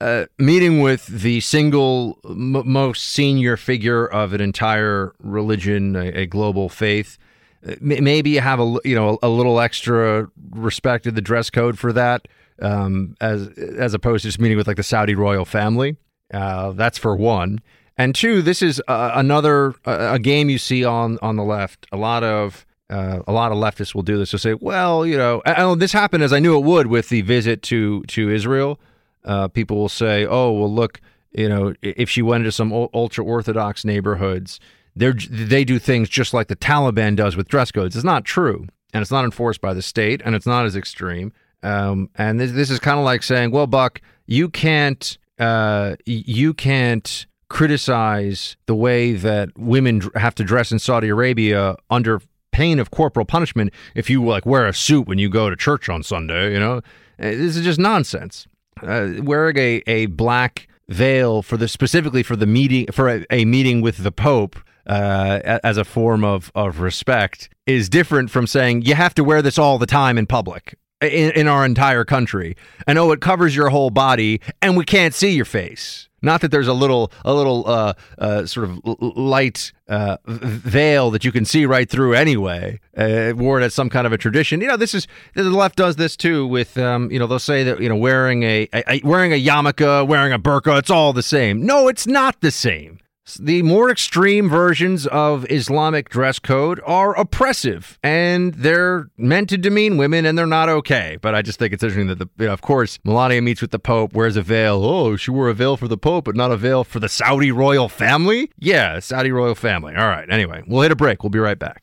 uh, 0.00 0.26
meeting 0.38 0.80
with 0.80 1.06
the 1.06 1.40
single 1.40 2.18
m- 2.24 2.62
most 2.66 3.04
senior 3.04 3.56
figure 3.56 4.06
of 4.06 4.32
an 4.32 4.40
entire 4.40 5.12
religion, 5.22 5.94
a, 5.96 6.08
a 6.08 6.26
global 6.26 6.68
faith. 6.68 7.18
Uh, 7.66 7.74
maybe 7.80 8.30
you 8.30 8.40
have 8.40 8.60
a 8.60 8.78
you 8.84 8.94
know 8.94 9.18
a 9.22 9.28
little 9.28 9.60
extra 9.60 10.30
respect 10.50 11.04
to 11.04 11.10
the 11.10 11.20
dress 11.20 11.50
code 11.50 11.78
for 11.78 11.92
that, 11.92 12.26
um, 12.62 13.14
as 13.20 13.48
as 13.48 13.92
opposed 13.92 14.22
to 14.22 14.28
just 14.28 14.40
meeting 14.40 14.56
with 14.56 14.66
like 14.66 14.76
the 14.76 14.82
Saudi 14.82 15.14
royal 15.14 15.44
family. 15.44 15.96
Uh, 16.32 16.72
that's 16.72 16.96
for 16.96 17.14
one. 17.14 17.60
And 17.98 18.14
two, 18.14 18.40
this 18.40 18.62
is 18.62 18.80
uh, 18.88 19.10
another 19.14 19.74
a 19.84 20.18
game 20.18 20.48
you 20.48 20.56
see 20.56 20.84
on 20.84 21.18
on 21.20 21.36
the 21.36 21.44
left. 21.44 21.86
A 21.92 21.98
lot 21.98 22.24
of 22.24 22.64
uh, 22.88 23.20
a 23.26 23.32
lot 23.32 23.52
of 23.52 23.58
leftists 23.58 23.94
will 23.94 24.02
do 24.02 24.16
this. 24.16 24.30
They'll 24.30 24.38
say, 24.38 24.54
"Well, 24.54 25.04
you 25.04 25.18
know, 25.18 25.74
this 25.74 25.92
happened 25.92 26.22
as 26.22 26.32
I 26.32 26.38
knew 26.38 26.56
it 26.56 26.64
would 26.64 26.86
with 26.86 27.10
the 27.10 27.20
visit 27.20 27.60
to 27.64 28.02
to 28.04 28.30
Israel." 28.30 28.80
Uh, 29.24 29.48
people 29.48 29.76
will 29.76 29.88
say, 29.88 30.26
"Oh, 30.26 30.52
well, 30.52 30.72
look, 30.72 31.00
you 31.32 31.48
know, 31.48 31.74
if 31.82 32.08
she 32.08 32.22
went 32.22 32.42
into 32.42 32.52
some 32.52 32.72
ultra 32.72 33.24
orthodox 33.24 33.84
neighborhoods, 33.84 34.60
they 34.96 35.12
they 35.12 35.64
do 35.64 35.78
things 35.78 36.08
just 36.08 36.34
like 36.34 36.48
the 36.48 36.56
Taliban 36.56 37.16
does 37.16 37.36
with 37.36 37.48
dress 37.48 37.70
codes." 37.70 37.96
It's 37.96 38.04
not 38.04 38.24
true, 38.24 38.66
and 38.92 39.02
it's 39.02 39.10
not 39.10 39.24
enforced 39.24 39.60
by 39.60 39.74
the 39.74 39.82
state, 39.82 40.22
and 40.24 40.34
it's 40.34 40.46
not 40.46 40.66
as 40.66 40.76
extreme. 40.76 41.32
Um, 41.62 42.08
and 42.16 42.40
this, 42.40 42.52
this 42.52 42.70
is 42.70 42.78
kind 42.78 42.98
of 42.98 43.04
like 43.04 43.22
saying, 43.22 43.50
"Well, 43.50 43.66
Buck, 43.66 44.00
you 44.26 44.48
can't 44.48 45.18
uh, 45.38 45.96
you 46.06 46.54
can't." 46.54 47.26
criticize 47.50 48.56
the 48.66 48.74
way 48.76 49.12
that 49.12 49.48
women 49.58 50.00
have 50.14 50.36
to 50.36 50.44
dress 50.44 50.70
in 50.70 50.78
Saudi 50.78 51.08
Arabia 51.08 51.74
under 51.90 52.22
pain 52.52 52.78
of 52.78 52.90
corporal 52.90 53.26
punishment 53.26 53.72
if 53.94 54.08
you 54.08 54.24
like 54.24 54.46
wear 54.46 54.66
a 54.66 54.74
suit 54.74 55.06
when 55.06 55.18
you 55.18 55.28
go 55.28 55.50
to 55.50 55.56
church 55.56 55.88
on 55.88 56.02
Sunday, 56.02 56.52
you 56.52 56.60
know? 56.60 56.76
Uh, 56.76 56.82
this 57.18 57.56
is 57.56 57.64
just 57.64 57.78
nonsense. 57.78 58.46
Uh, 58.82 59.10
wearing 59.22 59.58
a, 59.58 59.82
a 59.86 60.06
black 60.06 60.68
veil 60.88 61.42
for 61.42 61.56
the 61.56 61.68
specifically 61.68 62.22
for 62.22 62.34
the 62.36 62.46
meeting 62.46 62.86
for 62.90 63.08
a, 63.08 63.26
a 63.30 63.44
meeting 63.44 63.80
with 63.80 63.98
the 63.98 64.12
Pope 64.12 64.56
uh, 64.86 65.58
as 65.62 65.76
a 65.76 65.84
form 65.84 66.24
of, 66.24 66.50
of 66.54 66.80
respect 66.80 67.48
is 67.66 67.88
different 67.88 68.30
from 68.30 68.46
saying 68.46 68.82
you 68.82 68.94
have 68.94 69.14
to 69.14 69.22
wear 69.22 69.42
this 69.42 69.58
all 69.58 69.78
the 69.78 69.86
time 69.86 70.18
in 70.18 70.26
public 70.26 70.76
in, 71.00 71.30
in 71.32 71.48
our 71.48 71.64
entire 71.64 72.04
country. 72.04 72.56
And 72.86 72.98
oh, 72.98 73.12
it 73.12 73.20
covers 73.20 73.56
your 73.56 73.70
whole 73.70 73.90
body 73.90 74.40
and 74.60 74.76
we 74.76 74.84
can't 74.84 75.14
see 75.14 75.30
your 75.30 75.44
face. 75.44 76.08
Not 76.22 76.42
that 76.42 76.50
there's 76.50 76.68
a 76.68 76.74
little, 76.74 77.10
a 77.24 77.32
little 77.32 77.66
uh, 77.66 77.94
uh, 78.18 78.44
sort 78.44 78.68
of 78.68 78.80
light 78.84 79.72
uh, 79.88 80.18
veil 80.26 81.10
that 81.12 81.24
you 81.24 81.32
can 81.32 81.46
see 81.46 81.64
right 81.64 81.88
through 81.88 82.12
anyway, 82.12 82.78
uh, 82.94 83.32
worn 83.34 83.62
as 83.62 83.72
some 83.72 83.88
kind 83.88 84.06
of 84.06 84.12
a 84.12 84.18
tradition. 84.18 84.60
You 84.60 84.68
know, 84.68 84.76
this 84.76 84.94
is 84.94 85.06
the 85.34 85.44
left 85.44 85.76
does 85.76 85.96
this 85.96 86.16
too. 86.16 86.46
With 86.46 86.76
um, 86.76 87.10
you 87.10 87.18
know, 87.18 87.26
they'll 87.26 87.38
say 87.38 87.64
that 87.64 87.80
you 87.80 87.88
know 87.88 87.96
wearing 87.96 88.42
a, 88.42 88.68
a 88.74 89.00
wearing 89.02 89.32
a 89.32 89.42
yarmulke, 89.42 90.06
wearing 90.06 90.34
a 90.34 90.38
burqa, 90.38 90.78
it's 90.78 90.90
all 90.90 91.14
the 91.14 91.22
same. 91.22 91.64
No, 91.64 91.88
it's 91.88 92.06
not 92.06 92.40
the 92.42 92.50
same. 92.50 93.00
The 93.38 93.62
more 93.62 93.90
extreme 93.90 94.48
versions 94.48 95.06
of 95.06 95.46
Islamic 95.50 96.08
dress 96.08 96.38
code 96.38 96.80
are 96.84 97.16
oppressive 97.18 97.98
and 98.02 98.54
they're 98.54 99.08
meant 99.16 99.48
to 99.50 99.58
demean 99.58 99.98
women 99.98 100.26
and 100.26 100.36
they're 100.36 100.46
not 100.46 100.68
okay. 100.68 101.16
But 101.20 101.34
I 101.34 101.42
just 101.42 101.58
think 101.58 101.72
it's 101.72 101.82
interesting 101.82 102.08
that, 102.08 102.18
the, 102.18 102.28
you 102.38 102.46
know, 102.46 102.52
of 102.52 102.62
course, 102.62 102.98
Melania 103.04 103.40
meets 103.42 103.60
with 103.60 103.70
the 103.70 103.78
Pope, 103.78 104.14
wears 104.14 104.36
a 104.36 104.42
veil. 104.42 104.84
Oh, 104.84 105.16
she 105.16 105.30
wore 105.30 105.48
a 105.48 105.54
veil 105.54 105.76
for 105.76 105.86
the 105.86 105.98
Pope, 105.98 106.24
but 106.24 106.34
not 106.34 106.50
a 106.50 106.56
veil 106.56 106.82
for 106.82 106.98
the 106.98 107.08
Saudi 107.08 107.52
royal 107.52 107.88
family? 107.88 108.50
Yeah, 108.58 108.98
Saudi 108.98 109.30
royal 109.30 109.54
family. 109.54 109.94
All 109.94 110.08
right. 110.08 110.28
Anyway, 110.30 110.62
we'll 110.66 110.82
hit 110.82 110.92
a 110.92 110.96
break. 110.96 111.22
We'll 111.22 111.30
be 111.30 111.38
right 111.38 111.58
back. 111.58 111.82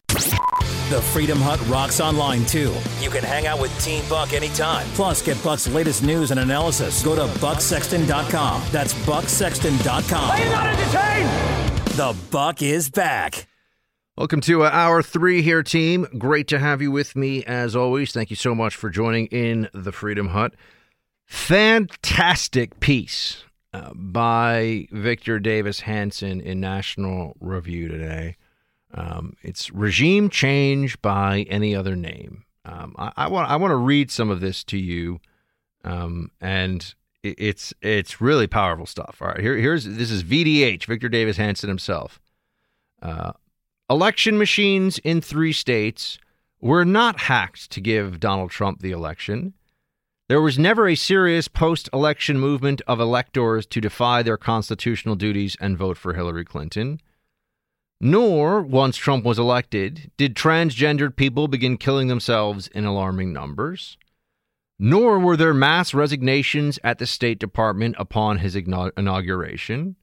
The 0.90 1.02
Freedom 1.02 1.38
Hut 1.38 1.60
rocks 1.68 2.00
online 2.00 2.46
too. 2.46 2.74
You 3.02 3.10
can 3.10 3.22
hang 3.22 3.46
out 3.46 3.60
with 3.60 3.78
Team 3.84 4.06
Buck 4.08 4.32
anytime. 4.32 4.88
Plus, 4.92 5.22
get 5.22 5.42
Buck's 5.44 5.68
latest 5.68 6.02
news 6.02 6.32
and 6.32 6.40
analysis. 6.40 7.04
Go 7.04 7.14
to 7.14 7.26
bucksexton.com. 7.40 8.64
That's 8.72 8.94
bucksexton.com. 8.94 10.30
Are 10.30 10.40
you 10.40 10.50
not 10.50 10.68
entertained? 10.68 11.78
The 11.98 12.16
Buck 12.32 12.62
is 12.62 12.90
back. 12.90 13.48
Welcome 14.18 14.40
to 14.42 14.64
uh, 14.64 14.70
hour 14.70 15.04
three 15.04 15.42
here, 15.42 15.62
team. 15.62 16.08
Great 16.18 16.48
to 16.48 16.58
have 16.60 16.82
you 16.82 16.90
with 16.90 17.18
me 17.18 17.44
as 17.44 17.76
always. 17.76 18.14
Thank 18.14 18.30
you 18.30 18.38
so 18.38 18.56
much 18.56 18.74
for 18.74 18.90
joining 18.90 19.26
in 19.28 19.68
the 19.74 19.92
Freedom 19.92 20.30
Hut. 20.30 20.54
Fantastic 21.26 22.80
piece 22.80 23.44
uh, 23.74 23.92
by 23.94 24.88
Victor 24.92 25.40
Davis 25.40 25.82
Hanson 25.82 26.40
in 26.40 26.62
National 26.62 27.36
Review 27.42 27.90
today. 27.90 28.38
Um, 28.94 29.36
it's 29.42 29.72
regime 29.72 30.30
change 30.30 31.02
by 31.02 31.46
any 31.50 31.76
other 31.76 31.96
name. 31.96 32.46
Um, 32.66 32.96
I, 32.98 33.12
I, 33.16 33.28
want 33.28 33.50
I 33.50 33.56
want 33.56 33.72
to 33.72 33.78
read 33.78 34.12
some 34.12 34.30
of 34.30 34.42
this 34.42 34.64
to 34.66 34.78
you, 34.78 35.20
um, 35.84 36.32
and 36.42 36.94
it, 37.24 37.36
it's 37.38 37.74
it's 37.82 38.20
really 38.22 38.48
powerful 38.48 38.86
stuff. 38.86 39.18
All 39.22 39.30
right, 39.30 39.40
here 39.40 39.56
here's 39.56 39.86
this 39.86 40.12
is 40.12 40.24
VDH 40.24 40.86
Victor 40.86 41.10
Davis 41.10 41.38
Hanson 41.38 41.70
himself. 41.70 42.20
Uh, 43.02 43.34
election 43.90 44.38
machines 44.38 45.00
in 45.00 45.22
three 45.22 45.54
states 45.54 46.18
were 46.60 46.86
not 46.86 47.22
hacked 47.22 47.70
to 47.72 47.82
give 47.82 48.20
Donald 48.20 48.52
Trump 48.52 48.82
the 48.82 48.92
election. 48.92 49.54
There 50.28 50.42
was 50.42 50.60
never 50.60 50.90
a 50.90 50.96
serious 50.96 51.48
post 51.48 51.90
election 51.94 52.38
movement 52.38 52.82
of 52.86 53.00
electors 53.00 53.66
to 53.68 53.80
defy 53.80 54.24
their 54.24 54.36
constitutional 54.36 55.16
duties 55.16 55.56
and 55.62 55.78
vote 55.78 55.98
for 55.98 56.14
Hillary 56.14 56.44
Clinton. 56.44 57.00
Nor, 58.00 58.62
once 58.62 58.96
Trump 58.96 59.26
was 59.26 59.40
elected, 59.40 60.12
did 60.18 60.36
transgendered 60.36 61.16
people 61.16 61.48
begin 61.48 61.78
killing 61.78 62.08
themselves 62.08 62.68
in 62.68 62.86
alarming 62.86 63.34
numbers. 63.34 63.98
Nor 64.80 65.18
were 65.18 65.36
there 65.36 65.54
mass 65.54 65.94
resignations 65.94 66.78
at 66.84 67.00
the 67.00 67.08
State 67.08 67.40
Department 67.40 67.96
upon 67.98 68.38
his 68.38 68.56
inauguration. 68.56 69.96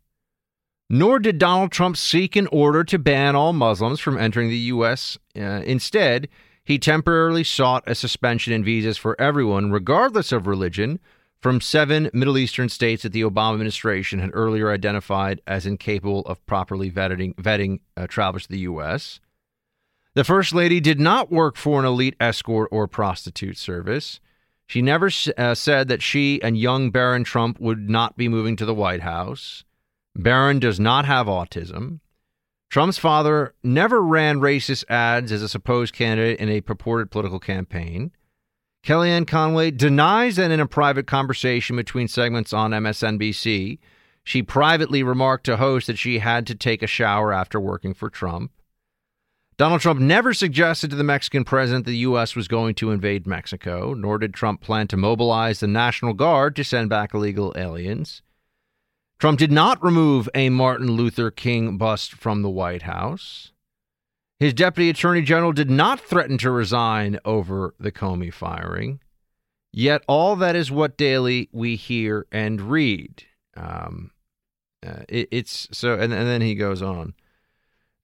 Nor 0.90 1.20
did 1.20 1.38
Donald 1.38 1.70
Trump 1.70 1.96
seek 1.96 2.34
an 2.34 2.48
order 2.48 2.82
to 2.84 2.98
ban 2.98 3.36
all 3.36 3.52
Muslims 3.52 4.00
from 4.00 4.18
entering 4.18 4.50
the 4.50 4.56
U.S. 4.56 5.16
Uh, 5.36 5.62
instead, 5.64 6.28
he 6.64 6.78
temporarily 6.78 7.44
sought 7.44 7.84
a 7.86 7.94
suspension 7.94 8.52
in 8.52 8.64
visas 8.64 8.98
for 8.98 9.18
everyone, 9.20 9.70
regardless 9.70 10.32
of 10.32 10.46
religion, 10.46 10.98
from 11.44 11.60
seven 11.60 12.08
Middle 12.14 12.38
Eastern 12.38 12.70
states 12.70 13.02
that 13.02 13.12
the 13.12 13.20
Obama 13.20 13.52
administration 13.52 14.18
had 14.18 14.30
earlier 14.32 14.72
identified 14.72 15.42
as 15.46 15.66
incapable 15.66 16.20
of 16.20 16.44
properly 16.46 16.90
vetting, 16.90 17.34
vetting 17.34 17.80
uh, 17.98 18.06
travelers 18.06 18.44
to 18.44 18.48
the 18.48 18.60
U.S. 18.60 19.20
The 20.14 20.24
First 20.24 20.54
Lady 20.54 20.80
did 20.80 20.98
not 20.98 21.30
work 21.30 21.58
for 21.58 21.78
an 21.78 21.84
elite 21.84 22.16
escort 22.18 22.70
or 22.72 22.88
prostitute 22.88 23.58
service. 23.58 24.20
She 24.66 24.80
never 24.80 25.10
uh, 25.36 25.54
said 25.54 25.88
that 25.88 26.00
she 26.00 26.40
and 26.40 26.56
young 26.56 26.90
Barron 26.90 27.24
Trump 27.24 27.60
would 27.60 27.90
not 27.90 28.16
be 28.16 28.26
moving 28.26 28.56
to 28.56 28.64
the 28.64 28.72
White 28.72 29.02
House. 29.02 29.64
Barron 30.16 30.60
does 30.60 30.80
not 30.80 31.04
have 31.04 31.26
autism. 31.26 32.00
Trump's 32.70 32.96
father 32.96 33.54
never 33.62 34.00
ran 34.00 34.40
racist 34.40 34.88
ads 34.88 35.30
as 35.30 35.42
a 35.42 35.50
supposed 35.50 35.92
candidate 35.92 36.40
in 36.40 36.48
a 36.48 36.62
purported 36.62 37.10
political 37.10 37.38
campaign. 37.38 38.12
Kellyanne 38.84 39.26
Conway 39.26 39.70
denies 39.70 40.36
that 40.36 40.50
in 40.50 40.60
a 40.60 40.66
private 40.66 41.06
conversation 41.06 41.74
between 41.74 42.06
segments 42.06 42.52
on 42.52 42.72
MSNBC, 42.72 43.78
she 44.22 44.42
privately 44.42 45.02
remarked 45.02 45.44
to 45.46 45.56
hosts 45.56 45.86
that 45.86 45.98
she 45.98 46.18
had 46.18 46.46
to 46.46 46.54
take 46.54 46.82
a 46.82 46.86
shower 46.86 47.32
after 47.32 47.58
working 47.58 47.94
for 47.94 48.10
Trump. 48.10 48.50
Donald 49.56 49.80
Trump 49.80 50.00
never 50.00 50.34
suggested 50.34 50.90
to 50.90 50.96
the 50.96 51.04
Mexican 51.04 51.44
president 51.44 51.86
that 51.86 51.92
the 51.92 51.98
U.S. 51.98 52.36
was 52.36 52.46
going 52.46 52.74
to 52.74 52.90
invade 52.90 53.26
Mexico, 53.26 53.94
nor 53.94 54.18
did 54.18 54.34
Trump 54.34 54.60
plan 54.60 54.86
to 54.88 54.96
mobilize 54.98 55.60
the 55.60 55.66
National 55.66 56.12
Guard 56.12 56.54
to 56.56 56.64
send 56.64 56.90
back 56.90 57.14
illegal 57.14 57.54
aliens. 57.56 58.20
Trump 59.18 59.38
did 59.38 59.52
not 59.52 59.82
remove 59.82 60.28
a 60.34 60.50
Martin 60.50 60.90
Luther 60.90 61.30
King 61.30 61.78
bust 61.78 62.12
from 62.12 62.42
the 62.42 62.50
White 62.50 62.82
House. 62.82 63.52
His 64.40 64.52
deputy 64.52 64.90
attorney 64.90 65.22
general 65.22 65.52
did 65.52 65.70
not 65.70 66.00
threaten 66.00 66.38
to 66.38 66.50
resign 66.50 67.18
over 67.24 67.74
the 67.78 67.92
Comey 67.92 68.32
firing. 68.32 69.00
Yet 69.72 70.02
all 70.06 70.36
that 70.36 70.54
is 70.54 70.70
what 70.70 70.96
daily 70.96 71.48
we 71.52 71.76
hear 71.76 72.26
and 72.30 72.60
read. 72.60 73.24
Um, 73.56 74.10
uh, 74.86 75.02
it, 75.08 75.28
it's 75.30 75.68
so, 75.72 75.94
and, 75.94 76.12
and, 76.12 76.26
then 76.28 76.40
he 76.42 76.54
goes 76.54 76.82
on. 76.82 77.14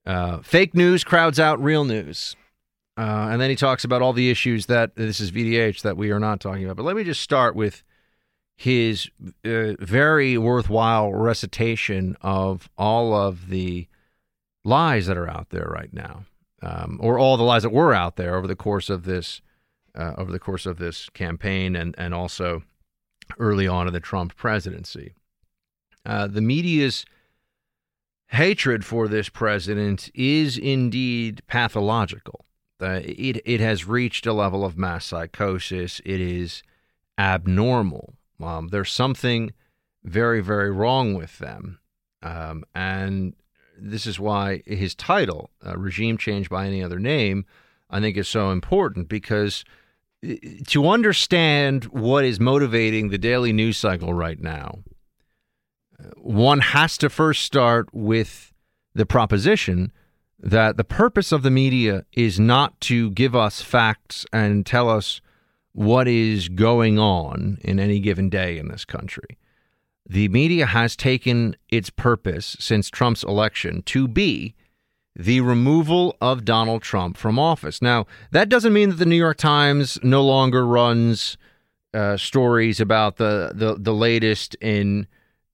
Uh, 0.07 0.39
fake 0.39 0.75
news 0.75 1.05
crowds 1.05 1.39
out 1.39 1.63
real 1.63 1.85
news. 1.85 2.37
Uh, 2.97 3.29
and 3.31 3.41
then 3.41 3.51
he 3.51 3.57
talks 3.57 3.85
about 3.85 4.03
all 4.03 4.13
the 4.13 4.31
issues 4.31 4.67
that 4.67 4.97
this 4.97 5.21
is 5.21 5.31
VDH 5.31 5.83
that 5.83 5.97
we 5.97 6.11
are 6.11 6.19
not 6.19 6.41
talking 6.41 6.65
about. 6.65 6.77
But 6.77 6.85
let 6.85 6.97
me 6.97 7.05
just 7.05 7.21
start 7.21 7.55
with 7.55 7.83
his 8.57 9.09
uh, 9.45 9.75
very 9.79 10.37
worthwhile 10.37 11.13
recitation 11.13 12.17
of 12.21 12.69
all 12.77 13.15
of 13.15 13.49
the 13.49 13.89
lies 14.65 15.07
that 15.07 15.17
are 15.17 15.29
out 15.29 15.51
there 15.51 15.69
right 15.73 15.93
now, 15.93 16.25
um, 16.63 16.99
or 17.03 17.19
all 17.19 17.37
the 17.37 17.43
lies 17.43 17.63
that 17.63 17.73
were 17.73 17.95
out 17.95 18.17
there 18.17 18.37
over 18.37 18.47
the 18.47 18.57
course 18.57 18.91
of 18.91 19.05
this 19.05 19.41
uh, 19.95 20.15
over 20.17 20.31
the 20.31 20.39
course 20.39 20.67
of 20.67 20.79
this 20.79 21.09
campaign, 21.11 21.75
and 21.75 21.95
and 21.99 22.15
also 22.15 22.63
early 23.39 23.67
on 23.67 23.87
in 23.87 23.93
the 23.93 24.01
Trump 24.01 24.37
presidency. 24.37 25.15
Uh, 26.05 26.27
the 26.27 26.41
media's 26.41 27.05
hatred 28.29 28.85
for 28.85 29.09
this 29.09 29.29
president 29.29 30.11
is 30.15 30.57
indeed 30.57 31.43
pathological. 31.47 32.45
Uh, 32.81 33.01
it 33.05 33.43
it 33.45 33.61
has 33.61 33.87
reached 33.87 34.27
a 34.27 34.33
level 34.33 34.65
of 34.65 34.79
mass 34.79 35.07
psychosis. 35.07 36.01
It 36.05 36.21
is 36.21 36.63
abnormal. 37.19 38.15
Um, 38.41 38.69
there's 38.69 38.93
something 38.93 39.53
very 40.03 40.41
very 40.41 40.71
wrong 40.71 41.15
with 41.15 41.39
them, 41.39 41.81
um, 42.23 42.65
and 42.75 43.35
this 43.81 44.07
is 44.07 44.21
why 44.21 44.63
his 44.67 44.95
title, 44.95 45.51
uh, 45.65 45.77
Regime 45.77 46.19
Change 46.19 46.49
by 46.49 46.67
Any 46.67 46.83
Other 46.83 46.99
Name, 46.99 47.45
I 47.89 48.01
think 48.01 48.17
is 48.17 48.29
so 48.29 48.51
important 48.51 49.09
because 49.09 49.65
to 50.67 50.89
understand 50.89 51.85
what 51.85 52.25
is 52.25 52.39
motivating 52.39 53.09
the 53.09 53.19
daily 53.19 53.53
news 53.53 53.79
cycle 53.79 54.13
right 54.13 54.41
now, 54.41 54.81
uh, 55.99 56.11
one 56.17 56.61
has 56.61 56.99
to 56.99 57.09
first 57.09 57.43
start 57.43 57.89
with 57.93 58.53
the 58.95 59.07
proposition 59.07 59.93
that 60.39 60.77
the 60.77 60.85
purpose 60.85 61.33
of 61.33 61.43
the 61.43 61.51
media 61.51 62.05
is 62.13 62.41
not 62.41 62.81
to 62.81 63.11
give 63.11 63.35
us 63.35 63.61
facts 63.61 64.27
and 64.33 64.65
tell 64.65 64.89
us 64.89 65.21
what 65.73 66.09
is 66.09 66.49
going 66.49 66.99
on 66.99 67.59
in 67.63 67.79
any 67.79 68.01
given 68.01 68.29
day 68.29 68.59
in 68.59 68.69
this 68.69 68.85
country. 68.85 69.39
The 70.09 70.29
media 70.29 70.67
has 70.67 70.97
taken 70.97 71.57
its 71.69 71.91
purpose 71.91 72.57
since 72.59 72.91
Trump's 72.91 73.23
election 73.23 73.83
to 73.83 74.09
be 74.09 74.55
the 75.15 75.41
removal 75.41 76.17
of 76.21 76.45
Donald 76.45 76.83
Trump 76.83 77.17
from 77.17 77.39
office. 77.39 77.83
Now, 77.83 78.07
that 78.31 78.49
doesn't 78.49 78.73
mean 78.73 78.91
that 78.91 78.97
the 78.97 79.07
New 79.07 79.17
York 79.17 79.37
Times 79.37 79.99
no 80.03 80.25
longer 80.25 80.67
runs 80.67 81.37
uh, 81.93 82.17
stories 82.17 82.81
about 82.81 83.17
the, 83.17 83.53
the, 83.55 83.77
the 83.79 83.95
latest 83.95 84.55
in 84.57 85.07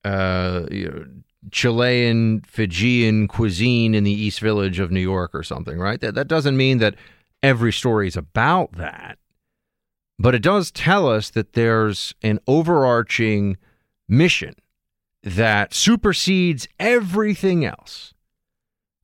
uh, 0.05 0.67
you 0.71 0.89
know, 0.89 1.07
Chilean, 1.51 2.41
Fijian 2.43 3.29
cuisine 3.29 3.95
in 3.95 4.05
the 4.05 4.13
East 4.13 4.41
Village 4.41 4.79
of 4.79 4.91
New 4.91 5.01
York 5.01 5.35
or 5.35 5.43
something, 5.43 5.79
right? 5.79 6.01
That, 6.01 6.15
that 6.15 6.29
doesn't 6.29 6.57
mean 6.57 6.79
that 6.79 6.97
every 7.43 7.73
story 7.73 8.09
is 8.09 8.17
about 8.17 8.73
that. 8.73 9.19
But 10.19 10.35
it 10.35 10.43
does 10.43 10.71
tell 10.71 11.09
us 11.09 11.31
that 11.31 11.53
there's 11.53 12.15
an 12.23 12.41
overarching 12.47 13.57
mission 14.09 14.55
that 15.23 15.75
supersedes 15.75 16.69
everything 16.79 17.65
else. 17.65 18.15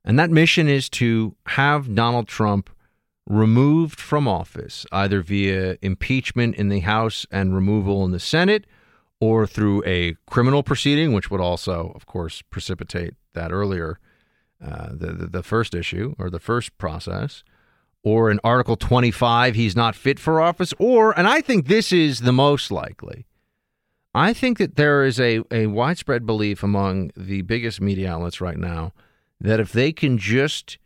And 0.05 0.19
that 0.19 0.29
mission 0.29 0.67
is 0.67 0.89
to 0.91 1.35
have 1.47 1.95
Donald 1.95 2.27
Trump 2.27 2.69
removed 3.25 3.99
from 3.99 4.27
office, 4.27 4.85
either 4.91 5.21
via 5.21 5.77
impeachment 5.81 6.55
in 6.55 6.69
the 6.69 6.81
House 6.81 7.25
and 7.31 7.55
removal 7.55 8.03
in 8.03 8.11
the 8.11 8.19
Senate, 8.19 8.65
or 9.19 9.47
through 9.47 9.81
a 9.85 10.15
criminal 10.27 10.63
proceeding, 10.63 11.13
which 11.13 11.31
would 11.31 11.39
also, 11.39 11.93
of 11.95 12.05
course, 12.05 12.41
precipitate 12.49 13.13
that 13.33 13.51
earlier, 13.51 13.99
uh, 14.63 14.89
the, 14.91 15.13
the, 15.13 15.27
the 15.27 15.43
first 15.43 15.73
issue 15.73 16.13
or 16.19 16.29
the 16.29 16.39
first 16.39 16.77
process, 16.77 17.43
or 18.03 18.29
in 18.29 18.39
Article 18.43 18.75
25, 18.75 19.55
he's 19.55 19.75
not 19.75 19.95
fit 19.95 20.19
for 20.19 20.41
office, 20.41 20.73
or, 20.77 21.17
and 21.17 21.27
I 21.27 21.39
think 21.39 21.67
this 21.67 21.93
is 21.93 22.19
the 22.19 22.33
most 22.33 22.69
likely, 22.69 23.25
I 24.15 24.33
think 24.33 24.59
that 24.59 24.75
there 24.75 25.03
is 25.03 25.19
a, 25.19 25.41
a 25.51 25.67
widespread 25.67 26.25
belief 26.25 26.61
among 26.61 27.11
the 27.17 27.41
biggest 27.41 27.81
media 27.81 28.11
outlets 28.11 28.41
right 28.41 28.57
now 28.57 28.93
that 29.41 29.59
if 29.59 29.71
they 29.71 29.91
can 29.91 30.17
just 30.17 30.77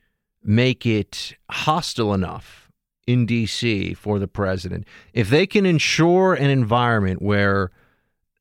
make 0.44 0.86
it 0.86 1.36
hostile 1.50 2.14
enough 2.14 2.72
in 3.06 3.26
D.C. 3.26 3.94
for 3.94 4.18
the 4.20 4.28
president, 4.28 4.88
if 5.14 5.30
they 5.30 5.46
can 5.46 5.66
ensure 5.66 6.34
an 6.34 6.50
environment 6.50 7.22
where 7.22 7.72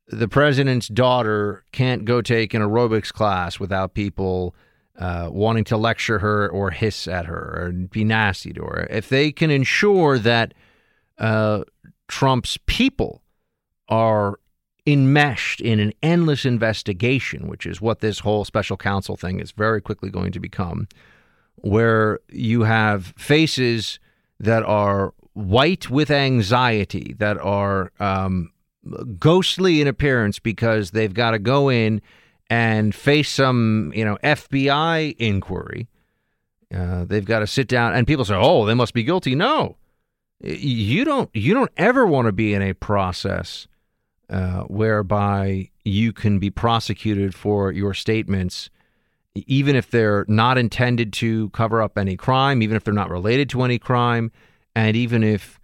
the 0.09 0.29
president's 0.29 0.87
daughter 0.87 1.65
can't 1.73 2.05
go 2.05 2.23
take 2.23 2.55
an 2.55 2.63
aerobics 2.63 3.13
class 3.13 3.59
without 3.59 3.95
people 3.95 4.55
uh, 4.99 5.29
wanting 5.33 5.65
to 5.65 5.77
lecture 5.77 6.21
her 6.21 6.49
or 6.49 6.71
hiss 6.71 7.09
at 7.09 7.27
her 7.27 7.37
or 7.37 7.73
be 7.73 8.05
nasty 8.05 8.53
to 8.53 8.63
her, 8.63 8.87
if 8.89 9.09
they 9.09 9.33
can 9.33 9.51
ensure 9.51 10.19
that 10.19 10.55
uh, 11.19 11.63
Trump's 12.09 12.57
people 12.67 13.23
are 13.89 14.39
enmeshed 14.87 15.61
in 15.61 15.81
an 15.81 15.93
endless 16.03 16.45
investigation, 16.45 17.49
which 17.49 17.67
is 17.67 17.81
what 17.81 18.01
this 18.01 18.21
whole 18.21 18.45
special 18.45 18.77
counsel 18.77 19.17
thing 19.17 19.41
is 19.41 19.51
very 19.53 19.81
quickly 19.81 20.11
going 20.11 20.33
to 20.33 20.41
become, 20.41 20.87
where 21.57 22.21
you 22.29 22.63
have 22.63 23.13
faces 23.17 23.99
that 24.39 24.63
are 24.63 25.13
white 25.33 25.91
with 25.91 26.11
anxiety, 26.11 27.15
that 27.19 27.39
are 27.39 27.91
um, 27.99 28.53
ghostly 29.19 29.81
in 29.81 29.89
appearance 29.89 30.39
because 30.39 30.93
they've 30.93 31.15
got 31.15 31.33
to 31.33 31.39
go 31.39 31.69
in 31.69 32.01
and 32.49 32.95
face 32.95 33.29
some, 33.29 33.93
you 33.95 34.05
know, 34.05 34.17
FBI 34.23 35.17
inquiry. 35.19 35.89
Uh, 36.73 37.05
they've 37.05 37.25
got 37.25 37.41
to 37.41 37.47
sit 37.47 37.69
down, 37.69 37.95
and 37.95 38.07
people 38.07 38.25
say, 38.25 38.35
"Oh, 38.35 38.67
they 38.67 38.75
must 38.75 38.93
be 38.93 39.05
guilty." 39.05 39.35
No, 39.37 39.77
you 40.41 41.05
don't. 41.05 41.31
You 41.33 41.55
don't 41.55 41.71
ever 41.77 42.05
want 42.07 42.27
to 42.27 42.33
be 42.33 42.55
in 42.55 42.63
a 42.63 42.73
process 42.75 43.69
uh, 44.28 44.62
whereby 44.62 45.70
you 45.85 46.12
can 46.12 46.39
be 46.39 46.51
prosecuted 46.51 47.35
for 47.35 47.70
your 47.70 47.94
statements, 47.94 48.70
even 49.35 49.77
if 49.77 49.90
they're 49.90 50.24
not 50.28 50.59
intended 50.59 51.12
to 51.12 51.51
cover 51.51 51.81
up 51.81 51.97
any 51.97 52.16
crime, 52.16 52.62
even 52.62 52.77
if 52.77 52.85
they're 52.85 52.94
not 52.94 53.11
related 53.11 53.48
to 53.51 53.62
any 53.62 53.78
crime, 53.78 54.32
and 54.74 54.97
even 54.97 55.23
if 55.23 55.61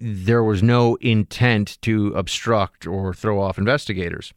there 0.00 0.42
was 0.42 0.62
no 0.62 0.94
intent 0.96 1.78
to 1.82 2.08
obstruct 2.14 2.86
or 2.86 3.12
throw 3.12 3.40
off 3.40 3.58
investigators. 3.58 4.32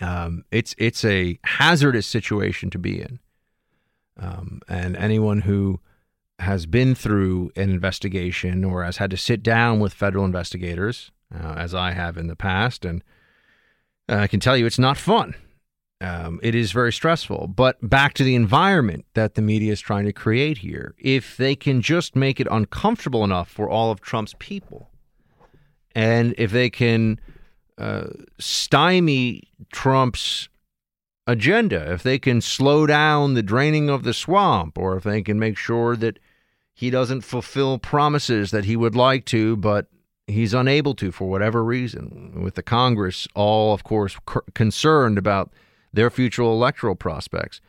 Um, 0.00 0.44
it's 0.50 0.74
it's 0.78 1.04
a 1.04 1.38
hazardous 1.44 2.06
situation 2.06 2.70
to 2.70 2.78
be 2.78 3.00
in, 3.00 3.18
um, 4.18 4.60
and 4.68 4.96
anyone 4.96 5.42
who 5.42 5.80
has 6.38 6.66
been 6.66 6.94
through 6.94 7.50
an 7.56 7.70
investigation 7.70 8.62
or 8.62 8.84
has 8.84 8.98
had 8.98 9.10
to 9.10 9.16
sit 9.16 9.42
down 9.42 9.80
with 9.80 9.94
federal 9.94 10.24
investigators 10.24 11.10
uh, 11.34 11.54
as 11.56 11.74
I 11.74 11.92
have 11.92 12.16
in 12.16 12.26
the 12.26 12.36
past. 12.36 12.84
And 12.84 13.02
I 14.08 14.26
can 14.26 14.40
tell 14.40 14.56
you 14.56 14.66
it's 14.66 14.78
not 14.78 14.96
fun. 14.96 15.34
Um, 16.00 16.40
it 16.42 16.54
is 16.54 16.72
very 16.72 16.92
stressful. 16.92 17.48
But 17.48 17.88
back 17.88 18.14
to 18.14 18.24
the 18.24 18.34
environment 18.34 19.06
that 19.14 19.34
the 19.34 19.42
media 19.42 19.72
is 19.72 19.80
trying 19.80 20.04
to 20.04 20.12
create 20.12 20.58
here. 20.58 20.94
If 20.98 21.36
they 21.36 21.56
can 21.56 21.80
just 21.80 22.14
make 22.14 22.38
it 22.38 22.46
uncomfortable 22.50 23.24
enough 23.24 23.48
for 23.48 23.68
all 23.68 23.90
of 23.90 24.00
Trump's 24.00 24.34
people, 24.38 24.90
and 25.94 26.34
if 26.36 26.50
they 26.52 26.68
can 26.68 27.18
uh, 27.78 28.08
stymie 28.38 29.44
Trump's 29.72 30.48
agenda, 31.26 31.92
if 31.92 32.02
they 32.02 32.18
can 32.18 32.40
slow 32.40 32.86
down 32.86 33.34
the 33.34 33.42
draining 33.42 33.88
of 33.88 34.02
the 34.02 34.14
swamp, 34.14 34.78
or 34.78 34.96
if 34.96 35.04
they 35.04 35.22
can 35.22 35.38
make 35.38 35.56
sure 35.56 35.96
that 35.96 36.18
he 36.74 36.90
doesn't 36.90 37.22
fulfill 37.22 37.78
promises 37.78 38.50
that 38.50 38.66
he 38.66 38.76
would 38.76 38.94
like 38.94 39.24
to, 39.24 39.56
but 39.56 39.86
he's 40.26 40.54
unable 40.54 40.94
to 40.94 41.12
for 41.12 41.28
whatever 41.28 41.64
reason, 41.64 42.42
with 42.42 42.54
the 42.54 42.62
Congress 42.62 43.28
all, 43.34 43.72
of 43.72 43.84
course, 43.84 44.16
c- 44.28 44.40
concerned 44.54 45.18
about 45.18 45.52
their 45.92 46.10
future 46.10 46.42
electoral 46.42 46.96
prospects. 46.96 47.60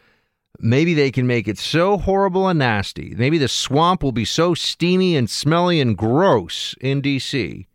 Maybe 0.59 0.93
they 0.93 1.11
can 1.11 1.27
make 1.27 1.47
it 1.47 1.59
so 1.59 1.97
horrible 1.97 2.47
and 2.47 2.59
nasty. 2.59 3.13
Maybe 3.15 3.38
the 3.38 3.47
swamp 3.47 4.01
will 4.01 4.11
be 4.11 4.25
so 4.25 4.55
steamy 4.55 5.15
and 5.15 5.29
smelly 5.29 5.79
and 5.79 5.95
gross 5.95 6.73
in 6.81 7.01
D.C., 7.01 7.67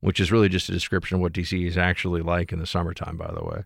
which 0.00 0.18
is 0.18 0.32
really 0.32 0.48
just 0.48 0.68
a 0.68 0.72
description 0.72 1.16
of 1.16 1.20
what 1.20 1.34
D.C. 1.34 1.66
is 1.66 1.76
actually 1.76 2.22
like 2.22 2.52
in 2.52 2.58
the 2.58 2.66
summertime, 2.66 3.18
by 3.18 3.30
the 3.32 3.44
way. 3.44 3.64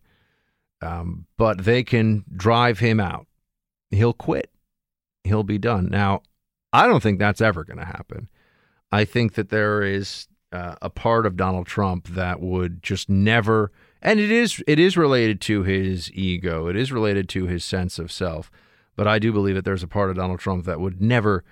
Um, 0.82 1.26
but 1.38 1.64
they 1.64 1.84
can 1.84 2.24
drive 2.34 2.80
him 2.80 2.98
out. 2.98 3.26
He'll 3.90 4.12
quit. 4.12 4.51
He'll 5.22 5.44
be 5.44 5.59
done. 5.59 5.88
Now, 5.88 6.22
I 6.72 6.88
don't 6.88 7.02
think 7.02 7.18
that's 7.18 7.40
ever 7.40 7.64
going 7.64 7.78
to 7.78 7.84
happen. 7.84 8.28
I 8.90 9.05
think 9.05 9.34
that 9.34 9.48
there 9.48 9.82
is 9.82 10.26
uh, 10.57 10.77
a 10.81 10.89
part 10.89 11.27
of 11.27 11.37
Donald 11.37 11.66
Trump 11.66 12.09
that 12.09 12.41
would 12.41 12.83
just 12.83 13.11
never 13.11 13.70
and 14.01 14.20
it 14.20 14.31
is 14.31 14.62
it 14.66 14.78
is 14.78 14.97
related 14.97 15.41
to 15.43 15.65
his 15.65 16.11
ego. 16.12 16.69
It 16.69 16.77
is 16.77 16.93
related 16.93 17.28
to 17.31 17.47
his 17.47 17.65
sense 17.65 17.99
of 17.99 18.11
self. 18.11 18.51
But 18.95 19.07
I 19.07 19.19
do 19.19 19.33
believe 19.33 19.55
that 19.57 19.66
there's 19.66 19.83
a 19.83 19.89
part 19.89 20.09
of 20.09 20.16
Donald 20.16 20.41
Trump 20.41 20.65
that 20.65 20.81
would 20.81 21.03
never 21.03 21.45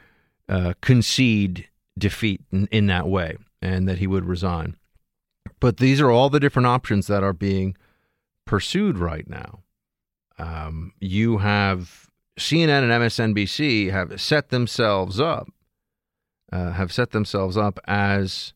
uh, 0.49 0.73
concede 0.81 1.69
defeat 1.99 2.41
in, 2.51 2.67
in 2.69 2.87
that 2.87 3.07
way, 3.07 3.37
and 3.61 3.87
that 3.87 3.99
he 3.99 4.07
would 4.07 4.25
resign. 4.25 4.77
But 5.61 5.77
these 5.77 6.01
are 6.01 6.11
all 6.11 6.31
the 6.31 6.41
different 6.41 6.67
options 6.67 7.07
that 7.09 7.23
are 7.23 7.35
being 7.35 7.77
pursued 8.47 8.99
right 8.99 9.29
now. 9.29 9.61
Um, 10.39 10.93
you 11.01 11.39
have 11.39 12.09
CNN 12.39 12.83
and 12.83 12.93
MSNBC 12.93 13.91
have 13.91 14.19
set 14.21 14.49
themselves 14.49 15.21
up, 15.21 15.49
uh, 16.51 16.73
have 16.73 16.93
set 16.93 17.11
themselves 17.11 17.59
up 17.59 17.79
as 17.87 18.54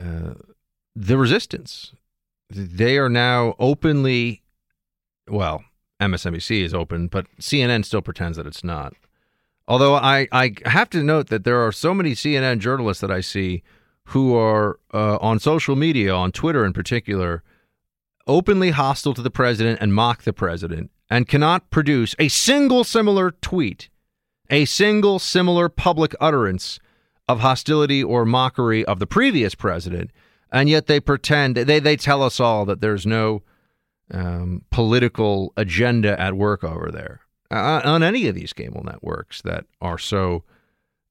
uh, 0.00 0.34
the 0.94 1.16
resistance. 1.16 1.92
They 2.50 2.98
are 2.98 3.08
now 3.08 3.54
openly, 3.58 4.42
well, 5.28 5.64
MSNBC 6.00 6.62
is 6.62 6.74
open, 6.74 7.06
but 7.08 7.26
CNN 7.40 7.84
still 7.84 8.02
pretends 8.02 8.36
that 8.36 8.46
it's 8.46 8.64
not. 8.64 8.94
Although 9.68 9.94
I, 9.94 10.26
I 10.32 10.54
have 10.66 10.90
to 10.90 11.02
note 11.02 11.28
that 11.28 11.44
there 11.44 11.60
are 11.60 11.72
so 11.72 11.94
many 11.94 12.12
CNN 12.12 12.58
journalists 12.58 13.00
that 13.00 13.10
I 13.10 13.20
see 13.20 13.62
who 14.06 14.34
are 14.36 14.78
uh, 14.92 15.16
on 15.20 15.38
social 15.38 15.76
media, 15.76 16.12
on 16.12 16.32
Twitter 16.32 16.64
in 16.64 16.72
particular, 16.72 17.42
openly 18.26 18.70
hostile 18.70 19.14
to 19.14 19.22
the 19.22 19.30
president 19.30 19.78
and 19.80 19.94
mock 19.94 20.22
the 20.22 20.32
president 20.32 20.90
and 21.08 21.28
cannot 21.28 21.70
produce 21.70 22.14
a 22.18 22.28
single 22.28 22.84
similar 22.84 23.30
tweet, 23.30 23.88
a 24.50 24.64
single 24.64 25.18
similar 25.18 25.68
public 25.68 26.14
utterance 26.20 26.80
of 27.28 27.40
hostility 27.40 28.02
or 28.02 28.24
mockery 28.24 28.84
of 28.84 28.98
the 28.98 29.06
previous 29.06 29.54
president, 29.54 30.10
and 30.50 30.68
yet 30.68 30.86
they 30.86 31.00
pretend 31.00 31.56
they 31.56 31.78
they 31.78 31.96
tell 31.96 32.22
us 32.22 32.40
all 32.40 32.64
that 32.64 32.80
there's 32.80 33.06
no 33.06 33.42
um, 34.10 34.62
political 34.70 35.52
agenda 35.56 36.20
at 36.20 36.34
work 36.34 36.62
over 36.62 36.90
there 36.90 37.20
uh, 37.50 37.80
on 37.84 38.02
any 38.02 38.26
of 38.28 38.34
these 38.34 38.52
cable 38.52 38.82
networks 38.84 39.40
that 39.42 39.64
are 39.80 39.98
so 39.98 40.44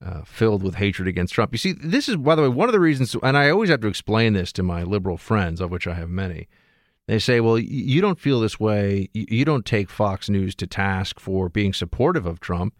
uh, 0.04 0.22
filled 0.24 0.62
with 0.62 0.76
hatred 0.76 1.08
against 1.08 1.34
Trump. 1.34 1.52
You 1.52 1.58
see, 1.58 1.72
this 1.72 2.08
is 2.08 2.16
by 2.16 2.34
the 2.34 2.42
way 2.42 2.48
one 2.48 2.68
of 2.68 2.72
the 2.72 2.80
reasons, 2.80 3.16
and 3.22 3.36
I 3.36 3.50
always 3.50 3.70
have 3.70 3.80
to 3.80 3.88
explain 3.88 4.32
this 4.32 4.52
to 4.52 4.62
my 4.62 4.82
liberal 4.82 5.16
friends, 5.16 5.60
of 5.60 5.70
which 5.70 5.86
I 5.86 5.94
have 5.94 6.10
many. 6.10 6.48
They 7.08 7.18
say, 7.18 7.40
well, 7.40 7.58
you 7.58 8.00
don't 8.00 8.20
feel 8.20 8.40
this 8.40 8.60
way. 8.60 9.08
You 9.12 9.44
don't 9.44 9.66
take 9.66 9.90
Fox 9.90 10.30
News 10.30 10.54
to 10.56 10.66
task 10.68 11.18
for 11.18 11.48
being 11.48 11.72
supportive 11.72 12.26
of 12.26 12.38
Trump. 12.38 12.74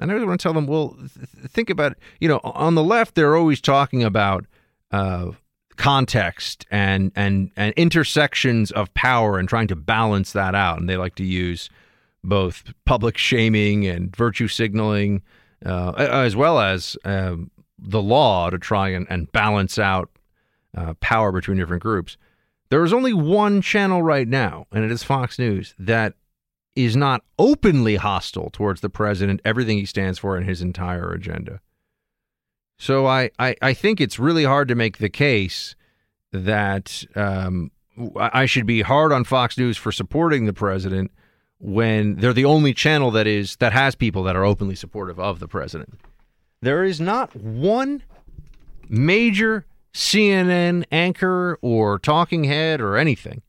And 0.00 0.12
I 0.12 0.14
want 0.24 0.40
to 0.40 0.42
tell 0.42 0.52
them, 0.52 0.66
well, 0.66 0.96
th- 0.98 1.28
think 1.48 1.70
about. 1.70 1.96
You 2.20 2.28
know, 2.28 2.40
on 2.44 2.74
the 2.74 2.84
left, 2.84 3.14
they're 3.14 3.36
always 3.36 3.60
talking 3.60 4.02
about 4.04 4.46
uh, 4.90 5.32
context 5.76 6.66
and 6.70 7.12
and 7.16 7.50
and 7.56 7.74
intersections 7.76 8.70
of 8.70 8.92
power 8.94 9.38
and 9.38 9.48
trying 9.48 9.68
to 9.68 9.76
balance 9.76 10.32
that 10.32 10.54
out. 10.54 10.78
And 10.78 10.88
they 10.88 10.96
like 10.96 11.16
to 11.16 11.24
use 11.24 11.68
both 12.22 12.72
public 12.84 13.16
shaming 13.16 13.86
and 13.86 14.14
virtue 14.14 14.48
signaling, 14.48 15.22
uh, 15.64 15.92
as 15.92 16.36
well 16.36 16.58
as 16.60 16.96
um, 17.04 17.50
the 17.78 18.02
law 18.02 18.50
to 18.50 18.58
try 18.58 18.88
and, 18.88 19.06
and 19.08 19.30
balance 19.32 19.78
out 19.78 20.10
uh, 20.76 20.94
power 21.00 21.32
between 21.32 21.58
different 21.58 21.82
groups. 21.82 22.16
There 22.70 22.84
is 22.84 22.92
only 22.92 23.14
one 23.14 23.62
channel 23.62 24.02
right 24.02 24.28
now, 24.28 24.66
and 24.72 24.84
it 24.84 24.90
is 24.90 25.02
Fox 25.02 25.38
News, 25.38 25.74
that 25.78 26.14
is 26.84 26.94
not 26.94 27.24
openly 27.40 27.96
hostile 27.96 28.50
towards 28.50 28.80
the 28.82 28.88
president, 28.88 29.40
everything 29.44 29.78
he 29.78 29.84
stands 29.84 30.16
for, 30.16 30.36
and 30.36 30.46
his 30.46 30.62
entire 30.62 31.10
agenda. 31.10 31.60
So 32.78 33.06
I, 33.06 33.30
I, 33.40 33.56
I 33.60 33.74
think 33.74 34.00
it's 34.00 34.20
really 34.20 34.44
hard 34.44 34.68
to 34.68 34.76
make 34.76 34.98
the 34.98 35.08
case 35.08 35.74
that 36.32 37.04
um, 37.16 37.72
I 38.16 38.46
should 38.46 38.64
be 38.64 38.82
hard 38.82 39.12
on 39.12 39.24
Fox 39.24 39.58
News 39.58 39.76
for 39.76 39.90
supporting 39.90 40.46
the 40.46 40.52
president 40.52 41.10
when 41.58 42.14
they're 42.14 42.32
the 42.32 42.44
only 42.44 42.72
channel 42.72 43.10
that 43.10 43.26
is 43.26 43.56
that 43.56 43.72
has 43.72 43.96
people 43.96 44.22
that 44.22 44.36
are 44.36 44.44
openly 44.44 44.76
supportive 44.76 45.18
of 45.18 45.40
the 45.40 45.48
president. 45.48 45.98
There 46.62 46.84
is 46.84 47.00
not 47.00 47.34
one 47.34 48.04
major 48.88 49.66
CNN 49.92 50.84
anchor 50.92 51.58
or 51.60 51.98
talking 51.98 52.44
head 52.44 52.80
or 52.80 52.96
anything 52.96 53.42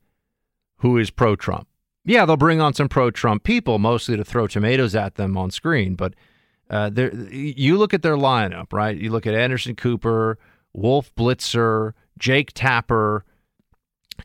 who 0.78 0.98
is 0.98 1.12
pro 1.12 1.36
Trump. 1.36 1.69
Yeah, 2.10 2.26
they'll 2.26 2.38
bring 2.38 2.60
on 2.60 2.74
some 2.74 2.90
pro 2.90 3.12
Trump 3.12 3.44
people, 3.44 3.78
mostly 3.78 4.18
to 4.18 4.26
throw 4.26 4.48
tomatoes 4.48 4.96
at 4.96 5.14
them 5.14 5.38
on 5.38 5.52
screen. 5.52 5.94
But 5.94 6.16
uh, 6.68 6.90
you 7.32 7.78
look 7.78 7.94
at 7.94 8.02
their 8.02 8.16
lineup, 8.16 8.74
right? 8.74 8.98
You 8.98 9.12
look 9.12 9.28
at 9.28 9.36
Anderson 9.36 9.76
Cooper, 9.76 10.40
Wolf 10.74 11.14
Blitzer, 11.14 11.94
Jake 12.18 12.52
Tapper, 12.56 13.26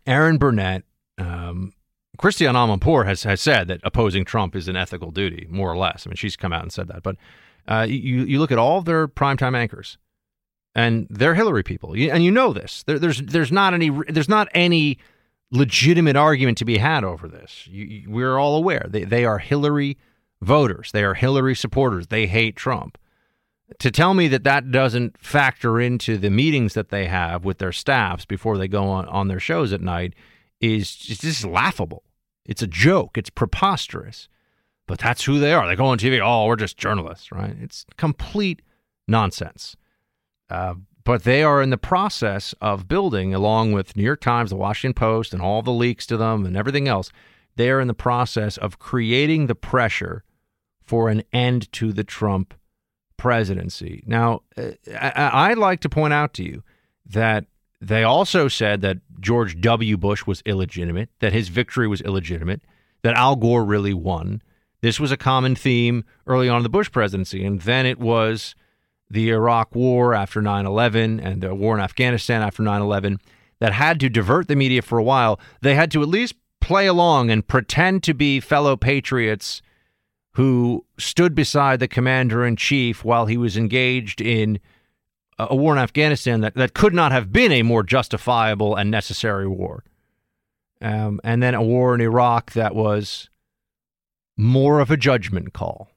Erin 0.07 0.39
Burnett. 0.39 0.85
Um, 1.19 1.75
Christiane 2.17 2.55
Amanpour 2.55 3.05
has, 3.05 3.25
has 3.25 3.43
said 3.43 3.69
that 3.69 3.81
opposing 3.85 4.25
Trump 4.25 4.57
is 4.57 4.67
an 4.67 4.77
ethical 4.77 5.11
duty, 5.11 5.47
more 5.51 5.71
or 5.71 5.77
less. 5.77 6.07
I 6.07 6.09
mean, 6.09 6.17
she's 6.17 6.37
come 6.37 6.55
out 6.55 6.63
and 6.63 6.73
said 6.73 6.89
that. 6.89 7.03
But 7.03 7.17
uh, 7.69 7.85
you, 7.87 8.25
you 8.25 8.39
look 8.39 8.51
at 8.51 8.57
all 8.57 8.81
their 8.81 9.07
primetime 9.07 9.55
anchors 9.55 9.99
and 10.75 11.07
they're 11.11 11.35
Hillary 11.35 11.63
people, 11.63 11.93
and 11.93 12.25
you 12.25 12.31
know 12.31 12.55
this. 12.55 12.83
There, 12.85 12.99
there's 12.99 13.21
there's 13.21 13.53
not 13.53 13.75
any 13.75 13.91
there's 14.09 14.29
not 14.29 14.49
any 14.55 14.99
legitimate 15.51 16.17
argument 16.17 16.59
to 16.59 16.65
be 16.65 16.79
had 16.79 17.05
over 17.05 17.29
this. 17.29 17.67
You, 17.67 18.11
we're 18.11 18.39
all 18.39 18.57
aware 18.57 18.87
they 18.89 19.05
they 19.05 19.25
are 19.25 19.39
Hillary 19.39 19.97
voters. 20.41 20.93
They 20.93 21.05
are 21.05 21.15
Hillary 21.15 21.55
supporters. 21.55 22.09
They 22.09 22.27
hate 22.27 22.57
Trump. 22.57 22.99
To 23.79 23.91
tell 23.91 24.15
me 24.15 24.29
that 24.29 24.45
that 24.45 24.71
doesn't 24.71 25.19
factor 25.19 25.81
into 25.81 26.19
the 26.19 26.31
meetings 26.31 26.75
that 26.75 26.91
they 26.91 27.07
have 27.07 27.45
with 27.45 27.59
their 27.59 27.73
staffs 27.73 28.27
before 28.27 28.59
they 28.59 28.69
go 28.69 28.85
on, 28.85 29.07
on 29.07 29.29
their 29.29 29.41
shows 29.41 29.73
at 29.73 29.81
night 29.81 30.15
is 30.61 30.95
just, 30.95 31.23
just 31.23 31.45
laughable. 31.45 32.05
It's 32.45 32.63
a 32.63 32.67
joke. 32.67 33.17
It's 33.17 33.31
preposterous. 33.31 34.29
But 34.87 34.99
that's 34.99 35.25
who 35.25 35.39
they 35.39 35.55
are. 35.55 35.67
They 35.67 35.77
go 35.77 35.87
on 35.87 35.99
TV. 35.99 36.21
Oh, 36.23 36.47
we're 36.47 36.57
just 36.57 36.77
journalists, 36.77 37.33
right? 37.33 37.57
It's 37.61 37.87
complete 37.97 38.61
nonsense. 39.09 39.77
Uh, 40.51 40.75
but 41.05 41.25
they 41.25 41.43
are 41.43 41.61
in 41.61 41.71
the 41.71 41.79
process 41.79 42.55
of 42.61 42.89
building, 42.89 43.35
along 43.35 43.73
with 43.73 43.97
New 43.97 44.03
York 44.03 44.21
Times, 44.21 44.51
the 44.51 44.57
Washington 44.57 44.95
Post, 44.95 45.33
and 45.33 45.43
all 45.43 45.63
the 45.63 45.71
leaks 45.71 46.07
to 46.07 46.17
them 46.17 46.47
and 46.47 46.57
everything 46.57 46.89
else. 46.89 47.13
They 47.57 47.71
are 47.71 47.81
in 47.81 47.89
the 47.89 47.95
process 47.95 48.57
of 48.57 48.79
creating 48.79 49.47
the 49.47 49.55
pressure 49.55 50.25
for 50.83 51.09
an 51.09 51.23
end 51.33 51.71
to 51.73 51.93
the 51.93 52.05
Trump 52.05 52.55
presidency. 53.17 54.03
Now, 54.07 54.43
uh, 54.57 54.73
I, 54.99 55.51
would 55.51 55.59
like 55.59 55.81
to 55.81 55.89
point 55.89 56.13
out 56.13 56.35
to 56.35 56.43
you 56.43 56.63
that 57.07 57.47
they 57.81 58.03
also 58.03 58.49
said 58.49 58.81
that 58.81 58.99
George 59.21 59.61
W. 59.61 59.97
Bush 59.97 60.27
was 60.27 60.43
illegitimate, 60.47 61.11
that 61.21 61.33
his 61.33 61.49
victory 61.49 61.87
was 61.87 62.01
illegitimate, 62.01 62.63
that 63.03 63.15
Al 63.15 63.37
Gore 63.37 63.65
really 63.65 63.95
won. 63.95 64.43
This 64.81 64.99
was 64.99 65.13
a 65.13 65.17
common 65.17 65.55
theme 65.55 66.05
early 66.27 66.49
on 66.49 66.59
in 66.59 66.63
the 66.63 66.69
Bush 66.69 66.91
presidency. 66.91 67.45
And 67.45 67.61
then 67.61 67.87
it 67.87 67.99
was 67.99 68.55
the 69.11 69.31
Iraq 69.31 69.75
War 69.75 70.15
after 70.15 70.41
9 70.43 70.67
11 70.67 71.21
and 71.21 71.43
the 71.43 71.55
war 71.55 71.75
in 71.75 71.81
Afghanistan 71.83 72.43
after 72.43 72.63
9 72.63 72.81
11 72.81 73.19
that 73.61 73.73
had 73.73 74.01
to 74.01 74.09
divert 74.09 74.49
the 74.49 74.57
media 74.57 74.83
for 74.83 74.99
a 74.99 75.03
while. 75.03 75.39
They 75.63 75.75
had 75.75 75.91
to 75.93 76.03
at 76.03 76.09
least 76.09 76.35
play 76.61 76.87
along 76.87 77.31
and 77.31 77.47
pretend 77.47 78.03
to 78.03 78.15
be 78.15 78.41
fellow 78.41 78.77
patriots 78.77 79.63
who 80.33 80.85
stood 80.99 81.35
beside 81.35 81.79
the 81.79 81.89
commander 81.89 82.45
in 82.45 82.57
chief 82.57 83.05
while 83.05 83.27
he 83.27 83.37
was 83.37 83.57
engaged 83.57 84.21
in 84.21 84.59
a 85.39 85.55
war 85.55 85.73
in 85.73 85.79
Afghanistan 85.79 86.41
that, 86.41 86.55
that 86.55 86.75
could 86.75 86.95
not 86.95 87.13
have 87.13 87.33
been 87.33 87.53
a 87.53 87.63
more 87.63 87.83
justifiable 87.83 88.75
and 88.75 88.91
necessary 88.91 89.47
war. 89.47 89.85
Um, 90.81 91.21
and 91.25 91.43
then 91.43 91.55
a 91.55 91.63
war 91.63 91.95
in 91.95 92.01
Iraq 92.01 92.53
that 92.53 92.75
was 92.75 93.31
more 94.37 94.81
of 94.81 94.91
a 94.91 94.97
judgment 94.97 95.53
call. 95.53 95.91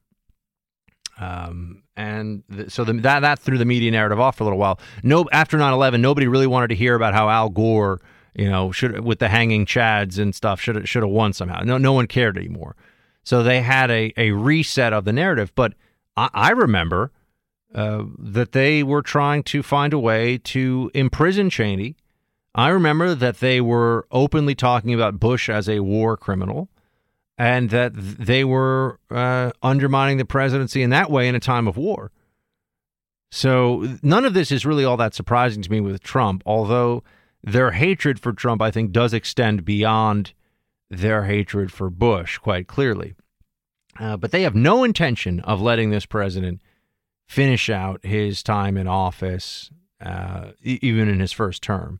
Um, 1.19 1.83
and 1.95 2.43
th- 2.53 2.69
so 2.69 2.83
the, 2.83 2.93
that 2.93 3.21
that 3.21 3.39
threw 3.39 3.57
the 3.57 3.65
media 3.65 3.91
narrative 3.91 4.19
off 4.19 4.37
for 4.37 4.43
a 4.43 4.45
little 4.45 4.59
while. 4.59 4.79
No, 5.03 5.25
after 5.31 5.57
9/11, 5.57 5.99
nobody 5.99 6.27
really 6.27 6.47
wanted 6.47 6.67
to 6.69 6.75
hear 6.75 6.95
about 6.95 7.13
how 7.13 7.29
Al 7.29 7.49
Gore, 7.49 7.99
you 8.35 8.49
know, 8.49 8.71
should 8.71 8.99
with 8.99 9.19
the 9.19 9.27
hanging 9.27 9.65
chads 9.65 10.19
and 10.19 10.35
stuff 10.35 10.61
should 10.61 10.87
should 10.87 11.03
have 11.03 11.11
won 11.11 11.33
somehow. 11.33 11.61
No, 11.61 11.77
no 11.77 11.93
one 11.93 12.07
cared 12.07 12.37
anymore. 12.37 12.75
So 13.23 13.43
they 13.43 13.61
had 13.61 13.89
a 13.89 14.13
a 14.15 14.31
reset 14.31 14.93
of 14.93 15.05
the 15.05 15.13
narrative. 15.13 15.51
But 15.55 15.73
I, 16.15 16.29
I 16.33 16.49
remember 16.51 17.11
uh, 17.73 18.03
that 18.17 18.51
they 18.51 18.83
were 18.83 19.01
trying 19.01 19.43
to 19.43 19.63
find 19.63 19.93
a 19.93 19.99
way 19.99 20.37
to 20.37 20.91
imprison 20.93 21.49
Cheney. 21.49 21.95
I 22.55 22.69
remember 22.69 23.13
that 23.13 23.39
they 23.39 23.61
were 23.61 24.07
openly 24.11 24.55
talking 24.55 24.93
about 24.93 25.19
Bush 25.19 25.49
as 25.49 25.67
a 25.67 25.79
war 25.79 26.15
criminal 26.17 26.69
and 27.37 27.69
that 27.69 27.91
they 27.95 28.43
were 28.43 28.99
uh, 29.11 29.51
undermining 29.61 30.17
the 30.17 30.25
presidency 30.25 30.81
in 30.81 30.89
that 30.89 31.11
way 31.11 31.27
in 31.27 31.35
a 31.35 31.39
time 31.39 31.67
of 31.67 31.77
war. 31.77 32.11
So 33.31 33.97
none 34.01 34.25
of 34.25 34.33
this 34.33 34.51
is 34.51 34.65
really 34.65 34.85
all 34.85 34.97
that 34.97 35.13
surprising 35.13 35.61
to 35.61 35.71
me 35.71 35.81
with 35.81 36.01
Trump, 36.01 36.41
although 36.45 37.03
their 37.43 37.71
hatred 37.71 38.19
for 38.19 38.33
Trump, 38.33 38.61
I 38.61 38.71
think, 38.71 38.91
does 38.91 39.13
extend 39.13 39.65
beyond 39.65 40.33
their 40.89 41.25
hatred 41.25 41.71
for 41.71 41.89
Bush 41.89 42.37
quite 42.37 42.67
clearly. 42.67 43.15
Uh, 43.99 44.17
but 44.17 44.31
they 44.31 44.43
have 44.43 44.55
no 44.55 44.83
intention 44.83 45.39
of 45.41 45.61
letting 45.61 45.89
this 45.89 46.05
president 46.05 46.61
finish 47.27 47.69
out 47.69 48.05
his 48.05 48.41
time 48.41 48.77
in 48.77 48.87
office, 48.87 49.69
uh, 50.01 50.51
even 50.61 51.09
in 51.09 51.19
his 51.19 51.31
first 51.31 51.61
term. 51.61 51.99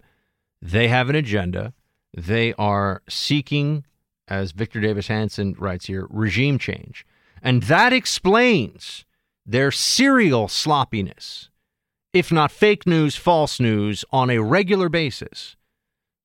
They 0.62 0.88
have 0.88 1.10
an 1.10 1.16
agenda. 1.16 1.74
They 2.16 2.54
are 2.54 3.02
seeking 3.10 3.84
as 4.28 4.52
Victor 4.52 4.80
Davis 4.80 5.08
Hanson 5.08 5.56
writes 5.58 5.86
here, 5.86 6.08
regime 6.10 6.58
change. 6.60 7.06
And 7.42 7.64
that 7.64 7.94
explains 7.94 9.06
their 9.46 9.72
serial 9.72 10.48
sloppiness, 10.48 11.50
if 12.14 12.32
not 12.32 12.52
fake 12.52 12.86
news, 12.86 13.16
false 13.16 13.60
news, 13.60 14.04
on 14.12 14.30
a 14.30 14.40
regular 14.40 14.90
basis. 14.90 15.56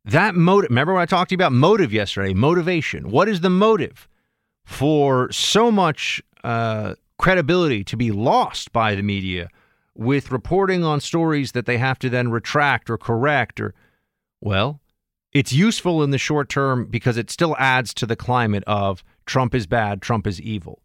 That 0.04 0.34
motive, 0.34 0.70
remember 0.70 0.94
when 0.94 1.02
I 1.02 1.06
talked 1.06 1.28
to 1.28 1.34
you 1.34 1.36
about 1.36 1.52
motive 1.52 1.92
yesterday? 1.92 2.34
Motivation. 2.34 3.10
What 3.10 3.28
is 3.28 3.40
the 3.40 3.50
motive 3.50 4.08
for 4.64 5.30
so 5.30 5.70
much 5.70 6.20
uh, 6.42 6.94
credibility 7.18 7.84
to 7.84 7.96
be 7.96 8.10
lost 8.10 8.72
by 8.72 8.96
the 8.96 9.02
media 9.02 9.48
with 9.94 10.32
reporting 10.32 10.82
on 10.82 11.00
stories 11.00 11.52
that 11.52 11.66
they 11.66 11.78
have 11.78 11.98
to 12.00 12.10
then 12.10 12.30
retract 12.30 12.90
or 12.90 12.98
correct 12.98 13.60
or, 13.60 13.74
well, 14.40 14.80
it's 15.32 15.52
useful 15.52 16.02
in 16.02 16.10
the 16.10 16.18
short 16.18 16.48
term 16.48 16.86
because 16.86 17.16
it 17.16 17.30
still 17.30 17.56
adds 17.58 17.94
to 17.94 18.06
the 18.06 18.16
climate 18.16 18.64
of 18.66 19.02
Trump 19.26 19.54
is 19.54 19.66
bad, 19.66 20.02
Trump 20.02 20.26
is 20.26 20.40
evil. 20.40 20.82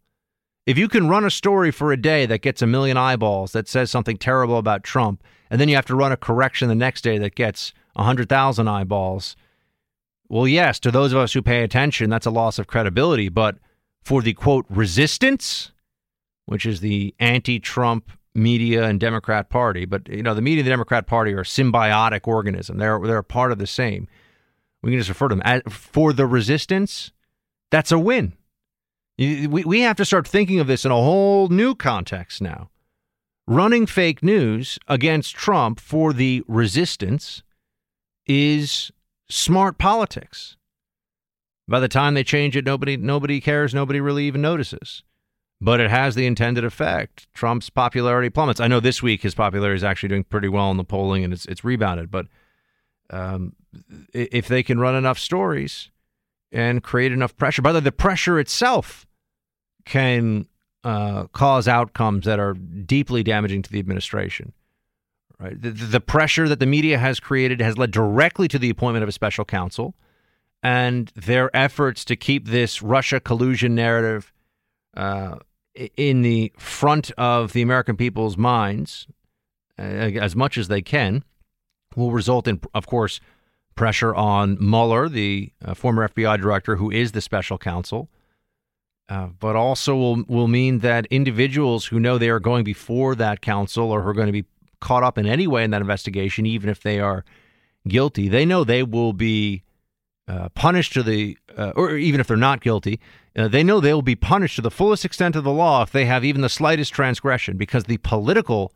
If 0.65 0.77
you 0.77 0.87
can 0.87 1.07
run 1.07 1.25
a 1.25 1.31
story 1.31 1.71
for 1.71 1.91
a 1.91 1.97
day 1.97 2.25
that 2.25 2.41
gets 2.41 2.61
a 2.61 2.67
million 2.67 2.97
eyeballs 2.97 3.53
that 3.53 3.67
says 3.67 3.89
something 3.89 4.17
terrible 4.17 4.57
about 4.57 4.83
Trump, 4.83 5.23
and 5.49 5.61
then 5.61 5.69
you 5.69 5.75
have 5.75 5.85
to 5.85 5.95
run 5.95 6.11
a 6.11 6.17
correction 6.17 6.67
the 6.67 6.75
next 6.75 7.01
day 7.01 7.17
that 7.17 7.35
gets 7.35 7.73
100,000 7.93 8.67
eyeballs, 8.67 9.35
well, 10.29 10.47
yes, 10.47 10.79
to 10.81 10.91
those 10.91 11.13
of 11.13 11.19
us 11.19 11.33
who 11.33 11.41
pay 11.41 11.63
attention, 11.63 12.09
that's 12.09 12.25
a 12.25 12.31
loss 12.31 12.59
of 12.59 12.67
credibility. 12.67 13.29
But 13.29 13.57
for 14.03 14.21
the 14.21 14.33
quote 14.33 14.65
resistance, 14.69 15.71
which 16.45 16.65
is 16.65 16.81
the 16.81 17.15
anti 17.19 17.59
Trump 17.59 18.11
media 18.35 18.83
and 18.83 18.99
Democrat 18.99 19.49
Party, 19.49 19.85
but 19.85 20.07
you 20.09 20.21
know, 20.21 20.33
the 20.33 20.41
media 20.41 20.59
and 20.59 20.67
the 20.67 20.71
Democrat 20.71 21.07
Party 21.07 21.33
are 21.33 21.41
a 21.41 21.43
symbiotic 21.43 22.27
organism. 22.27 22.77
They're 22.77 22.99
they're 22.99 23.17
a 23.17 23.23
part 23.23 23.51
of 23.51 23.57
the 23.57 23.67
same 23.67 24.07
we 24.81 24.91
can 24.91 24.99
just 24.99 25.09
refer 25.09 25.27
to 25.29 25.35
them 25.35 25.41
as, 25.43 25.61
for 25.69 26.13
the 26.13 26.25
resistance. 26.25 27.11
That's 27.71 27.91
a 27.91 27.99
win. 27.99 28.33
We, 29.17 29.47
we 29.47 29.81
have 29.81 29.97
to 29.97 30.05
start 30.05 30.27
thinking 30.27 30.59
of 30.59 30.67
this 30.67 30.85
in 30.85 30.91
a 30.91 30.95
whole 30.95 31.47
new 31.47 31.73
context 31.73 32.41
now. 32.41 32.69
Running 33.47 33.85
fake 33.85 34.21
news 34.21 34.77
against 34.87 35.35
Trump 35.35 35.79
for 35.79 36.13
the 36.13 36.43
resistance 36.47 37.43
is 38.25 38.91
smart 39.29 39.77
politics. 39.77 40.57
By 41.67 41.79
the 41.79 41.87
time 41.87 42.13
they 42.13 42.23
change 42.23 42.55
it, 42.55 42.65
nobody 42.65 42.95
nobody 42.95 43.41
cares. 43.41 43.73
Nobody 43.73 43.99
really 43.99 44.25
even 44.25 44.41
notices. 44.41 45.03
But 45.59 45.79
it 45.79 45.89
has 45.89 46.13
the 46.13 46.27
intended 46.27 46.63
effect. 46.63 47.27
Trump's 47.33 47.69
popularity 47.69 48.29
plummets. 48.29 48.59
I 48.59 48.67
know 48.67 48.79
this 48.79 49.01
week 49.01 49.23
his 49.23 49.33
popularity 49.33 49.77
is 49.77 49.83
actually 49.83 50.09
doing 50.09 50.23
pretty 50.23 50.47
well 50.47 50.69
in 50.69 50.77
the 50.77 50.83
polling, 50.83 51.23
and 51.23 51.33
it's 51.33 51.45
it's 51.45 51.63
rebounded. 51.63 52.11
But 52.11 52.27
um, 53.09 53.53
if 54.13 54.47
they 54.47 54.63
can 54.63 54.79
run 54.79 54.95
enough 54.95 55.19
stories 55.19 55.89
and 56.51 56.83
create 56.83 57.11
enough 57.11 57.35
pressure, 57.37 57.61
by 57.61 57.71
the 57.71 57.79
way, 57.79 57.83
the 57.83 57.91
pressure 57.91 58.39
itself 58.39 59.05
can 59.85 60.47
uh, 60.83 61.25
cause 61.27 61.67
outcomes 61.67 62.25
that 62.25 62.39
are 62.39 62.53
deeply 62.53 63.23
damaging 63.23 63.61
to 63.61 63.71
the 63.71 63.79
administration. 63.79 64.53
Right, 65.39 65.61
the, 65.61 65.69
the 65.69 65.99
pressure 65.99 66.47
that 66.47 66.59
the 66.59 66.65
media 66.65 66.97
has 66.97 67.19
created 67.19 67.61
has 67.61 67.77
led 67.77 67.91
directly 67.91 68.47
to 68.47 68.57
the 68.57 68.71
appointment 68.71 69.03
of 69.03 69.09
a 69.09 69.11
special 69.11 69.45
counsel, 69.45 69.93
and 70.63 71.11
their 71.15 71.55
efforts 71.55 72.03
to 72.05 72.15
keep 72.15 72.47
this 72.47 72.81
Russia 72.81 73.19
collusion 73.19 73.75
narrative 73.75 74.33
uh, 74.95 75.37
in 75.95 76.23
the 76.23 76.51
front 76.57 77.11
of 77.19 77.53
the 77.53 77.61
American 77.61 77.95
people's 77.95 78.35
minds 78.35 79.05
uh, 79.77 79.83
as 79.83 80.35
much 80.35 80.57
as 80.57 80.69
they 80.69 80.81
can 80.81 81.23
will 81.97 82.11
result 82.11 82.47
in, 82.47 82.61
of 82.73 82.87
course, 82.87 83.19
pressure 83.75 84.15
on 84.15 84.57
Mueller, 84.59 85.09
the 85.09 85.51
uh, 85.63 85.73
former 85.73 86.07
FBI 86.07 86.39
director, 86.39 86.77
who 86.77 86.89
is 86.89 87.11
the 87.11 87.21
special 87.21 87.57
counsel. 87.57 88.09
Uh, 89.09 89.27
but 89.39 89.55
also 89.55 89.95
will 89.95 90.23
will 90.27 90.49
mean 90.49 90.79
that 90.79 91.05
individuals 91.05 91.85
who 91.85 91.97
know 91.97 92.17
they 92.17 92.29
are 92.29 92.41
going 92.41 92.65
before 92.65 93.15
that 93.15 93.41
counsel 93.41 93.89
or 93.89 94.01
who 94.01 94.09
are 94.09 94.13
going 94.13 94.27
to 94.27 94.33
be 94.33 94.45
caught 94.81 95.03
up 95.03 95.17
in 95.17 95.25
any 95.25 95.47
way 95.47 95.63
in 95.63 95.71
that 95.71 95.81
investigation, 95.81 96.45
even 96.45 96.69
if 96.69 96.81
they 96.81 96.99
are 96.99 97.23
guilty, 97.87 98.27
they 98.27 98.45
know 98.45 98.63
they 98.63 98.83
will 98.83 99.13
be 99.13 99.63
uh, 100.27 100.49
punished 100.49 100.93
to 100.93 101.03
the, 101.03 101.37
uh, 101.57 101.71
or 101.75 101.95
even 101.95 102.19
if 102.19 102.27
they're 102.27 102.37
not 102.37 102.61
guilty, 102.61 102.99
uh, 103.37 103.47
they 103.47 103.63
know 103.63 103.79
they 103.79 103.93
will 103.93 104.01
be 104.01 104.15
punished 104.15 104.57
to 104.57 104.61
the 104.61 104.71
fullest 104.71 105.05
extent 105.05 105.35
of 105.35 105.43
the 105.43 105.51
law 105.51 105.83
if 105.83 105.91
they 105.91 106.05
have 106.05 106.25
even 106.25 106.41
the 106.41 106.49
slightest 106.49 106.93
transgression, 106.93 107.55
because 107.55 107.85
the 107.85 107.97
political 107.99 108.73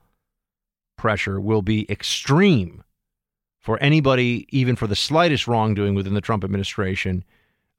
pressure 0.97 1.41
will 1.41 1.61
be 1.61 1.85
extreme 1.89 2.83
for 3.61 3.81
anybody, 3.81 4.47
even 4.49 4.75
for 4.75 4.87
the 4.87 4.95
slightest 4.95 5.47
wrongdoing 5.47 5.95
within 5.95 6.15
the 6.15 6.21
Trump 6.21 6.43
administration, 6.43 7.23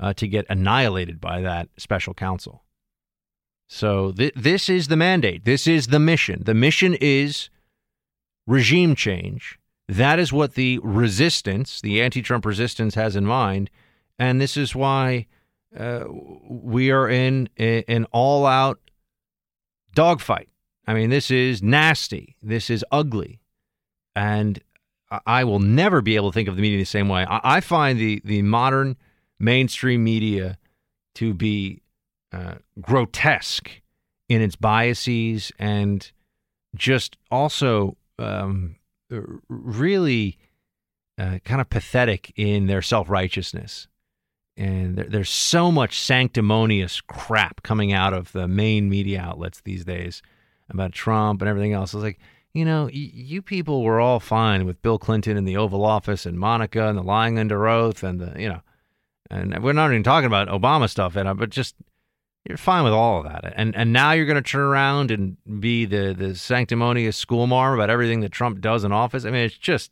uh, 0.00 0.12
to 0.14 0.26
get 0.26 0.46
annihilated 0.48 1.20
by 1.20 1.40
that 1.40 1.68
special 1.76 2.14
counsel. 2.14 2.62
So 3.68 4.12
th- 4.12 4.34
this 4.34 4.68
is 4.68 4.88
the 4.88 4.96
mandate. 4.96 5.44
This 5.44 5.66
is 5.66 5.88
the 5.88 5.98
mission. 5.98 6.42
The 6.44 6.54
mission 6.54 6.94
is 7.00 7.50
regime 8.46 8.94
change. 8.94 9.58
That 9.88 10.18
is 10.18 10.32
what 10.32 10.54
the 10.54 10.78
resistance, 10.82 11.80
the 11.80 12.00
anti 12.00 12.22
Trump 12.22 12.46
resistance, 12.46 12.94
has 12.94 13.16
in 13.16 13.26
mind. 13.26 13.70
And 14.18 14.40
this 14.40 14.56
is 14.56 14.74
why 14.74 15.26
uh, 15.78 16.04
we 16.48 16.90
are 16.90 17.08
in 17.08 17.48
a, 17.58 17.82
an 17.88 18.06
all 18.12 18.46
out 18.46 18.78
dogfight. 19.94 20.48
I 20.86 20.94
mean, 20.94 21.10
this 21.10 21.30
is 21.30 21.62
nasty. 21.62 22.36
This 22.42 22.70
is 22.70 22.84
ugly. 22.90 23.40
And 24.14 24.62
I 25.26 25.44
will 25.44 25.58
never 25.58 26.00
be 26.00 26.16
able 26.16 26.30
to 26.30 26.34
think 26.34 26.48
of 26.48 26.56
the 26.56 26.62
media 26.62 26.78
the 26.78 26.84
same 26.84 27.08
way. 27.08 27.26
I, 27.28 27.60
find 27.60 27.98
the, 27.98 28.22
the 28.24 28.42
modern 28.42 28.96
mainstream 29.38 30.04
media 30.04 30.58
to 31.16 31.34
be 31.34 31.82
uh, 32.32 32.54
grotesque 32.80 33.70
in 34.28 34.40
its 34.40 34.56
biases 34.56 35.52
and 35.58 36.10
just 36.74 37.16
also 37.30 37.96
um, 38.18 38.76
really 39.48 40.38
uh, 41.18 41.38
kind 41.44 41.60
of 41.60 41.68
pathetic 41.68 42.32
in 42.36 42.66
their 42.66 42.82
self 42.82 43.10
righteousness. 43.10 43.88
And 44.56 44.96
there, 44.96 45.06
there's 45.06 45.30
so 45.30 45.70
much 45.70 46.00
sanctimonious 46.00 47.00
crap 47.00 47.62
coming 47.62 47.92
out 47.92 48.14
of 48.14 48.32
the 48.32 48.48
main 48.48 48.88
media 48.88 49.20
outlets 49.20 49.60
these 49.60 49.84
days 49.84 50.22
about 50.70 50.92
Trump 50.92 51.42
and 51.42 51.48
everything 51.48 51.72
else. 51.74 51.92
It's 51.92 52.02
like, 52.02 52.18
you 52.54 52.64
know, 52.64 52.88
you 52.92 53.40
people 53.40 53.82
were 53.82 54.00
all 54.00 54.20
fine 54.20 54.66
with 54.66 54.82
Bill 54.82 54.98
Clinton 54.98 55.36
in 55.36 55.44
the 55.44 55.56
Oval 55.56 55.84
Office 55.84 56.26
and 56.26 56.38
Monica 56.38 56.88
and 56.88 56.98
the 56.98 57.02
lying 57.02 57.38
under 57.38 57.66
oath 57.66 58.02
and 58.02 58.20
the, 58.20 58.38
you 58.40 58.48
know, 58.48 58.60
and 59.30 59.62
we're 59.62 59.72
not 59.72 59.90
even 59.90 60.02
talking 60.02 60.26
about 60.26 60.48
Obama 60.48 60.88
stuff, 60.90 61.16
and 61.16 61.38
but 61.38 61.48
just 61.48 61.74
you're 62.46 62.58
fine 62.58 62.84
with 62.84 62.92
all 62.92 63.18
of 63.18 63.24
that. 63.24 63.54
And 63.56 63.74
and 63.74 63.92
now 63.92 64.12
you're 64.12 64.26
going 64.26 64.42
to 64.42 64.42
turn 64.42 64.62
around 64.62 65.10
and 65.10 65.36
be 65.60 65.86
the 65.86 66.14
the 66.16 66.34
sanctimonious 66.34 67.16
schoolmarm 67.16 67.74
about 67.74 67.88
everything 67.88 68.20
that 68.20 68.32
Trump 68.32 68.60
does 68.60 68.84
in 68.84 68.92
office. 68.92 69.24
I 69.24 69.30
mean, 69.30 69.44
it's 69.44 69.56
just 69.56 69.90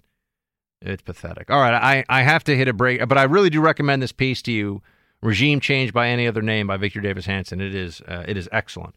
it's 0.83 1.03
pathetic. 1.03 1.51
All 1.51 1.61
right, 1.61 1.75
I 1.75 2.05
I 2.09 2.23
have 2.23 2.45
to 2.45 2.57
hit 2.57 2.69
a 2.69 2.73
break, 2.75 3.07
but 3.09 3.17
I 3.17 3.23
really 3.23 3.51
do 3.51 3.61
recommend 3.61 4.03
this 4.03 4.13
piece 4.13 4.43
to 4.43 4.53
you. 4.53 4.83
Regime 5.23 5.61
Change 5.61 5.93
by 5.93 6.09
Any 6.09 6.27
Other 6.27 6.41
Name 6.41 6.67
by 6.67 6.79
Victor 6.79 7.01
Davis 7.01 7.27
Hanson. 7.27 7.61
It 7.61 7.75
is 7.75 8.01
uh, 8.03 8.25
it 8.27 8.37
is 8.37 8.49
excellent. 8.53 8.95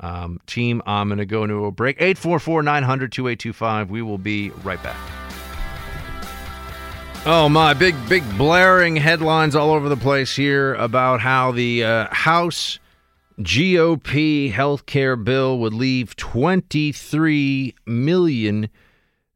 Um, 0.00 0.40
team, 0.46 0.82
I'm 0.86 1.08
going 1.08 1.18
to 1.18 1.26
go 1.26 1.44
into 1.44 1.66
a 1.66 1.70
break. 1.70 1.96
844 2.00 2.62
900 2.62 3.12
2825. 3.12 3.90
We 3.90 4.02
will 4.02 4.18
be 4.18 4.50
right 4.64 4.82
back. 4.82 4.96
Oh 7.26 7.50
my, 7.50 7.74
big, 7.74 7.94
big 8.08 8.24
blaring 8.38 8.96
headlines 8.96 9.54
all 9.54 9.72
over 9.72 9.90
the 9.90 9.96
place 9.96 10.34
here 10.34 10.74
about 10.74 11.20
how 11.20 11.52
the 11.52 11.84
uh, 11.84 12.06
House 12.10 12.78
GOP 13.40 14.50
health 14.50 14.86
care 14.86 15.16
bill 15.16 15.58
would 15.58 15.74
leave 15.74 16.16
23 16.16 17.74
million 17.86 18.70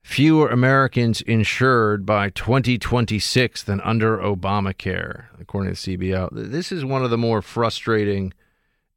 fewer 0.02 0.48
Americans 0.48 1.22
insured 1.22 2.04
by 2.04 2.28
2026 2.30 3.62
than 3.62 3.80
under 3.80 4.18
Obamacare, 4.18 5.24
according 5.40 5.74
to 5.74 5.98
CBO. 5.98 6.28
This 6.32 6.70
is 6.70 6.84
one 6.84 7.02
of 7.02 7.10
the 7.10 7.18
more 7.18 7.40
frustrating, 7.40 8.34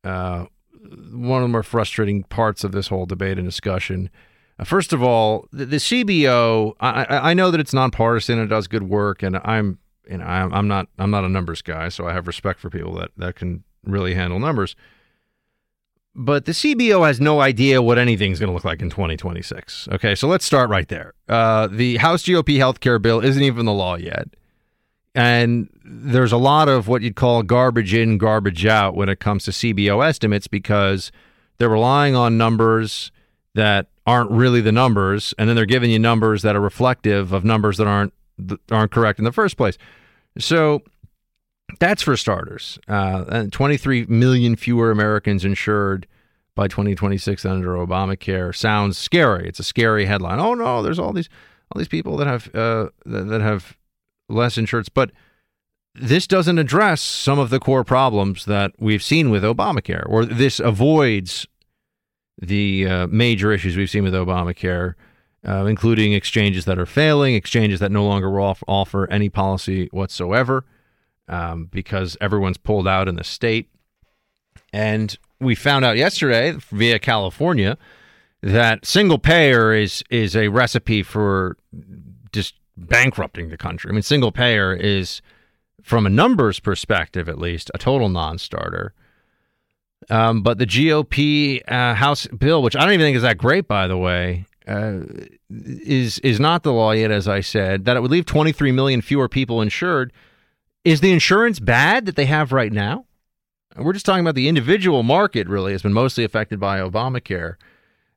uh, 0.04 0.46
one 1.12 1.42
of 1.42 1.48
the 1.48 1.52
more 1.52 1.64
frustrating 1.64 2.24
parts 2.24 2.64
of 2.64 2.72
this 2.72 2.88
whole 2.88 3.06
debate 3.06 3.38
and 3.38 3.48
discussion 3.48 4.10
uh, 4.60 4.64
first 4.64 4.94
of 4.94 5.04
all, 5.04 5.48
the, 5.52 5.66
the 5.66 5.78
CBO, 5.78 6.74
I, 6.80 7.32
I, 7.32 7.34
know 7.34 7.52
that 7.52 7.60
it's 7.60 7.74
nonpartisan 7.74 8.40
and 8.40 8.50
does 8.50 8.68
good 8.68 8.84
work, 8.84 9.22
and 9.22 9.38
I'm 9.44 9.78
you 10.10 10.18
know 10.18 10.26
I'm, 10.26 10.54
I'm 10.54 10.68
not 10.68 10.88
I'm 10.98 11.12
not 11.12 11.24
a 11.24 11.30
numbers 11.30 11.62
guy, 11.62 11.90
so 11.90 12.08
I 12.08 12.14
have 12.14 12.28
respect 12.28 12.60
for 12.60 12.70
people 12.70 12.96
that 12.96 13.12
that 13.18 13.36
can 13.36 13.64
really 13.84 14.16
handle 14.16 14.40
numbers. 14.40 14.76
But 16.16 16.46
the 16.46 16.52
CBO 16.54 17.06
has 17.06 17.22
no 17.22 17.42
idea 17.42 17.80
what 17.84 18.00
anything's 18.00 18.40
going 18.40 18.48
to 18.48 18.54
look 18.54 18.66
like 18.66 18.82
in 18.82 18.90
2026. 18.90 19.90
Okay, 19.92 20.16
so 20.16 20.28
let's 20.28 20.46
start 20.46 20.68
right 20.72 20.88
there. 20.88 21.14
Uh, 21.30 21.68
the 21.68 21.98
House 21.98 22.24
GOP 22.24 22.58
health 22.58 22.80
care 22.80 22.98
bill 22.98 23.20
isn't 23.20 23.44
even 23.44 23.68
the 23.68 23.74
law 23.74 23.96
yet. 23.96 24.30
And 25.18 25.68
there's 25.84 26.32
a 26.32 26.38
lot 26.38 26.70
of 26.70 26.88
what 26.88 27.02
you'd 27.02 27.16
call 27.16 27.42
garbage 27.42 27.92
in, 27.92 28.20
garbage 28.20 28.68
out 28.68 28.94
when 28.96 29.10
it 29.10 29.20
comes 29.20 29.46
to 29.46 29.52
CBO 29.52 30.08
estimates 30.08 30.46
because 30.46 31.12
they're 31.58 31.70
relying 31.70 32.16
on 32.16 32.38
numbers 32.38 33.12
that 33.56 33.88
aren't 34.06 34.30
really 34.30 34.62
the 34.62 34.72
numbers, 34.72 35.34
and 35.40 35.50
then 35.50 35.56
they're 35.56 35.66
giving 35.66 35.90
you 35.90 35.98
numbers 35.98 36.44
that 36.44 36.56
are 36.56 36.62
reflective 36.62 37.34
of 37.34 37.44
numbers 37.44 37.78
that 37.78 37.88
aren't 37.88 38.14
aren't 38.72 38.92
correct 38.92 39.18
in 39.18 39.26
the 39.26 39.32
first 39.32 39.58
place. 39.58 39.80
So 40.38 40.84
that's 41.80 42.04
for 42.04 42.16
starters. 42.16 42.78
Uh, 42.88 43.26
and 43.28 43.52
23 43.52 44.06
million 44.06 44.56
fewer 44.56 44.92
Americans 44.92 45.44
insured 45.44 46.06
by 46.54 46.68
2026 46.68 47.44
under 47.44 47.70
Obamacare 47.70 48.56
sounds 48.56 49.00
scary. 49.00 49.50
It's 49.50 49.60
a 49.60 49.64
scary 49.64 50.06
headline. 50.06 50.40
Oh 50.40 50.54
no, 50.54 50.84
there's 50.84 51.00
all 51.00 51.12
these 51.12 51.28
all 51.72 51.80
these 51.80 51.88
people 51.88 52.18
that 52.18 52.28
have 52.28 52.54
uh, 52.54 52.90
that 53.08 53.42
have 53.42 53.76
less 54.30 54.58
insureds, 54.58 54.90
but 54.94 55.12
this 55.94 56.28
doesn't 56.28 56.60
address 56.60 57.02
some 57.02 57.40
of 57.40 57.50
the 57.50 57.60
core 57.60 57.84
problems 57.84 58.46
that 58.46 58.72
we've 58.78 59.04
seen 59.04 59.30
with 59.30 59.44
Obamacare, 59.44 60.04
or 60.08 60.26
this 60.26 60.60
avoids 60.60 61.48
the 62.40 62.88
uh, 62.88 63.08
major 63.08 63.52
issues 63.52 63.76
we've 63.76 63.90
seen 63.90 64.04
with 64.04 64.14
Obamacare, 64.14 64.94
uh, 65.48 65.66
including 65.66 66.14
exchanges 66.14 66.66
that 66.66 66.78
are 66.78 66.86
failing, 66.86 67.34
exchanges 67.34 67.80
that 67.80 67.92
no 67.92 68.06
longer 68.06 68.40
off- 68.40 68.64
offer 68.68 69.10
any 69.10 69.30
policy 69.30 69.88
whatsoever 69.92 70.66
um, 71.28 71.66
because 71.66 72.16
everyone's 72.22 72.58
pulled 72.58 72.88
out 72.88 73.08
in 73.08 73.16
the 73.16 73.24
state. 73.24 73.70
And 74.72 75.18
we 75.40 75.56
found 75.56 75.86
out 75.86 75.98
yesterday 75.98 76.52
via 76.72 77.00
California 77.00 77.78
that 78.42 78.86
single 78.86 79.18
payer 79.18 79.74
is 79.74 80.04
is 80.10 80.36
a 80.36 80.50
recipe 80.50 81.02
for 81.04 81.58
just 82.32 82.56
bankrupting 82.78 83.50
the 83.50 83.58
country. 83.58 83.90
I 83.90 83.94
mean, 83.94 84.04
single 84.04 84.32
payer 84.32 84.74
is, 84.74 85.22
from 85.82 86.06
a 86.06 86.10
numbers 86.10 86.60
perspective 86.60 87.28
at 87.28 87.40
least, 87.40 87.72
a 87.74 87.78
total 87.78 88.08
non-starter. 88.08 88.94
Um, 90.10 90.42
but 90.42 90.58
the 90.58 90.66
GOP 90.66 91.62
uh, 91.68 91.96
House 91.96 92.28
bill, 92.28 92.62
which 92.62 92.76
I 92.76 92.82
don't 92.82 92.94
even 92.94 93.06
think 93.06 93.18
is 93.18 93.24
that 93.24 93.38
great, 93.38 93.68
by 93.68 93.88
the 93.88 93.98
way, 93.98 94.46
uh, 94.68 95.00
is 95.50 96.20
is 96.20 96.40
not 96.40 96.64
the 96.64 96.72
law 96.72 96.92
yet. 96.92 97.12
As 97.12 97.28
I 97.28 97.42
said, 97.42 97.86
that 97.86 97.98
it 97.98 98.02
would 98.02 98.12
leave 98.12 98.26
23 98.26 98.72
million 98.72 99.02
fewer 99.02 99.28
people 99.28 99.62
insured. 99.62 100.14
Is 100.86 101.02
the 101.02 101.12
insurance 101.12 101.60
bad 101.60 102.06
that 102.06 102.16
they 102.16 102.26
have 102.26 102.52
right 102.52 102.72
now? 102.72 103.06
We're 103.76 103.94
just 103.94 104.06
talking 104.06 104.22
about 104.22 104.36
the 104.36 104.48
individual 104.48 105.04
market. 105.04 105.48
Really, 105.48 105.72
has 105.72 105.82
been 105.82 105.94
mostly 105.94 106.24
affected 106.24 106.60
by 106.60 106.80
Obamacare. 106.80 107.56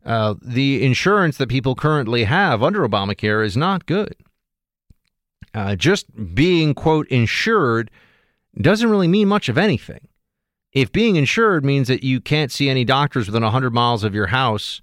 Uh, 0.05 0.35
the 0.43 0.85
insurance 0.85 1.37
that 1.39 1.49
people 1.49 1.75
currently 1.75 2.25
have 2.25 2.63
under 2.63 2.87
Obamacare 2.87 3.45
is 3.45 3.57
not 3.57 3.87
good. 3.87 4.17
Uh, 5.55 5.75
just 5.75 6.35
being 6.35 6.75
quote 6.75 7.09
insured 7.09 7.91
doesn't 8.61 8.91
really 8.91 9.09
mean 9.09 9.29
much 9.29 9.49
of 9.49 9.59
anything. 9.59 10.09
If 10.73 10.93
being 10.93 11.17
insured 11.17 11.65
means 11.65 11.89
that 11.89 12.05
you 12.05 12.21
can't 12.21 12.53
see 12.53 12.69
any 12.69 12.85
doctors 12.85 13.27
within 13.27 13.43
100 13.43 13.75
miles 13.75 14.05
of 14.05 14.15
your 14.15 14.29
house 14.29 14.81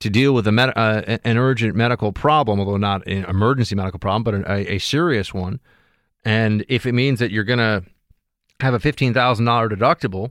to 0.00 0.10
deal 0.10 0.34
with 0.34 0.46
a 0.46 0.52
med- 0.52 0.76
uh, 0.76 1.18
an 1.24 1.38
urgent 1.38 1.74
medical 1.74 2.12
problem, 2.12 2.58
although 2.58 2.76
not 2.76 3.06
an 3.06 3.24
emergency 3.24 3.74
medical 3.74 3.98
problem, 3.98 4.22
but 4.24 4.50
a, 4.50 4.74
a 4.74 4.78
serious 4.78 5.32
one, 5.32 5.60
and 6.24 6.64
if 6.68 6.86
it 6.86 6.92
means 6.92 7.18
that 7.18 7.30
you're 7.30 7.44
going 7.44 7.58
to 7.58 7.84
have 8.60 8.74
a 8.74 8.78
$15,000 8.78 9.14
deductible 9.70 10.30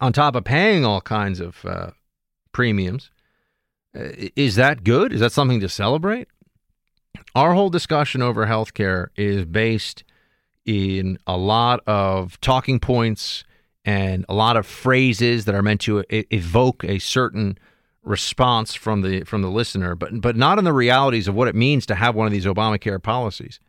on 0.00 0.12
top 0.12 0.34
of 0.34 0.44
paying 0.44 0.84
all 0.84 1.00
kinds 1.00 1.40
of 1.40 1.64
uh, 1.64 1.90
premiums, 2.52 3.10
uh, 3.96 4.08
is 4.36 4.56
that 4.56 4.84
good? 4.84 5.12
Is 5.12 5.20
that 5.20 5.32
something 5.32 5.60
to 5.60 5.68
celebrate? 5.68 6.28
Our 7.34 7.54
whole 7.54 7.70
discussion 7.70 8.22
over 8.22 8.46
healthcare 8.46 9.08
is 9.16 9.44
based 9.44 10.04
in 10.64 11.18
a 11.26 11.36
lot 11.36 11.80
of 11.86 12.40
talking 12.40 12.78
points 12.78 13.44
and 13.84 14.24
a 14.28 14.34
lot 14.34 14.56
of 14.56 14.66
phrases 14.66 15.44
that 15.46 15.54
are 15.54 15.62
meant 15.62 15.80
to 15.82 16.04
evoke 16.10 16.84
a 16.84 16.98
certain 16.98 17.58
response 18.04 18.74
from 18.74 19.02
the 19.02 19.24
from 19.24 19.42
the 19.42 19.50
listener, 19.50 19.94
but 19.94 20.20
but 20.20 20.36
not 20.36 20.58
in 20.58 20.64
the 20.64 20.72
realities 20.72 21.28
of 21.28 21.34
what 21.34 21.48
it 21.48 21.54
means 21.54 21.86
to 21.86 21.94
have 21.94 22.14
one 22.14 22.26
of 22.26 22.32
these 22.32 22.46
Obamacare 22.46 23.02
policies. 23.02 23.60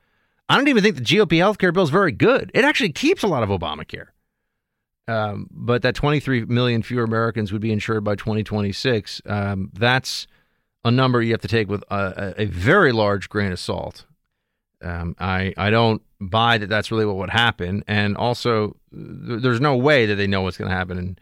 I 0.49 0.57
don't 0.57 0.67
even 0.67 0.83
think 0.83 0.97
the 0.97 1.01
GOP 1.01 1.37
healthcare 1.37 1.73
bill 1.73 1.83
is 1.83 1.89
very 1.89 2.11
good. 2.11 2.51
It 2.53 2.65
actually 2.65 2.91
keeps 2.91 3.23
a 3.23 3.27
lot 3.27 3.43
of 3.43 3.49
Obamacare. 3.49 4.07
Um, 5.07 5.47
but 5.51 5.81
that 5.81 5.95
23 5.95 6.45
million 6.45 6.81
fewer 6.81 7.03
Americans 7.03 7.51
would 7.51 7.61
be 7.61 7.71
insured 7.71 8.03
by 8.03 8.15
2026. 8.15 9.21
Um, 9.25 9.69
that's 9.73 10.27
a 10.85 10.91
number 10.91 11.21
you 11.21 11.31
have 11.31 11.41
to 11.41 11.47
take 11.47 11.69
with 11.69 11.83
a, 11.89 12.33
a 12.37 12.45
very 12.45 12.91
large 12.91 13.29
grain 13.29 13.51
of 13.51 13.59
salt. 13.59 14.05
Um, 14.81 15.15
I 15.19 15.53
I 15.57 15.69
don't 15.69 16.01
buy 16.19 16.57
that 16.57 16.67
that's 16.67 16.91
really 16.91 17.05
what 17.05 17.15
would 17.15 17.29
happen, 17.29 17.83
and 17.87 18.17
also 18.17 18.75
th- 18.91 19.41
there's 19.41 19.61
no 19.61 19.77
way 19.77 20.05
that 20.05 20.15
they 20.15 20.27
know 20.27 20.41
what's 20.41 20.57
going 20.57 20.69
to 20.69 20.75
happen 20.75 20.97
in, 20.97 21.17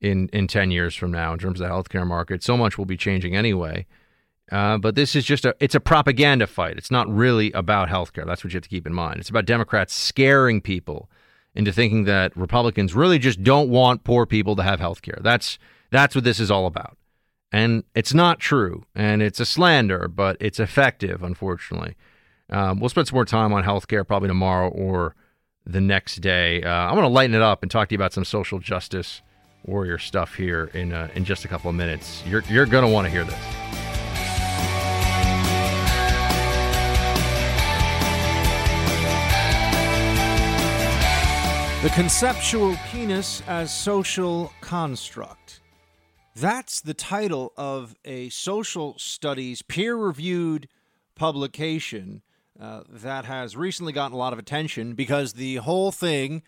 in 0.00 0.28
in 0.32 0.46
10 0.46 0.70
years 0.70 0.94
from 0.94 1.10
now 1.10 1.32
in 1.32 1.38
terms 1.38 1.60
of 1.60 1.68
the 1.68 1.72
healthcare 1.72 2.06
market. 2.06 2.42
So 2.42 2.56
much 2.56 2.78
will 2.78 2.86
be 2.86 2.96
changing 2.96 3.36
anyway. 3.36 3.86
Uh, 4.50 4.76
but 4.76 4.94
this 4.94 5.14
is 5.14 5.24
just 5.24 5.44
a 5.44 5.54
it's 5.60 5.74
a 5.74 5.80
propaganda 5.80 6.46
fight. 6.46 6.76
It's 6.76 6.90
not 6.90 7.08
really 7.08 7.52
about 7.52 7.88
healthcare. 7.88 8.26
That's 8.26 8.42
what 8.42 8.52
you 8.52 8.56
have 8.56 8.64
to 8.64 8.68
keep 8.68 8.86
in 8.86 8.94
mind. 8.94 9.20
It's 9.20 9.30
about 9.30 9.44
Democrats 9.44 9.94
scaring 9.94 10.60
people 10.60 11.10
into 11.54 11.72
thinking 11.72 12.04
that 12.04 12.36
Republicans 12.36 12.94
really 12.94 13.18
just 13.18 13.42
don't 13.42 13.68
want 13.68 14.04
poor 14.04 14.26
people 14.26 14.56
to 14.56 14.62
have 14.62 14.80
healthcare. 14.80 15.22
That's 15.22 15.58
that's 15.90 16.14
what 16.14 16.24
this 16.24 16.40
is 16.40 16.50
all 16.50 16.66
about. 16.66 16.96
And 17.52 17.84
it's 17.94 18.14
not 18.14 18.40
true, 18.40 18.84
and 18.94 19.20
it's 19.20 19.38
a 19.38 19.44
slander, 19.44 20.08
but 20.08 20.38
it's 20.40 20.58
effective, 20.58 21.22
unfortunately. 21.22 21.96
Um, 22.48 22.80
we'll 22.80 22.88
spend 22.88 23.08
some 23.08 23.16
more 23.16 23.26
time 23.26 23.52
on 23.52 23.62
healthcare 23.62 24.06
probably 24.06 24.28
tomorrow 24.28 24.70
or 24.70 25.14
the 25.66 25.80
next 25.80 26.16
day. 26.16 26.62
Uh, 26.62 26.70
I'm 26.70 26.94
going 26.94 27.02
to 27.02 27.08
lighten 27.08 27.34
it 27.34 27.42
up 27.42 27.62
and 27.62 27.70
talk 27.70 27.88
to 27.88 27.94
you 27.94 27.98
about 27.98 28.14
some 28.14 28.24
social 28.24 28.58
justice 28.58 29.20
warrior 29.64 29.98
stuff 29.98 30.34
here 30.34 30.70
in 30.74 30.92
uh, 30.92 31.08
in 31.14 31.24
just 31.24 31.44
a 31.44 31.48
couple 31.48 31.68
of 31.68 31.76
minutes. 31.76 32.22
You're 32.26 32.42
you're 32.48 32.66
going 32.66 32.84
to 32.84 32.90
want 32.90 33.06
to 33.06 33.10
hear 33.10 33.24
this. 33.24 33.38
The 41.82 41.90
conceptual 41.90 42.76
penis 42.90 43.42
as 43.48 43.76
social 43.76 44.52
construct. 44.60 45.41
That's 46.34 46.80
the 46.80 46.94
title 46.94 47.52
of 47.58 47.94
a 48.06 48.30
social 48.30 48.96
studies 48.98 49.60
peer 49.60 49.94
reviewed 49.94 50.66
publication 51.14 52.22
uh, 52.58 52.82
that 52.88 53.26
has 53.26 53.54
recently 53.54 53.92
gotten 53.92 54.14
a 54.14 54.18
lot 54.18 54.32
of 54.32 54.38
attention 54.38 54.94
because 54.94 55.34
the 55.34 55.56
whole 55.56 55.92
thing 55.92 56.42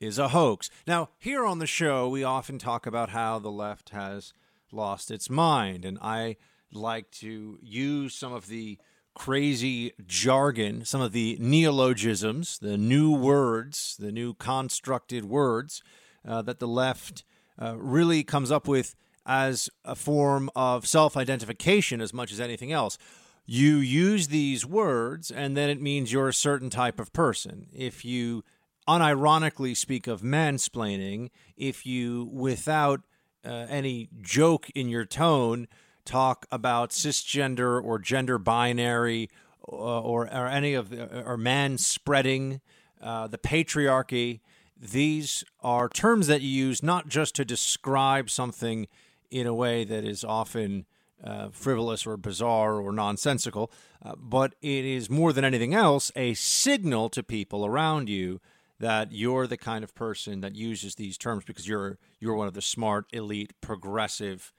is 0.00 0.18
a 0.18 0.28
hoax. 0.28 0.70
Now, 0.86 1.10
here 1.18 1.44
on 1.44 1.58
the 1.58 1.66
show, 1.66 2.08
we 2.08 2.24
often 2.24 2.58
talk 2.58 2.86
about 2.86 3.10
how 3.10 3.38
the 3.38 3.50
left 3.50 3.90
has 3.90 4.32
lost 4.72 5.10
its 5.10 5.28
mind, 5.28 5.84
and 5.84 5.98
I 6.00 6.36
like 6.72 7.10
to 7.12 7.58
use 7.62 8.14
some 8.14 8.32
of 8.32 8.46
the 8.46 8.78
crazy 9.14 9.92
jargon, 10.06 10.84
some 10.86 11.02
of 11.02 11.12
the 11.12 11.36
neologisms, 11.40 12.58
the 12.58 12.78
new 12.78 13.12
words, 13.12 13.96
the 13.98 14.12
new 14.12 14.32
constructed 14.32 15.26
words 15.26 15.82
uh, 16.26 16.40
that 16.42 16.58
the 16.58 16.68
left 16.68 17.24
uh, 17.60 17.74
really 17.76 18.22
comes 18.22 18.50
up 18.50 18.66
with 18.66 18.94
as 19.26 19.68
a 19.84 19.94
form 19.94 20.48
of 20.54 20.86
self 20.86 21.16
identification 21.16 22.00
as 22.00 22.14
much 22.14 22.32
as 22.32 22.40
anything 22.40 22.72
else. 22.72 22.96
You 23.44 23.76
use 23.76 24.28
these 24.28 24.64
words, 24.64 25.30
and 25.30 25.56
then 25.56 25.70
it 25.70 25.80
means 25.80 26.12
you're 26.12 26.28
a 26.28 26.34
certain 26.34 26.70
type 26.70 26.98
of 26.98 27.12
person. 27.12 27.68
If 27.72 28.04
you 28.04 28.42
unironically 28.88 29.76
speak 29.76 30.06
of 30.06 30.22
mansplaining, 30.22 31.30
if 31.56 31.86
you, 31.86 32.28
without 32.32 33.02
uh, 33.44 33.66
any 33.68 34.08
joke 34.20 34.70
in 34.74 34.88
your 34.88 35.04
tone, 35.04 35.68
talk 36.04 36.46
about 36.50 36.90
cisgender 36.90 37.82
or 37.82 37.98
gender 37.98 38.38
binary 38.38 39.28
uh, 39.68 40.00
or, 40.00 40.22
or 40.22 40.46
any 40.46 40.74
of 40.74 40.90
the, 40.90 41.22
or 41.24 41.36
man 41.36 41.78
spreading, 41.78 42.60
uh, 43.00 43.26
the 43.26 43.38
patriarchy. 43.38 44.40
These 44.76 45.44
are 45.60 45.88
terms 45.88 46.26
that 46.26 46.42
you 46.42 46.48
use 46.48 46.82
not 46.82 47.08
just 47.08 47.34
to 47.36 47.44
describe 47.44 48.28
something 48.30 48.88
in 49.30 49.46
a 49.46 49.54
way 49.54 49.84
that 49.84 50.04
is 50.04 50.24
often 50.24 50.86
uh, 51.22 51.48
frivolous 51.50 52.06
or 52.06 52.16
bizarre 52.16 52.80
or 52.80 52.92
nonsensical, 52.92 53.72
uh, 54.04 54.14
but 54.16 54.54
it 54.60 54.84
is 54.84 55.08
more 55.08 55.32
than 55.32 55.44
anything 55.44 55.74
else 55.74 56.12
a 56.14 56.34
signal 56.34 57.08
to 57.08 57.22
people 57.22 57.64
around 57.64 58.08
you 58.08 58.40
that 58.78 59.12
you're 59.12 59.46
the 59.46 59.56
kind 59.56 59.82
of 59.82 59.94
person 59.94 60.42
that 60.42 60.54
uses 60.54 60.96
these 60.96 61.16
terms 61.16 61.44
because 61.44 61.66
you're 61.66 61.98
you're 62.20 62.34
one 62.34 62.48
of 62.48 62.54
the 62.54 62.62
smart, 62.62 63.06
elite, 63.12 63.52
progressive 63.60 64.52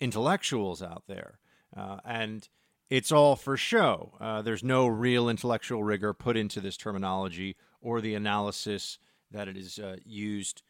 intellectuals 0.00 0.82
out 0.82 1.04
there, 1.08 1.38
uh, 1.76 1.98
and 2.04 2.48
it's 2.90 3.10
all 3.10 3.34
for 3.34 3.56
show. 3.56 4.12
Uh, 4.20 4.42
there's 4.42 4.62
no 4.62 4.86
real 4.86 5.28
intellectual 5.28 5.82
rigor 5.82 6.12
put 6.12 6.36
into 6.36 6.60
this 6.60 6.76
terminology 6.76 7.56
or 7.80 8.00
the 8.00 8.14
analysis 8.14 8.98
that 9.30 9.48
it 9.48 9.56
is 9.56 9.78
uh, 9.78 9.96
used 10.04 10.62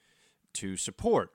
to 0.55 0.77
support. 0.77 1.31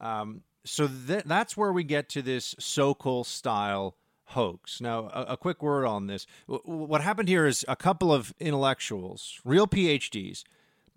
Um, 0.00 0.42
so 0.64 0.88
th- 0.88 1.24
that's 1.24 1.56
where 1.56 1.72
we 1.72 1.84
get 1.84 2.08
to 2.10 2.22
this 2.22 2.54
Sokal 2.54 3.24
style 3.24 3.96
hoax. 4.26 4.80
Now, 4.80 5.08
a, 5.12 5.32
a 5.32 5.36
quick 5.36 5.62
word 5.62 5.86
on 5.86 6.06
this. 6.06 6.26
W- 6.48 6.86
what 6.86 7.00
happened 7.00 7.28
here 7.28 7.46
is 7.46 7.64
a 7.66 7.76
couple 7.76 8.12
of 8.12 8.32
intellectuals, 8.38 9.40
real 9.44 9.66
PhDs, 9.66 10.44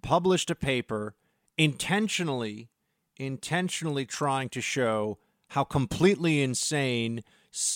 published 0.01 0.49
a 0.49 0.55
paper 0.55 1.15
intentionally 1.57 2.69
intentionally 3.17 4.05
trying 4.05 4.49
to 4.49 4.61
show 4.61 5.17
how 5.49 5.63
completely 5.63 6.41
insane 6.41 7.23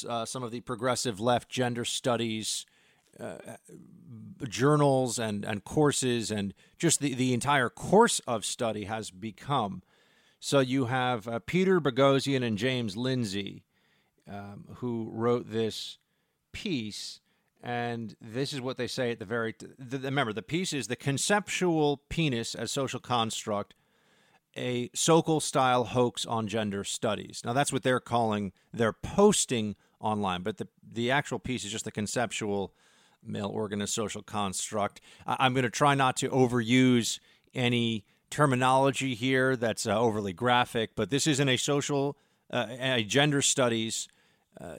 uh, 0.08 0.26
some 0.26 0.44
of 0.44 0.52
the 0.52 0.62
progressive 0.62 1.20
left 1.20 1.50
gender 1.50 1.86
studies 1.86 2.66
uh, 3.20 3.38
journals 4.48 5.18
and, 5.18 5.44
and 5.44 5.64
courses 5.64 6.32
and 6.32 6.54
just 6.78 7.00
the, 7.00 7.14
the 7.14 7.34
entire 7.34 7.70
course 7.70 8.20
of 8.28 8.46
study 8.46 8.86
has 8.86 9.10
become. 9.10 9.82
So 10.40 10.60
you 10.60 10.86
have 10.86 11.28
uh, 11.28 11.40
Peter 11.40 11.80
Boghossian 11.82 12.44
and 12.44 12.58
James 12.58 12.96
Lindsay 12.96 13.64
um, 14.30 14.66
who 14.76 15.10
wrote 15.12 15.52
this 15.52 15.98
piece. 16.52 17.22
And 17.64 18.16
this 18.22 18.54
is 18.54 18.62
what 18.62 18.78
they 18.78 18.88
say 18.88 19.12
at 19.12 19.20
the 19.20 19.26
very. 19.26 19.56
The, 19.80 20.00
remember, 20.00 20.32
the 20.32 20.42
piece 20.44 20.74
is 20.74 20.88
the 20.88 20.96
conceptual 20.96 22.02
penis 22.10 22.54
as 22.54 22.72
social 22.72 23.00
construct, 23.00 23.74
a 24.56 24.90
Sokal 24.90 25.42
style 25.42 25.86
hoax 25.86 26.26
on 26.26 26.48
gender 26.48 26.84
studies. 26.84 27.42
Now, 27.44 27.54
that's 27.54 27.74
what 27.74 27.84
they're 27.84 28.00
calling, 28.00 28.54
they're 28.72 28.94
posting 28.94 29.76
online, 30.00 30.44
but 30.44 30.58
the, 30.58 30.68
the 30.84 31.10
actual 31.10 31.40
piece 31.40 31.66
is 31.66 31.72
just 31.72 31.86
the 31.86 31.92
conceptual 31.92 32.74
male 33.24 33.50
organ 33.50 33.82
as 33.82 33.92
social 33.92 34.22
construct. 34.22 35.02
I, 35.26 35.38
I'm 35.40 35.54
going 35.54 35.64
to 35.64 35.70
try 35.70 35.96
not 35.96 36.16
to 36.18 36.30
overuse 36.30 37.20
any 37.54 38.06
terminology 38.30 39.16
here 39.16 39.56
that's 39.56 39.86
uh, 39.86 39.98
overly 39.98 40.34
graphic, 40.34 40.92
but 40.96 41.10
this 41.10 41.28
isn't 41.28 41.48
a 41.48 41.58
social, 41.58 42.18
uh, 42.52 42.68
a 42.70 43.04
gender 43.04 43.42
studies, 43.42 44.08
uh, 44.60 44.76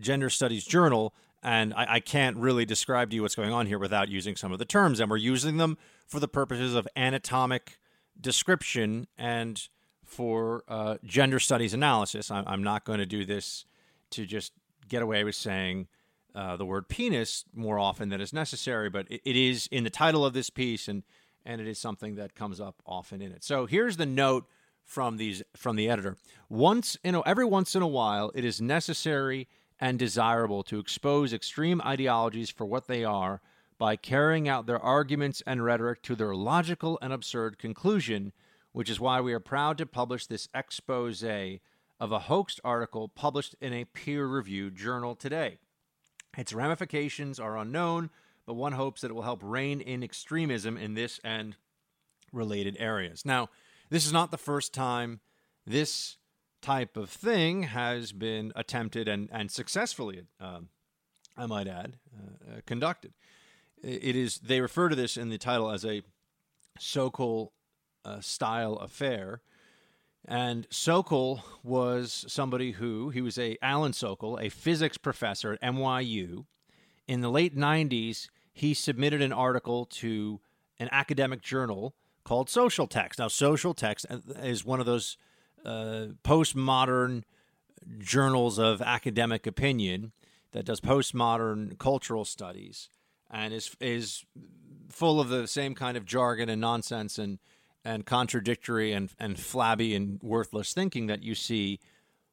gender 0.00 0.30
studies 0.30 0.64
journal, 0.64 1.14
and 1.42 1.72
I, 1.74 1.94
I, 1.94 2.00
can't 2.00 2.36
really 2.36 2.66
describe 2.66 3.10
to 3.10 3.16
you 3.16 3.22
what's 3.22 3.34
going 3.34 3.52
on 3.52 3.66
here 3.66 3.78
without 3.78 4.08
using 4.08 4.36
some 4.36 4.52
of 4.52 4.58
the 4.58 4.64
terms, 4.64 5.00
and 5.00 5.10
we're 5.10 5.16
using 5.16 5.56
them 5.56 5.78
for 6.06 6.20
the 6.20 6.28
purposes 6.28 6.74
of 6.74 6.86
anatomic 6.96 7.78
description 8.20 9.06
and 9.16 9.68
for 10.04 10.64
uh, 10.68 10.96
gender 11.04 11.38
studies 11.38 11.72
analysis. 11.72 12.30
I'm, 12.30 12.44
I'm 12.46 12.62
not 12.62 12.84
going 12.84 12.98
to 12.98 13.06
do 13.06 13.24
this 13.24 13.64
to 14.10 14.26
just 14.26 14.52
get 14.88 15.02
away 15.02 15.24
with 15.24 15.34
saying. 15.34 15.88
Uh, 16.32 16.56
the 16.56 16.64
word 16.64 16.88
penis 16.88 17.44
more 17.52 17.76
often 17.76 18.08
than 18.08 18.20
is 18.20 18.32
necessary, 18.32 18.88
but 18.88 19.04
it, 19.10 19.20
it 19.24 19.34
is 19.34 19.68
in 19.72 19.82
the 19.82 19.90
title 19.90 20.24
of 20.24 20.32
this 20.32 20.48
piece, 20.48 20.86
and 20.86 21.02
and 21.44 21.60
it 21.60 21.66
is 21.66 21.78
something 21.78 22.16
that 22.16 22.34
comes 22.34 22.60
up 22.60 22.82
often 22.86 23.22
in 23.22 23.32
it. 23.32 23.44
So 23.44 23.66
here's 23.66 23.96
the 23.96 24.06
note 24.06 24.46
from 24.84 25.16
these 25.16 25.42
from 25.56 25.76
the 25.76 25.88
editor. 25.88 26.16
Once 26.48 26.96
in 27.04 27.14
a, 27.14 27.26
every 27.26 27.44
once 27.44 27.74
in 27.74 27.82
a 27.82 27.88
while, 27.88 28.32
it 28.34 28.44
is 28.44 28.60
necessary 28.60 29.48
and 29.78 29.98
desirable 29.98 30.62
to 30.64 30.78
expose 30.78 31.32
extreme 31.32 31.80
ideologies 31.82 32.50
for 32.50 32.66
what 32.66 32.86
they 32.86 33.04
are, 33.04 33.40
by 33.80 33.96
carrying 33.96 34.46
out 34.46 34.66
their 34.66 34.78
arguments 34.78 35.42
and 35.46 35.64
rhetoric 35.64 36.02
to 36.02 36.14
their 36.14 36.34
logical 36.34 36.98
and 37.00 37.14
absurd 37.14 37.58
conclusion, 37.58 38.30
which 38.72 38.90
is 38.90 39.00
why 39.00 39.22
we 39.22 39.32
are 39.32 39.40
proud 39.40 39.78
to 39.78 39.86
publish 39.86 40.26
this 40.26 40.48
expose 40.54 41.24
of 41.24 42.12
a 42.12 42.18
hoaxed 42.18 42.60
article 42.62 43.08
published 43.08 43.56
in 43.58 43.72
a 43.72 43.86
peer 43.86 44.26
reviewed 44.26 44.76
journal 44.76 45.14
today. 45.14 45.56
Its 46.36 46.52
ramifications 46.52 47.40
are 47.40 47.56
unknown, 47.56 48.10
but 48.46 48.54
one 48.54 48.72
hopes 48.72 49.00
that 49.00 49.10
it 49.10 49.14
will 49.14 49.22
help 49.22 49.40
rein 49.42 49.80
in 49.80 50.02
extremism 50.02 50.76
in 50.76 50.94
this 50.94 51.20
and 51.24 51.56
related 52.32 52.76
areas. 52.78 53.24
Now, 53.24 53.48
this 53.90 54.06
is 54.06 54.12
not 54.12 54.30
the 54.30 54.38
first 54.38 54.72
time 54.72 55.20
this 55.66 56.16
type 56.62 56.96
of 56.96 57.10
thing 57.10 57.64
has 57.64 58.12
been 58.12 58.52
attempted 58.54 59.08
and, 59.08 59.28
and 59.32 59.50
successfully, 59.50 60.22
uh, 60.40 60.60
I 61.36 61.46
might 61.46 61.68
add, 61.68 61.96
uh, 62.14 62.56
uh, 62.56 62.60
conducted. 62.66 63.12
It 63.82 64.14
is 64.14 64.38
they 64.38 64.60
refer 64.60 64.90
to 64.90 64.96
this 64.96 65.16
in 65.16 65.30
the 65.30 65.38
title 65.38 65.70
as 65.70 65.86
a 65.86 66.02
Sokal 66.78 67.48
uh, 68.04 68.20
style 68.20 68.74
affair. 68.74 69.40
And 70.26 70.68
Sokal 70.68 71.42
was 71.62 72.26
somebody 72.28 72.72
who 72.72 73.08
he 73.08 73.22
was 73.22 73.38
a 73.38 73.56
Alan 73.62 73.92
Sokal, 73.92 74.42
a 74.42 74.50
physics 74.50 74.98
professor 74.98 75.54
at 75.54 75.62
NYU. 75.62 76.44
In 77.10 77.22
the 77.22 77.28
late 77.28 77.56
90s, 77.56 78.28
he 78.52 78.72
submitted 78.72 79.20
an 79.20 79.32
article 79.32 79.84
to 79.84 80.38
an 80.78 80.88
academic 80.92 81.42
journal 81.42 81.96
called 82.22 82.48
Social 82.48 82.86
Text. 82.86 83.18
Now, 83.18 83.26
Social 83.26 83.74
Text 83.74 84.06
is 84.40 84.64
one 84.64 84.78
of 84.78 84.86
those 84.86 85.16
uh, 85.64 86.10
postmodern 86.22 87.24
journals 87.98 88.60
of 88.60 88.80
academic 88.80 89.44
opinion 89.44 90.12
that 90.52 90.64
does 90.64 90.80
postmodern 90.80 91.76
cultural 91.78 92.24
studies 92.24 92.88
and 93.28 93.52
is 93.52 93.74
is 93.80 94.24
full 94.88 95.20
of 95.20 95.30
the 95.30 95.48
same 95.48 95.74
kind 95.74 95.96
of 95.96 96.04
jargon 96.04 96.48
and 96.48 96.60
nonsense 96.60 97.18
and 97.18 97.40
and 97.84 98.06
contradictory 98.06 98.92
and 98.92 99.10
and 99.18 99.40
flabby 99.40 99.96
and 99.96 100.22
worthless 100.22 100.72
thinking 100.72 101.08
that 101.08 101.24
you 101.24 101.34
see 101.34 101.80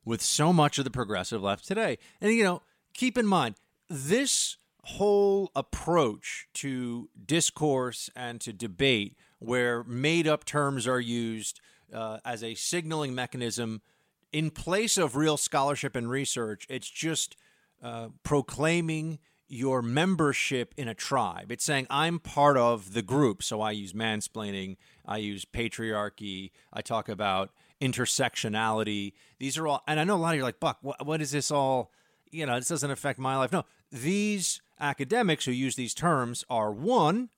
with 0.06 0.22
so 0.22 0.54
much 0.54 0.78
of 0.78 0.84
the 0.84 0.92
progressive 0.92 1.42
left 1.42 1.66
today. 1.66 1.98
And 2.22 2.32
you 2.32 2.44
know, 2.44 2.62
keep 2.94 3.18
in 3.18 3.26
mind 3.26 3.56
this 3.90 4.58
whole 4.88 5.52
approach 5.56 6.48
to 6.54 7.10
discourse 7.26 8.10
and 8.16 8.40
to 8.40 8.54
debate 8.54 9.18
where 9.40 9.84
made 9.84 10.28
up 10.28 10.46
terms 10.46 10.88
are 10.88 11.00
used 11.00 11.60
uh, 11.94 12.20
as 12.24 12.42
a 12.42 12.56
signaling 12.56 13.14
mechanism 13.14 13.82
in 14.32 14.50
place 14.50 14.98
of 14.98 15.16
real 15.16 15.36
scholarship 15.36 15.96
and 15.96 16.10
research. 16.10 16.66
It's 16.70 16.90
just 16.90 17.36
uh, 17.84 18.10
proclaiming 18.24 19.20
your 19.50 19.82
membership 19.82 20.74
in 20.78 20.88
a 20.88 20.94
tribe. 20.94 21.52
It's 21.52 21.66
saying 21.66 21.88
I'm 21.90 22.20
part 22.20 22.58
of 22.58 22.94
the 22.94 23.02
group. 23.02 23.44
So 23.44 23.62
I 23.62 23.72
use 23.72 23.94
mansplaining, 23.94 24.78
I 25.06 25.18
use 25.18 25.46
patriarchy, 25.46 26.52
I 26.72 26.82
talk 26.82 27.10
about 27.10 27.52
intersectionality. 27.82 29.14
These 29.38 29.58
are 29.58 29.68
all, 29.68 29.84
and 29.86 30.00
I 30.00 30.06
know 30.06 30.16
a 30.16 30.18
lot 30.18 30.30
of 30.30 30.36
you 30.36 30.42
are 30.42 30.46
like, 30.46 30.60
Buck, 30.60 30.78
what, 30.82 31.06
what 31.06 31.22
is 31.22 31.32
this 31.32 31.52
all? 31.52 31.92
You 32.32 32.46
know, 32.46 32.58
this 32.58 32.68
doesn't 32.68 32.92
affect 32.92 33.20
my 33.20 33.38
life. 33.38 33.52
No, 33.52 33.64
these 33.92 34.62
academics 34.80 35.46
who 35.46 35.52
use 35.52 35.76
these 35.76 35.94
terms 35.94 36.44
are 36.50 36.72
one, 36.72 37.30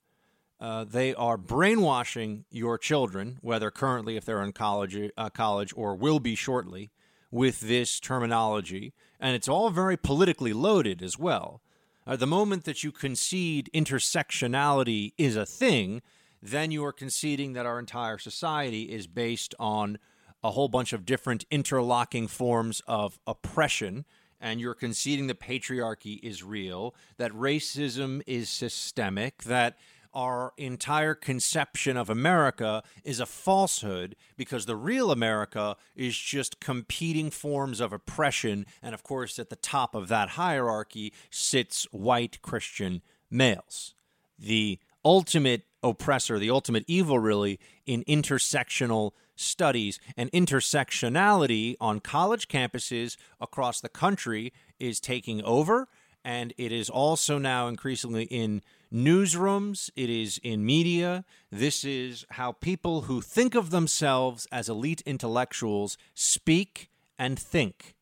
uh, 0.59 0.83
they 0.83 1.13
are 1.15 1.37
brainwashing 1.37 2.45
your 2.51 2.77
children, 2.77 3.37
whether 3.41 3.71
currently, 3.71 4.17
if 4.17 4.25
they're 4.25 4.43
in 4.43 4.51
college, 4.51 5.11
uh, 5.17 5.29
college, 5.29 5.73
or 5.75 5.95
will 5.95 6.19
be 6.19 6.35
shortly, 6.35 6.89
with 7.31 7.61
this 7.61 7.99
terminology, 7.99 8.93
and 9.19 9.35
it's 9.35 9.47
all 9.47 9.69
very 9.69 9.95
politically 9.95 10.53
loaded 10.53 11.01
as 11.01 11.17
well. 11.17 11.61
Uh, 12.07 12.15
the 12.15 12.25
moment 12.25 12.63
that 12.65 12.83
you 12.83 12.91
concede 12.91 13.69
intersectionality 13.73 15.13
is 15.17 15.35
a 15.35 15.45
thing, 15.45 16.01
then 16.41 16.71
you 16.71 16.83
are 16.83 16.93
conceding 16.93 17.53
that 17.53 17.65
our 17.65 17.77
entire 17.77 18.17
society 18.17 18.83
is 18.83 19.05
based 19.07 19.53
on 19.59 19.99
a 20.43 20.51
whole 20.51 20.69
bunch 20.69 20.93
of 20.93 21.05
different 21.05 21.45
interlocking 21.51 22.27
forms 22.27 22.81
of 22.87 23.19
oppression 23.27 24.05
and 24.39 24.59
you're 24.59 24.73
conceding 24.73 25.27
that 25.27 25.39
patriarchy 25.39 26.19
is 26.23 26.43
real, 26.43 26.95
that 27.17 27.31
racism 27.31 28.21
is 28.25 28.49
systemic, 28.49 29.43
that 29.43 29.77
our 30.13 30.53
entire 30.57 31.13
conception 31.13 31.95
of 31.95 32.09
America 32.09 32.81
is 33.03 33.19
a 33.19 33.25
falsehood 33.25 34.15
because 34.37 34.65
the 34.65 34.75
real 34.75 35.11
America 35.11 35.75
is 35.95 36.17
just 36.17 36.59
competing 36.59 37.29
forms 37.29 37.79
of 37.79 37.93
oppression. 37.93 38.65
And 38.81 38.93
of 38.93 39.03
course, 39.03 39.37
at 39.37 39.49
the 39.49 39.55
top 39.55 39.93
of 39.93 40.07
that 40.07 40.29
hierarchy 40.29 41.13
sits 41.29 41.85
white 41.91 42.41
Christian 42.41 43.01
males. 43.29 43.93
The 44.37 44.79
ultimate 45.05 45.63
oppressor, 45.83 46.39
the 46.39 46.49
ultimate 46.49 46.85
evil, 46.87 47.19
really, 47.19 47.59
in 47.85 48.03
intersectional 48.05 49.11
studies. 49.39 49.99
And 50.17 50.31
intersectionality 50.31 51.75
on 51.79 51.99
college 51.99 52.47
campuses 52.47 53.17
across 53.39 53.81
the 53.81 53.89
country 53.89 54.53
is 54.79 54.99
taking 54.99 55.41
over. 55.43 55.87
And 56.23 56.53
it 56.57 56.71
is 56.71 56.89
also 56.89 57.37
now 57.37 57.67
increasingly 57.67 58.25
in 58.25 58.61
newsrooms, 58.93 59.89
it 59.95 60.09
is 60.09 60.39
in 60.43 60.65
media. 60.65 61.23
This 61.51 61.83
is 61.83 62.25
how 62.31 62.53
people 62.53 63.01
who 63.01 63.21
think 63.21 63.55
of 63.55 63.69
themselves 63.69 64.47
as 64.51 64.67
elite 64.67 65.01
intellectuals 65.05 65.97
speak 66.13 66.89
and 67.17 67.39
think. 67.39 67.95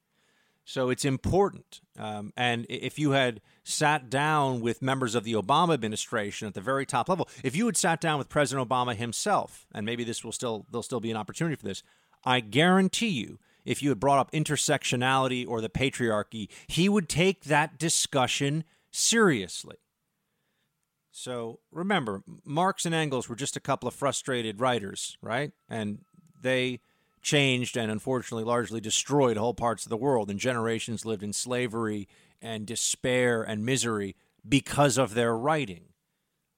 So 0.66 0.90
it's 0.90 1.06
important. 1.06 1.82
Um, 1.98 2.34
and 2.36 2.66
if 2.70 3.00
you 3.00 3.12
had 3.12 3.42
sat 3.68 4.10
down 4.10 4.62
with 4.62 4.82
members 4.82 5.14
of 5.14 5.26
the 5.26 5.34
Obama 5.34 5.74
administration 5.74 6.48
at 6.48 6.54
the 6.54 6.62
very 6.62 6.86
top 6.86 7.10
level, 7.10 7.28
if 7.44 7.54
you 7.54 7.66
had 7.66 7.76
sat 7.76 8.00
down 8.00 8.18
with 8.18 8.30
President 8.30 8.68
Obama 8.68 8.96
himself, 8.96 9.68
and 9.74 9.86
maybe 9.86 10.06
this 10.06 10.24
will 10.24 10.32
still 10.32 10.66
there'll 10.72 10.84
still 10.84 11.02
be 11.02 11.12
an 11.12 11.18
opportunity 11.18 11.56
for 11.56 11.66
this, 11.66 11.84
I 12.24 12.40
guarantee 12.40 13.10
you, 13.10 13.40
if 13.66 13.84
you 13.84 13.90
had 13.90 14.00
brought 14.00 14.20
up 14.20 14.32
intersectionality 14.32 15.46
or 15.46 15.60
the 15.60 15.70
patriarchy, 15.70 16.48
he 16.68 16.88
would 16.88 17.10
take 17.10 17.44
that 17.44 17.78
discussion 17.78 18.64
seriously. 18.90 19.76
So 21.12 21.60
remember, 21.70 22.24
Marx 22.46 22.86
and 22.86 22.96
Engels 22.96 23.28
were 23.28 23.36
just 23.36 23.58
a 23.58 23.62
couple 23.62 23.88
of 23.88 23.94
frustrated 23.94 24.62
writers, 24.62 25.18
right? 25.22 25.52
And 25.68 26.00
they 26.42 26.80
changed 27.22 27.76
and 27.76 27.92
unfortunately 27.92 28.46
largely 28.46 28.80
destroyed 28.80 29.36
whole 29.36 29.54
parts 29.54 29.86
of 29.86 29.90
the 29.90 29.98
world, 29.98 30.30
and 30.30 30.40
generations 30.40 31.06
lived 31.06 31.24
in 31.24 31.34
slavery 31.34 32.08
and 32.42 32.66
despair 32.66 33.42
and 33.44 33.66
misery 33.66 34.16
because 34.48 34.98
of 34.98 35.14
their 35.14 35.36
writing. 35.36 35.86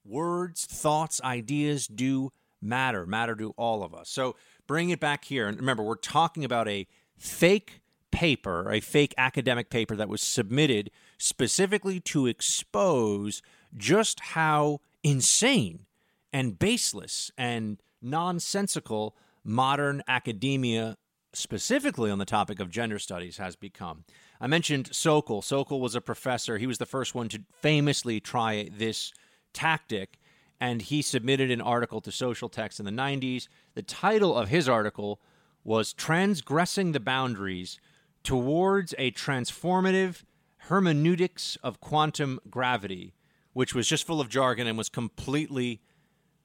Words, 0.04 0.64
thoughts, 0.64 1.20
ideas 1.22 1.86
do 1.86 2.32
matter, 2.60 3.06
matter 3.06 3.34
to 3.36 3.50
all 3.56 3.82
of 3.82 3.94
us. 3.94 4.08
So 4.08 4.36
bring 4.66 4.90
it 4.90 5.00
back 5.00 5.24
here. 5.24 5.48
And 5.48 5.58
remember, 5.58 5.82
we're 5.82 5.96
talking 5.96 6.44
about 6.44 6.68
a 6.68 6.86
fake 7.16 7.80
paper, 8.10 8.70
a 8.70 8.80
fake 8.80 9.14
academic 9.16 9.70
paper 9.70 9.96
that 9.96 10.08
was 10.08 10.20
submitted 10.20 10.90
specifically 11.18 12.00
to 12.00 12.26
expose 12.26 13.42
just 13.76 14.20
how 14.20 14.80
insane 15.02 15.86
and 16.32 16.58
baseless 16.58 17.30
and 17.38 17.80
nonsensical 18.02 19.16
modern 19.44 20.02
academia, 20.08 20.96
specifically 21.32 22.10
on 22.10 22.18
the 22.18 22.24
topic 22.24 22.60
of 22.60 22.70
gender 22.70 22.98
studies, 22.98 23.38
has 23.38 23.56
become. 23.56 24.04
I 24.40 24.46
mentioned 24.46 24.90
Sokal. 24.90 25.42
Sokal 25.42 25.80
was 25.80 25.94
a 25.94 26.00
professor. 26.00 26.58
He 26.58 26.66
was 26.66 26.78
the 26.78 26.86
first 26.86 27.14
one 27.14 27.28
to 27.28 27.42
famously 27.60 28.20
try 28.20 28.68
this 28.76 29.12
tactic, 29.52 30.18
and 30.60 30.82
he 30.82 31.02
submitted 31.02 31.50
an 31.50 31.60
article 31.60 32.00
to 32.02 32.12
Social 32.12 32.48
Text 32.48 32.80
in 32.80 32.86
the 32.86 32.90
90s. 32.90 33.48
The 33.74 33.82
title 33.82 34.36
of 34.36 34.48
his 34.48 34.68
article 34.68 35.20
was 35.64 35.92
Transgressing 35.92 36.92
the 36.92 37.00
Boundaries 37.00 37.78
Towards 38.22 38.94
a 38.98 39.10
Transformative 39.12 40.24
Hermeneutics 40.64 41.56
of 41.62 41.80
Quantum 41.80 42.38
Gravity, 42.50 43.14
which 43.52 43.74
was 43.74 43.88
just 43.88 44.06
full 44.06 44.20
of 44.20 44.28
jargon 44.28 44.66
and 44.66 44.76
was 44.76 44.88
completely, 44.88 45.80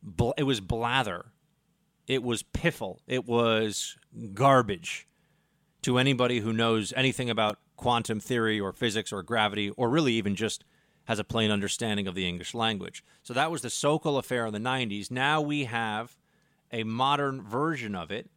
bl- 0.02 0.32
it 0.38 0.44
was 0.44 0.62
blather 0.62 1.26
it 2.08 2.24
was 2.24 2.44
piffle. 2.44 3.00
It 3.08 3.26
was 3.26 3.98
garbage 4.34 5.08
to 5.82 5.98
anybody 5.98 6.40
who 6.40 6.54
knows 6.54 6.94
anything 6.96 7.30
about 7.30 7.60
quantum 7.76 8.20
theory 8.20 8.60
or 8.60 8.72
physics 8.72 9.12
or 9.12 9.22
gravity 9.24 9.70
or 9.72 9.90
really 9.90 10.14
even 10.14 10.36
just 10.36 10.64
has 11.06 11.20
a 11.20 11.24
plain 11.24 11.52
understanding 11.52 12.08
of 12.08 12.16
the 12.16 12.28
English 12.28 12.54
language. 12.54 13.04
So 13.22 13.34
that 13.34 13.52
was 13.52 13.62
the 13.62 13.68
Sokal 13.68 14.18
affair 14.18 14.48
in 14.48 14.54
the 14.54 14.60
90s. 14.60 15.12
Now 15.12 15.42
we 15.42 15.66
have 15.66 16.18
a 16.72 16.84
modern 16.84 17.42
version 17.42 17.96
of 17.96 18.12
it 18.12 18.30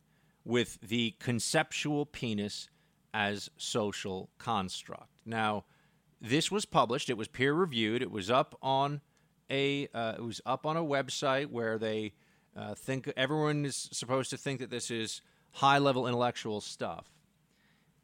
with 0.45 0.79
the 0.81 1.15
conceptual 1.19 2.07
penis 2.07 2.69
as 3.15 3.51
social 3.57 4.31
construct. 4.39 5.11
Now, 5.25 5.65
this 6.21 6.51
was 6.51 6.65
published, 6.65 7.09
it 7.09 7.17
was 7.17 7.29
peer 7.29 7.55
reviewed, 7.55 8.03
it 8.03 8.11
was 8.11 8.31
up 8.31 8.57
on 8.61 9.01
a 9.51 9.89
uh, 9.95 10.15
it 10.19 10.23
was 10.23 10.41
up 10.45 10.67
on 10.67 10.77
a 10.77 10.85
website 10.85 11.47
where 11.47 11.79
they 11.79 12.13
uh, 12.59 12.75
think 12.75 13.11
everyone 13.17 13.65
is 13.65 13.89
supposed 13.93 14.31
to 14.31 14.37
think 14.37 14.61
that 14.61 14.71
this 14.71 14.91
is 14.91 15.23
high 15.53 15.79
level 15.79 16.07
intellectual 16.07 16.61
stuff. 16.61 17.07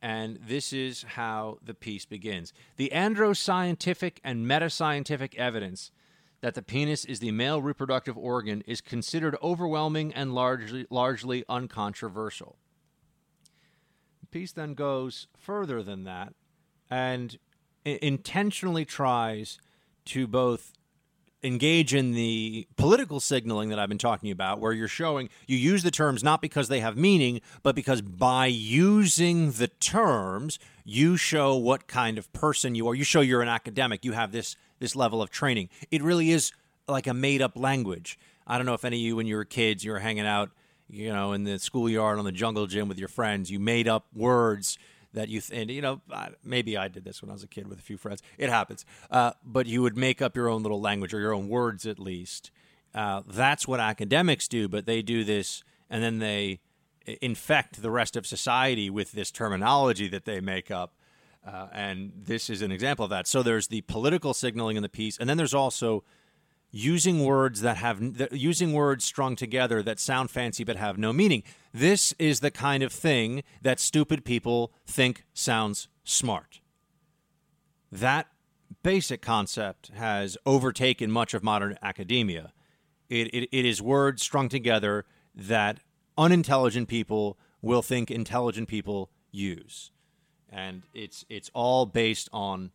And 0.01 0.39
this 0.47 0.72
is 0.72 1.02
how 1.02 1.59
the 1.64 1.74
piece 1.74 2.05
begins. 2.05 2.52
The 2.76 2.90
androscientific 2.94 4.18
and 4.22 4.47
metascientific 4.47 5.35
evidence 5.36 5.90
that 6.43 6.55
the 6.55 6.62
penis 6.62 7.06
is 7.06 7.20
the 7.20 7.31
male 7.31 7.62
reproductive 7.62 8.18
organ 8.18 8.62
is 8.66 8.82
considered 8.82 9.35
overwhelming 9.43 10.12
and 10.12 10.35
largely 10.35 10.86
largely 10.90 11.43
uncontroversial. 11.48 12.59
The 14.20 14.26
piece 14.26 14.52
then 14.52 14.74
goes 14.74 15.26
further 15.39 15.82
than 15.82 16.05
that 16.05 16.35
and 16.90 17.39
intentionally 17.85 18.85
tries 18.85 19.59
to 20.06 20.26
both 20.26 20.74
engage 21.44 21.94
in 21.94 22.12
the 22.12 22.66
political 22.76 23.20
signaling 23.20 23.68
that 23.68 23.78
I've 23.78 23.88
been 23.88 23.98
talking 23.98 24.30
about, 24.30 24.60
where 24.60 24.72
you're 24.72 24.88
showing 24.88 25.28
you 25.46 25.56
use 25.56 25.82
the 25.82 25.90
terms 25.90 26.24
not 26.24 26.40
because 26.40 26.68
they 26.68 26.80
have 26.80 26.96
meaning, 26.96 27.40
but 27.62 27.76
because 27.76 28.00
by 28.00 28.46
using 28.46 29.52
the 29.52 29.68
terms, 29.68 30.58
you 30.84 31.16
show 31.16 31.54
what 31.54 31.86
kind 31.86 32.18
of 32.18 32.32
person 32.32 32.74
you 32.74 32.88
are. 32.88 32.94
You 32.94 33.04
show 33.04 33.20
you're 33.20 33.42
an 33.42 33.48
academic. 33.48 34.04
You 34.04 34.12
have 34.12 34.32
this 34.32 34.56
this 34.80 34.96
level 34.96 35.22
of 35.22 35.30
training. 35.30 35.68
It 35.90 36.02
really 36.02 36.30
is 36.30 36.52
like 36.88 37.06
a 37.06 37.14
made 37.14 37.42
up 37.42 37.56
language. 37.56 38.18
I 38.46 38.56
don't 38.56 38.66
know 38.66 38.74
if 38.74 38.84
any 38.84 38.96
of 38.96 39.02
you, 39.02 39.16
when 39.16 39.26
you 39.26 39.36
were 39.36 39.44
kids, 39.44 39.84
you 39.84 39.92
were 39.92 40.00
hanging 40.00 40.26
out, 40.26 40.50
you 40.90 41.12
know, 41.12 41.32
in 41.32 41.44
the 41.44 41.58
schoolyard 41.58 42.18
on 42.18 42.24
the 42.24 42.32
jungle 42.32 42.66
gym 42.66 42.88
with 42.88 42.98
your 42.98 43.08
friends. 43.08 43.50
You 43.50 43.60
made 43.60 43.88
up 43.88 44.06
words 44.14 44.78
that 45.15 45.28
you 45.28 45.41
th- 45.41 45.61
and 45.61 45.70
you 45.70 45.81
know 45.81 46.01
maybe 46.45 46.77
I 46.77 46.89
did 46.89 47.05
this 47.05 47.23
when 47.23 47.31
I 47.31 47.32
was 47.32 47.43
a 47.43 47.49
kid 47.49 47.66
with 47.69 47.78
a 47.78 47.82
few 47.82 47.97
friends. 47.97 48.23
It 48.36 48.51
happens, 48.51 48.85
uh, 49.11 49.32
but 49.45 49.66
you 49.66 49.82
would 49.82 49.97
make 49.97 50.20
up 50.20 50.36
your 50.36 50.49
own 50.49 50.62
little 50.62 50.81
language 50.81 51.15
or 51.15 51.20
your 51.20 51.32
own 51.32 51.49
words 51.49 51.86
at 51.86 51.99
least. 51.99 52.51
Uh, 52.95 53.23
that's 53.27 53.66
what 53.66 53.81
academics 53.81 54.47
do, 54.47 54.69
but 54.69 54.86
they 54.86 55.03
do 55.03 55.24
this 55.24 55.65
and 55.91 56.03
then 56.03 56.19
they 56.19 56.61
infect 57.20 57.82
the 57.82 57.91
rest 57.91 58.16
of 58.16 58.27
society 58.27 58.89
with 58.89 59.12
this 59.12 59.31
terminology 59.31 60.09
that 60.09 60.24
they 60.24 60.41
make 60.41 60.70
up. 60.70 60.95
Uh, 61.47 61.66
and 61.73 62.12
this 62.16 62.49
is 62.49 62.62
an 62.62 62.73
example 62.73 63.05
of 63.05 63.11
that. 63.11 63.27
So 63.27 63.43
there's 63.43 63.69
the 63.69 63.82
political 63.82 64.32
signaling 64.32 64.77
in 64.77 64.82
the 64.82 64.89
piece, 64.89 65.19
and 65.19 65.28
then 65.28 65.36
there's 65.36 65.53
also 65.53 66.03
using 66.74 67.24
words 67.24 67.60
that 67.60 67.76
have 67.76 68.18
that, 68.18 68.32
using 68.32 68.72
words 68.72 69.05
strung 69.05 69.36
together 69.36 69.80
that 69.80 70.01
sound 70.01 70.28
fancy 70.28 70.64
but 70.64 70.74
have 70.74 70.98
no 70.98 71.12
meaning. 71.12 71.44
This 71.72 72.12
is 72.18 72.40
the 72.40 72.51
kind 72.51 72.82
of 72.82 72.92
thing 72.92 73.44
that 73.62 73.78
stupid 73.78 74.24
people 74.24 74.72
think 74.84 75.24
sounds 75.32 75.86
smart. 76.02 76.60
That 77.92 78.26
basic 78.82 79.22
concept 79.22 79.92
has 79.94 80.36
overtaken 80.44 81.12
much 81.12 81.32
of 81.32 81.44
modern 81.44 81.78
academia. 81.80 82.52
It, 83.09 83.28
it, 83.32 83.48
it 83.56 83.64
is 83.64 83.80
words 83.80 84.22
strung 84.22 84.48
together 84.48 85.05
that 85.32 85.78
unintelligent 86.18 86.88
people 86.88 87.38
will 87.62 87.82
think 87.82 88.10
intelligent 88.10 88.66
people 88.66 89.10
use, 89.30 89.92
and 90.51 90.82
it's 90.92 91.24
it's 91.28 91.52
all 91.55 91.86
based 91.86 92.28
on 92.32 92.72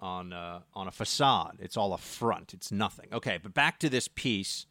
on 0.00 0.32
uh, 0.32 0.60
on 0.74 0.88
a 0.88 0.92
facade. 0.92 1.56
It's 1.60 1.76
all 1.76 1.92
a 1.92 1.98
front. 1.98 2.54
It's 2.54 2.70
nothing. 2.70 3.08
Okay, 3.12 3.38
but 3.42 3.54
back 3.54 3.78
to 3.80 3.88
this 3.88 4.08
piece, 4.08 4.66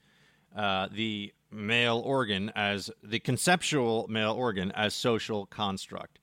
uh, 0.56 0.88
the 0.92 1.34
male 1.52 2.02
organ 2.06 2.52
as 2.56 2.92
the 3.04 3.20
conceptual 3.20 4.08
male 4.10 4.34
organ 4.34 4.72
as 4.72 4.94
social 4.94 5.46
construct. 5.46 6.20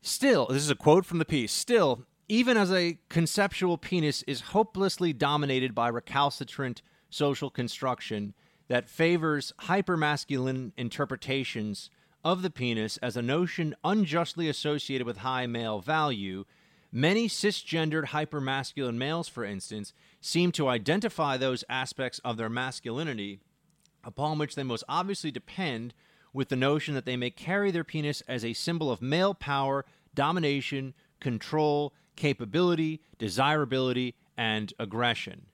Still, 0.00 0.46
this 0.46 0.62
is 0.62 0.70
a 0.70 0.74
quote 0.74 1.06
from 1.06 1.18
the 1.18 1.24
piece. 1.24 1.52
Still, 1.52 2.04
even 2.28 2.56
as 2.56 2.72
a 2.72 2.98
conceptual 3.08 3.78
penis 3.78 4.22
is 4.24 4.40
hopelessly 4.40 5.12
dominated 5.12 5.74
by 5.74 5.88
recalcitrant 5.88 6.82
social 7.10 7.50
construction 7.50 8.34
that 8.68 8.88
favors 8.88 9.52
hypermasculine 9.62 10.72
interpretations 10.76 11.90
of 12.24 12.42
the 12.42 12.50
penis 12.50 12.96
as 12.98 13.16
a 13.16 13.22
notion 13.22 13.74
unjustly 13.84 14.48
associated 14.48 15.06
with 15.06 15.18
high 15.18 15.46
male 15.46 15.80
value, 15.80 16.44
many 16.94 17.28
cisgendered 17.28 18.06
hypermasculine 18.06 18.94
males, 18.94 19.28
for 19.28 19.44
instance, 19.44 19.92
seem 20.20 20.52
to 20.52 20.68
identify 20.68 21.36
those 21.36 21.64
aspects 21.68 22.20
of 22.20 22.36
their 22.36 22.48
masculinity 22.48 23.40
upon 24.04 24.38
which 24.38 24.54
they 24.54 24.62
most 24.62 24.84
obviously 24.88 25.30
depend 25.30 25.92
with 26.32 26.48
the 26.48 26.56
notion 26.56 26.94
that 26.94 27.04
they 27.04 27.16
may 27.16 27.30
carry 27.30 27.70
their 27.70 27.84
penis 27.84 28.22
as 28.28 28.44
a 28.44 28.52
symbol 28.52 28.90
of 28.90 29.02
male 29.02 29.34
power, 29.34 29.84
domination, 30.14 30.94
control, 31.20 31.92
capability, 32.16 33.00
desirability, 33.18 34.14
and 34.36 34.72
aggression. 34.78 35.46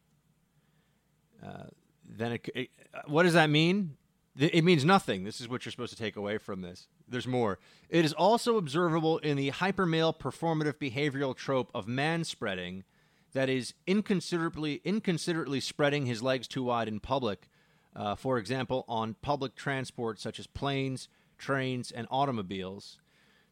Uh, 1.45 1.65
then 2.09 2.33
it, 2.33 2.49
it- 2.55 2.71
what 3.07 3.23
does 3.23 3.35
that 3.35 3.49
mean? 3.49 3.97
It 4.39 4.65
means 4.65 4.85
nothing. 4.85 5.25
This 5.25 5.41
is 5.41 5.49
what 5.49 5.65
you're 5.65 5.73
supposed 5.73 5.93
to 5.93 6.03
take 6.03 6.17
away 6.17 6.39
from 6.39 6.61
this. 6.61 6.87
There's 7.09 7.27
more. 7.27 7.59
It 7.89 8.05
is 8.05 8.13
also 8.13 8.57
observable 8.57 9.19
in 9.19 9.37
the 9.37 9.51
hypermale 9.51 10.17
performative 10.17 10.75
behavioral 10.75 11.35
trope 11.35 11.71
of 11.75 11.89
man 11.89 12.23
spreading 12.23 12.85
that 13.33 13.49
is 13.49 13.75
inconsiderately 13.87 14.81
inconsiderately 14.85 15.61
spreading 15.61 16.07
his 16.07 16.23
legs 16.23 16.47
too 16.47 16.65
wide 16.65 16.89
in 16.89 17.01
public. 17.01 17.49
Uh, 17.95 18.15
for 18.15 18.39
example, 18.39 18.85
on 18.89 19.15
public 19.21 19.57
transport 19.57 20.21
such 20.21 20.39
as 20.39 20.47
planes, 20.47 21.09
trains, 21.39 21.91
and 21.91 22.07
automobiles. 22.09 22.99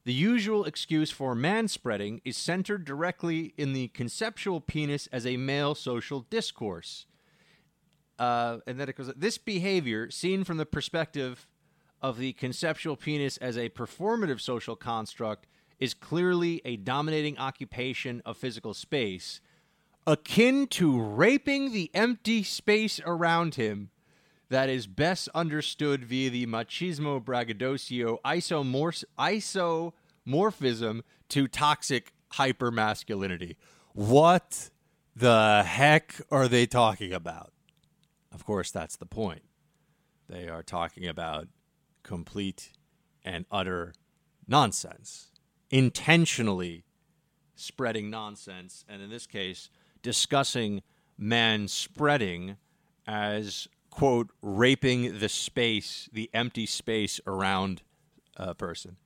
The 0.04 0.12
usual 0.14 0.64
excuse 0.64 1.10
for 1.10 1.34
man 1.34 1.66
spreading 1.68 2.20
is 2.24 2.36
centered 2.36 2.84
directly 2.84 3.52
in 3.58 3.72
the 3.72 3.88
conceptual 3.88 4.60
penis 4.60 5.08
as 5.08 5.26
a 5.26 5.36
male 5.36 5.74
social 5.74 6.20
discourse. 6.30 7.04
Uh, 8.18 8.58
and 8.66 8.80
then 8.80 8.88
it 8.88 8.96
goes, 8.96 9.12
this 9.16 9.38
behavior, 9.38 10.10
seen 10.10 10.44
from 10.44 10.56
the 10.56 10.66
perspective 10.66 11.46
of 12.02 12.18
the 12.18 12.32
conceptual 12.34 12.96
penis 12.96 13.36
as 13.38 13.56
a 13.56 13.68
performative 13.68 14.40
social 14.40 14.76
construct, 14.76 15.46
is 15.78 15.94
clearly 15.94 16.60
a 16.64 16.76
dominating 16.76 17.38
occupation 17.38 18.20
of 18.26 18.36
physical 18.36 18.74
space, 18.74 19.40
akin 20.06 20.66
to 20.66 21.00
raping 21.00 21.72
the 21.72 21.90
empty 21.94 22.42
space 22.42 23.00
around 23.04 23.54
him 23.54 23.90
that 24.48 24.68
is 24.68 24.86
best 24.86 25.28
understood 25.34 26.04
via 26.04 26.30
the 26.30 26.46
machismo 26.46 27.22
braggadocio 27.22 28.18
isomorph- 28.24 29.04
isomorphism 29.18 31.02
to 31.28 31.46
toxic 31.46 32.12
hypermasculinity. 32.32 33.56
What 33.92 34.70
the 35.14 35.62
heck 35.66 36.14
are 36.30 36.48
they 36.48 36.66
talking 36.66 37.12
about? 37.12 37.52
Of 38.38 38.46
course, 38.46 38.70
that's 38.70 38.94
the 38.94 39.04
point. 39.04 39.42
They 40.28 40.46
are 40.46 40.62
talking 40.62 41.08
about 41.08 41.48
complete 42.04 42.70
and 43.24 43.46
utter 43.50 43.94
nonsense, 44.46 45.32
intentionally 45.70 46.84
spreading 47.56 48.10
nonsense, 48.10 48.84
and 48.88 49.02
in 49.02 49.10
this 49.10 49.26
case, 49.26 49.70
discussing 50.02 50.82
man 51.18 51.66
spreading 51.66 52.58
as, 53.08 53.66
quote, 53.90 54.30
raping 54.40 55.18
the 55.18 55.28
space, 55.28 56.08
the 56.12 56.30
empty 56.32 56.64
space 56.64 57.20
around 57.26 57.82
a 58.36 58.54
person. 58.54 58.98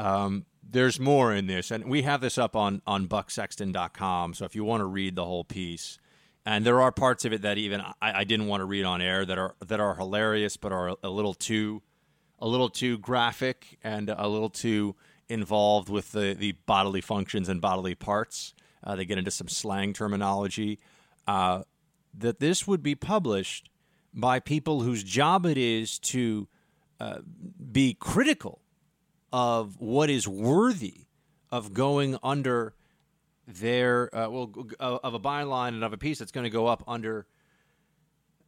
Um, 0.00 0.46
there's 0.68 0.98
more 0.98 1.32
in 1.32 1.46
this, 1.46 1.70
and 1.70 1.84
we 1.84 2.02
have 2.02 2.20
this 2.20 2.38
up 2.38 2.56
on, 2.56 2.82
on 2.88 3.06
bucksexton.com, 3.06 4.34
so 4.34 4.44
if 4.44 4.56
you 4.56 4.64
want 4.64 4.80
to 4.80 4.86
read 4.86 5.14
the 5.14 5.24
whole 5.24 5.44
piece, 5.44 6.00
and 6.44 6.66
there 6.66 6.80
are 6.80 6.90
parts 6.90 7.24
of 7.24 7.32
it 7.32 7.42
that 7.42 7.58
even 7.58 7.80
I, 7.80 7.94
I 8.00 8.24
didn't 8.24 8.46
want 8.46 8.60
to 8.60 8.64
read 8.64 8.84
on 8.84 9.00
air 9.00 9.24
that 9.24 9.38
are 9.38 9.54
that 9.66 9.80
are 9.80 9.94
hilarious, 9.94 10.56
but 10.56 10.72
are 10.72 10.96
a 11.02 11.10
little 11.10 11.34
too 11.34 11.82
a 12.38 12.48
little 12.48 12.68
too 12.68 12.98
graphic 12.98 13.78
and 13.84 14.08
a 14.08 14.26
little 14.26 14.50
too 14.50 14.96
involved 15.28 15.88
with 15.88 16.12
the, 16.12 16.34
the 16.34 16.52
bodily 16.66 17.00
functions 17.00 17.48
and 17.48 17.60
bodily 17.60 17.94
parts. 17.94 18.54
Uh, 18.84 18.96
they 18.96 19.04
get 19.04 19.16
into 19.16 19.30
some 19.30 19.48
slang 19.48 19.92
terminology. 19.92 20.80
Uh, 21.26 21.62
that 22.12 22.40
this 22.40 22.66
would 22.66 22.82
be 22.82 22.94
published 22.94 23.70
by 24.12 24.40
people 24.40 24.82
whose 24.82 25.02
job 25.02 25.46
it 25.46 25.56
is 25.56 25.98
to 25.98 26.48
uh, 27.00 27.18
be 27.70 27.94
critical 27.94 28.60
of 29.32 29.80
what 29.80 30.10
is 30.10 30.28
worthy 30.28 31.06
of 31.50 31.72
going 31.72 32.18
under 32.22 32.74
their 33.46 34.14
uh, 34.14 34.28
well 34.28 34.52
of 34.78 35.14
a 35.14 35.20
byline 35.20 35.68
and 35.68 35.84
of 35.84 35.92
a 35.92 35.98
piece 35.98 36.18
that's 36.18 36.32
going 36.32 36.44
to 36.44 36.50
go 36.50 36.66
up 36.66 36.84
under 36.86 37.26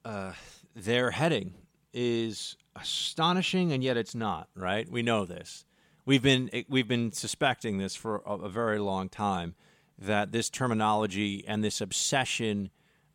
uh, 0.05 0.33
their 0.75 1.11
heading 1.11 1.55
is 1.93 2.57
astonishing, 2.77 3.73
and 3.73 3.83
yet 3.83 3.97
it's 3.97 4.15
not. 4.15 4.49
Right? 4.55 4.91
We 4.91 5.03
know 5.03 5.25
this. 5.25 5.65
We've 6.07 6.23
been 6.23 6.51
we've 6.69 6.89
been 6.89 7.13
suspecting 7.13 7.79
this 7.79 7.97
for 7.97 8.23
a, 8.27 8.35
a 8.35 8.49
very 8.49 8.79
long 8.79 9.09
time 9.09 9.55
that 9.99 10.33
this 10.33 10.51
terminology 10.51 11.45
and 11.47 11.63
this 11.63 11.81
obsession 11.81 12.71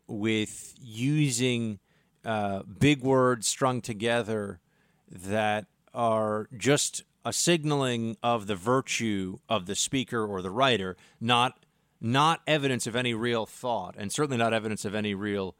with 0.06 0.74
using 0.80 1.78
uh, 2.24 2.62
big 2.62 3.02
words 3.02 3.46
strung 3.46 3.80
together 3.80 4.60
that 5.08 5.66
are 5.94 6.48
just 6.56 7.04
a 7.24 7.32
signaling 7.32 8.16
of 8.22 8.46
the 8.46 8.56
virtue 8.56 9.38
of 9.48 9.66
the 9.66 9.74
speaker 9.74 10.24
or 10.24 10.40
the 10.42 10.50
writer, 10.50 10.96
not 11.20 11.64
not 12.00 12.40
evidence 12.46 12.86
of 12.86 12.96
any 12.96 13.14
real 13.14 13.46
thought, 13.46 13.94
and 13.98 14.12
certainly 14.12 14.36
not 14.36 14.52
evidence 14.52 14.84
of 14.84 14.94
any 14.94 15.14
real 15.14 15.54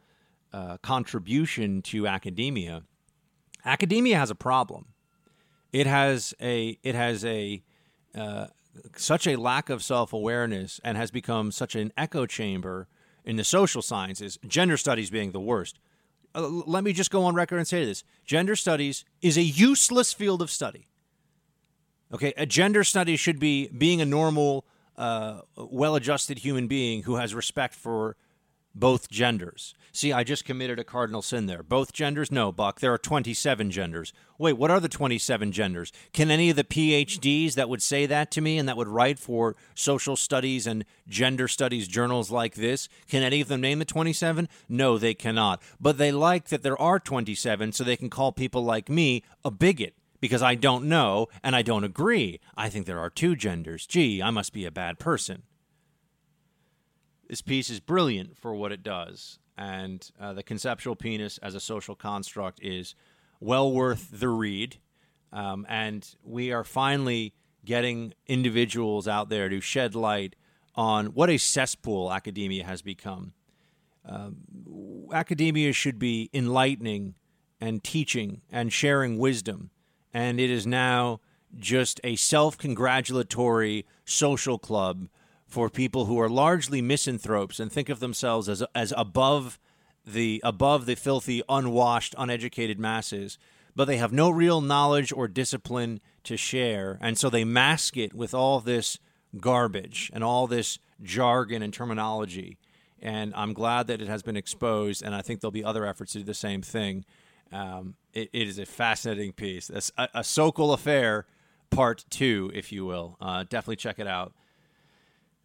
uh, 0.52 0.78
contribution 0.78 1.82
to 1.82 2.06
academia. 2.06 2.82
Academia 3.64 4.18
has 4.18 4.30
a 4.30 4.34
problem. 4.34 4.86
It 5.72 5.86
has 5.86 6.34
a 6.40 6.78
it 6.82 6.94
has 6.94 7.24
a 7.24 7.62
uh, 8.14 8.46
such 8.96 9.26
a 9.26 9.36
lack 9.36 9.70
of 9.70 9.82
self 9.82 10.12
awareness 10.12 10.80
and 10.84 10.96
has 10.96 11.10
become 11.10 11.52
such 11.52 11.74
an 11.74 11.92
echo 11.96 12.26
chamber 12.26 12.88
in 13.24 13.36
the 13.36 13.44
social 13.44 13.82
sciences, 13.82 14.38
gender 14.46 14.76
studies 14.76 15.10
being 15.10 15.32
the 15.32 15.40
worst. 15.40 15.78
Uh, 16.34 16.48
let 16.48 16.84
me 16.84 16.92
just 16.92 17.10
go 17.10 17.24
on 17.24 17.34
record 17.34 17.58
and 17.58 17.68
say 17.68 17.84
this 17.84 18.04
gender 18.24 18.56
studies 18.56 19.04
is 19.20 19.36
a 19.36 19.42
useless 19.42 20.12
field 20.12 20.42
of 20.42 20.50
study. 20.50 20.86
Okay, 22.12 22.32
a 22.36 22.46
gender 22.46 22.82
study 22.82 23.16
should 23.16 23.38
be 23.38 23.68
being 23.68 24.00
a 24.00 24.04
normal, 24.04 24.64
uh, 25.00 25.40
well 25.56 25.94
adjusted 25.94 26.38
human 26.40 26.66
being 26.66 27.04
who 27.04 27.16
has 27.16 27.34
respect 27.34 27.74
for 27.74 28.16
both 28.74 29.10
genders. 29.10 29.74
See, 29.92 30.12
I 30.12 30.22
just 30.22 30.44
committed 30.44 30.78
a 30.78 30.84
cardinal 30.84 31.22
sin 31.22 31.46
there. 31.46 31.62
Both 31.62 31.92
genders? 31.92 32.30
No, 32.30 32.52
Buck. 32.52 32.78
There 32.78 32.92
are 32.92 32.98
27 32.98 33.70
genders. 33.70 34.12
Wait, 34.38 34.52
what 34.52 34.70
are 34.70 34.78
the 34.78 34.88
27 34.88 35.50
genders? 35.52 35.90
Can 36.12 36.30
any 36.30 36.50
of 36.50 36.56
the 36.56 36.64
PhDs 36.64 37.54
that 37.54 37.68
would 37.68 37.82
say 37.82 38.06
that 38.06 38.30
to 38.32 38.40
me 38.40 38.58
and 38.58 38.68
that 38.68 38.76
would 38.76 38.88
write 38.88 39.18
for 39.18 39.56
social 39.74 40.16
studies 40.16 40.66
and 40.66 40.84
gender 41.08 41.48
studies 41.48 41.88
journals 41.88 42.30
like 42.30 42.54
this, 42.54 42.88
can 43.08 43.22
any 43.22 43.40
of 43.40 43.48
them 43.48 43.62
name 43.62 43.80
the 43.80 43.84
27? 43.84 44.48
No, 44.68 44.98
they 44.98 45.14
cannot. 45.14 45.60
But 45.80 45.98
they 45.98 46.12
like 46.12 46.48
that 46.48 46.62
there 46.62 46.80
are 46.80 47.00
27 47.00 47.72
so 47.72 47.82
they 47.82 47.96
can 47.96 48.10
call 48.10 48.32
people 48.32 48.62
like 48.62 48.88
me 48.88 49.24
a 49.44 49.50
bigot 49.50 49.94
because 50.20 50.42
I 50.42 50.54
don't 50.54 50.84
know 50.86 51.28
and 51.42 51.56
I 51.56 51.62
don't 51.62 51.84
agree. 51.84 52.40
I 52.56 52.68
think 52.68 52.86
there 52.86 53.00
are 53.00 53.10
two 53.10 53.34
genders. 53.34 53.86
Gee, 53.86 54.22
I 54.22 54.30
must 54.30 54.52
be 54.52 54.64
a 54.64 54.70
bad 54.70 54.98
person. 54.98 55.42
This 57.28 57.42
piece 57.42 57.70
is 57.70 57.80
brilliant 57.80 58.36
for 58.36 58.54
what 58.54 58.72
it 58.72 58.82
does, 58.82 59.38
and 59.56 60.10
uh, 60.20 60.32
the 60.32 60.42
conceptual 60.42 60.96
penis 60.96 61.38
as 61.38 61.54
a 61.54 61.60
social 61.60 61.94
construct 61.94 62.58
is 62.60 62.96
well 63.38 63.72
worth 63.72 64.08
the 64.12 64.28
read. 64.28 64.78
Um, 65.32 65.64
and 65.68 66.08
we 66.24 66.50
are 66.50 66.64
finally 66.64 67.34
getting 67.64 68.14
individuals 68.26 69.06
out 69.06 69.28
there 69.28 69.48
to 69.48 69.60
shed 69.60 69.94
light 69.94 70.34
on 70.74 71.06
what 71.06 71.30
a 71.30 71.38
cesspool 71.38 72.12
academia 72.12 72.64
has 72.64 72.82
become. 72.82 73.32
Um, 74.04 74.38
academia 75.12 75.72
should 75.72 75.98
be 75.98 76.30
enlightening 76.32 77.14
and 77.60 77.84
teaching 77.84 78.40
and 78.50 78.72
sharing 78.72 79.18
wisdom, 79.18 79.70
and 80.12 80.40
it 80.40 80.50
is 80.50 80.66
now 80.66 81.20
just 81.58 82.00
a 82.04 82.16
self 82.16 82.56
congratulatory 82.56 83.86
social 84.04 84.58
club 84.58 85.08
for 85.46 85.68
people 85.68 86.06
who 86.06 86.20
are 86.20 86.28
largely 86.28 86.80
misanthropes 86.80 87.58
and 87.58 87.72
think 87.72 87.88
of 87.88 88.00
themselves 88.00 88.48
as 88.48 88.62
as 88.74 88.92
above 88.96 89.58
the 90.06 90.40
above 90.44 90.86
the 90.86 90.94
filthy, 90.94 91.42
unwashed, 91.48 92.14
uneducated 92.16 92.78
masses, 92.78 93.38
but 93.74 93.84
they 93.84 93.96
have 93.96 94.12
no 94.12 94.30
real 94.30 94.60
knowledge 94.60 95.12
or 95.12 95.28
discipline 95.28 96.00
to 96.24 96.36
share, 96.36 96.98
and 97.00 97.18
so 97.18 97.28
they 97.30 97.44
mask 97.44 97.96
it 97.96 98.14
with 98.14 98.34
all 98.34 98.60
this 98.60 98.98
garbage 99.38 100.10
and 100.12 100.24
all 100.24 100.46
this 100.46 100.78
jargon 101.02 101.62
and 101.62 101.72
terminology. 101.72 102.58
And 103.02 103.32
I'm 103.34 103.54
glad 103.54 103.86
that 103.86 104.02
it 104.02 104.08
has 104.08 104.22
been 104.22 104.36
exposed, 104.36 105.02
and 105.02 105.14
I 105.14 105.22
think 105.22 105.40
there'll 105.40 105.52
be 105.52 105.64
other 105.64 105.86
efforts 105.86 106.12
to 106.12 106.18
do 106.18 106.24
the 106.24 106.34
same 106.34 106.60
thing. 106.60 107.04
Um, 107.52 107.94
it, 108.12 108.30
it 108.32 108.48
is 108.48 108.58
a 108.58 108.66
fascinating 108.66 109.32
piece, 109.32 109.70
a, 109.70 110.08
a 110.14 110.20
Sokal 110.20 110.72
affair, 110.72 111.26
part 111.70 112.04
two, 112.10 112.50
if 112.54 112.72
you 112.72 112.84
will. 112.84 113.16
Uh, 113.20 113.44
definitely 113.48 113.76
check 113.76 113.98
it 113.98 114.06
out 114.06 114.32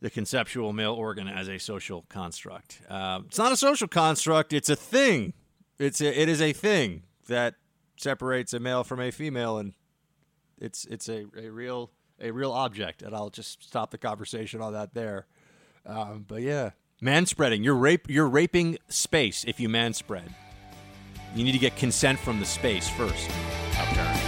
the 0.02 0.10
conceptual 0.10 0.74
male 0.74 0.94
organ 0.94 1.28
as 1.28 1.48
a 1.48 1.58
social 1.58 2.06
construct. 2.10 2.82
Uh, 2.90 3.22
it's 3.26 3.38
not 3.38 3.52
a 3.52 3.58
social 3.58 3.88
construct; 3.88 4.54
it's 4.54 4.70
a 4.70 4.76
thing. 4.76 5.34
It's 5.80 6.02
a, 6.02 6.22
it 6.22 6.30
is 6.30 6.42
a 6.42 6.54
thing 6.54 7.04
that 7.28 7.56
separates 7.98 8.54
a 8.54 8.60
male 8.60 8.84
from 8.84 9.00
a 9.00 9.12
female, 9.12 9.58
and 9.58 9.74
it's 10.60 10.86
it's 10.86 11.10
a, 11.10 11.26
a 11.38 11.50
real 11.50 11.92
a 12.20 12.32
real 12.32 12.52
object. 12.52 13.02
And 13.02 13.16
I'll 13.16 13.30
just 13.30 13.64
stop 13.64 13.92
the 13.92 13.98
conversation 13.98 14.62
on 14.62 14.74
that 14.74 14.94
there. 14.94 15.26
Um, 15.86 16.26
but 16.28 16.42
yeah, 16.42 16.72
manspreading. 17.02 17.64
You're 17.64 17.76
rape. 17.76 18.10
You're 18.10 18.30
raping 18.30 18.78
space 18.90 19.44
if 19.46 19.60
you 19.60 19.70
manspread. 19.70 20.30
You 21.36 21.44
need 21.44 21.52
to 21.52 21.60
get 21.60 21.76
consent 21.76 22.18
from 22.18 22.40
the 22.40 22.46
space 22.46 22.88
first. 22.88 23.30
Apparently. 23.74 24.22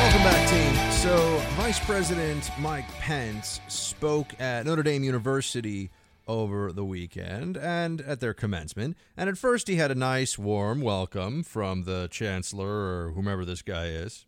Welcome 0.00 0.22
back, 0.22 0.48
team. 0.48 0.92
So, 0.92 1.38
Vice 1.54 1.78
President 1.78 2.50
Mike 2.58 2.88
Pence 2.98 3.60
spoke 3.68 4.40
at 4.40 4.66
Notre 4.66 4.82
Dame 4.82 5.04
University 5.04 5.90
over 6.26 6.72
the 6.72 6.84
weekend 6.84 7.56
and 7.56 8.00
at 8.00 8.18
their 8.18 8.34
commencement. 8.34 8.96
And 9.16 9.28
at 9.28 9.38
first, 9.38 9.68
he 9.68 9.76
had 9.76 9.92
a 9.92 9.94
nice, 9.94 10.36
warm 10.36 10.80
welcome 10.80 11.44
from 11.44 11.84
the 11.84 12.08
chancellor 12.10 12.66
or 13.06 13.12
whomever 13.12 13.44
this 13.44 13.62
guy 13.62 13.86
is. 13.86 14.26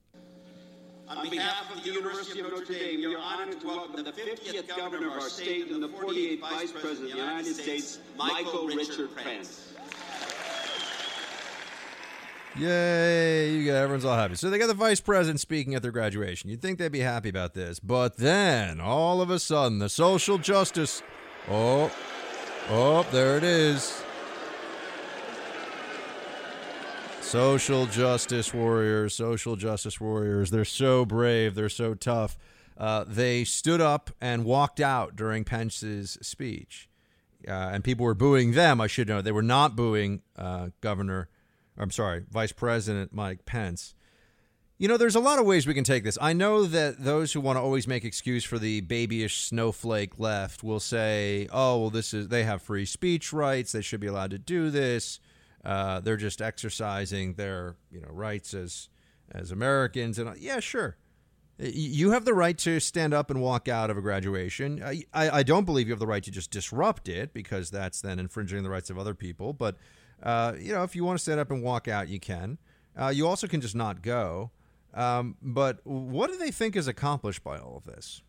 On 1.10 1.28
behalf 1.30 1.74
of 1.74 1.82
the 1.82 1.90
University 1.90 2.40
of 2.40 2.50
Notre 2.50 2.72
Dame, 2.72 3.00
we 3.00 3.14
are 3.14 3.18
honored 3.18 3.60
to 3.60 3.66
welcome 3.66 4.04
the 4.04 4.12
50th 4.12 4.68
governor 4.76 5.08
of 5.08 5.14
our 5.14 5.28
state 5.28 5.70
and 5.70 5.82
the 5.82 5.88
48th 5.88 6.40
Vice 6.40 6.72
President 6.72 7.10
of 7.10 7.16
the 7.16 7.16
United 7.16 7.54
States, 7.54 7.98
Michael 8.16 8.66
Richard 8.66 9.08
Pence. 9.16 9.72
Yay, 12.56 13.52
you 13.52 13.66
got 13.66 13.76
everyone's 13.76 14.04
all 14.04 14.16
happy. 14.16 14.34
So 14.34 14.50
they 14.50 14.58
got 14.58 14.66
the 14.66 14.74
vice 14.74 15.00
president 15.00 15.38
speaking 15.40 15.74
at 15.74 15.82
their 15.82 15.92
graduation. 15.92 16.50
You'd 16.50 16.60
think 16.60 16.78
they'd 16.78 16.90
be 16.90 17.00
happy 17.00 17.28
about 17.28 17.54
this. 17.54 17.78
But 17.78 18.16
then 18.16 18.80
all 18.80 19.20
of 19.20 19.30
a 19.30 19.38
sudden 19.38 19.78
the 19.78 19.88
social 19.88 20.38
justice 20.38 21.02
Oh. 21.50 21.90
Oh, 22.68 23.06
there 23.10 23.38
it 23.38 23.44
is. 23.44 24.02
Social 27.28 27.86
justice 27.86 28.54
warriors, 28.54 29.14
social 29.14 29.54
justice 29.54 30.00
warriors. 30.00 30.50
They're 30.50 30.64
so 30.64 31.04
brave. 31.04 31.54
They're 31.54 31.68
so 31.68 31.94
tough. 31.94 32.38
Uh, 32.76 33.04
they 33.06 33.44
stood 33.44 33.80
up 33.80 34.10
and 34.20 34.44
walked 34.44 34.80
out 34.80 35.14
during 35.14 35.44
Pence's 35.44 36.16
speech. 36.22 36.88
Uh, 37.46 37.52
and 37.52 37.84
people 37.84 38.04
were 38.04 38.14
booing 38.14 38.52
them. 38.52 38.80
I 38.80 38.86
should 38.86 39.08
know. 39.08 39.20
They 39.20 39.32
were 39.32 39.42
not 39.42 39.76
booing 39.76 40.22
uh, 40.36 40.68
Governor 40.80 41.28
I'm 41.78 41.90
sorry, 41.90 42.24
Vice 42.30 42.52
President 42.52 43.12
Mike 43.12 43.46
Pence. 43.46 43.94
You 44.78 44.86
know, 44.86 44.96
there's 44.96 45.16
a 45.16 45.20
lot 45.20 45.38
of 45.38 45.46
ways 45.46 45.66
we 45.66 45.74
can 45.74 45.84
take 45.84 46.04
this. 46.04 46.18
I 46.20 46.32
know 46.32 46.64
that 46.64 47.02
those 47.02 47.32
who 47.32 47.40
want 47.40 47.56
to 47.56 47.60
always 47.60 47.88
make 47.88 48.04
excuse 48.04 48.44
for 48.44 48.58
the 48.58 48.80
babyish 48.80 49.42
snowflake 49.42 50.18
left 50.18 50.62
will 50.62 50.80
say, 50.80 51.48
"Oh, 51.50 51.80
well, 51.80 51.90
this 51.90 52.14
is 52.14 52.28
they 52.28 52.44
have 52.44 52.62
free 52.62 52.84
speech 52.84 53.32
rights. 53.32 53.72
They 53.72 53.82
should 53.82 54.00
be 54.00 54.06
allowed 54.06 54.30
to 54.30 54.38
do 54.38 54.70
this. 54.70 55.18
Uh, 55.68 56.00
they're 56.00 56.16
just 56.16 56.40
exercising 56.40 57.34
their 57.34 57.76
you 57.90 58.00
know 58.00 58.08
rights 58.10 58.54
as 58.54 58.88
as 59.30 59.50
Americans." 59.50 60.18
And 60.18 60.34
yeah, 60.38 60.60
sure, 60.60 60.96
you 61.58 62.12
have 62.12 62.24
the 62.24 62.34
right 62.34 62.56
to 62.58 62.80
stand 62.80 63.12
up 63.12 63.30
and 63.30 63.42
walk 63.42 63.68
out 63.68 63.90
of 63.90 63.98
a 63.98 64.00
graduation. 64.00 64.82
I, 64.82 65.04
I 65.12 65.42
don't 65.42 65.64
believe 65.64 65.88
you 65.88 65.92
have 65.92 66.00
the 66.00 66.06
right 66.06 66.22
to 66.22 66.30
just 66.30 66.50
disrupt 66.50 67.08
it 67.08 67.34
because 67.34 67.70
that's 67.70 68.00
then 68.00 68.18
infringing 68.18 68.62
the 68.62 68.70
rights 68.70 68.90
of 68.90 68.98
other 68.98 69.14
people. 69.14 69.52
But 69.52 69.76
uh, 70.22 70.54
you 70.58 70.72
know, 70.72 70.84
if 70.84 70.96
you 70.96 71.04
want 71.04 71.18
to 71.18 71.22
stand 71.22 71.40
up 71.40 71.50
and 71.50 71.62
walk 71.62 71.88
out, 71.88 72.08
you 72.08 72.20
can. 72.20 72.58
Uh, 72.98 73.08
you 73.08 73.26
also 73.26 73.46
can 73.46 73.60
just 73.60 73.74
not 73.74 74.02
go. 74.02 74.50
Um, 74.94 75.36
but 75.42 75.80
what 75.84 76.30
do 76.30 76.38
they 76.38 76.50
think 76.50 76.76
is 76.76 76.88
accomplished 76.88 77.44
by 77.44 77.58
all 77.58 77.76
of 77.76 77.84
this? 77.84 78.22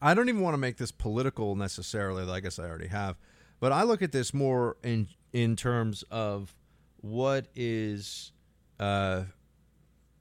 I 0.00 0.14
don't 0.14 0.28
even 0.28 0.40
want 0.40 0.54
to 0.54 0.58
make 0.58 0.76
this 0.76 0.92
political 0.92 1.56
necessarily. 1.56 2.24
like 2.24 2.38
I 2.38 2.40
guess 2.40 2.58
I 2.58 2.64
already 2.64 2.88
have, 2.88 3.16
but 3.60 3.72
I 3.72 3.82
look 3.82 4.02
at 4.02 4.12
this 4.12 4.34
more 4.34 4.76
in 4.82 5.08
in 5.36 5.54
terms 5.54 6.02
of 6.10 6.54
what 6.96 7.48
is 7.54 8.32
uh, 8.80 9.24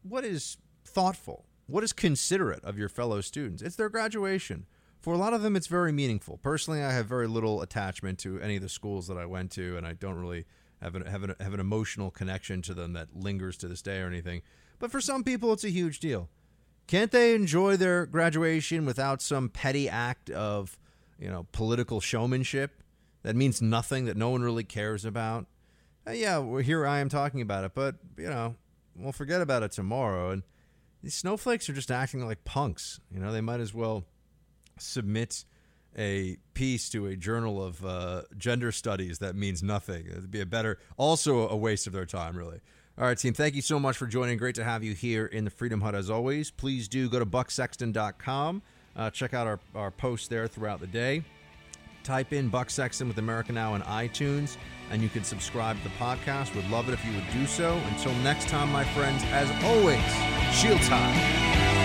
what 0.04 0.26
is 0.26 0.58
thoughtful, 0.84 1.46
what 1.68 1.86
is 1.86 1.94
considerate 1.94 2.62
of 2.66 2.78
your 2.78 2.90
fellow 2.90 3.22
students. 3.22 3.64
It's 3.64 3.78
their 3.78 3.88
graduation. 3.88 4.66
For 5.00 5.14
a 5.14 5.18
lot 5.18 5.34
of 5.34 5.42
them, 5.42 5.56
it's 5.56 5.68
very 5.68 5.94
meaningful. 5.94 6.38
Personally, 6.44 6.84
I 6.84 6.92
have 6.92 7.06
very 7.06 7.28
little 7.28 7.62
attachment 7.62 8.20
to 8.20 8.42
any 8.42 8.58
of 8.58 8.62
the 8.62 8.68
schools 8.68 9.08
that 9.08 9.18
I 9.18 9.26
went 9.26 9.52
to, 9.52 9.78
and 9.78 9.88
I 9.88 9.94
don't 9.94 10.16
really 10.16 10.46
have 10.82 10.96
an, 10.96 11.06
have 11.06 11.24
an, 11.24 11.34
have 11.40 11.54
an 11.54 11.62
emotional 11.62 12.12
connection 12.12 12.62
to 12.64 12.74
them 12.74 12.92
that 12.94 13.16
lingers 13.16 13.56
to 13.60 13.70
this 13.70 13.82
day 13.82 14.02
or 14.02 14.08
anything. 14.08 14.42
But 14.80 14.92
for 14.92 15.00
some 15.00 15.24
people, 15.24 15.54
it's 15.54 15.64
a 15.64 15.70
huge 15.70 16.00
deal. 16.00 16.28
Can't 16.88 17.12
they 17.12 17.34
enjoy 17.36 17.78
their 17.78 18.06
graduation 18.06 18.86
without 18.86 19.22
some 19.22 19.48
petty 19.48 19.88
act 19.88 20.30
of, 20.30 20.78
you 21.18 21.30
know, 21.30 21.48
political 21.54 22.02
showmanship 22.02 22.82
that 23.26 23.36
means 23.36 23.60
nothing 23.60 24.06
that 24.06 24.16
no 24.16 24.30
one 24.30 24.44
really 24.44 24.64
cares 24.64 25.04
about? 25.04 25.48
Uh, 26.08 26.12
yeah, 26.12 26.38
well, 26.38 26.62
here 26.62 26.86
I 26.86 27.00
am 27.00 27.10
talking 27.10 27.42
about 27.42 27.64
it, 27.64 27.72
but 27.74 27.96
you 28.18 28.30
know, 28.30 28.56
we'll 28.96 29.12
forget 29.12 29.42
about 29.42 29.64
it 29.64 29.72
tomorrow. 29.72 30.30
And 30.30 30.44
these 31.02 31.16
snowflakes 31.16 31.68
are 31.68 31.74
just 31.74 31.90
acting 31.90 32.24
like 32.24 32.46
punks. 32.46 33.00
You 33.12 33.20
know, 33.20 33.32
they 33.32 33.42
might 33.42 33.62
as 33.62 33.74
well 33.74 34.06
submit 34.78 35.44
a 35.98 36.38
piece 36.54 36.88
to 36.90 37.08
a 37.08 37.16
journal 37.16 37.64
of 37.64 37.84
uh, 37.84 38.22
gender 38.38 38.72
studies 38.72 39.18
that 39.20 39.36
means 39.36 39.64
nothing. 39.64 40.06
It'd 40.06 40.30
be 40.30 40.42
a 40.42 40.46
better, 40.46 40.78
also 40.96 41.50
a 41.50 41.56
waste 41.56 41.88
of 41.88 41.94
their 41.94 42.06
time, 42.06 42.38
really. 42.38 42.60
All 42.96 43.06
right, 43.06 43.18
team, 43.18 43.34
thank 43.34 43.56
you 43.56 43.64
so 43.64 43.80
much 43.80 43.98
for 43.98 44.06
joining. 44.06 44.38
Great 44.38 44.56
to 44.56 44.64
have 44.64 44.84
you 44.84 44.94
here 44.94 45.26
in 45.26 45.46
the 45.46 45.52
Freedom 45.52 45.82
Hut 45.82 45.96
as 45.96 46.12
always. 46.12 46.52
Please 46.52 46.88
do 46.88 47.10
go 47.10 47.18
to 47.18 47.26
bucksexton.com. 47.26 48.62
Uh, 48.96 49.10
check 49.10 49.34
out 49.34 49.48
our, 49.48 49.60
our 49.74 49.90
posts 49.90 50.28
there 50.28 50.48
throughout 50.48 50.80
the 50.80 50.88
day. 50.88 51.24
Type 52.06 52.34
in 52.34 52.50
Buck 52.50 52.70
Sexton 52.70 53.08
with 53.08 53.18
America 53.18 53.52
Now 53.52 53.74
on 53.74 53.82
iTunes, 53.82 54.58
and 54.92 55.02
you 55.02 55.10
can 55.10 55.24
subscribe 55.24 55.76
to 55.78 55.84
the 55.84 55.96
podcast. 55.96 56.56
Would 56.56 56.70
love 56.70 56.88
it 56.88 56.94
if 56.94 57.04
you 57.04 57.12
would 57.14 57.30
do 57.34 57.48
so. 57.48 57.82
Until 57.90 58.14
next 58.18 58.48
time, 58.48 58.72
my 58.72 58.84
friends, 58.84 59.24
as 59.32 59.50
always, 59.64 60.00
shield 60.56 60.82
time. 60.82 61.85